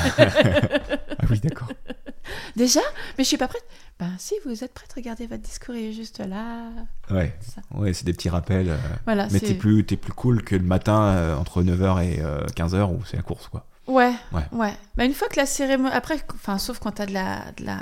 Ah 1.20 1.26
oui, 1.30 1.40
d'accord. 1.40 1.70
Déjà? 2.56 2.80
Mais 3.18 3.24
je 3.24 3.30
suis 3.30 3.38
pas 3.38 3.48
prête. 3.48 3.66
Ben, 4.00 4.12
si, 4.18 4.36
vous 4.46 4.64
êtes 4.64 4.74
prête, 4.74 4.92
regardez 4.96 5.28
votre 5.28 5.42
discours, 5.42 5.76
il 5.76 5.86
est 5.86 5.94
juste 5.94 6.20
là. 6.20 6.70
Ouais, 7.10 7.38
Ça. 7.42 7.62
ouais 7.78 7.94
c'est 7.94 8.06
des 8.06 8.14
petits 8.14 8.30
rappels. 8.30 8.70
euh, 8.70 8.78
Voilà, 9.06 9.28
mais 9.32 9.40
t'es 9.40 9.54
plus, 9.54 9.86
t'es 9.86 9.98
plus 9.98 10.14
cool 10.14 10.44
que 10.44 10.56
le 10.56 10.64
matin 10.64 11.02
euh, 11.04 11.36
entre 11.38 11.64
9h 11.64 12.04
et 12.04 12.22
15h 12.54 12.92
où 12.94 13.04
c'est 13.06 13.18
la 13.18 13.24
course, 13.24 13.48
quoi. 13.48 13.66
Ouais, 13.88 14.14
Ouais. 14.32 14.44
ouais. 14.54 14.74
Bah, 14.96 15.06
une 15.06 15.14
fois 15.14 15.28
que 15.28 15.36
la 15.38 15.46
cérémonie. 15.46 15.94
Après, 15.94 16.18
enfin, 16.34 16.58
sauf 16.58 16.80
quand 16.80 16.92
t'as 16.94 17.06
de 17.06 17.14
la, 17.14 17.52
de 17.58 17.66
la 17.66 17.80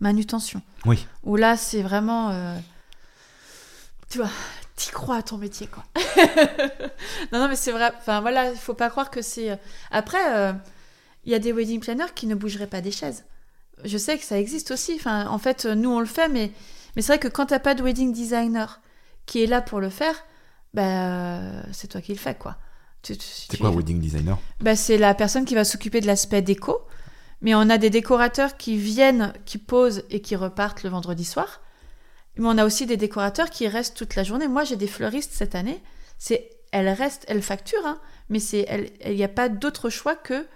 manutention. 0.00 0.62
Oui. 0.86 1.06
Où 1.24 1.36
là, 1.36 1.56
c'est 1.56 1.82
vraiment. 1.82 2.30
euh, 2.30 2.56
Tu 4.08 4.18
vois, 4.18 4.30
t'y 4.76 4.90
crois 4.90 5.16
à 5.16 5.22
ton 5.22 5.38
métier, 5.38 5.66
quoi. 5.66 5.84
non, 7.32 7.40
non, 7.40 7.48
mais 7.48 7.56
c'est 7.56 7.72
vrai. 7.72 7.90
Enfin, 7.98 8.20
voilà, 8.20 8.50
il 8.50 8.56
faut 8.58 8.74
pas 8.74 8.90
croire 8.90 9.10
que 9.10 9.22
c'est. 9.22 9.50
euh, 9.50 9.56
Après, 9.90 10.36
euh, 10.36 10.52
il 11.24 11.32
y 11.32 11.34
a 11.34 11.38
des 11.38 11.52
wedding 11.52 11.80
planners 11.80 12.12
qui 12.14 12.26
ne 12.26 12.34
bougeraient 12.34 12.66
pas 12.66 12.80
des 12.80 12.90
chaises. 12.90 13.24
Je 13.84 13.98
sais 13.98 14.16
que 14.18 14.24
ça 14.24 14.38
existe 14.38 14.70
aussi. 14.70 14.94
Enfin, 14.98 15.26
en 15.28 15.38
fait, 15.38 15.64
nous, 15.66 15.90
on 15.90 16.00
le 16.00 16.06
fait, 16.06 16.28
mais, 16.28 16.52
mais 16.94 17.02
c'est 17.02 17.12
vrai 17.12 17.18
que 17.18 17.28
quand 17.28 17.46
t'as 17.46 17.58
pas 17.58 17.74
de 17.74 17.82
wedding 17.82 18.12
designer 18.12 18.80
qui 19.26 19.42
est 19.42 19.46
là 19.46 19.60
pour 19.60 19.80
le 19.80 19.90
faire, 19.90 20.14
bah, 20.74 21.40
c'est 21.72 21.88
toi 21.88 22.00
qui 22.00 22.12
le 22.12 22.18
fais, 22.18 22.34
quoi. 22.34 22.56
C'est 23.02 23.58
quoi 23.58 23.70
wedding 23.70 24.00
designer? 24.00 24.38
Bah, 24.60 24.74
c'est 24.76 24.98
la 24.98 25.14
personne 25.14 25.44
qui 25.44 25.54
va 25.54 25.64
s'occuper 25.64 26.00
de 26.00 26.06
l'aspect 26.06 26.42
déco. 26.42 26.80
Mais 27.42 27.54
on 27.54 27.68
a 27.70 27.78
des 27.78 27.90
décorateurs 27.90 28.56
qui 28.56 28.76
viennent, 28.76 29.32
qui 29.44 29.58
posent 29.58 30.04
et 30.10 30.20
qui 30.20 30.36
repartent 30.36 30.82
le 30.82 30.90
vendredi 30.90 31.24
soir. 31.24 31.60
Mais 32.36 32.46
on 32.48 32.58
a 32.58 32.64
aussi 32.64 32.86
des 32.86 32.96
décorateurs 32.96 33.50
qui 33.50 33.66
restent 33.68 33.96
toute 33.96 34.14
la 34.14 34.22
journée. 34.22 34.48
Moi, 34.48 34.64
j'ai 34.64 34.76
des 34.76 34.86
fleuristes 34.86 35.32
cette 35.32 35.54
année. 35.54 35.82
C'est, 36.18 36.50
elles 36.72 36.88
restent, 36.88 37.24
elles 37.28 37.42
facturent, 37.42 37.86
hein, 37.86 38.00
mais 38.28 38.38
c'est, 38.38 38.92
il 39.04 39.14
n'y 39.14 39.24
a 39.24 39.28
pas 39.28 39.48
d'autre 39.48 39.90
choix 39.90 40.16
que 40.16 40.46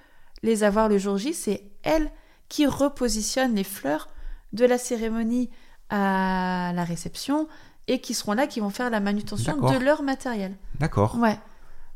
les 0.42 0.64
avoir 0.64 0.88
le 0.88 0.98
jour 0.98 1.18
J. 1.18 1.34
C'est 1.34 1.62
elles 1.82 2.10
qui 2.48 2.66
repositionnent 2.66 3.54
les 3.54 3.64
fleurs 3.64 4.08
de 4.52 4.64
la 4.64 4.78
cérémonie 4.78 5.50
à 5.88 6.72
la 6.74 6.84
réception 6.84 7.48
et 7.86 8.00
qui 8.00 8.14
seront 8.14 8.32
là, 8.32 8.46
qui 8.46 8.60
vont 8.60 8.70
faire 8.70 8.90
la 8.90 9.00
manutention 9.00 9.56
de 9.56 9.78
leur 9.78 10.02
matériel. 10.02 10.56
D'accord. 10.78 11.16
Ouais. 11.18 11.38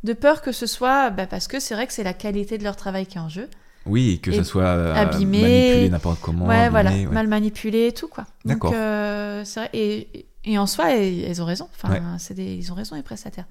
De 0.03 0.13
peur 0.13 0.43
que 0.43 0.53
ce 0.53 0.67
soit, 0.67 1.11
bah, 1.11 1.27
parce 1.27 1.49
que 1.49 1.61
c'est 1.61 1.75
vrai 1.75 1.87
que 1.87 1.93
c'est 1.93 2.05
la 2.05 2.13
qualité 2.13 2.59
de 2.59 2.65
leur 2.65 2.77
travail 2.77 3.07
qui 3.07 3.17
est 3.17 3.21
en 3.21 3.29
jeu. 3.29 3.49
Oui, 3.87 4.13
et 4.13 4.19
que 4.19 4.31
Et 4.31 4.37
ça 4.37 4.45
soit 4.45 4.63
euh, 4.65 4.95
abîmé. 4.95 5.41
manipulé 5.43 5.89
n'importe 5.91 6.21
comment. 6.21 6.47
ouais, 6.47 6.55
abîmé, 6.55 6.71
voilà, 6.71 6.91
ouais. 6.91 7.07
mal 7.07 7.29
manipulé 7.29 7.89
et 7.89 7.93
tout 7.93 8.09
quoi. 8.09 8.27
D'accord. 8.45 8.73
euh, 8.75 9.45
et, 9.73 10.27
et 10.45 10.59
en 10.59 10.67
soi, 10.67 10.93
elles, 10.95 11.41
ont 11.43 11.45
raison. 11.45 11.69
Enfin, 11.75 11.95
Ouais. 11.95 12.35
des, 12.35 12.55
ils 12.55 12.73
ont 12.73 12.75
raison 12.75 12.97
les 12.97 13.03
prestataires. 13.03 13.47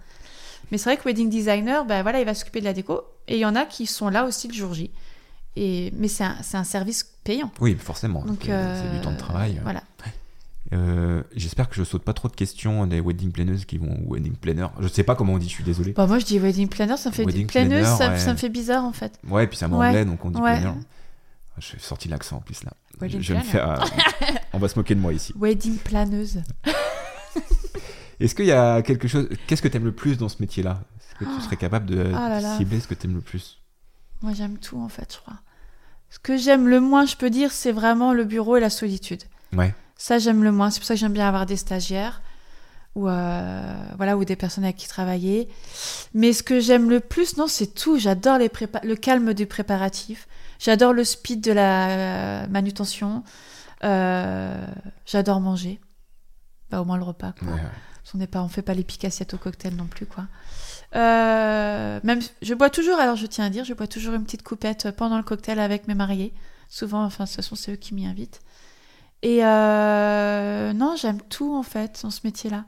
Mais 0.71 0.77
c'est 0.77 0.89
vrai 0.89 0.97
que 0.97 1.03
wedding 1.07 1.29
designer, 1.29 1.85
bah 1.85 2.01
voilà, 2.03 2.19
il 2.19 2.25
va 2.25 2.33
s'occuper 2.33 2.59
de 2.59 2.65
la 2.65 2.73
déco. 2.73 3.01
Et 3.27 3.35
il 3.35 3.39
y 3.39 3.45
en 3.45 3.55
a 3.55 3.65
qui 3.65 3.85
sont 3.85 4.09
là 4.09 4.25
aussi 4.25 4.47
le 4.47 4.53
jour 4.53 4.73
J. 4.73 4.89
Et 5.55 5.93
mais 5.95 6.07
c'est 6.07 6.23
un, 6.23 6.35
un 6.53 6.63
service 6.63 7.03
payant. 7.23 7.51
Oui, 7.61 7.75
forcément. 7.79 8.23
Donc 8.25 8.39
c'est 8.41 8.47
c'est 8.51 8.95
du 8.95 9.01
temps 9.01 9.11
de 9.11 9.15
euh, 9.15 9.19
travail. 9.19 9.59
Voilà. 9.63 9.83
Euh, 10.71 11.21
J'espère 11.35 11.67
que 11.69 11.75
je 11.75 11.83
saute 11.83 12.03
pas 12.03 12.13
trop 12.13 12.29
de 12.29 12.35
questions 12.35 12.87
des 12.87 13.01
wedding 13.01 13.31
planners 13.31 13.65
qui 13.67 13.77
vont 13.77 13.99
ou 14.05 14.13
wedding 14.13 14.35
planner. 14.35 14.67
Je 14.79 14.87
sais 14.87 15.03
pas 15.03 15.15
comment 15.15 15.33
on 15.33 15.37
dit, 15.37 15.47
je 15.49 15.53
suis 15.53 15.63
désolé. 15.63 15.91
Bah, 15.93 16.07
moi 16.07 16.19
je 16.19 16.25
dis 16.25 16.39
wedding 16.39 16.67
planner, 16.69 16.95
ça 16.97 17.09
me 17.09 17.13
fait 17.13 17.25
Wedding 17.25 17.47
planeuse, 17.47 17.81
planner, 17.81 17.97
ça, 17.97 18.09
ouais. 18.11 18.17
ça 18.19 18.31
me 18.33 18.37
fait 18.37 18.49
bizarre 18.49 18.85
en 18.85 18.93
fait. 18.93 19.19
Ouais, 19.27 19.45
puis 19.47 19.57
c'est 19.57 19.65
un 19.65 19.67
mot 19.67 19.79
Ouais. 19.79 20.05
donc 20.05 20.23
on 20.25 20.31
dit 20.31 20.39
Ouais. 20.41 20.59
planner. 20.61 20.79
J'ai 21.59 21.77
sorti 21.79 22.07
l'accent 22.07 22.37
en 22.37 22.41
plus 22.41 22.63
là. 22.63 22.71
Wedding 22.99 23.21
je 23.21 23.33
me 23.33 23.39
planner. 23.41 23.51
faire. 23.51 23.81
euh, 23.81 24.25
on 24.53 24.57
va 24.57 24.67
se 24.67 24.79
moquer 24.79 24.95
de 24.95 24.99
moi 25.01 25.13
ici. 25.13 25.33
Wedding 25.37 25.77
planeuse. 25.77 26.41
Est-ce 28.19 28.35
qu'il 28.35 28.45
y 28.45 28.51
a 28.51 28.81
quelque 28.81 29.07
chose. 29.07 29.27
Qu'est-ce 29.47 29.61
que 29.61 29.67
t'aimes 29.67 29.83
le 29.85 29.91
plus 29.91 30.17
dans 30.17 30.29
ce 30.29 30.37
métier-là? 30.39 30.81
Est-ce 30.99 31.19
que 31.19 31.35
tu 31.35 31.41
serais 31.41 31.57
capable 31.57 31.87
de 31.87 32.11
Ah 32.15 32.29
là 32.29 32.39
là. 32.39 32.57
cibler 32.57 32.79
ce 32.79 32.87
que 32.87 32.93
t'aimes 32.93 33.15
le 33.15 33.21
plus? 33.21 33.59
Moi, 34.21 34.33
j'aime 34.33 34.57
tout, 34.57 34.79
en 34.79 34.87
fait, 34.87 35.13
je 35.13 35.17
crois. 35.19 35.39
Ce 36.09 36.19
que 36.19 36.37
j'aime 36.37 36.67
le 36.67 36.79
moins, 36.79 37.05
je 37.05 37.15
peux 37.17 37.29
dire, 37.29 37.51
c'est 37.51 37.71
vraiment 37.71 38.13
le 38.13 38.23
bureau 38.23 38.55
et 38.55 38.59
la 38.61 38.69
solitude. 38.69 39.23
Ouais. 39.51 39.73
Ça, 40.03 40.19
j'aime 40.19 40.43
le 40.43 40.51
moins. 40.51 40.69
C'est 40.69 40.81
pour 40.81 40.85
ça 40.87 40.95
que 40.95 40.99
j'aime 40.99 41.13
bien 41.13 41.29
avoir 41.29 41.45
des 41.45 41.55
stagiaires 41.55 42.21
ou, 42.93 43.07
euh, 43.07 43.73
voilà, 43.95 44.17
ou 44.17 44.25
des 44.25 44.35
personnes 44.35 44.65
avec 44.65 44.75
qui 44.75 44.89
travailler. 44.89 45.47
Mais 46.13 46.33
ce 46.33 46.43
que 46.43 46.59
j'aime 46.59 46.89
le 46.89 46.99
plus, 46.99 47.37
non, 47.37 47.47
c'est 47.47 47.67
tout. 47.73 47.97
J'adore 47.97 48.37
les 48.37 48.49
prépa- 48.49 48.85
le 48.85 48.97
calme 48.97 49.33
du 49.33 49.45
préparatif. 49.45 50.27
J'adore 50.59 50.91
le 50.91 51.05
speed 51.05 51.39
de 51.39 51.53
la 51.53 51.89
euh, 52.43 52.47
manutention. 52.47 53.23
Euh, 53.85 54.67
J'adore 55.05 55.39
manger. 55.39 55.79
Bah, 56.69 56.81
au 56.81 56.83
moins 56.85 56.97
le 56.97 57.03
repas, 57.05 57.31
quoi. 57.39 57.53
Ouais, 57.53 57.61
qu'on 58.11 58.17
n'est 58.17 58.27
pas, 58.27 58.43
on 58.43 58.49
fait 58.49 58.61
pas 58.61 58.73
les 58.73 58.83
piques 58.83 59.05
assiettes 59.05 59.33
au 59.33 59.37
cocktail 59.37 59.73
non 59.77 59.85
plus, 59.85 60.05
quoi. 60.05 60.25
Euh, 60.97 62.01
même, 62.03 62.19
je 62.41 62.53
bois 62.53 62.69
toujours, 62.69 62.99
alors 62.99 63.15
je 63.15 63.25
tiens 63.25 63.45
à 63.45 63.49
dire, 63.49 63.63
je 63.63 63.73
bois 63.73 63.87
toujours 63.87 64.15
une 64.15 64.25
petite 64.25 64.43
coupette 64.43 64.91
pendant 64.91 65.15
le 65.15 65.23
cocktail 65.23 65.61
avec 65.61 65.87
mes 65.87 65.95
mariés. 65.95 66.33
Souvent, 66.67 67.05
enfin, 67.05 67.23
de 67.23 67.29
toute 67.29 67.37
façon, 67.37 67.55
c'est 67.55 67.71
eux 67.71 67.77
qui 67.77 67.93
m'y 67.93 68.05
invitent. 68.05 68.41
Et 69.23 69.43
euh, 69.43 70.73
non, 70.73 70.95
j'aime 70.95 71.21
tout 71.21 71.55
en 71.55 71.63
fait 71.63 72.01
dans 72.03 72.11
ce 72.11 72.19
métier-là. 72.23 72.65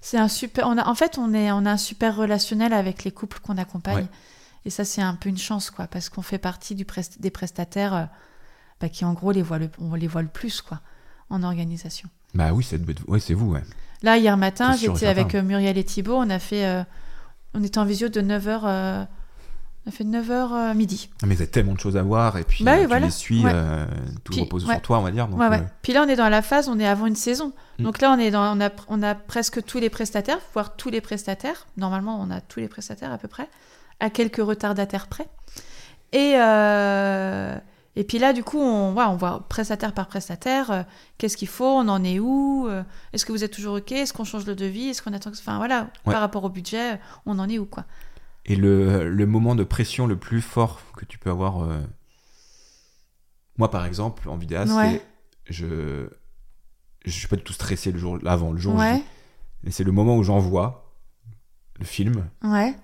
C'est 0.00 0.18
un 0.18 0.28
super. 0.28 0.66
On 0.68 0.78
a, 0.78 0.86
en 0.88 0.94
fait, 0.94 1.18
on 1.18 1.34
est, 1.34 1.50
on 1.50 1.66
a 1.66 1.72
un 1.72 1.76
super 1.76 2.16
relationnel 2.16 2.72
avec 2.72 3.02
les 3.04 3.10
couples 3.10 3.40
qu'on 3.40 3.58
accompagne. 3.58 3.96
Ouais. 3.96 4.06
Et 4.64 4.70
ça, 4.70 4.84
c'est 4.84 5.02
un 5.02 5.14
peu 5.14 5.28
une 5.28 5.38
chance, 5.38 5.70
quoi, 5.70 5.86
parce 5.88 6.08
qu'on 6.08 6.22
fait 6.22 6.38
partie 6.38 6.74
du 6.74 6.84
prest- 6.84 7.20
des 7.20 7.30
prestataires 7.30 7.94
euh, 7.94 8.04
bah, 8.80 8.88
qui, 8.88 9.04
en 9.04 9.12
gros, 9.14 9.32
les 9.32 9.42
voient 9.42 9.58
le, 9.58 9.68
on 9.80 9.94
les 9.94 10.06
voit 10.06 10.22
le 10.22 10.28
plus, 10.28 10.60
quoi, 10.62 10.80
en 11.30 11.42
organisation. 11.42 12.08
Bah 12.34 12.52
oui, 12.52 12.62
c'est 12.64 12.80
ouais, 13.08 13.20
c'est 13.20 13.34
vous, 13.34 13.50
ouais. 13.52 13.62
Là, 14.02 14.16
hier 14.18 14.36
matin, 14.36 14.72
j'étais 14.94 15.06
avec 15.06 15.34
euh, 15.34 15.42
Muriel 15.42 15.76
et 15.78 15.84
Thibault. 15.84 16.16
On 16.16 16.30
a 16.30 16.38
fait. 16.38 16.64
euh, 16.66 16.82
on 17.54 17.62
était 17.64 17.78
en 17.78 17.84
visio 17.84 18.08
de 18.08 18.20
9h. 18.20 19.06
On 19.86 19.90
a 19.90 19.92
fait 19.92 20.04
9h 20.04 20.74
midi. 20.74 21.08
Ah, 21.22 21.26
Mais 21.26 21.36
il 21.36 21.40
y 21.40 21.42
a 21.44 21.46
tellement 21.46 21.72
de 21.74 21.78
choses 21.80 21.96
à 21.96 22.02
voir 22.02 22.36
et 22.38 22.42
puis 22.44 22.64
Bah 22.64 22.72
oui, 22.72 22.78
euh, 22.78 22.82
tu 22.82 22.86
voilà. 22.88 23.06
les 23.06 23.12
suis, 23.12 23.44
Ouais. 23.44 23.52
euh, 23.54 23.86
tout 24.24 24.32
Puis, 24.32 24.40
repose 24.42 24.66
ouais. 24.66 24.74
sur 24.74 24.82
toi, 24.82 24.98
on 24.98 25.02
va 25.02 25.12
dire. 25.12 25.28
Donc, 25.28 25.38
ouais, 25.38 25.48
ouais. 25.48 25.60
euh, 25.60 25.64
Puis 25.82 25.92
là, 25.92 26.02
on 26.04 26.08
est 26.08 26.16
dans 26.16 26.28
la 26.28 26.42
phase, 26.42 26.68
on 26.68 26.78
est 26.80 26.86
avant 26.86 27.06
une 27.06 27.14
saison. 27.16 27.52
Mm. 27.78 27.84
Donc 27.84 28.00
là, 28.00 28.10
on, 28.12 28.18
est 28.18 28.30
dans, 28.32 28.56
on, 28.56 28.60
a, 28.60 28.70
on 28.88 29.02
a 29.02 29.14
presque 29.14 29.64
tous 29.64 29.78
les 29.78 29.88
prestataires, 29.88 30.38
voire 30.54 30.74
tous 30.76 30.90
les 30.90 31.00
prestataires. 31.00 31.66
Normalement, 31.76 32.18
on 32.20 32.30
a 32.32 32.40
tous 32.40 32.58
les 32.60 32.68
prestataires 32.68 33.12
à 33.12 33.18
peu 33.18 33.28
près, 33.28 33.48
à 34.00 34.10
quelques 34.10 34.38
retardataires 34.44 35.06
près. 35.06 35.28
Et, 36.12 36.34
euh, 36.36 37.56
et 37.94 38.04
puis 38.04 38.18
là, 38.18 38.32
du 38.32 38.42
coup, 38.44 38.58
on, 38.58 38.96
on 38.96 39.16
voit 39.16 39.44
prestataire 39.48 39.92
par 39.92 40.06
prestataire, 40.06 40.70
euh, 40.70 40.82
qu'est-ce 41.18 41.36
qu'il 41.36 41.48
faut, 41.48 41.64
on 41.64 41.88
en 41.88 42.02
est 42.04 42.18
où, 42.18 42.66
euh, 42.68 42.82
est-ce 43.12 43.24
que 43.24 43.32
vous 43.32 43.42
êtes 43.44 43.52
toujours 43.52 43.76
OK, 43.76 43.92
est-ce 43.92 44.12
qu'on 44.12 44.24
change 44.24 44.46
le 44.46 44.54
devis, 44.54 44.88
est-ce 44.90 45.00
qu'on 45.02 45.12
attend 45.12 45.30
que... 45.30 45.36
Enfin 45.38 45.56
voilà, 45.58 45.88
par 46.04 46.20
rapport 46.20 46.44
au 46.44 46.48
budget, 46.50 47.00
on 47.24 47.38
en 47.38 47.48
est 47.48 47.58
où, 47.58 47.64
quoi. 47.66 47.84
Et 48.46 48.56
le, 48.56 49.08
le 49.10 49.26
moment 49.26 49.54
de 49.54 49.64
pression 49.64 50.06
le 50.06 50.16
plus 50.16 50.40
fort 50.40 50.80
que 50.96 51.04
tu 51.04 51.18
peux 51.18 51.30
avoir. 51.30 51.62
euh, 51.62 51.80
Moi, 53.58 53.70
par 53.70 53.84
exemple, 53.86 54.28
en 54.28 54.36
vidéaste, 54.36 54.72
Ouais. 54.74 55.00
c'est- 55.46 55.52
je 55.52 56.08
je 57.04 57.10
suis 57.12 57.28
pas 57.28 57.36
du 57.36 57.42
tout 57.44 57.52
stressé 57.52 57.92
le 57.92 57.98
jour 58.00 58.18
avant, 58.26 58.50
le 58.52 58.58
jour 58.58 58.74
Ouais, 58.74 59.00
c'est 59.70 59.84
le 59.84 59.92
moment 59.92 60.16
où 60.16 60.24
j'envoie 60.24 60.92
le 61.78 61.84
film. 61.84 62.28
ouais, 62.42 62.74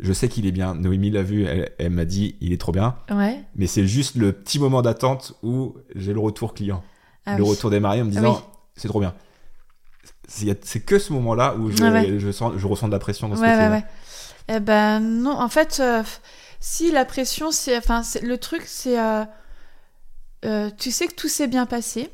Je 0.00 0.12
sais 0.14 0.28
qu'il 0.28 0.46
est 0.46 0.52
bien. 0.52 0.74
Noémie 0.74 1.10
l'a 1.10 1.22
vu, 1.22 1.44
elle, 1.44 1.70
elle 1.78 1.90
m'a 1.90 2.04
dit 2.06 2.36
il 2.40 2.52
est 2.52 2.60
trop 2.60 2.72
bien. 2.72 2.96
ouais. 3.10 3.42
Mais 3.56 3.66
c'est 3.66 3.86
juste 3.86 4.16
le 4.16 4.32
petit 4.32 4.58
moment 4.58 4.80
d'attente 4.80 5.34
où 5.42 5.76
j'ai 5.94 6.12
le 6.14 6.20
retour 6.20 6.54
client. 6.54 6.82
Ah 7.26 7.36
le 7.36 7.42
oui. 7.44 7.50
retour 7.50 7.68
des 7.70 7.78
mariés 7.80 8.00
en 8.02 8.06
me 8.06 8.10
Ah 8.12 8.14
disant 8.20 8.34
oui. 8.36 8.42
c'est 8.76 8.88
trop 8.88 9.00
bien. 9.00 9.14
C'est 10.26 10.80
que 10.80 10.98
ce 10.98 11.12
moment-là 11.14 11.54
où 11.56 11.70
je, 11.70 11.82
Ah 11.84 11.90
ouais. 11.92 12.18
je, 12.18 12.30
sens, 12.32 12.52
je 12.56 12.66
ressens 12.66 12.86
de 12.88 12.92
la 12.92 12.98
pression 12.98 13.28
dans 13.28 13.36
ce 13.36 13.40
ouais. 13.42 13.84
Eh 14.48 14.60
ben 14.60 15.00
non, 15.00 15.38
en 15.38 15.48
fait, 15.48 15.78
euh, 15.80 16.02
si 16.60 16.90
la 16.90 17.04
pression, 17.04 17.50
c'est, 17.50 17.76
enfin, 17.76 18.02
c'est- 18.02 18.22
le 18.22 18.38
truc, 18.38 18.62
c'est, 18.66 18.98
euh, 18.98 19.24
euh, 20.44 20.70
tu 20.78 20.90
sais 20.90 21.06
que 21.06 21.14
tout 21.14 21.28
s'est 21.28 21.46
bien 21.48 21.66
passé. 21.66 22.10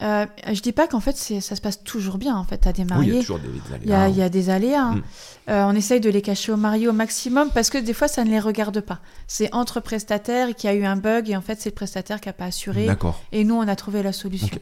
Je 0.00 0.60
dis 0.60 0.72
pas 0.72 0.88
qu'en 0.88 0.98
fait, 0.98 1.16
ça 1.16 1.54
se 1.54 1.60
passe 1.60 1.84
toujours 1.84 2.18
bien. 2.18 2.36
En 2.36 2.42
fait, 2.42 2.66
à 2.66 2.72
des 2.72 2.82
Oui, 2.82 2.88
il 2.88 2.90
y 2.90 2.94
mariés, 2.94 3.18
a 3.18 3.20
toujours 3.20 3.38
des, 3.38 3.46
des 3.48 3.60
il 3.84 3.88
y 3.88 3.92
a, 3.92 4.00
aléas. 4.02 4.08
il 4.08 4.16
y 4.18 4.22
a 4.22 4.28
des 4.28 4.50
aléas. 4.50 4.82
hein. 4.82 4.94
Mm. 4.96 5.02
Euh, 5.50 5.64
on 5.68 5.74
essaye 5.76 6.00
de 6.00 6.10
les 6.10 6.22
cacher 6.22 6.50
aux 6.50 6.56
mariés 6.56 6.88
au 6.88 6.92
maximum 6.92 7.50
parce 7.54 7.70
que 7.70 7.78
des 7.78 7.92
fois, 7.94 8.08
ça 8.08 8.24
ne 8.24 8.30
les 8.30 8.40
regarde 8.40 8.80
pas. 8.80 8.98
C'est 9.28 9.54
entre 9.54 9.78
prestataires 9.78 10.48
y 10.64 10.66
a 10.66 10.74
eu 10.74 10.84
un 10.84 10.96
bug 10.96 11.30
et 11.30 11.36
en 11.36 11.40
fait, 11.40 11.60
c'est 11.60 11.70
le 11.70 11.74
prestataire 11.76 12.20
qui 12.20 12.28
a 12.28 12.32
pas 12.32 12.46
assuré. 12.46 12.86
D'accord. 12.86 13.20
Et 13.30 13.44
nous, 13.44 13.54
on 13.54 13.68
a 13.68 13.76
trouvé 13.76 14.02
la 14.02 14.12
solution. 14.12 14.58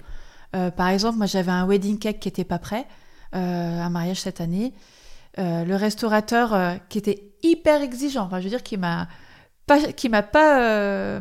Par 0.52 0.88
exemple, 0.88 1.16
moi, 1.16 1.24
j'avais 1.26 1.52
un 1.52 1.64
wedding 1.66 1.98
cake 1.98 2.20
qui 2.20 2.28
était 2.28 2.44
pas 2.44 2.58
prêt, 2.58 2.86
un 3.32 3.88
mariage 3.88 4.20
cette 4.20 4.42
année. 4.42 4.74
Euh, 5.38 5.64
le 5.64 5.76
restaurateur 5.76 6.52
euh, 6.54 6.74
qui 6.88 6.98
était 6.98 7.30
hyper 7.42 7.82
exigeant, 7.82 8.26
enfin, 8.26 8.40
je 8.40 8.44
veux 8.44 8.50
dire, 8.50 8.62
qui 8.62 8.76
m'a 8.76 9.08
pas, 9.66 9.92
qui 9.92 10.08
m'a 10.08 10.22
pas, 10.22 10.62
euh, 10.62 11.20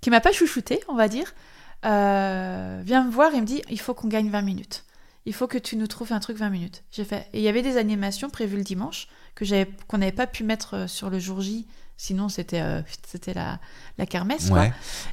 qui 0.00 0.10
m'a 0.10 0.20
pas 0.20 0.32
chouchouté, 0.32 0.80
on 0.88 0.94
va 0.94 1.08
dire, 1.08 1.34
vient 1.82 3.04
me 3.04 3.10
voir 3.10 3.34
et 3.34 3.40
me 3.40 3.46
dit, 3.46 3.62
il 3.68 3.80
faut 3.80 3.94
qu'on 3.94 4.08
gagne 4.08 4.30
20 4.30 4.42
minutes. 4.42 4.84
Il 5.24 5.34
faut 5.34 5.46
que 5.46 5.58
tu 5.58 5.76
nous 5.76 5.86
trouves 5.86 6.12
un 6.12 6.20
truc 6.20 6.36
20 6.36 6.50
minutes. 6.50 6.82
J'ai 6.90 7.04
fait. 7.04 7.28
Et 7.32 7.38
il 7.38 7.42
y 7.42 7.48
avait 7.48 7.62
des 7.62 7.76
animations 7.76 8.28
prévues 8.28 8.56
le 8.56 8.64
dimanche 8.64 9.08
que 9.34 9.44
j'avais, 9.44 9.70
qu'on 9.86 9.98
n'avait 9.98 10.12
pas 10.12 10.26
pu 10.26 10.42
mettre 10.44 10.88
sur 10.88 11.10
le 11.10 11.18
jour 11.18 11.40
J. 11.40 11.66
Sinon, 11.96 12.28
c'était, 12.28 12.60
euh, 12.60 12.82
c'était 13.06 13.34
la, 13.34 13.58
la 13.98 14.06
kermesse. 14.06 14.50
quoi. 14.50 14.66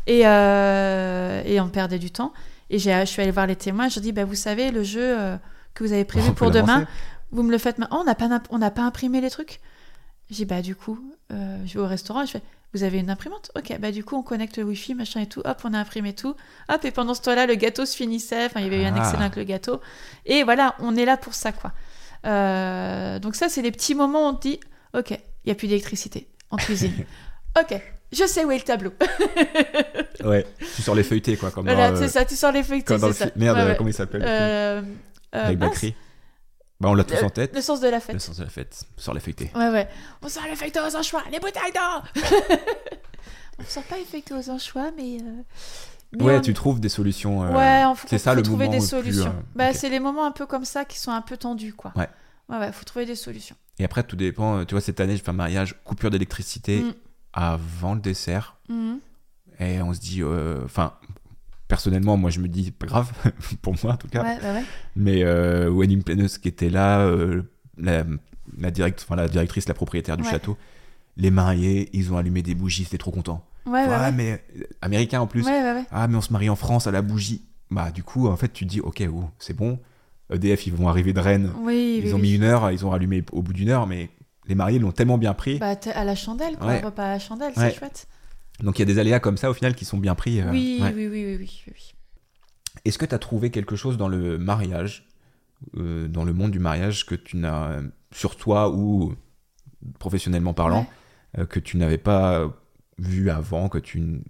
Et, 0.08 0.26
euh, 0.26 1.44
et 1.46 1.60
on 1.60 1.70
perdait 1.70 2.00
du 2.00 2.10
temps. 2.12 2.34
Et 2.72 2.80
j'ai, 2.80 3.00
je 3.02 3.06
suis 3.06 3.22
allée 3.22 3.32
voir 3.32 3.48
les 3.48 3.56
témoins. 3.56 3.90
Je 3.90 4.00
dis, 4.00 4.12
bah, 4.12 4.26
vous 4.26 4.36
savez, 4.36 4.72
le 4.72 4.84
jeu 4.84 5.20
euh, 5.20 5.38
que 5.76 5.84
vous 5.84 5.94
avez 5.94 6.06
prévu 6.06 6.30
On 6.30 6.34
pour 6.34 6.52
demain. 6.52 6.88
Vous 7.32 7.44
me 7.44 7.52
le 7.52 7.58
faites 7.58 7.78
maintenant. 7.78 7.98
Oh, 7.98 8.02
on 8.02 8.06
n'a 8.06 8.16
pas, 8.16 8.42
on 8.50 8.58
n'a 8.58 8.72
pas 8.72 8.82
imprimé 8.84 9.22
les 9.22 9.30
trucs? 9.30 9.60
J'ai 10.30 10.46
bah 10.46 10.62
du 10.62 10.76
coup, 10.76 11.00
euh, 11.32 11.58
je 11.66 11.74
vais 11.74 11.80
au 11.80 11.88
restaurant 11.88 12.22
et 12.24 12.26
je 12.28 12.32
fais 12.32 12.42
vous 12.74 12.84
avez 12.84 13.00
une 13.00 13.10
imprimante? 13.10 13.50
Ok, 13.58 13.76
bah 13.80 13.92
du 13.92 14.04
coup 14.04 14.16
on 14.16 14.22
connecte 14.22 14.58
le 14.58 14.64
wifi, 14.64 14.94
machin 14.94 15.22
et 15.22 15.26
tout, 15.26 15.42
hop 15.44 15.58
on 15.64 15.74
a 15.74 15.80
imprimé 15.80 16.14
tout, 16.14 16.36
hop 16.72 16.86
et 16.86 16.92
pendant 16.92 17.16
ce 17.16 17.22
temps-là 17.24 17.48
le 17.48 17.56
gâteau 17.56 17.84
se 17.88 17.96
finissait, 17.96 18.46
enfin 18.46 18.60
il 18.60 18.66
y 18.66 18.68
avait 18.68 18.84
eu 18.84 18.86
un 18.86 18.94
Ah. 18.96 19.00
excellent 19.00 19.22
avec 19.24 19.38
le 19.38 19.44
gâteau, 19.44 19.82
et 20.28 20.44
voilà, 20.44 20.76
on 20.78 20.96
est 20.96 21.06
là 21.06 21.18
pour 21.18 21.34
ça 21.34 21.52
quoi. 21.52 21.72
Euh, 22.28 23.18
donc 23.18 23.36
ça 23.36 23.50
c'est 23.50 23.64
les 23.64 23.72
petits 23.72 23.96
moments 23.96 24.28
où 24.28 24.30
on 24.30 24.36
te 24.36 24.48
dit 24.50 24.60
ok, 24.94 25.12
il 25.12 25.50
y 25.50 25.52
a 25.52 25.56
plus 25.56 25.68
d'électricité 25.68 26.28
en 26.52 26.58
cuisine, 26.58 26.94
ok, 27.60 27.82
je 28.12 28.26
sais 28.28 28.46
où 28.46 28.52
est 28.52 28.58
le 28.58 28.64
tableau. 28.64 28.94
Ouais. 30.24 30.46
Tu 30.76 30.82
sors 30.82 30.96
les 30.96 31.04
feuilletés, 31.04 31.38
quoi. 31.38 31.50
Comme 31.50 31.64
voilà, 31.66 31.92
dans, 31.92 31.96
euh, 31.98 32.00
c'est 32.02 32.10
ça, 32.10 32.26
tu 32.26 32.36
sors 32.36 32.52
les 32.52 32.62
feuilletés, 32.62 32.86
comme 32.88 33.00
dans 33.00 33.14
c'est 33.14 33.24
le 33.26 33.30
ça. 33.32 33.36
Merde, 33.38 33.58
Ouais, 33.58 33.64
ouais. 33.68 33.76
comment 33.78 33.90
il 33.90 33.94
s'appelle? 33.94 34.22
Euh, 34.26 34.82
euh, 35.34 35.46
Avec 35.46 35.58
Bakri. 35.58 35.96
Bah, 36.80 36.90
on 36.90 36.94
l'a 36.94 37.04
tous 37.04 37.16
Le- 37.16 37.26
en 37.26 37.30
tête. 37.30 37.54
le 37.54 37.62
sens 37.62 37.82
de 37.82 37.88
la 37.90 38.00
fête. 38.00 38.14
Le 38.14 38.20
sens 38.20 38.38
de 38.38 38.44
la 38.44 38.50
fête. 38.50 38.84
Sors 38.98 39.14
les 39.14 39.20
feuilletés. 39.20 39.52
Ouais, 39.56 39.70
ouais. 39.70 39.88
On 40.22 40.30
sort 40.30 40.44
les 40.50 40.56
feuilletons 40.56 40.88
aux 40.88 40.96
anchois, 40.96 41.24
les 41.32 41.40
bouteilles 41.40 41.74
d'eau 41.74 42.22
On 43.60 43.64
sort 43.66 43.84
pas 43.84 43.96
feuilletons 44.10 44.40
aux 44.40 44.50
anchois, 44.50 44.92
mais. 44.96 45.18
euh, 45.22 45.44
mais 46.14 46.24
Ouais, 46.24 46.38
on- 46.38 46.42
tu 46.42 46.54
trouves 46.54 46.80
des 46.80 46.88
solutions. 46.90 47.44
euh, 47.44 47.52
Ouais, 47.52 47.96
faut, 47.96 48.08
c'est 48.10 48.18
ça 48.18 48.32
faut 48.32 48.38
le 48.38 48.44
trouver 48.44 48.66
moment 48.66 48.78
des 48.78 48.78
plus, 48.80 48.88
solutions. 48.88 49.26
euh, 49.28 49.42
bah, 49.56 49.74
c'est 49.74 49.90
les 49.90 50.00
moments 50.00 50.26
un 50.26 50.32
peu 50.32 50.46
comme 50.46 50.64
ça 50.66 50.86
qui 50.86 50.98
sont 50.98 51.12
un 51.12 51.22
peu 51.22 51.36
tendus, 51.38 51.74
quoi. 51.74 51.92
Ouais. 51.96 52.08
Ouais, 52.48 52.58
ouais, 52.58 52.72
faut 52.72 52.86
trouver 52.86 53.06
des 53.06 53.16
solutions. 53.16 53.56
Et 53.78 53.84
après, 53.86 54.04
tout 54.04 54.16
dépend. 54.16 54.64
Tu 54.66 54.74
vois, 54.74 54.82
cette 54.82 55.00
année, 55.02 55.18
je 55.18 55.24
fais 55.24 55.30
un 55.30 55.34
mariage, 55.34 55.76
coupure 55.84 56.10
d'électricité 56.10 56.82
Mm. 56.82 56.94
avant 57.34 57.94
le 57.94 58.00
dessert. 58.02 58.56
Mhm. 58.70 59.00
Et 59.60 59.82
on 59.82 59.94
se 59.94 60.00
dit. 60.00 60.24
euh, 60.24 60.62
Enfin, 60.64 60.94
personnellement, 61.70 62.18
moi, 62.18 62.30
je 62.30 62.42
me 62.42 62.50
dis, 62.50 62.72
pas 62.72 62.86
grave, 62.88 63.10
pour 63.62 63.76
moi 63.82 63.94
en 63.94 63.98
tout 63.98 64.10
cas. 64.10 64.24
Ouais, 64.24 64.38
bah 64.42 64.54
ouais. 64.56 64.64
Mais 64.98 65.24
euh, 65.24 65.70
wedding 65.72 66.04
planeuse 66.04 66.38
qui 66.38 66.50
était 66.50 66.70
là, 66.70 67.00
euh, 67.00 67.44
la, 67.78 68.04
la, 68.58 68.72
direct, 68.72 69.06
enfin, 69.06 69.16
la 69.16 69.30
directrice, 69.30 69.70
la 69.70 69.74
propriétaire 69.74 70.18
du 70.18 70.24
Ouais. 70.24 70.30
château, 70.32 70.58
les 71.16 71.32
mariés, 71.32 71.90
ils 71.94 72.12
ont 72.12 72.18
allumé 72.18 72.42
des 72.42 72.56
bougies, 72.56 72.84
c'était 72.84 72.98
trop 72.98 73.12
content. 73.12 73.46
Ouais, 73.66 73.84
ouais, 73.84 73.88
Ah, 73.90 74.02
ouais. 74.10 74.12
mais 74.12 74.44
euh, 74.58 74.64
américain 74.82 75.22
en 75.22 75.28
plus. 75.28 75.46
Ouais, 75.46 75.52
ouais, 75.62 75.74
ouais. 75.74 75.84
Ah, 75.92 76.08
mais 76.10 76.18
on 76.18 76.22
se 76.22 76.34
marie 76.34 76.50
en 76.50 76.56
France 76.58 76.88
à 76.88 76.92
la 76.92 77.02
bougie. 77.02 77.46
Bah, 77.72 77.92
du 77.92 78.04
coup, 78.04 78.28
en 78.28 78.36
fait, 78.36 78.52
tu 78.52 78.66
te 78.66 78.70
dis, 78.70 78.82
ok, 78.82 79.04
oh, 79.14 79.26
c'est 79.38 79.56
bon. 79.56 79.80
EDF, 80.34 80.66
ils 80.68 80.74
vont 80.74 80.88
arriver 80.90 81.14
de 81.14 81.20
Rennes. 81.20 81.52
Oui, 81.62 82.00
Ils 82.02 82.06
oui, 82.08 82.14
ont 82.14 82.16
oui. 82.18 82.22
mis 82.24 82.36
une 82.36 82.44
heure, 82.44 82.72
ils 82.72 82.86
ont 82.86 82.90
rallumé 82.90 83.24
au 83.32 83.42
bout 83.44 83.54
d'une 83.54 83.70
heure, 83.70 83.86
mais 83.88 84.10
les 84.48 84.56
mariés 84.56 84.80
l'ont 84.80 84.92
tellement 84.92 85.18
bien 85.20 85.34
pris. 85.36 85.60
Bah, 85.60 85.76
à 85.94 86.04
la 86.04 86.16
chandelle, 86.16 86.58
quoi. 86.58 86.78
Repas 86.80 87.04
à 87.04 87.10
la 87.10 87.20
chandelle, 87.20 87.52
c'est 87.56 87.76
chouette. 87.76 88.08
Donc 88.62 88.78
il 88.80 88.82
y 88.82 88.84
a 88.84 88.86
des 88.86 89.00
aléas 89.00 89.20
comme 89.20 89.38
ça 89.38 89.50
au 89.50 89.54
final 89.54 89.76
qui 89.76 89.86
sont 89.86 89.98
bien 89.98 90.16
pris. 90.16 90.42
euh, 90.42 90.54
oui, 90.54 90.70
ouais. 90.80 90.96
oui, 90.96 91.08
oui, 91.08 91.36
oui, 91.38 91.64
oui. 91.68 91.94
Est-ce 92.86 92.98
que 92.98 93.06
tu 93.06 93.16
as 93.16 93.20
trouvé 93.20 93.52
quelque 93.52 93.76
chose 93.76 93.98
dans 93.98 94.08
le 94.08 94.38
mariage, 94.38 95.08
euh, 95.78 96.08
dans 96.08 96.26
le 96.26 96.34
monde 96.34 96.52
du 96.52 96.60
mariage, 96.60 97.06
que 97.06 97.16
tu 97.16 97.38
n'as, 97.38 97.72
euh, 97.74 97.84
sur 98.14 98.38
toi 98.38 98.72
ou 98.72 99.16
professionnellement 100.00 100.54
parlant, 100.54 100.90
euh, 101.40 101.46
que 101.46 101.60
tu 101.62 101.78
n'avais 101.78 101.98
pas 102.00 102.52
vu 103.00 103.30
avant, 103.32 103.70
que 103.70 103.80
tu. 103.80 104.00
n- 104.00 104.24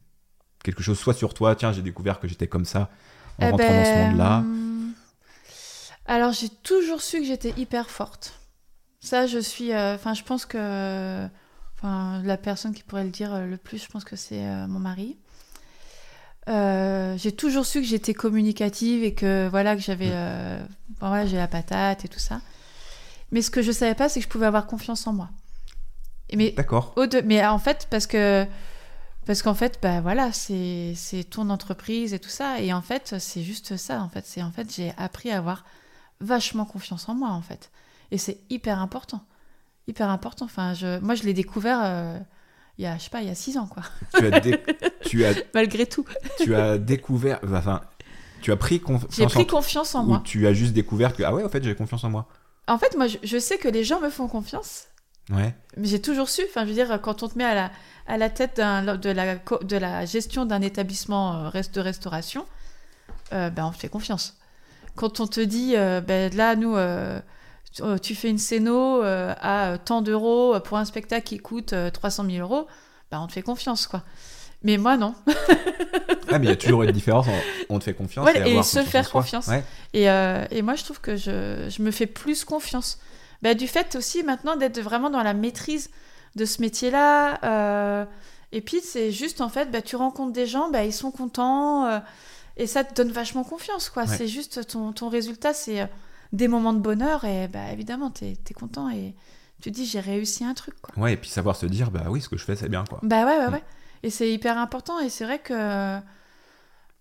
Quelque 0.64 0.84
chose 0.84 1.00
soit 1.00 1.14
sur 1.16 1.34
toi, 1.36 1.56
tiens, 1.56 1.74
j'ai 1.74 1.84
découvert 1.84 2.20
que 2.20 2.28
j'étais 2.28 2.48
comme 2.48 2.66
ça 2.66 2.92
en 3.40 3.48
Eh 3.48 3.52
rentrant 3.52 3.74
dans 3.76 3.86
ce 3.86 3.98
ben, 3.98 3.98
monde-là? 3.98 4.52
hum, 4.52 4.94
Alors, 6.06 6.32
j'ai 6.32 6.50
toujours 6.50 7.02
su 7.02 7.20
que 7.20 7.26
j'étais 7.26 7.54
hyper 7.58 7.90
forte. 7.90 8.40
Ça, 9.02 9.28
je 9.28 9.40
suis. 9.40 9.74
euh, 9.74 9.96
Enfin, 9.96 10.14
je 10.14 10.24
pense 10.24 10.46
que. 10.46 11.28
Enfin, 11.82 12.22
la 12.24 12.36
personne 12.38 12.74
qui 12.74 12.84
pourrait 12.84 13.06
le 13.06 13.10
dire 13.10 13.34
euh, 13.34 13.46
le 13.46 13.56
plus, 13.56 13.82
je 13.82 13.88
pense 13.88 14.04
que 14.04 14.18
c'est 14.18 14.46
euh, 14.46 14.68
mon 14.68 14.80
mari. 14.80 15.18
Euh, 16.50 17.16
j'ai 17.18 17.32
toujours 17.32 17.66
su 17.66 17.80
que 17.80 17.88
j'étais 17.88 18.14
communicative 18.14 19.04
et 19.04 19.14
que 19.14 19.48
voilà 19.50 19.76
que 19.76 19.82
j'avais 19.82 20.10
euh, 20.12 20.60
bon, 21.00 21.08
voilà, 21.08 21.26
j'ai 21.26 21.38
la 21.38 21.48
patate 21.48 22.06
et 22.06 22.08
tout 22.08 22.20
ça. 22.20 22.42
Mais 23.32 23.42
ce 23.42 23.52
que 23.52 23.62
je 23.62 23.72
savais 23.72 23.94
pas, 23.94 24.10
c'est 24.10 24.20
que 24.20 24.26
je 24.26 24.30
pouvais 24.30 24.48
avoir 24.48 24.66
confiance 24.66 25.06
en 25.06 25.14
moi. 25.14 25.30
Et 26.30 26.36
mais 26.36 26.52
D'accord. 26.52 26.96
mais 27.24 27.46
en 27.46 27.60
fait, 27.60 27.88
parce 27.90 28.08
que 28.08 28.46
parce 29.26 29.44
qu'en 29.44 29.54
fait, 29.54 29.80
bah 29.82 30.02
voilà, 30.02 30.32
c'est 30.32 30.94
c'est 30.96 31.24
ton 31.24 31.50
entreprise 31.52 32.14
et 32.14 32.20
tout 32.20 32.30
ça, 32.30 32.60
et 32.60 32.74
en 32.74 32.82
fait, 32.82 33.16
c'est 33.20 33.44
juste 33.44 33.78
ça. 33.78 34.02
En 34.02 34.10
fait, 34.10 34.26
c'est 34.26 34.42
en 34.42 34.52
fait, 34.52 34.74
j'ai 34.74 34.92
appris 34.98 35.30
à 35.32 35.38
avoir 35.38 35.66
vachement 36.20 36.66
confiance 36.66 37.08
en 37.10 37.14
moi, 37.16 37.30
en 37.30 37.42
fait, 37.42 37.70
et 38.10 38.18
c'est 38.18 38.40
hyper 38.50 38.80
important, 38.80 39.24
hyper 39.90 40.10
important. 40.10 40.46
Enfin, 40.46 40.74
je, 40.74 41.00
moi, 41.00 41.16
je 41.16 41.24
l'ai 41.24 41.34
découvert 41.34 41.80
euh, 41.84 42.18
il 42.78 42.84
y 42.84 42.88
a, 42.88 42.98
je 42.98 43.04
sais 43.04 43.10
pas, 43.10 43.22
il 43.22 43.28
y 43.28 43.32
a 43.32 43.36
six 43.36 43.58
ans, 43.58 43.68
quoi. 43.68 43.84
tu, 44.16 44.26
as 44.34 44.40
dé- 44.40 44.60
tu, 45.06 45.26
as, 45.26 45.34
Malgré 45.54 45.86
tout, 45.86 46.06
tu 46.40 46.56
as 46.56 46.78
découvert. 46.78 47.40
Enfin, 47.52 47.82
tu 48.42 48.52
as 48.52 48.56
pris 48.58 48.80
confiance 48.80 49.14
j'ai 49.16 49.26
pris 49.26 49.42
en 49.42 49.44
toi. 49.46 49.60
confiance 49.60 49.96
en 49.96 50.04
Ou 50.04 50.08
moi. 50.08 50.22
tu 50.24 50.48
as 50.48 50.54
juste 50.54 50.74
découvert 50.74 51.14
que, 51.14 51.24
ah 51.24 51.34
ouais, 51.34 51.44
en 51.44 51.50
fait, 51.50 51.62
j'ai 51.64 51.76
confiance 51.76 52.04
en 52.06 52.10
moi. 52.10 52.28
En 52.68 52.78
fait, 52.78 52.96
moi, 52.96 53.08
je, 53.08 53.18
je 53.24 53.38
sais 53.38 53.58
que 53.58 53.68
les 53.68 53.84
gens 53.84 54.00
me 54.00 54.10
font 54.10 54.28
confiance. 54.28 54.86
Ouais. 55.32 55.54
Mais 55.78 55.88
j'ai 55.88 56.02
toujours 56.02 56.28
su, 56.30 56.42
enfin 56.50 56.64
je 56.64 56.70
veux 56.70 56.74
dire, 56.74 57.00
quand 57.04 57.22
on 57.22 57.28
te 57.28 57.38
met 57.38 57.44
à 57.44 57.54
la, 57.54 57.72
à 58.08 58.18
la 58.18 58.30
tête 58.32 58.58
de, 58.58 59.10
la, 59.12 59.36
de 59.38 59.78
la 59.78 60.06
gestion 60.06 60.46
d'un 60.46 60.62
établissement 60.62 61.36
euh, 61.46 61.50
reste 61.50 61.76
de 61.76 61.82
restauration, 61.82 62.46
euh, 63.34 63.52
ben 63.52 63.66
on 63.66 63.72
te 63.72 63.78
fait 63.78 63.90
confiance. 63.90 64.38
Quand 64.96 65.20
on 65.20 65.28
te 65.28 65.40
dit, 65.40 65.74
euh, 65.76 66.02
ben 66.02 66.34
là 66.36 66.56
nous, 66.56 66.76
tu, 67.74 67.82
euh, 67.84 67.98
tu 67.98 68.16
fais 68.16 68.30
une 68.30 68.38
scéno 68.38 69.04
euh, 69.04 69.34
à 69.42 69.78
tant 69.84 70.02
d'euros 70.02 70.60
pour 70.62 70.78
un 70.78 70.86
spectacle 70.86 71.26
qui 71.26 71.38
coûte 71.38 71.74
euh, 71.74 71.90
300 71.90 72.26
000 72.30 72.38
euros, 72.40 72.68
ben 73.12 73.20
on 73.22 73.28
te 73.28 73.34
fait 73.34 73.42
confiance 73.42 73.88
quoi. 73.88 74.04
Mais 74.64 74.78
moi 74.78 74.98
non. 74.98 75.16
Ah, 76.32 76.38
mais 76.38 76.46
il 76.46 76.50
y 76.50 76.52
a 76.52 76.56
toujours 76.56 76.84
une 76.84 76.92
différence. 76.92 77.28
en- 77.28 77.32
On 77.76 77.80
te 77.80 77.86
fait 77.86 77.94
confiance. 77.94 78.26
Ouais, 78.26 78.36
et, 78.38 78.42
et 78.42 78.52
avoir 78.52 78.66
se 78.66 78.80
faire 78.84 79.10
confiance. 79.10 79.48
Ouais. 79.48 79.64
Et, 79.94 80.10
euh, 80.10 80.46
et 80.52 80.62
moi, 80.62 80.76
je 80.76 80.84
trouve 80.84 81.00
que 81.02 81.16
je, 81.16 81.68
je 81.70 81.82
me 81.82 81.92
fais 81.92 82.06
plus 82.06 82.44
confiance. 82.46 83.00
Bah, 83.42 83.54
du 83.54 83.68
fait 83.68 83.96
aussi 83.96 84.22
maintenant 84.24 84.56
d'être 84.58 84.80
vraiment 84.82 85.10
dans 85.10 85.24
la 85.24 85.34
maîtrise 85.34 85.90
de 86.36 86.46
ce 86.46 86.62
métier-là. 86.62 87.40
euh, 87.44 88.06
et 88.52 88.62
puis, 88.62 88.82
c'est 88.84 89.12
juste, 89.12 89.42
en 89.42 89.50
fait, 89.50 89.72
bah, 89.72 89.82
tu 89.82 89.96
rencontres 89.96 90.34
des 90.34 90.46
gens, 90.46 90.70
bah, 90.70 90.84
ils 90.84 90.94
sont 90.94 91.10
contents. 91.12 91.86
euh, 91.88 92.00
et 92.58 92.68
ça 92.68 92.84
te 92.84 92.94
donne 92.94 93.12
vachement 93.12 93.44
confiance, 93.46 93.90
quoi. 93.90 94.04
Ouais. 94.04 94.16
C'est 94.18 94.28
juste 94.28 94.68
ton, 94.68 94.92
ton 94.92 95.08
résultat, 95.10 95.54
c'est 95.54 95.82
euh, 95.82 95.86
des 96.32 96.48
moments 96.48 96.74
de 96.74 96.80
bonheur. 96.80 97.26
Et 97.26 97.48
bah, 97.48 97.72
évidemment, 97.72 98.12
tu 98.12 98.26
es, 98.26 98.38
content. 98.54 98.90
Et 98.90 99.16
tu 99.62 99.72
te 99.72 99.76
dis, 99.76 99.86
j'ai 99.86 100.00
réussi 100.00 100.44
un 100.46 100.54
truc, 100.54 100.76
quoi. 100.82 100.98
Ouais, 101.02 101.14
et 101.14 101.18
puis 101.18 101.30
savoir 101.30 101.56
se 101.56 101.66
dire, 101.66 101.92
bah 101.92 102.06
oui, 102.10 102.22
ce 102.22 102.30
que 102.30 102.38
je 102.38 102.44
fais, 102.46 102.56
c'est 102.56 102.70
bien, 102.70 102.84
quoi. 102.86 103.00
Bah 103.04 103.26
ouais, 103.26 103.38
ouais, 103.38 103.50
Mm. 103.50 103.54
ouais. 103.54 103.64
Et 104.04 104.10
c'est 104.10 104.32
hyper 104.32 104.58
important. 104.58 105.00
Et 105.00 105.10
c'est 105.10 105.26
vrai 105.26 105.40
que. 105.40 106.00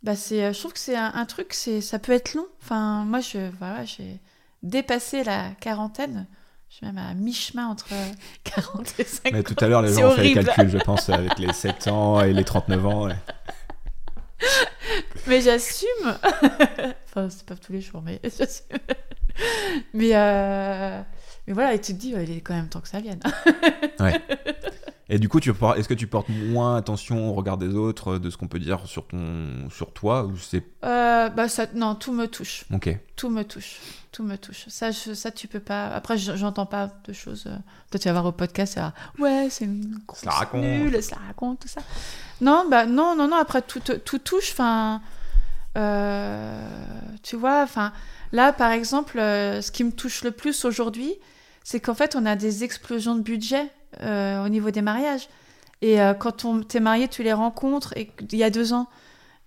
Bah 0.05 0.15
c'est, 0.15 0.53
je 0.53 0.59
trouve 0.59 0.73
que 0.73 0.79
c'est 0.79 0.97
un, 0.97 1.13
un 1.15 1.25
truc, 1.27 1.53
c'est, 1.53 1.81
ça 1.81 1.99
peut 1.99 2.13
être 2.13 2.35
long. 2.35 2.47
Enfin, 2.63 3.05
moi, 3.05 3.19
je, 3.21 3.51
voilà, 3.59 3.85
j'ai 3.85 4.21
dépassé 4.63 5.25
la 5.25 5.51
quarantaine. 5.61 6.27
Je 6.71 6.77
suis 6.77 6.87
même 6.87 6.99
à 6.99 7.15
mi-chemin 7.15 7.67
entre 7.67 7.89
40 8.45 8.95
et 9.01 9.05
50. 9.05 9.33
Mais 9.33 9.43
tout 9.43 9.57
à 9.59 9.67
l'heure, 9.69 9.83
les 9.83 9.93
gens 9.95 10.09
ont 10.09 10.11
fait 10.13 10.23
les 10.23 10.35
calculs, 10.35 10.69
je 10.69 10.79
pense, 10.79 11.09
avec 11.09 11.39
les 11.39 11.53
7 11.53 11.89
ans 11.89 12.21
et 12.23 12.33
les 12.33 12.45
39 12.45 12.87
ans. 12.87 13.07
ouais. 13.07 13.17
Mais 15.27 15.41
j'assume. 15.41 15.89
enfin, 17.07 17.29
c'est 17.31 17.45
pas 17.45 17.57
tous 17.57 17.73
les 17.73 17.81
jours, 17.81 18.01
mais 18.03 18.21
j'assume. 18.23 18.79
mais, 19.95 20.11
euh... 20.15 21.01
mais 21.47 21.53
voilà, 21.53 21.75
et 21.75 21.81
tu 21.81 21.93
te 21.95 21.99
dis, 21.99 22.11
il 22.11 22.31
est 22.37 22.41
quand 22.41 22.55
même 22.55 22.69
temps 22.69 22.81
que 22.81 22.89
ça 22.89 23.01
vienne. 23.01 23.21
Et 25.11 25.19
du 25.19 25.31
coup, 25.31 25.41
tu 25.41 25.55
por- 25.55 25.75
est-ce 25.77 25.89
que 25.89 25.95
tu 25.95 26.07
portes 26.07 26.29
moins 26.29 26.77
attention 26.77 27.31
au 27.31 27.33
regard 27.33 27.57
des 27.57 27.75
autres, 27.75 28.19
de 28.19 28.29
ce 28.29 28.37
qu'on 28.37 28.47
peut 28.47 28.59
dire 28.59 28.81
sur, 28.87 29.07
ton, 29.07 29.71
sur 29.71 29.95
toi 29.95 30.25
ou 30.25 30.37
c'est... 30.37 30.63
Euh, 30.85 31.31
bah 31.31 31.49
ça, 31.49 31.65
non, 31.75 31.95
tout 31.95 32.13
me 32.13 32.27
touche. 32.27 32.65
Ok. 32.75 32.95
Tout 33.17 33.31
me 33.31 33.43
touche. 33.43 33.81
Tout 34.13 34.23
me 34.23 34.37
touche. 34.37 34.67
Ça, 34.69 34.91
je- 34.91 35.15
ça 35.15 35.31
tu 35.31 35.49
peux 35.49 35.61
pas. 35.61 35.87
Après, 35.89 36.19
je- 36.19 36.37
j'entends 36.37 36.67
pas 36.67 36.91
de 37.07 37.15
choses. 37.15 37.45
euh, 37.47 37.57
Toi, 37.91 37.99
tu 38.01 38.07
vas 38.09 38.13
voir 38.13 38.27
au 38.27 38.33
podcast, 38.33 38.75
ça 38.75 38.93
ouais, 39.19 39.49
c'est 39.51 39.65
une 39.65 39.99
grosse 40.07 40.27
la 40.27 40.31
raconte. 40.33 40.61
nulle, 40.63 41.03
ça 41.03 41.17
raconte, 41.27 41.61
tout 41.61 41.69
ça. 41.69 41.81
Non, 42.43 42.67
bah 42.71 42.85
non, 42.85 43.17
non, 43.17 43.29
non. 43.29 43.37
Après, 43.37 43.63
tout, 43.63 43.81
tout 43.81 44.19
touche. 44.19 44.51
Enfin, 44.53 45.01
tu 47.23 47.37
vois, 47.37 47.63
enfin, 47.63 47.93
là, 48.33 48.53
par 48.53 48.71
exemple, 48.71 49.19
euh, 49.19 49.61
ce 49.63 49.71
qui 49.71 49.85
me 49.85 49.93
touche 49.93 50.23
le 50.25 50.31
plus 50.31 50.65
aujourd'hui, 50.65 51.15
c'est 51.65 51.81
qu'en 51.81 51.95
fait, 51.95 52.17
on 52.17 52.25
a 52.27 52.37
des 52.37 52.65
explosions 52.65 53.15
de 53.15 53.21
budget 53.23 53.71
euh, 54.01 54.45
au 54.45 54.49
niveau 54.49 54.71
des 54.71 54.83
mariages. 54.83 55.29
Et 55.83 56.01
euh, 56.01 56.15
quand 56.15 56.45
on 56.45 56.63
t'es 56.63 56.81
marié, 56.81 57.09
tu 57.09 57.23
les 57.23 57.33
rencontres 57.33 57.93
et 57.97 58.11
il 58.33 58.39
y 58.39 58.43
a 58.45 58.51
deux 58.51 58.73
ans, 58.73 58.89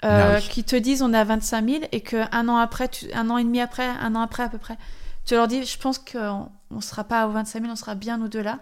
euh, 0.06 0.38
Ah 0.38 0.42
qui 0.42 0.64
te 0.64 0.76
disent 0.76 1.02
on 1.02 1.14
a 1.14 1.24
25 1.24 1.70
000 1.70 1.84
et 1.92 2.02
qu'un 2.02 2.48
an 2.48 2.58
après, 2.58 2.88
tu- 2.88 3.12
un 3.14 3.30
an 3.30 3.38
et 3.38 3.44
demi 3.44 3.60
après, 3.60 3.86
un 3.88 4.16
an 4.16 4.22
après 4.22 4.44
à 4.44 4.50
peu 4.50 4.58
près, 4.58 4.78
tu 5.26 5.36
leur 5.36 5.48
dis 5.48 5.64
je 5.66 5.78
pense 5.78 6.00
qu'on 6.00 6.50
ne 6.72 6.82
sera 6.82 7.04
pas 7.04 7.28
aux 7.28 7.32
25 7.32 7.62
000, 7.62 7.72
on 7.72 7.76
sera 7.76 7.96
bien 7.96 8.22
au-delà. 8.22 8.60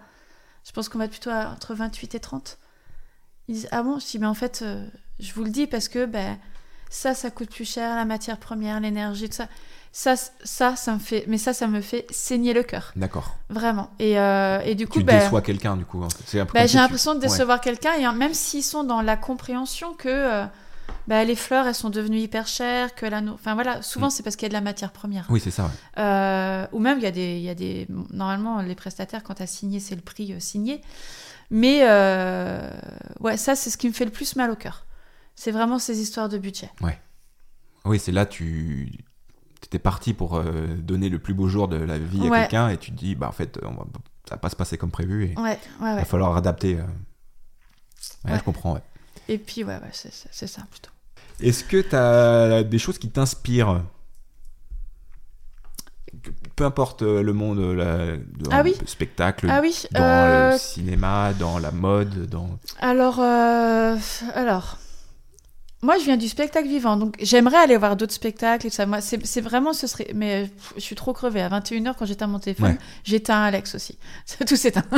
Je 0.66 0.72
pense 0.72 0.88
qu'on 0.88 0.98
va 0.98 1.04
être 1.06 1.12
plutôt 1.12 1.30
à- 1.30 1.50
entre 1.50 1.74
28 1.74 2.14
et 2.14 2.20
30. 2.20 2.58
Ils 3.48 3.54
disent 3.54 3.68
ah 3.70 3.82
bon? 3.82 3.98
Je 3.98 4.06
dis 4.06 4.18
mais 4.18 4.26
en 4.26 4.34
fait, 4.34 4.60
euh, 4.62 4.84
je 5.18 5.32
vous 5.32 5.44
le 5.44 5.50
dis 5.50 5.66
parce 5.66 5.88
que 5.88 6.04
ben, 6.06 6.38
ça, 6.90 7.14
ça 7.14 7.30
coûte 7.30 7.48
plus 7.50 7.64
cher, 7.64 7.96
la 7.96 8.04
matière 8.04 8.36
première, 8.36 8.78
l'énergie, 8.80 9.28
tout 9.30 9.36
ça. 9.36 9.46
Ça, 9.92 10.14
ça, 10.44 10.76
ça 10.76 10.92
me 10.94 10.98
fait, 11.00 11.24
mais 11.26 11.36
ça, 11.38 11.52
ça 11.52 11.66
me 11.66 11.80
fait 11.80 12.06
saigner 12.10 12.52
le 12.52 12.62
cœur, 12.62 12.92
D'accord. 12.94 13.36
vraiment. 13.48 13.90
Et, 13.98 14.20
euh, 14.20 14.60
et 14.64 14.74
du 14.76 14.86
coup, 14.86 14.98
Tu 15.00 15.04
ben, 15.04 15.18
déçois 15.18 15.40
quelqu'un, 15.42 15.76
du 15.76 15.84
coup. 15.84 16.04
hein. 16.04 16.08
Bah, 16.34 16.44
comme 16.44 16.60
j'ai 16.62 16.68
tu- 16.68 16.76
l'impression 16.76 17.14
de 17.14 17.20
Ouais. 17.20 17.26
décevoir 17.26 17.60
quelqu'un, 17.60 17.94
et 17.94 18.14
même 18.16 18.34
s'ils 18.34 18.62
sont 18.62 18.84
dans 18.84 19.02
la 19.02 19.16
compréhension 19.16 19.92
que, 19.94 20.08
euh, 20.08 20.44
bah, 21.08 21.24
les 21.24 21.34
fleurs, 21.34 21.66
elles 21.66 21.74
sont 21.74 21.90
devenues 21.90 22.18
hyper 22.20 22.46
chères, 22.46 22.94
que 22.94 23.04
la... 23.04 23.20
no- 23.20 23.32
Enfin 23.34 23.54
voilà, 23.54 23.82
souvent 23.82 24.06
Mm. 24.06 24.10
c'est 24.10 24.22
parce 24.22 24.36
qu'il 24.36 24.44
y 24.44 24.46
a 24.46 24.50
de 24.50 24.54
la 24.54 24.60
matière 24.60 24.92
première. 24.92 25.26
Oui, 25.28 25.40
c'est 25.40 25.50
ça. 25.50 25.64
ouais. 25.64 25.70
Euh, 25.98 26.66
ou 26.70 26.78
même, 26.78 26.98
il 26.98 27.02
y, 27.04 27.06
a 27.08 27.10
des, 27.10 27.36
il 27.38 27.42
y 27.42 27.50
a 27.50 27.54
des. 27.56 27.88
Normalement, 28.12 28.60
les 28.62 28.76
prestataires, 28.76 29.24
quand 29.24 29.34
tu 29.34 29.42
as 29.42 29.48
signé, 29.48 29.80
c'est 29.80 29.96
le 29.96 30.02
prix 30.02 30.36
signé. 30.40 30.82
Mais 31.50 31.80
ouais, 33.20 33.36
ça, 33.36 33.56
c'est 33.56 33.70
ce 33.70 33.76
qui 33.76 33.88
me 33.88 33.92
fait 33.92 34.04
le 34.04 34.12
plus 34.12 34.36
mal 34.36 34.50
au 34.52 34.56
cœur. 34.56 34.84
C'est 35.42 35.52
vraiment 35.52 35.78
ces 35.78 36.02
histoires 36.02 36.28
de 36.28 36.36
budget. 36.36 36.70
Oui, 37.86 37.98
c'est 37.98 38.12
là 38.12 38.26
tu 38.26 38.92
étais 39.64 39.78
parti 39.78 40.12
pour 40.12 40.36
euh, 40.36 40.66
donner 40.76 41.08
le 41.08 41.18
plus 41.18 41.32
beau 41.32 41.48
jour 41.48 41.66
de 41.66 41.76
la 41.76 41.98
vie 41.98 42.26
à 42.26 42.30
Ouais. 42.30 42.40
quelqu'un 42.42 42.68
et 42.68 42.76
tu 42.76 42.90
te 42.90 42.96
dis 42.98 43.14
bah 43.14 43.28
en 43.28 43.32
fait 43.32 43.58
on 43.62 43.70
va, 43.70 43.86
ça 44.28 44.34
va 44.34 44.36
pas 44.36 44.50
se 44.50 44.56
passer 44.56 44.76
comme 44.76 44.90
prévu 44.90 45.24
et 45.30 45.38
Ouais, 45.38 45.42
ouais, 45.52 45.58
il 45.80 45.84
va 45.84 45.94
ouais. 45.96 46.04
falloir 46.04 46.36
adapter. 46.36 46.74
euh. 46.76 46.82
Ouais, 48.26 48.32
Ouais. 48.32 48.38
je 48.38 48.44
comprends. 48.44 48.74
ouais. 48.74 48.82
Et 49.28 49.38
puis, 49.38 49.64
ouais, 49.64 49.76
ouais, 49.76 49.90
c'est 49.92 50.46
ça 50.46 50.62
plutôt. 50.70 50.90
Est-ce 51.40 51.64
que 51.64 51.80
tu 51.80 51.96
as 51.96 52.62
des 52.62 52.78
choses 52.78 52.98
qui 52.98 53.08
t'inspirent? 53.10 53.82
Peu 56.56 56.64
importe 56.66 57.00
euh, 57.02 57.22
le 57.22 57.32
monde, 57.32 57.60
la, 57.60 58.16
dans 58.18 58.50
Ah 58.50 58.62
oui. 58.62 58.74
le 58.78 58.86
spectacle, 58.86 59.46
Ah 59.48 59.60
oui, 59.62 59.84
dans 59.92 60.02
euh, 60.02 60.52
le 60.52 60.58
cinéma, 60.58 61.32
dans 61.32 61.58
la 61.58 61.70
mode, 61.70 62.26
dans. 62.28 62.58
alors, 62.80 63.20
euh, 63.20 63.96
alors, 64.34 64.76
moi, 65.82 65.96
je 65.98 66.04
viens 66.04 66.16
du 66.18 66.28
spectacle 66.28 66.68
vivant, 66.68 66.96
donc 66.96 67.16
j'aimerais 67.20 67.56
aller 67.58 67.76
voir 67.76 67.96
d'autres 67.96 68.12
spectacles 68.12 68.66
et 68.66 68.70
tout 68.70 68.76
ça. 68.76 68.84
Moi, 68.86 69.00
c'est 69.00 69.40
vraiment, 69.40 69.72
ce 69.72 69.86
serait, 69.86 70.08
mais 70.14 70.48
pff, 70.48 70.72
je 70.76 70.80
suis 70.80 70.94
trop 70.96 71.12
crevée. 71.12 71.40
À 71.42 71.48
21h, 71.48 71.94
quand 71.98 72.04
j'éteins 72.06 72.26
mon 72.26 72.38
téléphone, 72.38 72.72
Ouais. 72.72 72.78
j'éteins 73.04 73.42
Alex 73.42 73.74
aussi. 73.74 73.98
Tout 74.46 74.56
s'éteint. 74.56 74.84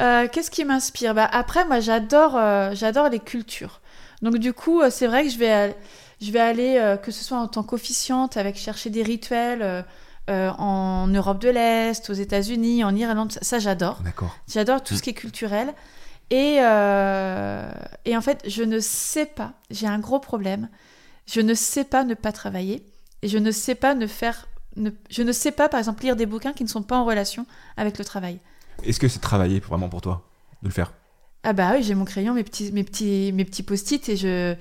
Euh, 0.00 0.28
Qu'est-ce 0.30 0.50
qui 0.50 0.64
m'inspire? 0.64 1.14
Bah, 1.14 1.28
Après, 1.32 1.64
moi, 1.64 1.80
j'adore 1.80 2.36
euh, 2.36 2.72
j'adore 2.74 3.08
les 3.08 3.18
cultures. 3.18 3.80
Donc, 4.20 4.36
du 4.38 4.52
coup, 4.52 4.80
euh, 4.80 4.90
c'est 4.90 5.06
vrai 5.06 5.24
que 5.24 5.30
je 5.30 5.38
vais, 5.38 5.74
je 6.20 6.30
vais 6.30 6.38
aller, 6.40 6.76
euh, 6.78 6.96
que 6.96 7.10
ce 7.10 7.24
soit 7.24 7.38
en 7.38 7.48
tant 7.48 7.62
qu'officiante, 7.62 8.36
avec 8.36 8.56
chercher 8.56 8.90
des 8.90 9.02
rituels 9.02 9.84
euh, 10.30 10.50
en 10.58 11.06
Europe 11.08 11.40
de 11.40 11.48
l'Est, 11.48 12.10
aux 12.10 12.14
États-Unis, 12.14 12.84
en 12.84 12.94
Irlande, 12.94 13.32
ça, 13.32 13.40
ça, 13.42 13.58
j'adore. 13.58 14.00
D'accord. 14.04 14.36
J'adore 14.48 14.82
tout 14.82 14.94
Mm. 14.94 14.96
ce 14.98 15.02
qui 15.02 15.10
est 15.10 15.14
culturel. 15.14 15.72
Et, 16.32 16.56
euh, 16.60 17.70
et 18.06 18.16
en 18.16 18.22
fait, 18.22 18.42
je 18.48 18.62
ne 18.62 18.80
sais 18.80 19.26
pas, 19.26 19.52
j'ai 19.70 19.86
un 19.86 19.98
gros 19.98 20.18
problème. 20.18 20.68
Je 21.26 21.40
ne 21.42 21.52
sais 21.54 21.84
pas 21.84 22.04
ne 22.04 22.14
pas 22.14 22.32
travailler. 22.32 22.84
Et 23.20 23.28
je 23.28 23.36
ne 23.38 23.50
sais 23.50 23.74
pas 23.74 23.94
ne 23.94 24.06
faire. 24.06 24.48
ne- 24.76 24.90
je 25.10 25.22
ne 25.22 25.30
sais 25.32 25.52
pas, 25.52 25.68
par 25.68 25.78
exemple, 25.78 26.02
lire 26.02 26.16
des 26.16 26.24
bouquins 26.24 26.54
qui 26.54 26.64
ne 26.64 26.68
sont 26.68 26.82
pas 26.82 26.96
en 26.96 27.04
relation 27.04 27.44
avec 27.76 27.98
le 27.98 28.04
travail. 28.06 28.38
Est-ce 28.82 28.98
que 28.98 29.08
c'est 29.08 29.18
travailler 29.20 29.60
vraiment 29.60 29.90
pour 29.90 30.00
toi 30.00 30.26
de 30.62 30.68
le 30.68 30.72
faire? 30.72 30.94
Ah 31.44 31.52
bah 31.52 31.72
oui, 31.74 31.82
j'ai 31.82 31.94
mon 31.94 32.06
crayon, 32.06 32.32
mes 32.32 32.44
petits, 32.44 32.72
mes 32.72 32.82
petits, 32.82 33.30
mes 33.34 33.44
petits 33.44 33.62
post-it 33.62 34.08
et 34.08 34.16
je, 34.16 34.54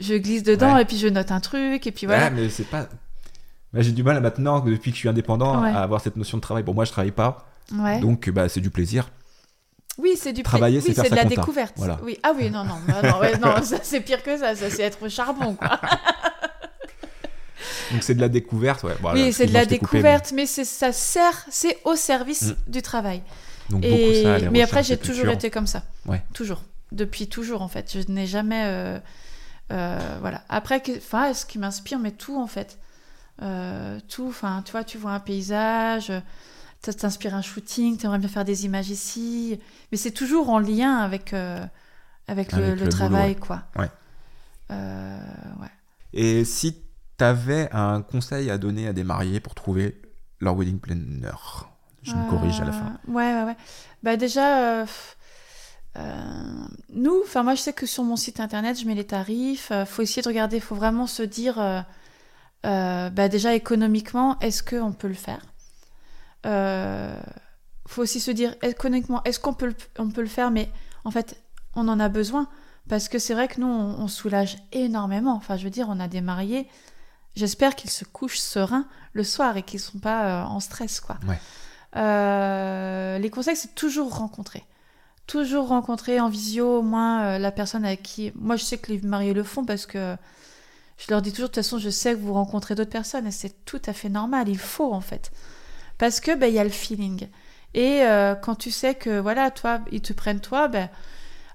je 0.00 0.14
glisse 0.14 0.42
dedans 0.42 0.74
Ouais. 0.74 0.82
et 0.82 0.84
puis 0.84 0.96
je 0.98 1.06
note 1.06 1.30
un 1.30 1.38
truc 1.40 1.86
et 1.86 1.92
puis 1.92 2.06
voilà. 2.06 2.24
Ouais, 2.24 2.30
mais 2.30 2.48
c'est 2.48 2.64
pas. 2.64 2.88
Bah, 3.72 3.80
J'ai 3.82 3.92
du 3.92 4.02
mal 4.02 4.20
maintenant, 4.20 4.58
depuis 4.60 4.90
que 4.90 4.96
je 4.96 5.00
suis 5.00 5.08
indépendant, 5.08 5.62
Ouais. 5.62 5.70
à 5.70 5.82
avoir 5.82 6.00
cette 6.00 6.16
notion 6.16 6.38
de 6.38 6.42
travail. 6.42 6.64
Pour 6.64 6.74
moi, 6.74 6.84
je 6.84 6.90
travaille 6.90 7.12
pas, 7.12 7.46
donc 8.00 8.28
bah, 8.30 8.48
c'est 8.48 8.60
du 8.60 8.70
plaisir. 8.70 9.08
Oui, 9.98 10.14
c'est 10.16 10.32
du 10.32 10.42
Travailler, 10.42 10.78
oui, 10.78 10.84
c'est 10.94 11.10
de 11.10 11.14
la 11.14 11.22
compta. 11.24 11.36
découverte. 11.36 11.74
Voilà. 11.76 11.98
Oui. 12.02 12.18
Ah 12.22 12.32
oui, 12.34 12.50
non, 12.50 12.64
non, 12.64 12.76
non, 13.02 13.18
ouais, 13.20 13.36
non, 13.38 13.62
ça 13.62 13.76
c'est 13.82 14.00
pire 14.00 14.22
que 14.22 14.38
ça, 14.38 14.54
ça 14.56 14.70
c'est 14.70 14.82
être 14.82 15.02
au 15.02 15.08
charbon, 15.08 15.54
quoi. 15.54 15.78
Donc 17.92 18.02
c'est 18.02 18.14
de 18.14 18.20
la 18.20 18.28
découverte, 18.28 18.82
ouais. 18.84 18.94
Oui, 19.12 19.32
c'est 19.32 19.46
de 19.46 19.52
la 19.52 19.60
coupé, 19.64 19.78
découverte, 19.78 20.32
mais, 20.34 20.46
c'est 20.46 20.64
ça 20.64 20.92
sert, 20.92 21.44
c'est 21.50 21.78
au 21.84 21.94
service 21.94 22.42
Mm. 22.50 22.56
du 22.68 22.82
travail. 22.82 23.22
mais- 23.70 23.74
Donc 23.80 23.82
beaucoup 23.82 24.14
ça, 24.22 24.50
mais 24.50 24.62
après, 24.62 24.82
j'ai 24.82 24.96
toujours 24.96 25.28
été 25.28 25.50
comme 25.50 25.66
ça. 25.66 25.82
Ouais. 26.06 26.22
Toujours. 26.34 26.62
Depuis 26.90 27.28
toujours, 27.28 27.62
en 27.62 27.68
fait. 27.68 27.92
Je 27.94 28.10
n'ai 28.12 28.26
jamais. 28.26 28.64
euh, 28.66 28.98
euh, 29.72 29.98
voilà. 30.20 30.42
Après, 30.48 30.80
que- 30.80 30.96
enfin, 30.96 31.32
ce 31.34 31.44
qui 31.46 31.58
m'inspire, 31.58 31.98
mais 31.98 32.10
tout, 32.12 32.38
en 32.40 32.46
fait. 32.46 32.78
Euh, 33.42 33.98
tout. 34.08 34.26
Enfin, 34.28 34.62
tu 34.64 34.72
vois, 34.72 34.84
tu 34.84 34.98
vois 34.98 35.12
un 35.12 35.20
paysage, 35.20 36.12
ça 36.84 36.92
t'inspire 36.92 37.34
un 37.34 37.42
shooting, 37.42 37.96
tu 37.96 38.06
aimerais 38.06 38.18
bien 38.18 38.28
faire 38.28 38.44
des 38.44 38.64
images 38.64 38.90
ici. 38.90 39.58
Mais 39.90 39.98
c'est 39.98 40.10
toujours 40.10 40.50
en 40.50 40.58
lien 40.58 40.96
avec, 40.96 41.32
euh, 41.32 41.64
avec, 42.28 42.52
le, 42.52 42.58
Avec 42.58 42.68
le 42.68 42.74
le 42.74 42.76
boulot, 42.80 42.90
travail, 42.90 43.30
ouais. 43.30 43.36
quoi. 43.36 43.62
Ouais. 43.76 43.90
Euh, 44.70 45.18
ouais. 45.60 45.68
Et 46.12 46.44
si 46.44 46.76
t'avais 47.16 47.68
un 47.72 48.02
conseil 48.02 48.50
à 48.50 48.58
donner 48.58 48.88
à 48.88 48.92
des 48.92 49.04
mariés 49.04 49.40
pour 49.40 49.54
trouver 49.54 50.00
leur 50.40 50.56
wedding 50.56 50.80
planner? 50.80 51.30
Je 52.02 52.14
me 52.14 52.28
corrige 52.28 52.60
à 52.60 52.64
la 52.64 52.72
fin. 52.72 52.98
Euh, 53.08 53.12
Ouais, 53.12 53.32
ouais, 53.34 53.44
ouais. 53.44 53.56
Bah 54.02 54.16
déjà, 54.16 54.80
euh, 54.82 54.86
nous, 56.92 57.20
enfin 57.24 57.42
moi 57.42 57.54
je 57.54 57.60
sais 57.60 57.72
que 57.72 57.86
sur 57.86 58.02
mon 58.02 58.16
site 58.16 58.40
internet, 58.40 58.80
je 58.80 58.86
mets 58.86 58.94
les 58.94 59.06
tarifs. 59.06 59.70
euh, 59.70 59.84
faut 59.84 60.02
essayer 60.02 60.22
de 60.22 60.28
regarder, 60.28 60.58
faut 60.58 60.74
vraiment 60.74 61.06
se 61.06 61.22
dire, 61.22 61.60
euh, 62.64 63.10
bah 63.10 63.28
déjà 63.28 63.54
économiquement, 63.54 64.38
est-ce 64.40 64.62
qu'on 64.62 64.92
peut 64.92 65.08
le 65.08 65.14
faire? 65.14 65.42
Euh, 66.46 67.14
Faut 67.86 68.02
aussi 68.02 68.20
se 68.20 68.30
dire 68.30 68.54
économiquement, 68.62 69.22
est-ce 69.24 69.38
qu'on 69.40 69.54
peut, 69.54 69.66
le- 69.66 69.76
on 69.98 70.08
peut 70.10 70.22
le 70.22 70.28
faire 70.28 70.50
Mais 70.50 70.70
en 71.04 71.10
fait, 71.10 71.42
on 71.74 71.88
en 71.88 71.98
a 72.00 72.08
besoin 72.08 72.48
parce 72.88 73.08
que 73.08 73.18
c'est 73.18 73.34
vrai 73.34 73.48
que 73.48 73.60
nous, 73.60 73.66
on, 73.66 74.00
on 74.00 74.08
soulage 74.08 74.56
énormément. 74.72 75.34
Enfin, 75.34 75.56
je 75.56 75.64
veux 75.64 75.70
dire, 75.70 75.86
on 75.88 76.00
a 76.00 76.08
des 76.08 76.20
mariés. 76.20 76.68
J'espère 77.34 77.74
qu'ils 77.76 77.90
se 77.90 78.04
couchent 78.04 78.38
sereins 78.38 78.86
le 79.14 79.24
soir 79.24 79.56
et 79.56 79.62
qu'ils 79.62 79.80
sont 79.80 79.98
pas 79.98 80.42
euh, 80.42 80.44
en 80.46 80.60
stress, 80.60 81.00
quoi. 81.00 81.18
Ouais. 81.28 81.38
Euh, 81.96 83.18
les 83.18 83.30
conseils, 83.30 83.56
c'est 83.56 83.74
toujours 83.74 84.14
rencontrer. 84.16 84.64
Toujours 85.26 85.68
rencontrer 85.68 86.20
en 86.20 86.28
visio 86.28 86.78
au 86.78 86.82
moins 86.82 87.22
euh, 87.24 87.38
la 87.38 87.52
personne 87.52 87.84
avec 87.84 88.02
qui. 88.02 88.32
Moi, 88.34 88.56
je 88.56 88.64
sais 88.64 88.78
que 88.78 88.90
les 88.92 89.00
mariés 89.00 89.34
le 89.34 89.44
font 89.44 89.64
parce 89.64 89.86
que 89.86 90.16
je 90.98 91.06
leur 91.10 91.22
dis 91.22 91.30
toujours, 91.32 91.48
de 91.48 91.54
toute 91.54 91.62
façon, 91.64 91.78
je 91.78 91.90
sais 91.90 92.12
que 92.14 92.18
vous 92.18 92.32
rencontrez 92.34 92.74
d'autres 92.74 92.90
personnes 92.90 93.26
et 93.26 93.30
c'est 93.30 93.64
tout 93.64 93.80
à 93.86 93.92
fait 93.92 94.08
normal. 94.08 94.48
Il 94.48 94.58
faut, 94.58 94.92
en 94.92 95.00
fait. 95.00 95.30
Parce 96.02 96.18
que, 96.18 96.34
ben, 96.34 96.48
il 96.48 96.54
y 96.54 96.58
a 96.58 96.64
le 96.64 96.70
feeling. 96.70 97.28
Et 97.74 98.02
euh, 98.02 98.34
quand 98.34 98.56
tu 98.56 98.72
sais 98.72 98.96
que, 98.96 99.20
voilà, 99.20 99.52
toi, 99.52 99.78
ils 99.92 100.00
te 100.00 100.12
prennent 100.12 100.40
toi, 100.40 100.66
ben. 100.66 100.90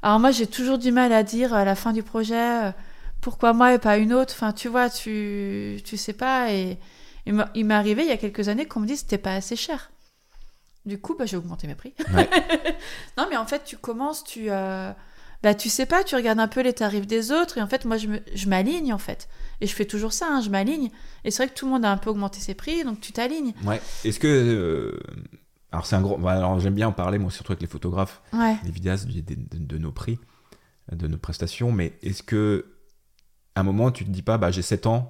Alors, 0.02 0.22
moi, 0.22 0.32
j'ai 0.32 0.48
toujours 0.48 0.78
du 0.78 0.94
mal 0.94 1.12
à 1.12 1.22
dire 1.22 1.54
à 1.54 1.66
la 1.66 1.76
fin 1.76 1.92
du 1.92 2.02
projet, 2.02 2.68
euh, 2.68 2.72
pourquoi 3.20 3.52
moi 3.52 3.74
et 3.74 3.78
pas 3.78 3.98
une 3.98 4.14
autre. 4.14 4.34
Enfin, 4.34 4.54
tu 4.54 4.70
vois, 4.70 4.90
tu, 4.90 5.82
tu 5.84 5.98
sais 5.98 6.14
pas. 6.14 6.54
Et, 6.54 6.78
il 7.26 7.66
m'est 7.66 7.74
arrivé 7.74 8.04
il 8.04 8.08
y 8.08 8.14
a 8.14 8.16
quelques 8.16 8.48
années 8.48 8.66
qu'on 8.66 8.80
me 8.80 8.88
dise 8.88 9.00
c'était 9.00 9.18
pas 9.18 9.34
assez 9.34 9.58
cher. 9.58 9.92
Du 10.86 10.98
coup, 10.98 11.14
bah, 11.20 11.26
j'ai 11.26 11.36
augmenté 11.36 11.68
mes 11.68 11.76
prix. 11.76 11.94
Ouais. 12.16 12.30
non, 13.18 13.28
mais 13.30 13.36
en 13.36 13.46
fait, 13.46 13.66
tu 13.66 13.76
commences, 13.76 14.24
tu, 14.24 14.46
euh, 14.48 14.94
bah, 15.44 15.56
tu 15.56 15.68
sais 15.68 15.86
pas, 15.86 16.06
tu 16.06 16.16
regardes 16.16 16.40
un 16.40 16.48
peu 16.48 16.62
les 16.62 16.72
tarifs 16.72 17.06
des 17.06 17.34
autres, 17.34 17.58
et 17.58 17.62
en 17.62 17.68
fait, 17.68 17.84
moi, 17.84 17.98
je 17.98 18.48
m'aligne, 18.48 18.94
en 18.94 18.98
fait. 18.98 19.28
Et 19.62 19.68
je 19.68 19.74
fais 19.74 19.86
toujours 19.86 20.14
ça, 20.14 20.28
hein, 20.30 20.42
je 20.42 20.50
m'aligne. 20.50 20.90
Et 21.24 21.32
c'est 21.32 21.44
vrai 21.44 21.52
que 21.54 21.58
tout 21.58 21.66
le 21.66 21.72
monde 21.72 21.84
a 21.86 21.92
un 21.92 21.98
peu 21.98 22.10
augmenté 22.10 22.40
ses 22.40 22.54
prix, 22.54 22.84
donc 22.84 23.00
tu 23.02 23.12
t'alignes. 23.12 23.54
Ouais. 23.66 23.82
Est-ce 24.06 24.20
que. 24.20 24.28
euh, 24.28 25.00
Alors, 25.72 25.86
c'est 25.86 25.96
un 25.96 26.02
gros. 26.02 26.18
bah, 26.18 26.32
Alors, 26.34 26.60
j'aime 26.60 26.76
bien 26.76 26.88
en 26.90 26.92
parler, 26.94 27.18
moi, 27.18 27.32
surtout 27.32 27.52
avec 27.54 27.62
les 27.62 27.68
photographes, 27.68 28.22
Ouais. 28.34 28.56
les 28.64 28.72
vidéastes, 28.72 29.08
de, 29.08 29.20
de- 29.22 29.36
de 29.66 29.78
nos 29.78 29.92
prix, 29.92 30.20
de 30.92 31.08
nos 31.08 31.18
prestations. 31.18 31.72
Mais 31.72 31.98
est-ce 32.02 32.24
que. 32.24 32.74
À 33.56 33.62
un 33.62 33.64
moment, 33.64 33.90
tu 33.90 34.06
te 34.06 34.12
dis 34.12 34.22
pas, 34.22 34.38
bah, 34.38 34.52
j'ai 34.52 34.62
7 34.62 34.86
ans, 34.86 35.10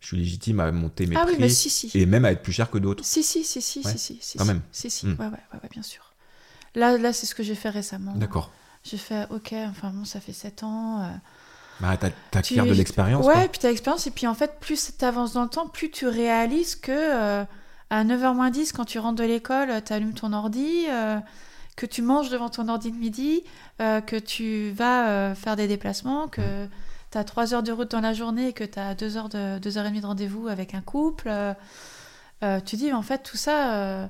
je 0.00 0.08
suis 0.08 0.18
légitime 0.18 0.60
à 0.60 0.70
monter 0.70 1.06
mes 1.06 1.16
ah 1.16 1.22
prix 1.24 1.32
oui, 1.36 1.40
mais 1.40 1.48
si, 1.48 1.70
si. 1.70 1.90
et 1.94 2.04
même 2.04 2.26
à 2.26 2.32
être 2.32 2.42
plus 2.42 2.52
cher 2.52 2.70
que 2.70 2.76
d'autres? 2.76 3.02
Si, 3.02 3.22
si, 3.22 3.42
si, 3.44 3.62
si, 3.62 3.78
Ouais, 3.82 3.90
si, 3.92 3.98
si, 3.98 4.18
si. 4.20 4.36
quand 4.36 4.44
même. 4.44 4.60
Si, 4.70 4.90
si. 4.90 5.06
Hmm. 5.06 5.12
Ouais, 5.18 5.24
ouais, 5.28 5.30
ouais, 5.54 5.60
ouais, 5.62 5.68
bien 5.70 5.82
sûr. 5.82 6.12
Là, 6.74 6.98
là 6.98 7.14
c'est 7.14 7.24
ce 7.24 7.34
que 7.34 7.42
j'ai 7.42 7.54
fait 7.54 7.70
récemment. 7.70 8.14
D'accord. 8.14 8.52
J'ai 8.84 8.98
fait, 8.98 9.26
ok, 9.30 9.54
enfin 9.70 9.90
bon, 9.90 10.04
ça 10.04 10.20
fait 10.20 10.34
7 10.34 10.62
ans. 10.64 11.00
euh, 11.00 11.06
Bah, 11.80 11.96
t'as- 11.96 12.10
t'acquiers 12.30 12.56
de 12.62 12.72
l'expérience. 12.72 13.24
Ouais, 13.26 13.32
quoi. 13.34 13.48
puis 13.48 13.58
t'as 13.60 13.68
l'expérience, 13.68 14.06
et 14.06 14.10
puis 14.10 14.26
en 14.26 14.34
fait, 14.34 14.58
plus 14.60 14.96
t'avances 14.98 15.32
dans 15.32 15.42
le 15.44 15.48
temps, 15.48 15.68
plus 15.68 15.90
tu 15.90 16.06
réalises 16.08 16.74
que 16.76 16.92
euh, 16.92 17.44
à 17.90 18.04
9h 18.04 18.34
moins 18.34 18.50
10, 18.50 18.72
quand 18.72 18.84
tu 18.84 18.98
rentres 18.98 19.16
de 19.20 19.24
l'école, 19.24 19.80
t'allumes 19.82 20.12
ton 20.14 20.32
ordi, 20.32 20.86
euh, 20.90 21.18
que 21.76 21.86
tu 21.86 22.02
manges 22.02 22.30
devant 22.30 22.48
ton 22.48 22.68
ordi 22.68 22.90
de 22.90 22.96
midi, 22.96 23.42
euh, 23.80 24.00
que 24.00 24.16
tu 24.16 24.70
vas 24.72 25.08
euh, 25.08 25.34
faire 25.36 25.54
des 25.56 25.68
déplacements, 25.68 26.26
que 26.26 26.66
t'as 27.10 27.22
3 27.24 27.54
heures 27.54 27.62
de 27.62 27.70
route 27.72 27.90
dans 27.92 28.00
la 28.00 28.12
journée, 28.12 28.52
que 28.52 28.64
t'as 28.64 28.94
2 28.94 29.16
heures, 29.16 29.28
de, 29.28 29.58
2 29.60 29.78
heures 29.78 29.86
et 29.86 29.88
demie 29.90 30.00
de 30.00 30.06
rendez-vous 30.06 30.48
avec 30.48 30.74
un 30.74 30.80
couple. 30.80 31.28
euh, 31.28 31.54
euh, 32.42 32.60
tu 32.60 32.76
dis, 32.76 32.86
mais 32.86 32.92
en 32.92 33.02
fait, 33.02 33.22
tout 33.22 33.36
ça, 33.36 33.74
euh, 33.74 34.06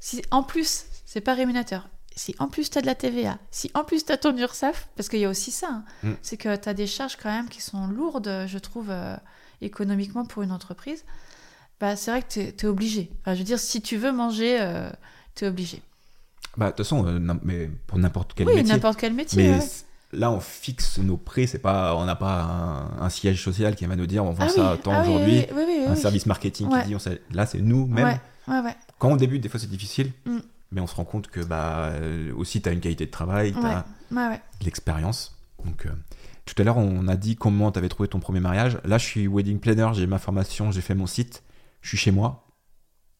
si 0.00 0.22
en 0.30 0.42
plus, 0.42 0.84
c'est 1.04 1.20
pas 1.20 1.34
rémunérateur. 1.34 1.88
Si 2.18 2.34
en 2.38 2.48
plus 2.48 2.70
t'as 2.70 2.80
de 2.80 2.86
la 2.86 2.94
TVA, 2.94 3.38
si 3.50 3.70
en 3.74 3.84
plus 3.84 4.04
t'as 4.06 4.16
ton 4.16 4.34
URSAF, 4.36 4.88
parce 4.96 5.08
qu'il 5.10 5.18
y 5.20 5.26
a 5.26 5.28
aussi 5.28 5.50
ça, 5.50 5.68
hein, 5.70 5.84
Mm. 6.02 6.12
c'est 6.22 6.36
que 6.38 6.56
t'as 6.56 6.72
des 6.72 6.86
charges 6.86 7.16
quand 7.22 7.30
même 7.30 7.48
qui 7.48 7.60
sont 7.60 7.86
lourdes, 7.88 8.46
je 8.46 8.58
trouve, 8.58 8.86
euh, 8.90 9.16
économiquement 9.60 10.24
pour 10.24 10.42
une 10.42 10.50
entreprise. 10.52 11.04
Bah, 11.78 11.94
c'est 11.94 12.10
vrai 12.10 12.22
que 12.22 12.28
t'es 12.28 12.54
es 12.58 12.64
obligé. 12.66 13.10
Enfin, 13.20 13.34
je 13.34 13.38
veux 13.40 13.44
dire, 13.44 13.58
si 13.58 13.82
tu 13.82 13.98
veux 13.98 14.12
manger, 14.12 14.56
euh, 14.60 14.88
t'es 15.34 15.46
obligé. 15.46 15.82
Bah, 16.56 16.66
de 16.66 16.70
toute 16.70 16.78
façon, 16.86 17.06
euh, 17.06 17.18
mais 17.42 17.68
pour 17.86 17.98
n'importe 17.98 18.32
quel 18.34 18.46
oui, 18.48 18.54
métier. 18.56 18.72
n'importe 18.72 18.98
quel 18.98 19.12
métier. 19.12 19.54
Là, 20.12 20.30
on 20.30 20.40
fixe 20.40 20.96
nos 20.98 21.18
prix. 21.18 21.46
C'est 21.48 21.58
pas, 21.58 21.94
on 21.96 22.06
n'a 22.06 22.16
pas 22.16 22.40
un, 22.44 23.02
un 23.02 23.10
siège 23.10 23.42
social 23.44 23.76
qui 23.76 23.84
va 23.84 23.94
nous 23.96 24.06
dire 24.06 24.24
on 24.24 24.30
vend 24.30 24.44
Ah 24.46 24.48
ça 24.48 24.72
oui, 24.72 24.78
tant 24.80 24.92
ah 24.92 25.02
oui, 25.02 25.08
aujourd'hui. 25.08 25.38
oui, 25.38 25.46
oui, 25.54 25.64
oui, 25.66 25.84
un 25.88 25.92
oui. 25.94 26.00
service 26.00 26.24
marketing 26.24 26.68
Ouais. 26.68 26.80
qui 26.82 26.88
dit 26.88 26.94
on 26.94 26.98
sait- 26.98 27.20
là, 27.32 27.44
c'est 27.44 27.58
nous-mêmes. 27.60 28.18
Ouais, 28.48 28.60
ouais. 28.60 28.76
Quand 28.98 29.10
on 29.10 29.16
débute, 29.16 29.42
des 29.42 29.50
fois, 29.50 29.60
c'est 29.60 29.68
difficile. 29.68 30.12
Mm. 30.24 30.38
Mais 30.72 30.80
on 30.80 30.86
se 30.86 30.94
rend 30.94 31.04
compte 31.04 31.28
que 31.28 31.40
bah, 31.40 31.90
euh, 31.92 32.32
aussi, 32.34 32.60
tu 32.60 32.68
as 32.68 32.72
une 32.72 32.80
qualité 32.80 33.06
de 33.06 33.10
travail, 33.10 33.52
tu 33.52 33.58
as 33.58 33.62
Ouais, 34.10 34.16
ouais, 34.18 34.28
ouais. 34.28 34.40
de 34.60 34.64
l'expérience. 34.64 35.36
Donc, 35.64 35.86
euh, 35.86 35.90
tout 36.44 36.54
à 36.58 36.64
l'heure, 36.64 36.76
on 36.76 37.06
a 37.08 37.16
dit 37.16 37.36
comment 37.36 37.70
tu 37.72 37.78
avais 37.78 37.88
trouvé 37.88 38.08
ton 38.08 38.20
premier 38.20 38.40
mariage. 38.40 38.78
Là, 38.84 38.98
je 38.98 39.04
suis 39.04 39.26
wedding 39.28 39.58
planner, 39.60 39.88
j'ai 39.94 40.06
ma 40.06 40.18
formation, 40.18 40.70
j'ai 40.72 40.80
fait 40.80 40.94
mon 40.94 41.06
site, 41.06 41.42
je 41.82 41.88
suis 41.88 41.98
chez 41.98 42.10
moi. 42.10 42.48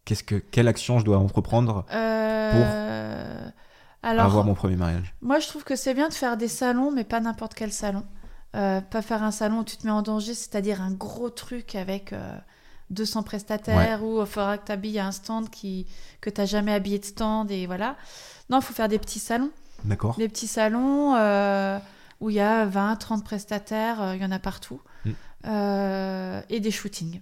Qu'est-ce 0.05 0.23
que, 0.25 0.37
quelle 0.37 0.69
action 0.69 0.99
je 0.99 1.05
dois 1.05 1.19
entreprendre 1.19 1.85
Euh, 1.93 2.53
pour 4.03 4.09
Alors, 4.11 4.25
avoir 4.27 4.45
mon 4.45 4.55
premier 4.55 4.77
mariage? 4.77 5.15
moi, 5.21 5.39
je 5.41 5.49
trouve 5.49 5.65
que 5.65 5.75
c'est 5.77 5.95
bien 5.95 6.09
de 6.09 6.15
faire 6.15 6.37
des 6.37 6.49
salons, 6.49 6.93
mais 6.93 7.05
pas 7.05 7.21
n'importe 7.21 7.55
quel 7.55 7.73
salon. 7.73 8.05
Euh, 8.55 8.81
pas 8.81 9.03
faire 9.03 9.23
un 9.23 9.33
salon 9.33 9.61
où 9.61 9.65
tu 9.65 9.77
te 9.77 9.85
mets 9.87 9.93
en 9.93 10.03
danger, 10.03 10.33
c'est-à-dire 10.35 10.81
un 10.81 10.93
gros 10.93 11.31
truc 11.31 11.75
avec 11.75 12.13
euh, 12.13 12.37
200 12.91 13.23
prestataires, 13.25 14.03
ou 14.05 14.21
il 14.21 14.27
faudra 14.27 14.59
que 14.59 14.67
tu 14.67 14.73
habilles 14.73 15.01
un 15.01 15.13
stand 15.13 15.51
qui, 15.51 15.87
que 16.21 16.31
tu 16.31 16.41
n'as 16.41 16.47
jamais 16.47 16.73
habillé 16.73 16.99
de 16.99 17.05
stand, 17.05 17.51
et 17.51 17.67
voilà. 17.67 17.97
Non, 18.51 18.59
il 18.61 18.63
faut 18.63 18.75
faire 18.75 18.89
des 18.89 18.99
petits 18.99 19.19
salons. 19.19 19.51
D'accord. 19.85 20.17
Des 20.17 20.29
petits 20.29 20.47
salons 20.47 21.15
euh, 21.17 21.79
où 22.21 22.31
il 22.31 22.37
y 22.37 22.41
a 22.41 22.65
20, 22.65 22.97
30 22.97 23.25
prestataires, 23.25 24.01
euh, 24.03 24.17
il 24.17 24.23
y 24.23 24.25
en 24.25 24.31
a 24.33 24.39
partout. 24.39 24.81
Mm. 25.05 25.11
Euh, 25.47 26.41
et 26.49 26.61
des 26.61 26.71
shootings. 26.71 27.21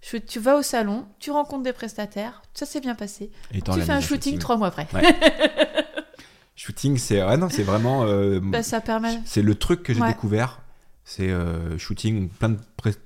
Shoot- 0.00 0.26
Tu 0.26 0.38
vas 0.38 0.56
au 0.56 0.62
salon, 0.62 1.06
tu 1.18 1.30
rencontres 1.30 1.62
des 1.64 1.72
prestataires, 1.72 2.42
ça 2.54 2.66
s'est 2.66 2.80
bien 2.80 2.94
passé. 2.94 3.30
Et 3.52 3.62
tu 3.62 3.72
fais 3.80 3.92
un 3.92 4.00
shooting, 4.00 4.38
trois 4.38 4.56
mois 4.56 4.68
après. 4.68 4.86
Ouais. 4.94 5.02
Shooting, 6.56 6.98
c'est 6.98 7.20
non, 7.36 7.48
c'est 7.48 7.62
vraiment 7.62 8.04
euh, 8.04 8.40
Bah, 8.42 8.62
ça 8.64 8.80
permet. 8.80 9.20
c'est 9.24 9.42
le 9.42 9.54
truc 9.54 9.82
que 9.84 9.94
j'ai 9.94 10.00
Ouais. 10.00 10.08
découvert. 10.08 10.60
C'est 11.10 11.30
euh, 11.30 11.78
shooting, 11.78 12.28
plein 12.28 12.50
de, 12.50 12.58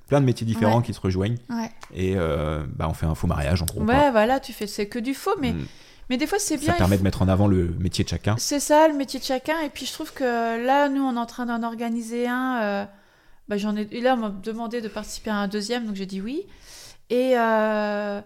plein 0.09 0.19
de 0.19 0.25
métiers 0.25 0.45
différents 0.45 0.79
Ouais. 0.79 0.83
qui 0.83 0.93
se 0.93 0.99
rejoignent 0.99 1.37
Ouais. 1.49 1.71
et 1.93 2.15
euh, 2.17 2.65
bah, 2.75 2.87
on 2.89 2.93
fait 2.93 3.05
un 3.05 3.15
faux 3.15 3.27
mariage 3.27 3.61
en 3.61 3.65
gros. 3.65 3.79
quoi. 3.81 3.93
Ouais, 3.95 4.11
voilà, 4.11 4.41
tu 4.41 4.51
fais 4.51 4.67
c'est 4.67 4.87
que 4.87 4.99
du 4.99 5.13
faux, 5.13 5.35
mais, 5.39 5.53
Mm. 5.53 5.65
mais 6.09 6.17
des 6.17 6.27
fois 6.27 6.37
c'est 6.37 6.57
bien. 6.57 6.73
Ça 6.73 6.77
permet 6.77 6.95
faut- 6.97 6.99
de 6.99 7.03
mettre 7.05 7.21
en 7.21 7.29
avant 7.29 7.47
le 7.47 7.69
métier 7.79 8.03
de 8.03 8.09
chacun. 8.09 8.35
C'est 8.37 8.59
ça 8.59 8.89
le 8.89 8.93
métier 8.93 9.21
de 9.21 9.25
chacun. 9.25 9.57
Et 9.61 9.69
puis 9.69 9.85
je 9.85 9.93
trouve 9.93 10.11
que 10.11 10.23
là, 10.65 10.89
nous, 10.89 11.01
on 11.01 11.15
est 11.15 11.19
en 11.19 11.25
train 11.25 11.45
d'en 11.45 11.63
organiser 11.63 12.27
un. 12.27 12.59
euh, 12.61 12.85
bah, 13.47 13.55
j'en 13.57 13.73
ai... 13.77 13.87
Et 13.91 14.01
là, 14.01 14.15
on 14.15 14.17
m'a 14.17 14.29
demandé 14.29 14.81
de 14.81 14.89
participer 14.89 15.29
à 15.29 15.35
un 15.37 15.47
deuxième, 15.47 15.85
donc 15.85 15.95
j'ai 15.95 16.05
dit 16.05 16.19
oui. 16.19 16.43
Et, 17.09 17.33
euh, 17.37 18.19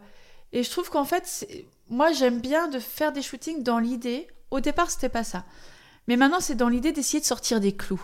et 0.54 0.64
je 0.64 0.70
trouve 0.72 0.90
qu'en 0.90 1.06
fait, 1.06 1.48
moi, 1.92 2.12
j'aime 2.14 2.40
bien 2.42 2.68
de 2.68 2.80
faire 2.80 3.12
des 3.12 3.22
shootings 3.22 3.62
dans 3.62 3.78
l'idée. 3.78 4.28
Au 4.50 4.60
départ, 4.60 4.90
c'était 4.90 5.10
pas 5.10 5.24
ça. 5.24 5.44
Mais 6.08 6.16
maintenant, 6.18 6.40
c'est 6.40 6.56
dans 6.56 6.70
l'idée 6.70 6.92
d'essayer 6.94 7.20
de 7.20 7.26
sortir 7.26 7.60
des 7.60 7.74
clous. 7.76 8.02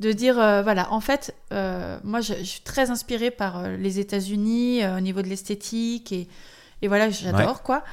De 0.00 0.12
dire, 0.12 0.38
euh, 0.40 0.62
voilà, 0.62 0.90
en 0.92 1.00
fait, 1.00 1.34
euh, 1.52 1.98
moi, 2.04 2.20
je, 2.22 2.32
je 2.38 2.42
suis 2.44 2.60
très 2.62 2.90
inspirée 2.90 3.30
par 3.30 3.58
euh, 3.58 3.76
les 3.76 3.98
États-Unis 4.00 4.80
au 4.96 5.00
niveau 5.00 5.20
de 5.22 5.28
l'esthétique. 5.28 6.10
Et, 6.12 6.26
et 6.82 6.88
voilà, 6.88 7.10
j'adore, 7.10 7.62
quoi. 7.62 7.84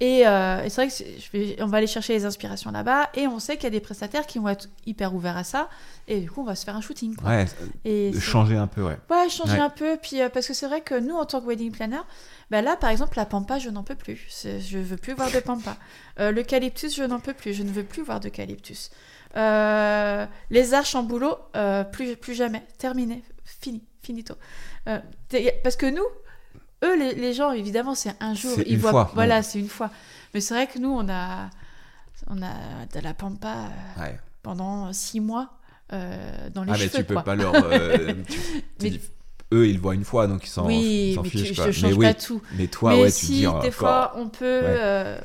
Et, 0.00 0.22
et 0.22 0.24
c'est 0.68 0.74
vrai 0.74 0.88
que 0.88 0.92
c'est- 0.92 1.14
je 1.20 1.30
vais- 1.38 1.62
on 1.62 1.66
va 1.66 1.78
aller 1.78 1.86
chercher 1.86 2.14
les 2.14 2.24
inspirations 2.24 2.72
là-bas. 2.72 3.10
Et 3.14 3.28
on 3.28 3.38
sait 3.38 3.54
qu'il 3.54 3.62
y 3.62 3.66
a 3.68 3.70
des 3.70 3.78
prestataires 3.78 4.26
qui 4.26 4.40
vont 4.40 4.48
être 4.48 4.68
hyper 4.84 5.14
ouverts 5.14 5.36
à 5.36 5.44
ça. 5.44 5.68
Et 6.08 6.18
du 6.18 6.28
coup, 6.28 6.40
on 6.40 6.44
va 6.44 6.56
se 6.56 6.64
faire 6.64 6.74
un 6.74 6.80
shooting. 6.80 7.14
quoi. 7.14 7.28
Ouais, 7.30 7.46
Et 7.84 8.12
changer 8.18 8.56
un 8.56 8.66
peu, 8.66 8.82
ouais. 8.82 8.98
Ouais, 9.08 9.28
changer 9.30 9.52
Ouais. 9.52 9.58
un 9.60 9.70
peu. 9.70 9.96
Puis, 10.02 10.16
parce 10.34 10.48
que 10.48 10.54
c'est 10.54 10.66
vrai 10.66 10.80
que 10.80 10.98
nous, 10.98 11.14
en 11.14 11.24
tant 11.24 11.40
que 11.40 11.46
wedding 11.46 11.70
planner, 11.70 12.00
bah 12.50 12.62
là, 12.62 12.74
par 12.74 12.90
exemple, 12.90 13.16
la 13.16 13.26
pampa, 13.26 13.60
je 13.60 13.70
n'en 13.70 13.84
peux 13.84 13.94
plus. 13.94 14.26
Je 14.42 14.78
veux 14.78 14.96
plus 14.96 15.12
voir 15.14 15.30
de 15.30 15.38
pampa. 15.38 15.76
L'eucalyptus, 16.18 16.96
je 16.96 17.04
n'en 17.04 17.20
peux 17.20 17.34
plus. 17.34 17.54
Je 17.54 17.62
ne 17.62 17.70
veux 17.70 17.84
plus 17.84 18.02
voir 18.02 18.18
d'eucalyptus. 18.18 18.90
Euh, 19.36 20.26
les 20.50 20.74
arches 20.74 20.94
en 20.94 21.02
boulot, 21.02 21.36
euh, 21.56 21.84
plus, 21.84 22.16
plus 22.16 22.34
jamais. 22.34 22.62
Terminé. 22.78 23.22
Fini. 23.44 23.82
Finito. 24.02 24.34
Euh, 24.88 24.98
parce 25.62 25.76
que 25.76 25.86
nous, 25.86 26.02
eux, 26.84 26.98
les, 26.98 27.14
les 27.14 27.32
gens, 27.32 27.52
évidemment, 27.52 27.94
c'est 27.94 28.14
un 28.20 28.34
jour. 28.34 28.58
Ils 28.66 28.74
une 28.74 28.78
voient, 28.80 28.90
fois, 28.90 29.10
Voilà, 29.14 29.36
ouais. 29.36 29.42
c'est 29.42 29.58
une 29.60 29.68
fois. 29.68 29.90
Mais 30.34 30.40
c'est 30.40 30.54
vrai 30.54 30.66
que 30.66 30.78
nous, 30.78 30.90
on 30.90 31.08
a, 31.08 31.48
on 32.28 32.42
a 32.42 32.86
de 32.92 33.00
la 33.00 33.14
pampa 33.14 33.68
ouais. 34.00 34.18
pendant 34.42 34.92
six 34.92 35.20
mois 35.20 35.50
dans 35.90 36.64
les 36.64 36.72
Ah, 36.72 36.76
mais 36.78 36.88
cheveux. 36.88 36.90
tu 36.98 37.04
peux 37.04 37.22
pas 37.22 37.34
leur. 37.36 37.52
tu- 38.26 38.34
tu 38.34 38.62
Mais- 38.82 38.90
dis- 38.90 39.00
eux, 39.52 39.68
ils 39.68 39.74
le 39.74 39.80
voient 39.80 39.94
une 39.94 40.04
fois, 40.06 40.26
donc 40.26 40.44
ils 40.46 40.48
s'en 40.50 40.66
oui, 40.66 41.14
mais 41.22 41.28
fichent. 41.28 41.48
tu, 41.50 41.54
quoi. 41.54 41.70
je 41.70 41.82
mais 41.82 41.90
change 41.90 41.98
oui, 41.98 42.06
pas 42.06 42.14
tout. 42.14 42.40
mais 42.56 42.66
toi, 42.68 42.94
mais 42.94 43.02
ouais, 43.02 43.10
si, 43.10 43.26
tu 43.26 43.32
dis. 43.32 43.46
oh, 43.46 43.60
des 43.60 43.70
fois, 43.70 44.14
on 44.16 44.28
peut 44.30 44.62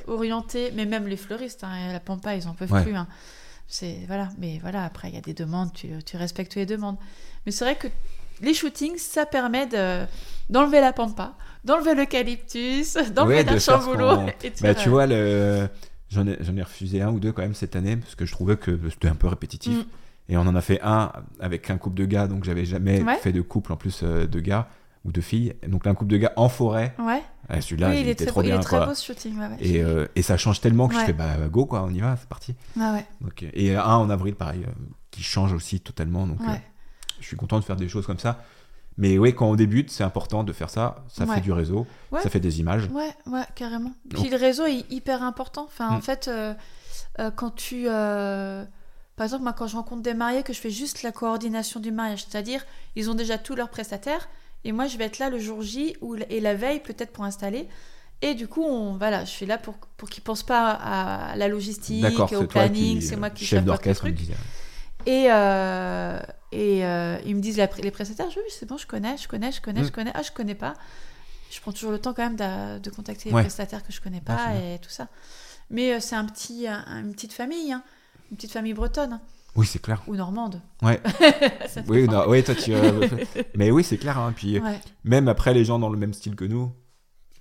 orienter, 0.07 0.71
mais 0.75 0.85
même 0.85 1.07
les 1.07 1.15
fleuristes, 1.17 1.63
hein, 1.63 1.93
la 1.93 1.99
pampa, 2.01 2.35
ils 2.35 2.47
en 2.47 2.53
peuvent 2.53 2.69
plus. 2.83 2.95
hein. 2.95 3.07
C'est 3.67 3.99
voilà, 4.07 4.29
mais 4.37 4.59
voilà, 4.61 4.83
après 4.85 5.09
il 5.09 5.15
y 5.15 5.17
a 5.17 5.21
des 5.21 5.33
demandes, 5.33 5.73
tu, 5.73 5.89
tu 6.05 6.17
respectes 6.17 6.55
les 6.55 6.65
demandes. 6.65 6.97
Mais 7.45 7.51
c'est 7.51 7.65
vrai 7.65 7.75
que 7.75 7.87
les 8.41 8.53
shootings, 8.53 8.97
ça 8.97 9.25
permet 9.25 9.65
de 9.67 10.05
d'enlever 10.49 10.79
la 10.79 10.93
pampa, 10.93 11.33
d'enlever 11.65 11.93
l'eucalyptus, 11.95 12.93
d'enlever 13.15 13.37
Ouais, 13.37 13.43
de 13.43 13.51
la 13.51 13.59
ce 13.59 13.71
chamboulot. 13.71 14.15
de 14.25 14.61
Bah, 14.61 14.73
tu 14.75 14.89
vois, 14.89 15.05
le... 15.05 15.67
j'en 16.09 16.25
ai, 16.27 16.37
j'en 16.39 16.55
ai 16.55 16.61
refusé 16.63 17.01
un 17.01 17.09
ou 17.11 17.19
deux 17.19 17.31
quand 17.33 17.41
même 17.41 17.55
cette 17.55 17.75
année 17.75 17.97
parce 17.97 18.15
que 18.15 18.25
je 18.25 18.31
trouvais 18.31 18.55
que 18.57 18.79
c'était 18.89 19.09
un 19.09 19.15
peu 19.15 19.27
répétitif. 19.27 19.77
Mm. 19.79 19.85
Et 20.29 20.37
on 20.37 20.41
en 20.41 20.55
a 20.55 20.61
fait 20.61 20.79
un 20.81 21.11
avec 21.39 21.69
un 21.69 21.77
couple 21.77 21.97
de 21.97 22.05
gars, 22.05 22.27
donc 22.27 22.43
j'avais 22.43 22.65
jamais 22.65 23.01
Ouais. 23.01 23.15
fait 23.17 23.31
de 23.31 23.41
couple 23.41 23.73
en 23.73 23.77
plus 23.77 24.01
euh, 24.03 24.27
de 24.27 24.39
gars 24.39 24.67
ou 25.05 25.11
de 25.11 25.21
filles. 25.21 25.53
Donc 25.67 25.87
un 25.87 25.93
couple 25.95 26.11
de 26.11 26.17
gars 26.17 26.33
en 26.35 26.49
forêt. 26.49 26.93
Ouais, 26.99 27.23
Ah, 27.49 27.61
Celui-là, 27.61 27.89
oui, 27.91 28.01
il, 28.01 28.09
était 28.09 28.25
trop 28.25 28.41
beau, 28.41 28.47
il 28.47 28.51
bien. 28.51 28.59
est 28.59 28.63
très 28.63 28.77
quoi. 28.77 28.87
beau 28.87 28.93
ce 28.93 29.05
shooting. 29.05 29.37
Ouais, 29.39 29.47
ouais. 29.47 29.57
Et, 29.61 29.81
euh, 29.81 30.05
et 30.15 30.21
ça 30.21 30.35
change 30.37 30.59
tellement 30.59 30.87
que 30.87 30.95
je 30.95 30.99
Ouais. 30.99 31.05
fais 31.05 31.13
bah 31.13 31.35
go 31.49 31.65
quoi, 31.65 31.83
on 31.83 31.89
y 31.89 31.99
va, 31.99 32.17
c'est 32.17 32.27
parti. 32.27 32.55
Ah 32.79 32.93
ouais, 32.93 33.05
Donc, 33.21 33.43
euh, 33.43 33.49
et 33.53 33.75
un 33.75 33.83
en 33.95 34.09
avril 34.09 34.35
pareil, 34.35 34.63
euh, 34.67 34.71
qui 35.11 35.23
change 35.23 35.53
aussi 35.53 35.79
totalement. 35.79 36.27
Donc 36.27 36.39
euh, 36.41 36.51
je 37.19 37.25
suis 37.25 37.37
content 37.37 37.57
de 37.59 37.63
faire 37.63 37.75
des 37.77 37.87
choses 37.89 38.05
comme 38.05 38.19
ça. 38.19 38.43
Mais 38.99 39.17
oui, 39.19 39.33
quand 39.35 39.47
on 39.47 39.55
débute, 39.55 39.91
c'est 39.91 40.03
important 40.03 40.43
de 40.43 40.51
faire 40.51 40.69
ça. 40.71 41.05
Ça 41.07 41.25
fait 41.27 41.39
du 41.41 41.51
réseau, 41.51 41.85
Ouais. 42.11 42.21
ça 42.21 42.29
fait 42.29 42.39
des 42.39 42.59
images. 42.59 42.89
Ouais, 42.91 43.11
ouais, 43.27 43.43
carrément. 43.55 43.91
Donc- 44.05 44.21
Puis 44.21 44.29
le 44.31 44.37
réseau 44.37 44.65
est 44.65 44.91
hyper 44.91 45.21
important. 45.23 45.65
Enfin, 45.65 45.89
en 45.89 45.97
Mm. 45.99 46.01
fait, 46.01 46.29
quand 47.35 47.51
tu. 47.55 47.85
Par 47.85 49.23
exemple, 49.23 49.43
moi, 49.43 49.53
quand 49.53 49.65
je 49.67 49.75
rencontre 49.75 50.03
des 50.03 50.13
mariés, 50.13 50.43
que 50.43 50.53
je 50.53 50.59
fais 50.59 50.69
juste 50.69 51.01
la 51.01 51.11
coordination 51.11 51.79
du 51.79 51.91
mariage, 51.91 52.25
c'est-à-dire, 52.29 52.63
ils 52.95 53.09
ont 53.09 53.15
déjà 53.15 53.39
tous 53.39 53.55
leurs 53.55 53.69
prestataires, 53.69 54.29
et 54.67 54.71
moi, 54.73 54.87
je 54.87 54.97
vais 54.97 55.05
être 55.05 55.17
là 55.19 55.29
le 55.29 55.39
jour 55.39 55.61
J 55.61 55.95
ou, 56.01 56.15
et 56.29 56.39
la 56.39 56.53
veille, 56.55 56.79
peut-être 56.81 57.11
pour 57.11 57.23
installer. 57.23 57.67
Et 58.21 58.33
du 58.33 58.47
coup, 58.47 58.63
on, 58.63 58.97
voilà, 58.97 59.25
je 59.25 59.29
suis 59.29 59.45
là 59.45 59.57
pour, 59.57 59.75
pour 59.97 60.09
qu'ils 60.09 60.21
ne 60.21 60.25
pensent 60.25 60.43
pas 60.45 60.71
à 60.71 61.35
la 61.35 61.47
logistique, 61.47 62.03
au 62.35 62.43
planning, 62.45 62.99
c'est 63.01 63.15
moi 63.15 63.29
qui 63.29 63.45
chef 63.45 63.63
d'orchestre. 63.63 64.05
Et, 65.05 65.27
euh, 65.31 66.19
et 66.51 66.85
euh, 66.85 67.17
ils 67.25 67.35
me 67.35 67.39
disent 67.41 67.57
la- 67.57 67.69
les 67.81 67.91
prestataires, 67.91 68.27
oui, 68.35 68.41
c'est 68.49 68.65
bon, 68.67 68.77
je 68.77 68.85
connais, 68.87 69.15
je 69.17 69.27
connais, 69.27 69.51
je 69.51 69.61
connais, 69.61 69.81
Mm. 69.81 69.85
je 69.85 69.91
connais. 69.91 70.11
Ah, 70.15 70.21
je 70.23 70.31
connais 70.31 70.55
pas. 70.55 70.73
Je 71.49 71.61
prends 71.61 71.71
toujours 71.71 71.91
le 71.91 71.99
temps 71.99 72.13
quand 72.13 72.23
même 72.29 72.79
de, 72.81 72.89
contacter 72.89 73.29
les 73.29 73.35
Ouais. 73.35 73.41
prestataires 73.43 73.85
que 73.85 73.93
je 73.93 74.01
connais 74.01 74.21
Ah, 74.25 74.35
pas 74.35 74.45
c'est 74.51 74.75
et 74.75 74.79
tout 74.79 74.89
ça. 74.89 75.07
Mais 75.69 75.93
euh, 75.93 75.99
c'est 76.01 76.15
un 76.15 76.25
petit, 76.25 76.67
un- 76.67 76.83
une 77.03 77.13
petite 77.13 77.31
famille, 77.33 77.71
hein. 77.71 77.83
une 78.31 78.35
petite 78.37 78.51
famille 78.51 78.73
bretonne 78.73 79.13
hein, 79.13 79.21
Oui, 79.57 79.65
c'est 79.65 79.81
clair. 79.81 80.01
ou 80.07 80.15
normande. 80.15 80.61
Ouais. 80.81 81.01
Oui, 81.87 82.07
non, 82.07 82.23
oui, 82.27 82.43
toi 82.43 82.55
tu. 82.55 82.73
euh, 82.73 83.07
mais 83.55 83.71
oui, 83.71 83.83
c'est 83.83 83.97
clair. 83.97 84.17
hein. 84.17 84.31
Puis 84.35 84.59
Ouais. 84.59 84.79
même 85.03 85.27
après, 85.27 85.53
les 85.53 85.65
gens 85.65 85.79
dans 85.79 85.89
le 85.89 85.97
même 85.97 86.13
style 86.13 86.35
que 86.35 86.45
nous, 86.45 86.71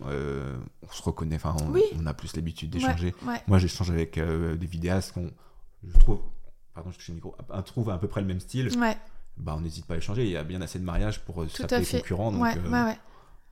euh, 0.05 0.57
on 0.83 0.93
se 0.93 1.03
reconnaît. 1.03 1.37
Enfin, 1.37 1.55
on, 1.63 1.71
Oui. 1.71 1.83
on 1.99 2.07
a 2.07 2.15
plus 2.15 2.35
l'habitude 2.37 2.75
Ouais, 2.75 2.81
d'échanger. 2.81 3.15
ouais. 3.27 3.41
Moi, 3.47 3.59
j'échange 3.59 3.91
avec 3.91 4.19
euh, 4.19 4.57
des 4.57 4.67
vidéastes 4.67 5.13
qu'on, 5.13 5.31
je 5.87 5.99
trouve, 5.99 6.21
pardon, 6.75 6.91
je 6.91 6.97
touche 6.97 7.09
le 7.09 7.15
micro, 7.15 7.35
un- 7.51 7.63
trouve 7.63 7.91
à 7.91 7.99
peu 7.99 8.09
près 8.09 8.21
le 8.23 8.27
même 8.27 8.41
style. 8.41 8.69
Ouais, 8.79 8.97
Bah, 9.37 9.55
on 9.57 9.61
n'hésite 9.61 9.87
pas 9.87 9.95
à 9.95 9.99
échanger. 9.99 10.25
Il 10.25 10.31
y 10.31 10.37
a 10.37 10.45
bien 10.45 10.61
assez 10.63 10.79
de 10.79 10.85
mariages 10.85 11.21
pour 11.21 11.43
euh, 11.43 11.49
se 11.49 11.67
fait. 11.67 11.99
concurrents. 12.01 12.33
Donc, 12.33 12.43
ouais, 12.43 12.57
euh, 12.57 12.71
ouais, 12.71 12.83
ouais, 12.91 12.99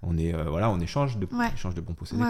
on 0.02 0.16
est, 0.18 0.34
euh, 0.34 0.44
voilà, 0.44 0.70
on 0.70 0.80
échange 0.80 1.18
de, 1.18 1.26
Ouais. 1.34 1.50
échange 1.52 1.74
de 1.74 1.80
bons 1.80 1.94
possédés. 1.94 2.22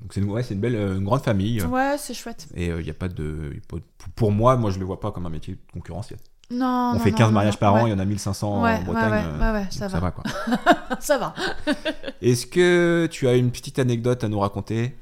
Donc 0.00 0.12
c'est 0.14 0.20
une, 0.20 0.30
ouais, 0.30 0.42
une 0.50 0.60
belle, 0.60 0.76
euh, 0.76 0.96
une 0.96 1.04
grande 1.04 1.22
famille. 1.22 1.60
Ouais, 1.62 1.96
c'est 1.98 2.14
chouette. 2.14 2.46
Et 2.54 2.66
il 2.68 2.86
y 2.86 2.90
a 2.90 2.94
pas 2.94 3.08
de, 3.08 3.50
y 3.54 3.56
a 3.58 3.60
pas 3.68 3.76
de- 3.78 3.82
pour 4.14 4.30
moi, 4.32 4.56
moi, 4.56 4.70
je 4.70 4.78
le 4.78 4.84
vois 4.84 5.00
pas 5.00 5.10
comme 5.10 5.26
un 5.26 5.30
métier 5.30 5.54
de 5.54 5.60
concurrentiel. 5.72 6.18
Non, 6.50 6.66
on 6.66 6.92
non, 6.94 6.98
fait 7.00 7.10
non, 7.10 7.16
15 7.18 7.26
non, 7.28 7.34
mariages 7.34 7.58
par 7.58 7.74
an, 7.74 7.86
il 7.86 7.90
y 7.90 7.92
en 7.92 7.98
a 7.98 8.04
1500 8.06 8.62
Ouais, 8.62 8.76
en 8.76 8.82
Bretagne. 8.82 9.10
ouais, 9.10 9.18
ouais, 9.18 9.24
euh, 9.42 9.52
ouais, 9.54 9.66
ça 9.70 9.86
va. 9.88 9.92
ça 9.94 10.00
va 10.00 10.10
quoi. 10.12 10.24
ça 11.00 11.18
va. 11.18 11.34
Est-ce 12.22 12.46
que 12.46 13.06
tu 13.10 13.28
as 13.28 13.34
une 13.34 13.50
petite 13.50 13.78
anecdote 13.78 14.24
à 14.24 14.28
nous 14.28 14.38
raconter? 14.40 14.96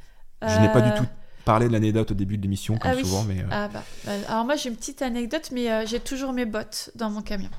Je 0.47 0.59
n'ai 0.61 0.69
pas 0.69 0.81
du 0.81 0.91
Euh, 0.91 0.97
tout 0.97 1.07
parlé 1.45 1.69
de 1.69 1.73
l'anecdote 1.73 2.11
au 2.11 2.15
début 2.15 2.37
de 2.37 2.43
l'émission, 2.43 2.77
comme 2.79 2.91
Ah 2.93 2.95
oui. 2.97 3.05
souvent, 3.05 3.23
mais 3.23 3.41
euh, 3.41 3.47
Ah 3.51 3.69
bah, 3.73 3.83
bah, 4.05 4.13
alors 4.29 4.45
moi 4.45 4.57
j'ai 4.57 4.71
une 4.71 4.77
petite 4.77 5.03
anecdote, 5.03 5.51
mais 5.53 5.71
euh, 5.71 5.85
j'ai 5.87 6.01
toujours 6.01 6.33
mes 6.33 6.47
bottes 6.47 6.91
dans 6.97 7.11
mon 7.11 7.23
camion. 7.23 7.51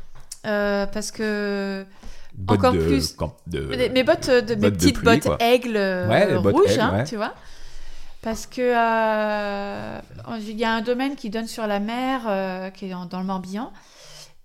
Euh, 0.45 0.85
parce 0.88 1.11
que 1.11 1.85
bottes 2.38 2.57
encore 2.59 2.73
de, 2.73 2.80
plus- 2.80 3.15
de- 3.47 3.59
mes, 3.76 3.89
mes 3.89 4.03
bottes 4.03 4.30
euh, 4.30 4.41
de 4.41 4.55
mes 4.55 4.61
bottes 4.61 4.73
de 4.73 4.77
petites 4.77 4.95
pluie, 4.95 5.05
bottes 5.05 5.23
quoi. 5.23 5.38
aigles 5.41 5.76
euh, 5.76 6.07
Ouais, 6.07 6.39
bottes 6.39 6.69
aigles, 6.69 6.80
hein, 6.80 6.93
ouais. 6.97 7.03
tu 7.03 7.15
vois. 7.18 7.34
Parce 8.22 8.45
que 8.45 8.61
euh, 8.61 9.99
il 10.39 10.57
y 10.57 10.64
a 10.65 10.72
un 10.73 10.81
domaine 10.81 11.15
qui 11.15 11.30
donne 11.30 11.47
sur 11.47 11.65
la 11.68 11.80
mer, 11.80 12.22
euh, 12.27 12.69
qui 12.69 12.85
est 12.85 12.89
dans, 12.89 13.05
dans 13.05 13.19
le 13.19 13.26
Morbihan. 13.26 13.72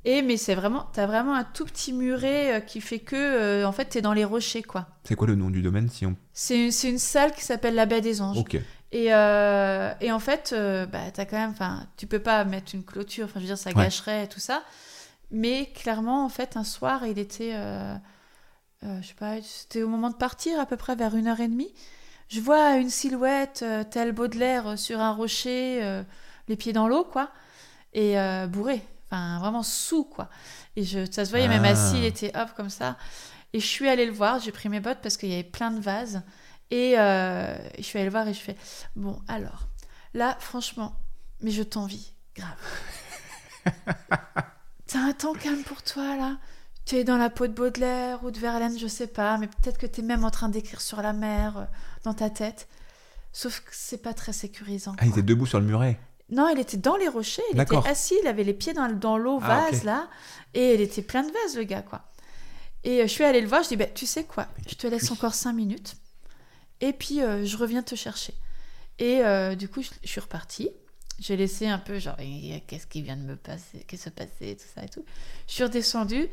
Et 0.04 0.20
mais 0.22 0.36
c'est 0.36 0.54
vraiment, 0.54 0.86
t'as 0.92 1.06
vraiment 1.06 1.34
un 1.34 1.44
tout 1.44 1.64
petit 1.64 1.92
muret 1.92 2.54
euh, 2.56 2.60
qui 2.60 2.80
fait 2.80 2.98
que, 2.98 3.64
en 3.64 3.72
fait, 3.72 3.84
t'es 3.86 4.02
dans 4.02 4.12
les 4.12 4.24
rochers, 4.24 4.62
quoi. 4.62 4.86
C'est 5.04 5.14
quoi 5.14 5.26
le 5.28 5.36
nom 5.36 5.48
du 5.48 5.62
domaine 5.62 5.88
si 5.88 6.04
on... 6.06 6.16
C'est 6.32 6.70
c'est 6.70 6.90
une 6.90 6.98
salle 6.98 7.32
qui 7.32 7.42
s'appelle 7.42 7.74
la 7.74 7.86
baie 7.86 8.00
des 8.00 8.20
Anges. 8.20 8.38
Ok. 8.38 8.58
Et, 8.94 9.06
et 9.06 10.12
en 10.12 10.18
fait, 10.18 10.54
bah, 10.92 10.98
t'as 11.14 11.24
quand 11.24 11.38
même, 11.38 11.50
enfin, 11.50 11.86
tu 11.96 12.06
peux 12.06 12.18
pas 12.18 12.44
mettre 12.44 12.74
une 12.74 12.84
clôture, 12.84 13.24
enfin, 13.24 13.34
je 13.36 13.40
veux 13.40 13.46
dire, 13.46 13.56
ça 13.58 13.72
gâcherait 13.72 14.26
tout 14.26 14.38
ça. 14.40 14.62
Mais 15.32 15.66
clairement, 15.74 16.24
en 16.24 16.28
fait, 16.28 16.56
un 16.56 16.64
soir, 16.64 17.06
il 17.06 17.18
était, 17.18 17.52
euh, 17.54 17.96
euh, 18.84 19.00
je 19.02 19.08
sais 19.08 19.14
pas, 19.14 19.40
c'était 19.42 19.82
au 19.82 19.88
moment 19.88 20.10
de 20.10 20.14
partir, 20.16 20.60
à 20.60 20.66
peu 20.66 20.76
près 20.76 20.94
vers 20.94 21.16
une 21.16 21.26
heure 21.26 21.40
et 21.40 21.48
demie. 21.48 21.72
Je 22.28 22.40
vois 22.40 22.76
une 22.76 22.90
silhouette, 22.90 23.60
euh, 23.62 23.82
tel 23.84 24.12
Baudelaire, 24.12 24.68
euh, 24.68 24.76
sur 24.76 25.00
un 25.00 25.12
rocher, 25.12 26.02
les 26.48 26.56
pieds 26.56 26.72
dans 26.72 26.86
l'eau, 26.88 27.04
quoi, 27.04 27.30
et 27.94 28.16
bourré. 28.48 28.82
enfin 29.10 29.38
vraiment 29.38 29.62
sous 29.62 30.04
quoi. 30.04 30.28
Et 30.76 30.84
je, 30.84 31.10
ça 31.10 31.24
se 31.24 31.30
voyait 31.30 31.48
même 31.48 31.64
Ah. 31.64 31.70
assis, 31.70 31.98
il 31.98 32.04
était 32.04 32.32
hop 32.36 32.50
comme 32.56 32.70
ça. 32.70 32.96
Et 33.54 33.60
je 33.60 33.66
suis 33.66 33.88
allée 33.88 34.06
le 34.06 34.12
voir, 34.12 34.38
j'ai 34.40 34.52
pris 34.52 34.68
mes 34.68 34.80
bottes 34.80 35.00
parce 35.02 35.16
qu'il 35.16 35.28
y 35.30 35.34
avait 35.34 35.42
plein 35.44 35.70
de 35.70 35.80
vases. 35.80 36.22
Et 36.70 36.92
je 36.96 37.82
suis 37.82 37.98
allée 37.98 38.06
le 38.06 38.10
voir 38.12 38.28
et 38.28 38.34
je 38.34 38.40
fais 38.40 38.56
Bon, 38.96 39.20
alors, 39.28 39.66
là, 40.14 40.36
franchement, 40.40 40.94
mais 41.40 41.50
je 41.50 41.62
t'envie, 41.62 42.12
grave. 42.34 42.56
T'as 44.92 44.98
un 45.00 45.12
temps 45.14 45.32
calme 45.32 45.62
pour 45.62 45.82
toi, 45.82 46.16
là 46.16 46.36
Tu 46.84 46.96
es 46.96 47.04
dans 47.04 47.16
la 47.16 47.30
peau 47.30 47.46
de 47.46 47.54
Baudelaire 47.54 48.22
ou 48.24 48.30
de 48.30 48.38
Verlaine, 48.38 48.78
je 48.78 48.86
sais 48.86 49.06
pas, 49.06 49.38
mais 49.38 49.46
peut-être 49.46 49.78
que 49.78 49.86
t'es 49.86 50.02
même 50.02 50.22
en 50.22 50.30
train 50.30 50.50
d'écrire 50.50 50.82
sur 50.82 51.00
la 51.00 51.14
mer 51.14 51.56
euh, 51.56 51.64
dans 52.04 52.12
ta 52.12 52.28
tête. 52.28 52.68
Sauf 53.32 53.60
que 53.60 53.70
c'est 53.72 54.02
pas 54.02 54.12
très 54.12 54.34
sécurisant. 54.34 54.94
Ah, 54.98 55.06
il 55.06 55.12
était 55.12 55.22
debout 55.22 55.46
sur 55.46 55.60
le 55.60 55.64
muret. 55.66 55.98
Non, 56.28 56.50
il 56.50 56.60
était 56.60 56.76
dans 56.76 56.96
les 56.96 57.08
rochers, 57.08 57.42
il 57.54 57.58
était 57.60 57.76
assis, 57.86 58.16
il 58.22 58.26
avait 58.28 58.44
les 58.44 58.52
pieds 58.52 58.74
dans, 58.74 58.86
dans 58.90 59.16
l'eau, 59.16 59.38
Ah, 59.42 59.68
vase 59.70 59.84
là, 59.84 60.10
et 60.52 60.74
il 60.74 60.80
était 60.82 61.00
plein 61.00 61.22
de 61.22 61.32
vases, 61.32 61.56
le 61.56 61.64
gars, 61.64 61.80
quoi. 61.82 62.02
Et 62.84 63.00
euh, 63.00 63.02
je 63.04 63.12
suis 63.12 63.24
allée 63.24 63.40
le 63.40 63.48
voir, 63.48 63.62
je 63.62 63.68
dis, 63.68 63.76
bah, 63.76 63.86
tu 63.86 64.04
sais 64.04 64.24
quoi, 64.24 64.46
je 64.68 64.74
te 64.74 64.86
laisse 64.86 65.10
encore 65.10 65.32
cinq 65.34 65.54
minutes, 65.54 65.94
et 66.82 66.92
puis 66.92 67.22
euh, 67.22 67.46
je 67.46 67.56
reviens 67.56 67.82
te 67.82 67.94
chercher. 67.94 68.34
Et 68.98 69.24
euh, 69.24 69.54
du 69.54 69.68
coup, 69.68 69.80
je, 69.80 69.88
je 70.02 70.08
suis 70.08 70.20
repartie. 70.20 70.70
J'ai 71.22 71.36
laissé 71.36 71.68
un 71.68 71.78
peu, 71.78 71.98
genre, 72.00 72.16
qu'est-ce 72.66 72.86
qui 72.88 73.00
vient 73.02 73.16
de 73.16 73.22
me 73.22 73.36
passer, 73.36 73.84
qu'est-ce 73.86 74.04
qui 74.04 74.08
se 74.08 74.10
passait, 74.10 74.56
tout 74.56 74.66
ça 74.74 74.84
et 74.84 74.88
tout. 74.88 75.04
Je 75.46 75.52
suis 75.52 75.62
redescendue 75.62 76.28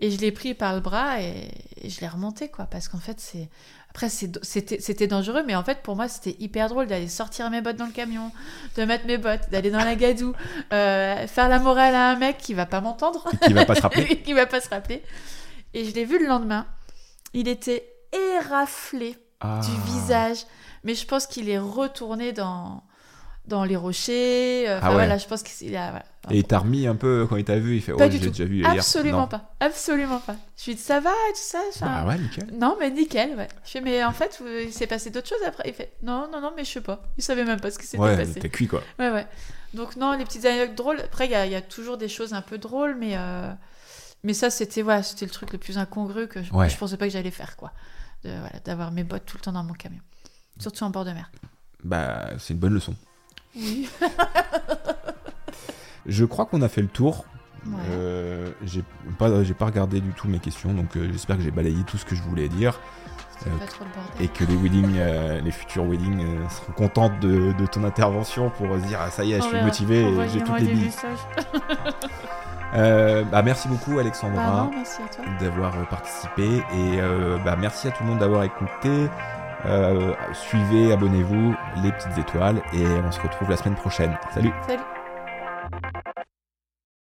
et 0.00 0.10
je 0.10 0.18
l'ai 0.18 0.32
pris 0.32 0.52
par 0.54 0.74
le 0.74 0.80
bras 0.80 1.22
et, 1.22 1.48
et 1.80 1.88
je 1.88 2.00
l'ai 2.00 2.08
remonté, 2.08 2.48
quoi, 2.50 2.66
parce 2.66 2.88
qu'en 2.88 2.98
fait, 2.98 3.18
c'est. 3.20 3.48
Après, 3.90 4.08
c'était 4.08 4.80
c'était 4.80 5.06
dangereux, 5.06 5.44
mais 5.46 5.54
en 5.54 5.62
fait, 5.64 5.80
pour 5.82 5.94
moi, 5.96 6.08
c'était 6.08 6.36
hyper 6.40 6.68
drôle 6.68 6.88
d'aller 6.88 7.06
sortir 7.08 7.48
mes 7.48 7.60
bottes 7.62 7.76
dans 7.76 7.86
le 7.86 7.92
camion, 7.92 8.32
de 8.76 8.84
mettre 8.84 9.06
mes 9.06 9.18
bottes, 9.18 9.48
d'aller 9.50 9.70
dans 9.70 9.84
la 9.84 9.94
gadoue, 9.94 10.34
euh, 10.72 11.26
faire 11.28 11.48
la 11.48 11.60
morale 11.60 11.94
à 11.94 12.10
un 12.10 12.16
mec 12.16 12.36
qui 12.38 12.54
va 12.54 12.66
pas 12.66 12.80
m'entendre, 12.80 13.24
qui 13.46 13.52
va 13.52 13.64
pas 13.64 13.76
se 13.76 13.80
rappeler. 13.82 14.20
qui 14.22 14.32
va 14.32 14.46
pas 14.46 14.60
se 14.60 14.68
rappeler. 14.68 15.00
Et 15.74 15.84
je 15.84 15.94
l'ai 15.94 16.04
vu 16.04 16.18
le 16.18 16.26
lendemain. 16.26 16.66
Il 17.34 17.46
était 17.48 17.88
éraflé 18.12 19.16
Ah. 19.40 19.60
du 19.64 19.92
visage, 19.92 20.44
mais 20.82 20.94
je 20.94 21.06
pense 21.06 21.26
qu'il 21.28 21.48
est 21.48 21.58
retourné 21.58 22.32
dans 22.32 22.82
dans 23.46 23.64
les 23.64 23.76
rochers. 23.76 24.68
euh, 24.68 24.78
Enfin 24.78 24.86
Ah 24.86 24.88
ouais. 24.90 24.94
voilà, 24.94 25.18
je 25.18 25.26
pense 25.26 25.42
qu'il 25.42 25.76
a. 25.76 25.90
voilà. 25.90 26.04
Et 26.30 26.38
il 26.38 26.44
t'a 26.44 26.58
remis 26.60 26.86
un 26.86 26.96
peu 26.96 27.26
quand 27.28 27.36
il 27.36 27.44
t'a 27.44 27.58
vu, 27.58 27.76
il 27.76 27.82
fait 27.82 27.92
Pas 27.92 28.06
Oh, 28.06 28.10
j'ai 28.10 28.18
déjà 28.18 28.44
vu 28.44 28.56
hier. 28.60 28.70
Absolument 28.70 29.18
Non. 29.22 29.26
pas, 29.28 29.52
absolument 29.60 30.18
pas. 30.20 30.36
Je 30.56 30.66
lui 30.70 30.74
dis 30.76 30.80
ça 30.82 31.00
va 31.00 31.10
et 31.10 31.32
tout 31.32 31.38
ça. 31.40 31.58
enfin, 31.74 31.86
Ah 31.90 32.06
ouais, 32.06 32.18
nickel. 32.18 32.46
Non, 32.58 32.76
mais 32.80 32.90
nickel, 32.90 33.36
ouais. 33.36 33.48
Je 33.64 33.70
fais, 33.70 33.80
mais 33.82 34.02
en 34.04 34.12
fait, 34.12 34.40
il 34.64 34.72
s'est 34.72 34.86
passé 34.86 35.10
d'autres 35.10 35.28
choses 35.28 35.42
après. 35.46 35.64
Il 35.68 35.74
fait, 35.74 35.92
non, 36.02 36.28
non, 36.32 36.40
non, 36.40 36.52
mais 36.56 36.64
je 36.64 36.70
sais 36.70 36.80
pas. 36.80 37.02
Il 37.18 37.22
savait 37.24 37.44
même 37.44 37.60
pas 37.60 37.70
ce 37.70 37.78
qui 37.78 37.86
s'était 37.86 38.02
Ouais, 38.02 38.16
passé. 38.16 38.40
t'es 38.40 38.48
cuit 38.48 38.66
quoi. 38.66 38.82
Ouais, 38.98 39.10
ouais. 39.10 39.26
Donc, 39.74 39.96
non, 39.96 40.12
les 40.16 40.24
petites 40.24 40.44
anecdotes 40.46 40.76
drôles. 40.76 41.00
Après, 41.00 41.26
il 41.26 41.32
y, 41.32 41.34
a- 41.34 41.46
il 41.46 41.52
y 41.52 41.56
a 41.56 41.60
toujours 41.62 41.96
des 41.98 42.08
choses 42.08 42.32
un 42.32 42.42
peu 42.42 42.58
drôles, 42.58 42.94
mais, 42.98 43.16
euh, 43.16 43.52
mais 44.22 44.32
ça, 44.32 44.48
c'était 44.48 44.82
ouais, 44.82 45.02
c'était 45.02 45.26
le 45.26 45.30
truc 45.32 45.52
le 45.52 45.58
plus 45.58 45.76
incongru 45.78 46.28
que 46.28 46.42
je, 46.42 46.52
Ouais. 46.54 46.70
je 46.70 46.76
pensais 46.78 46.96
pas 46.96 47.06
que 47.06 47.12
j'allais 47.12 47.30
faire, 47.32 47.56
quoi. 47.56 47.72
Voilà, 48.22 48.48
D'avoir 48.64 48.90
mes 48.92 49.04
bottes 49.04 49.26
tout 49.26 49.36
le 49.36 49.42
temps 49.42 49.52
dans 49.52 49.64
mon 49.64 49.74
camion. 49.74 50.00
Surtout 50.58 50.84
en 50.84 50.90
bord 50.90 51.04
de 51.04 51.10
mer. 51.10 51.30
Bah, 51.82 52.30
c'est 52.38 52.54
une 52.54 52.60
bonne 52.60 52.72
leçon. 52.72 52.94
Oui. 53.56 53.88
Je 56.06 56.24
crois 56.24 56.46
qu'on 56.46 56.62
a 56.62 56.68
fait 56.68 56.82
le 56.82 56.88
tour. 56.88 57.24
Ouais. 57.66 57.72
Euh, 57.92 58.50
j'ai 58.62 58.84
pas, 59.18 59.42
j'ai 59.42 59.54
pas 59.54 59.64
regardé 59.66 60.00
du 60.00 60.10
tout 60.10 60.28
mes 60.28 60.38
questions, 60.38 60.74
donc 60.74 60.96
euh, 60.96 61.08
j'espère 61.10 61.36
que 61.38 61.42
j'ai 61.42 61.50
balayé 61.50 61.82
tout 61.86 61.96
ce 61.96 62.04
que 62.04 62.14
je 62.14 62.22
voulais 62.22 62.48
dire 62.50 62.78
C'était 63.38 63.48
euh, 63.50 63.58
pas 63.58 63.66
trop 63.66 63.84
le 63.84 63.90
bordel. 63.90 64.26
et 64.26 64.28
que 64.28 64.44
les 64.44 64.54
weddings, 64.54 64.96
euh, 64.98 65.40
les 65.40 65.50
futurs 65.50 65.84
weddings 65.86 66.22
euh, 66.22 66.48
seront 66.50 66.72
contentes 66.72 67.18
de, 67.20 67.52
de 67.58 67.66
ton 67.66 67.84
intervention 67.84 68.50
pour 68.50 68.66
se 68.74 68.86
dire 68.86 68.98
ah 69.02 69.10
ça 69.10 69.24
y 69.24 69.32
est, 69.32 69.40
je 69.40 69.46
suis 69.48 69.62
motivé 69.62 70.06
j'ai 70.30 70.42
toutes 70.42 70.60
les 70.60 70.74
billes. 70.74 70.90
Euh, 72.76 73.22
bah, 73.22 73.42
merci 73.42 73.68
beaucoup 73.68 73.94
Bah 73.94 74.00
Alexandra 74.00 74.68
toi. 75.14 75.24
d'avoir 75.38 75.88
participé 75.88 76.56
et 76.56 76.62
euh, 76.98 77.38
bah, 77.44 77.54
merci 77.56 77.86
à 77.86 77.92
tout 77.92 78.02
le 78.02 78.08
monde 78.10 78.18
d'avoir 78.18 78.42
écouté. 78.42 79.06
Euh, 79.66 80.14
suivez, 80.32 80.92
abonnez-vous, 80.92 81.54
les 81.82 81.92
petites 81.92 82.18
étoiles 82.18 82.62
et 82.72 82.84
on 82.86 83.10
se 83.10 83.20
retrouve 83.20 83.50
la 83.50 83.56
semaine 83.56 83.76
prochaine. 83.76 84.18
Salut 84.32 84.52
Salut. 84.66 84.82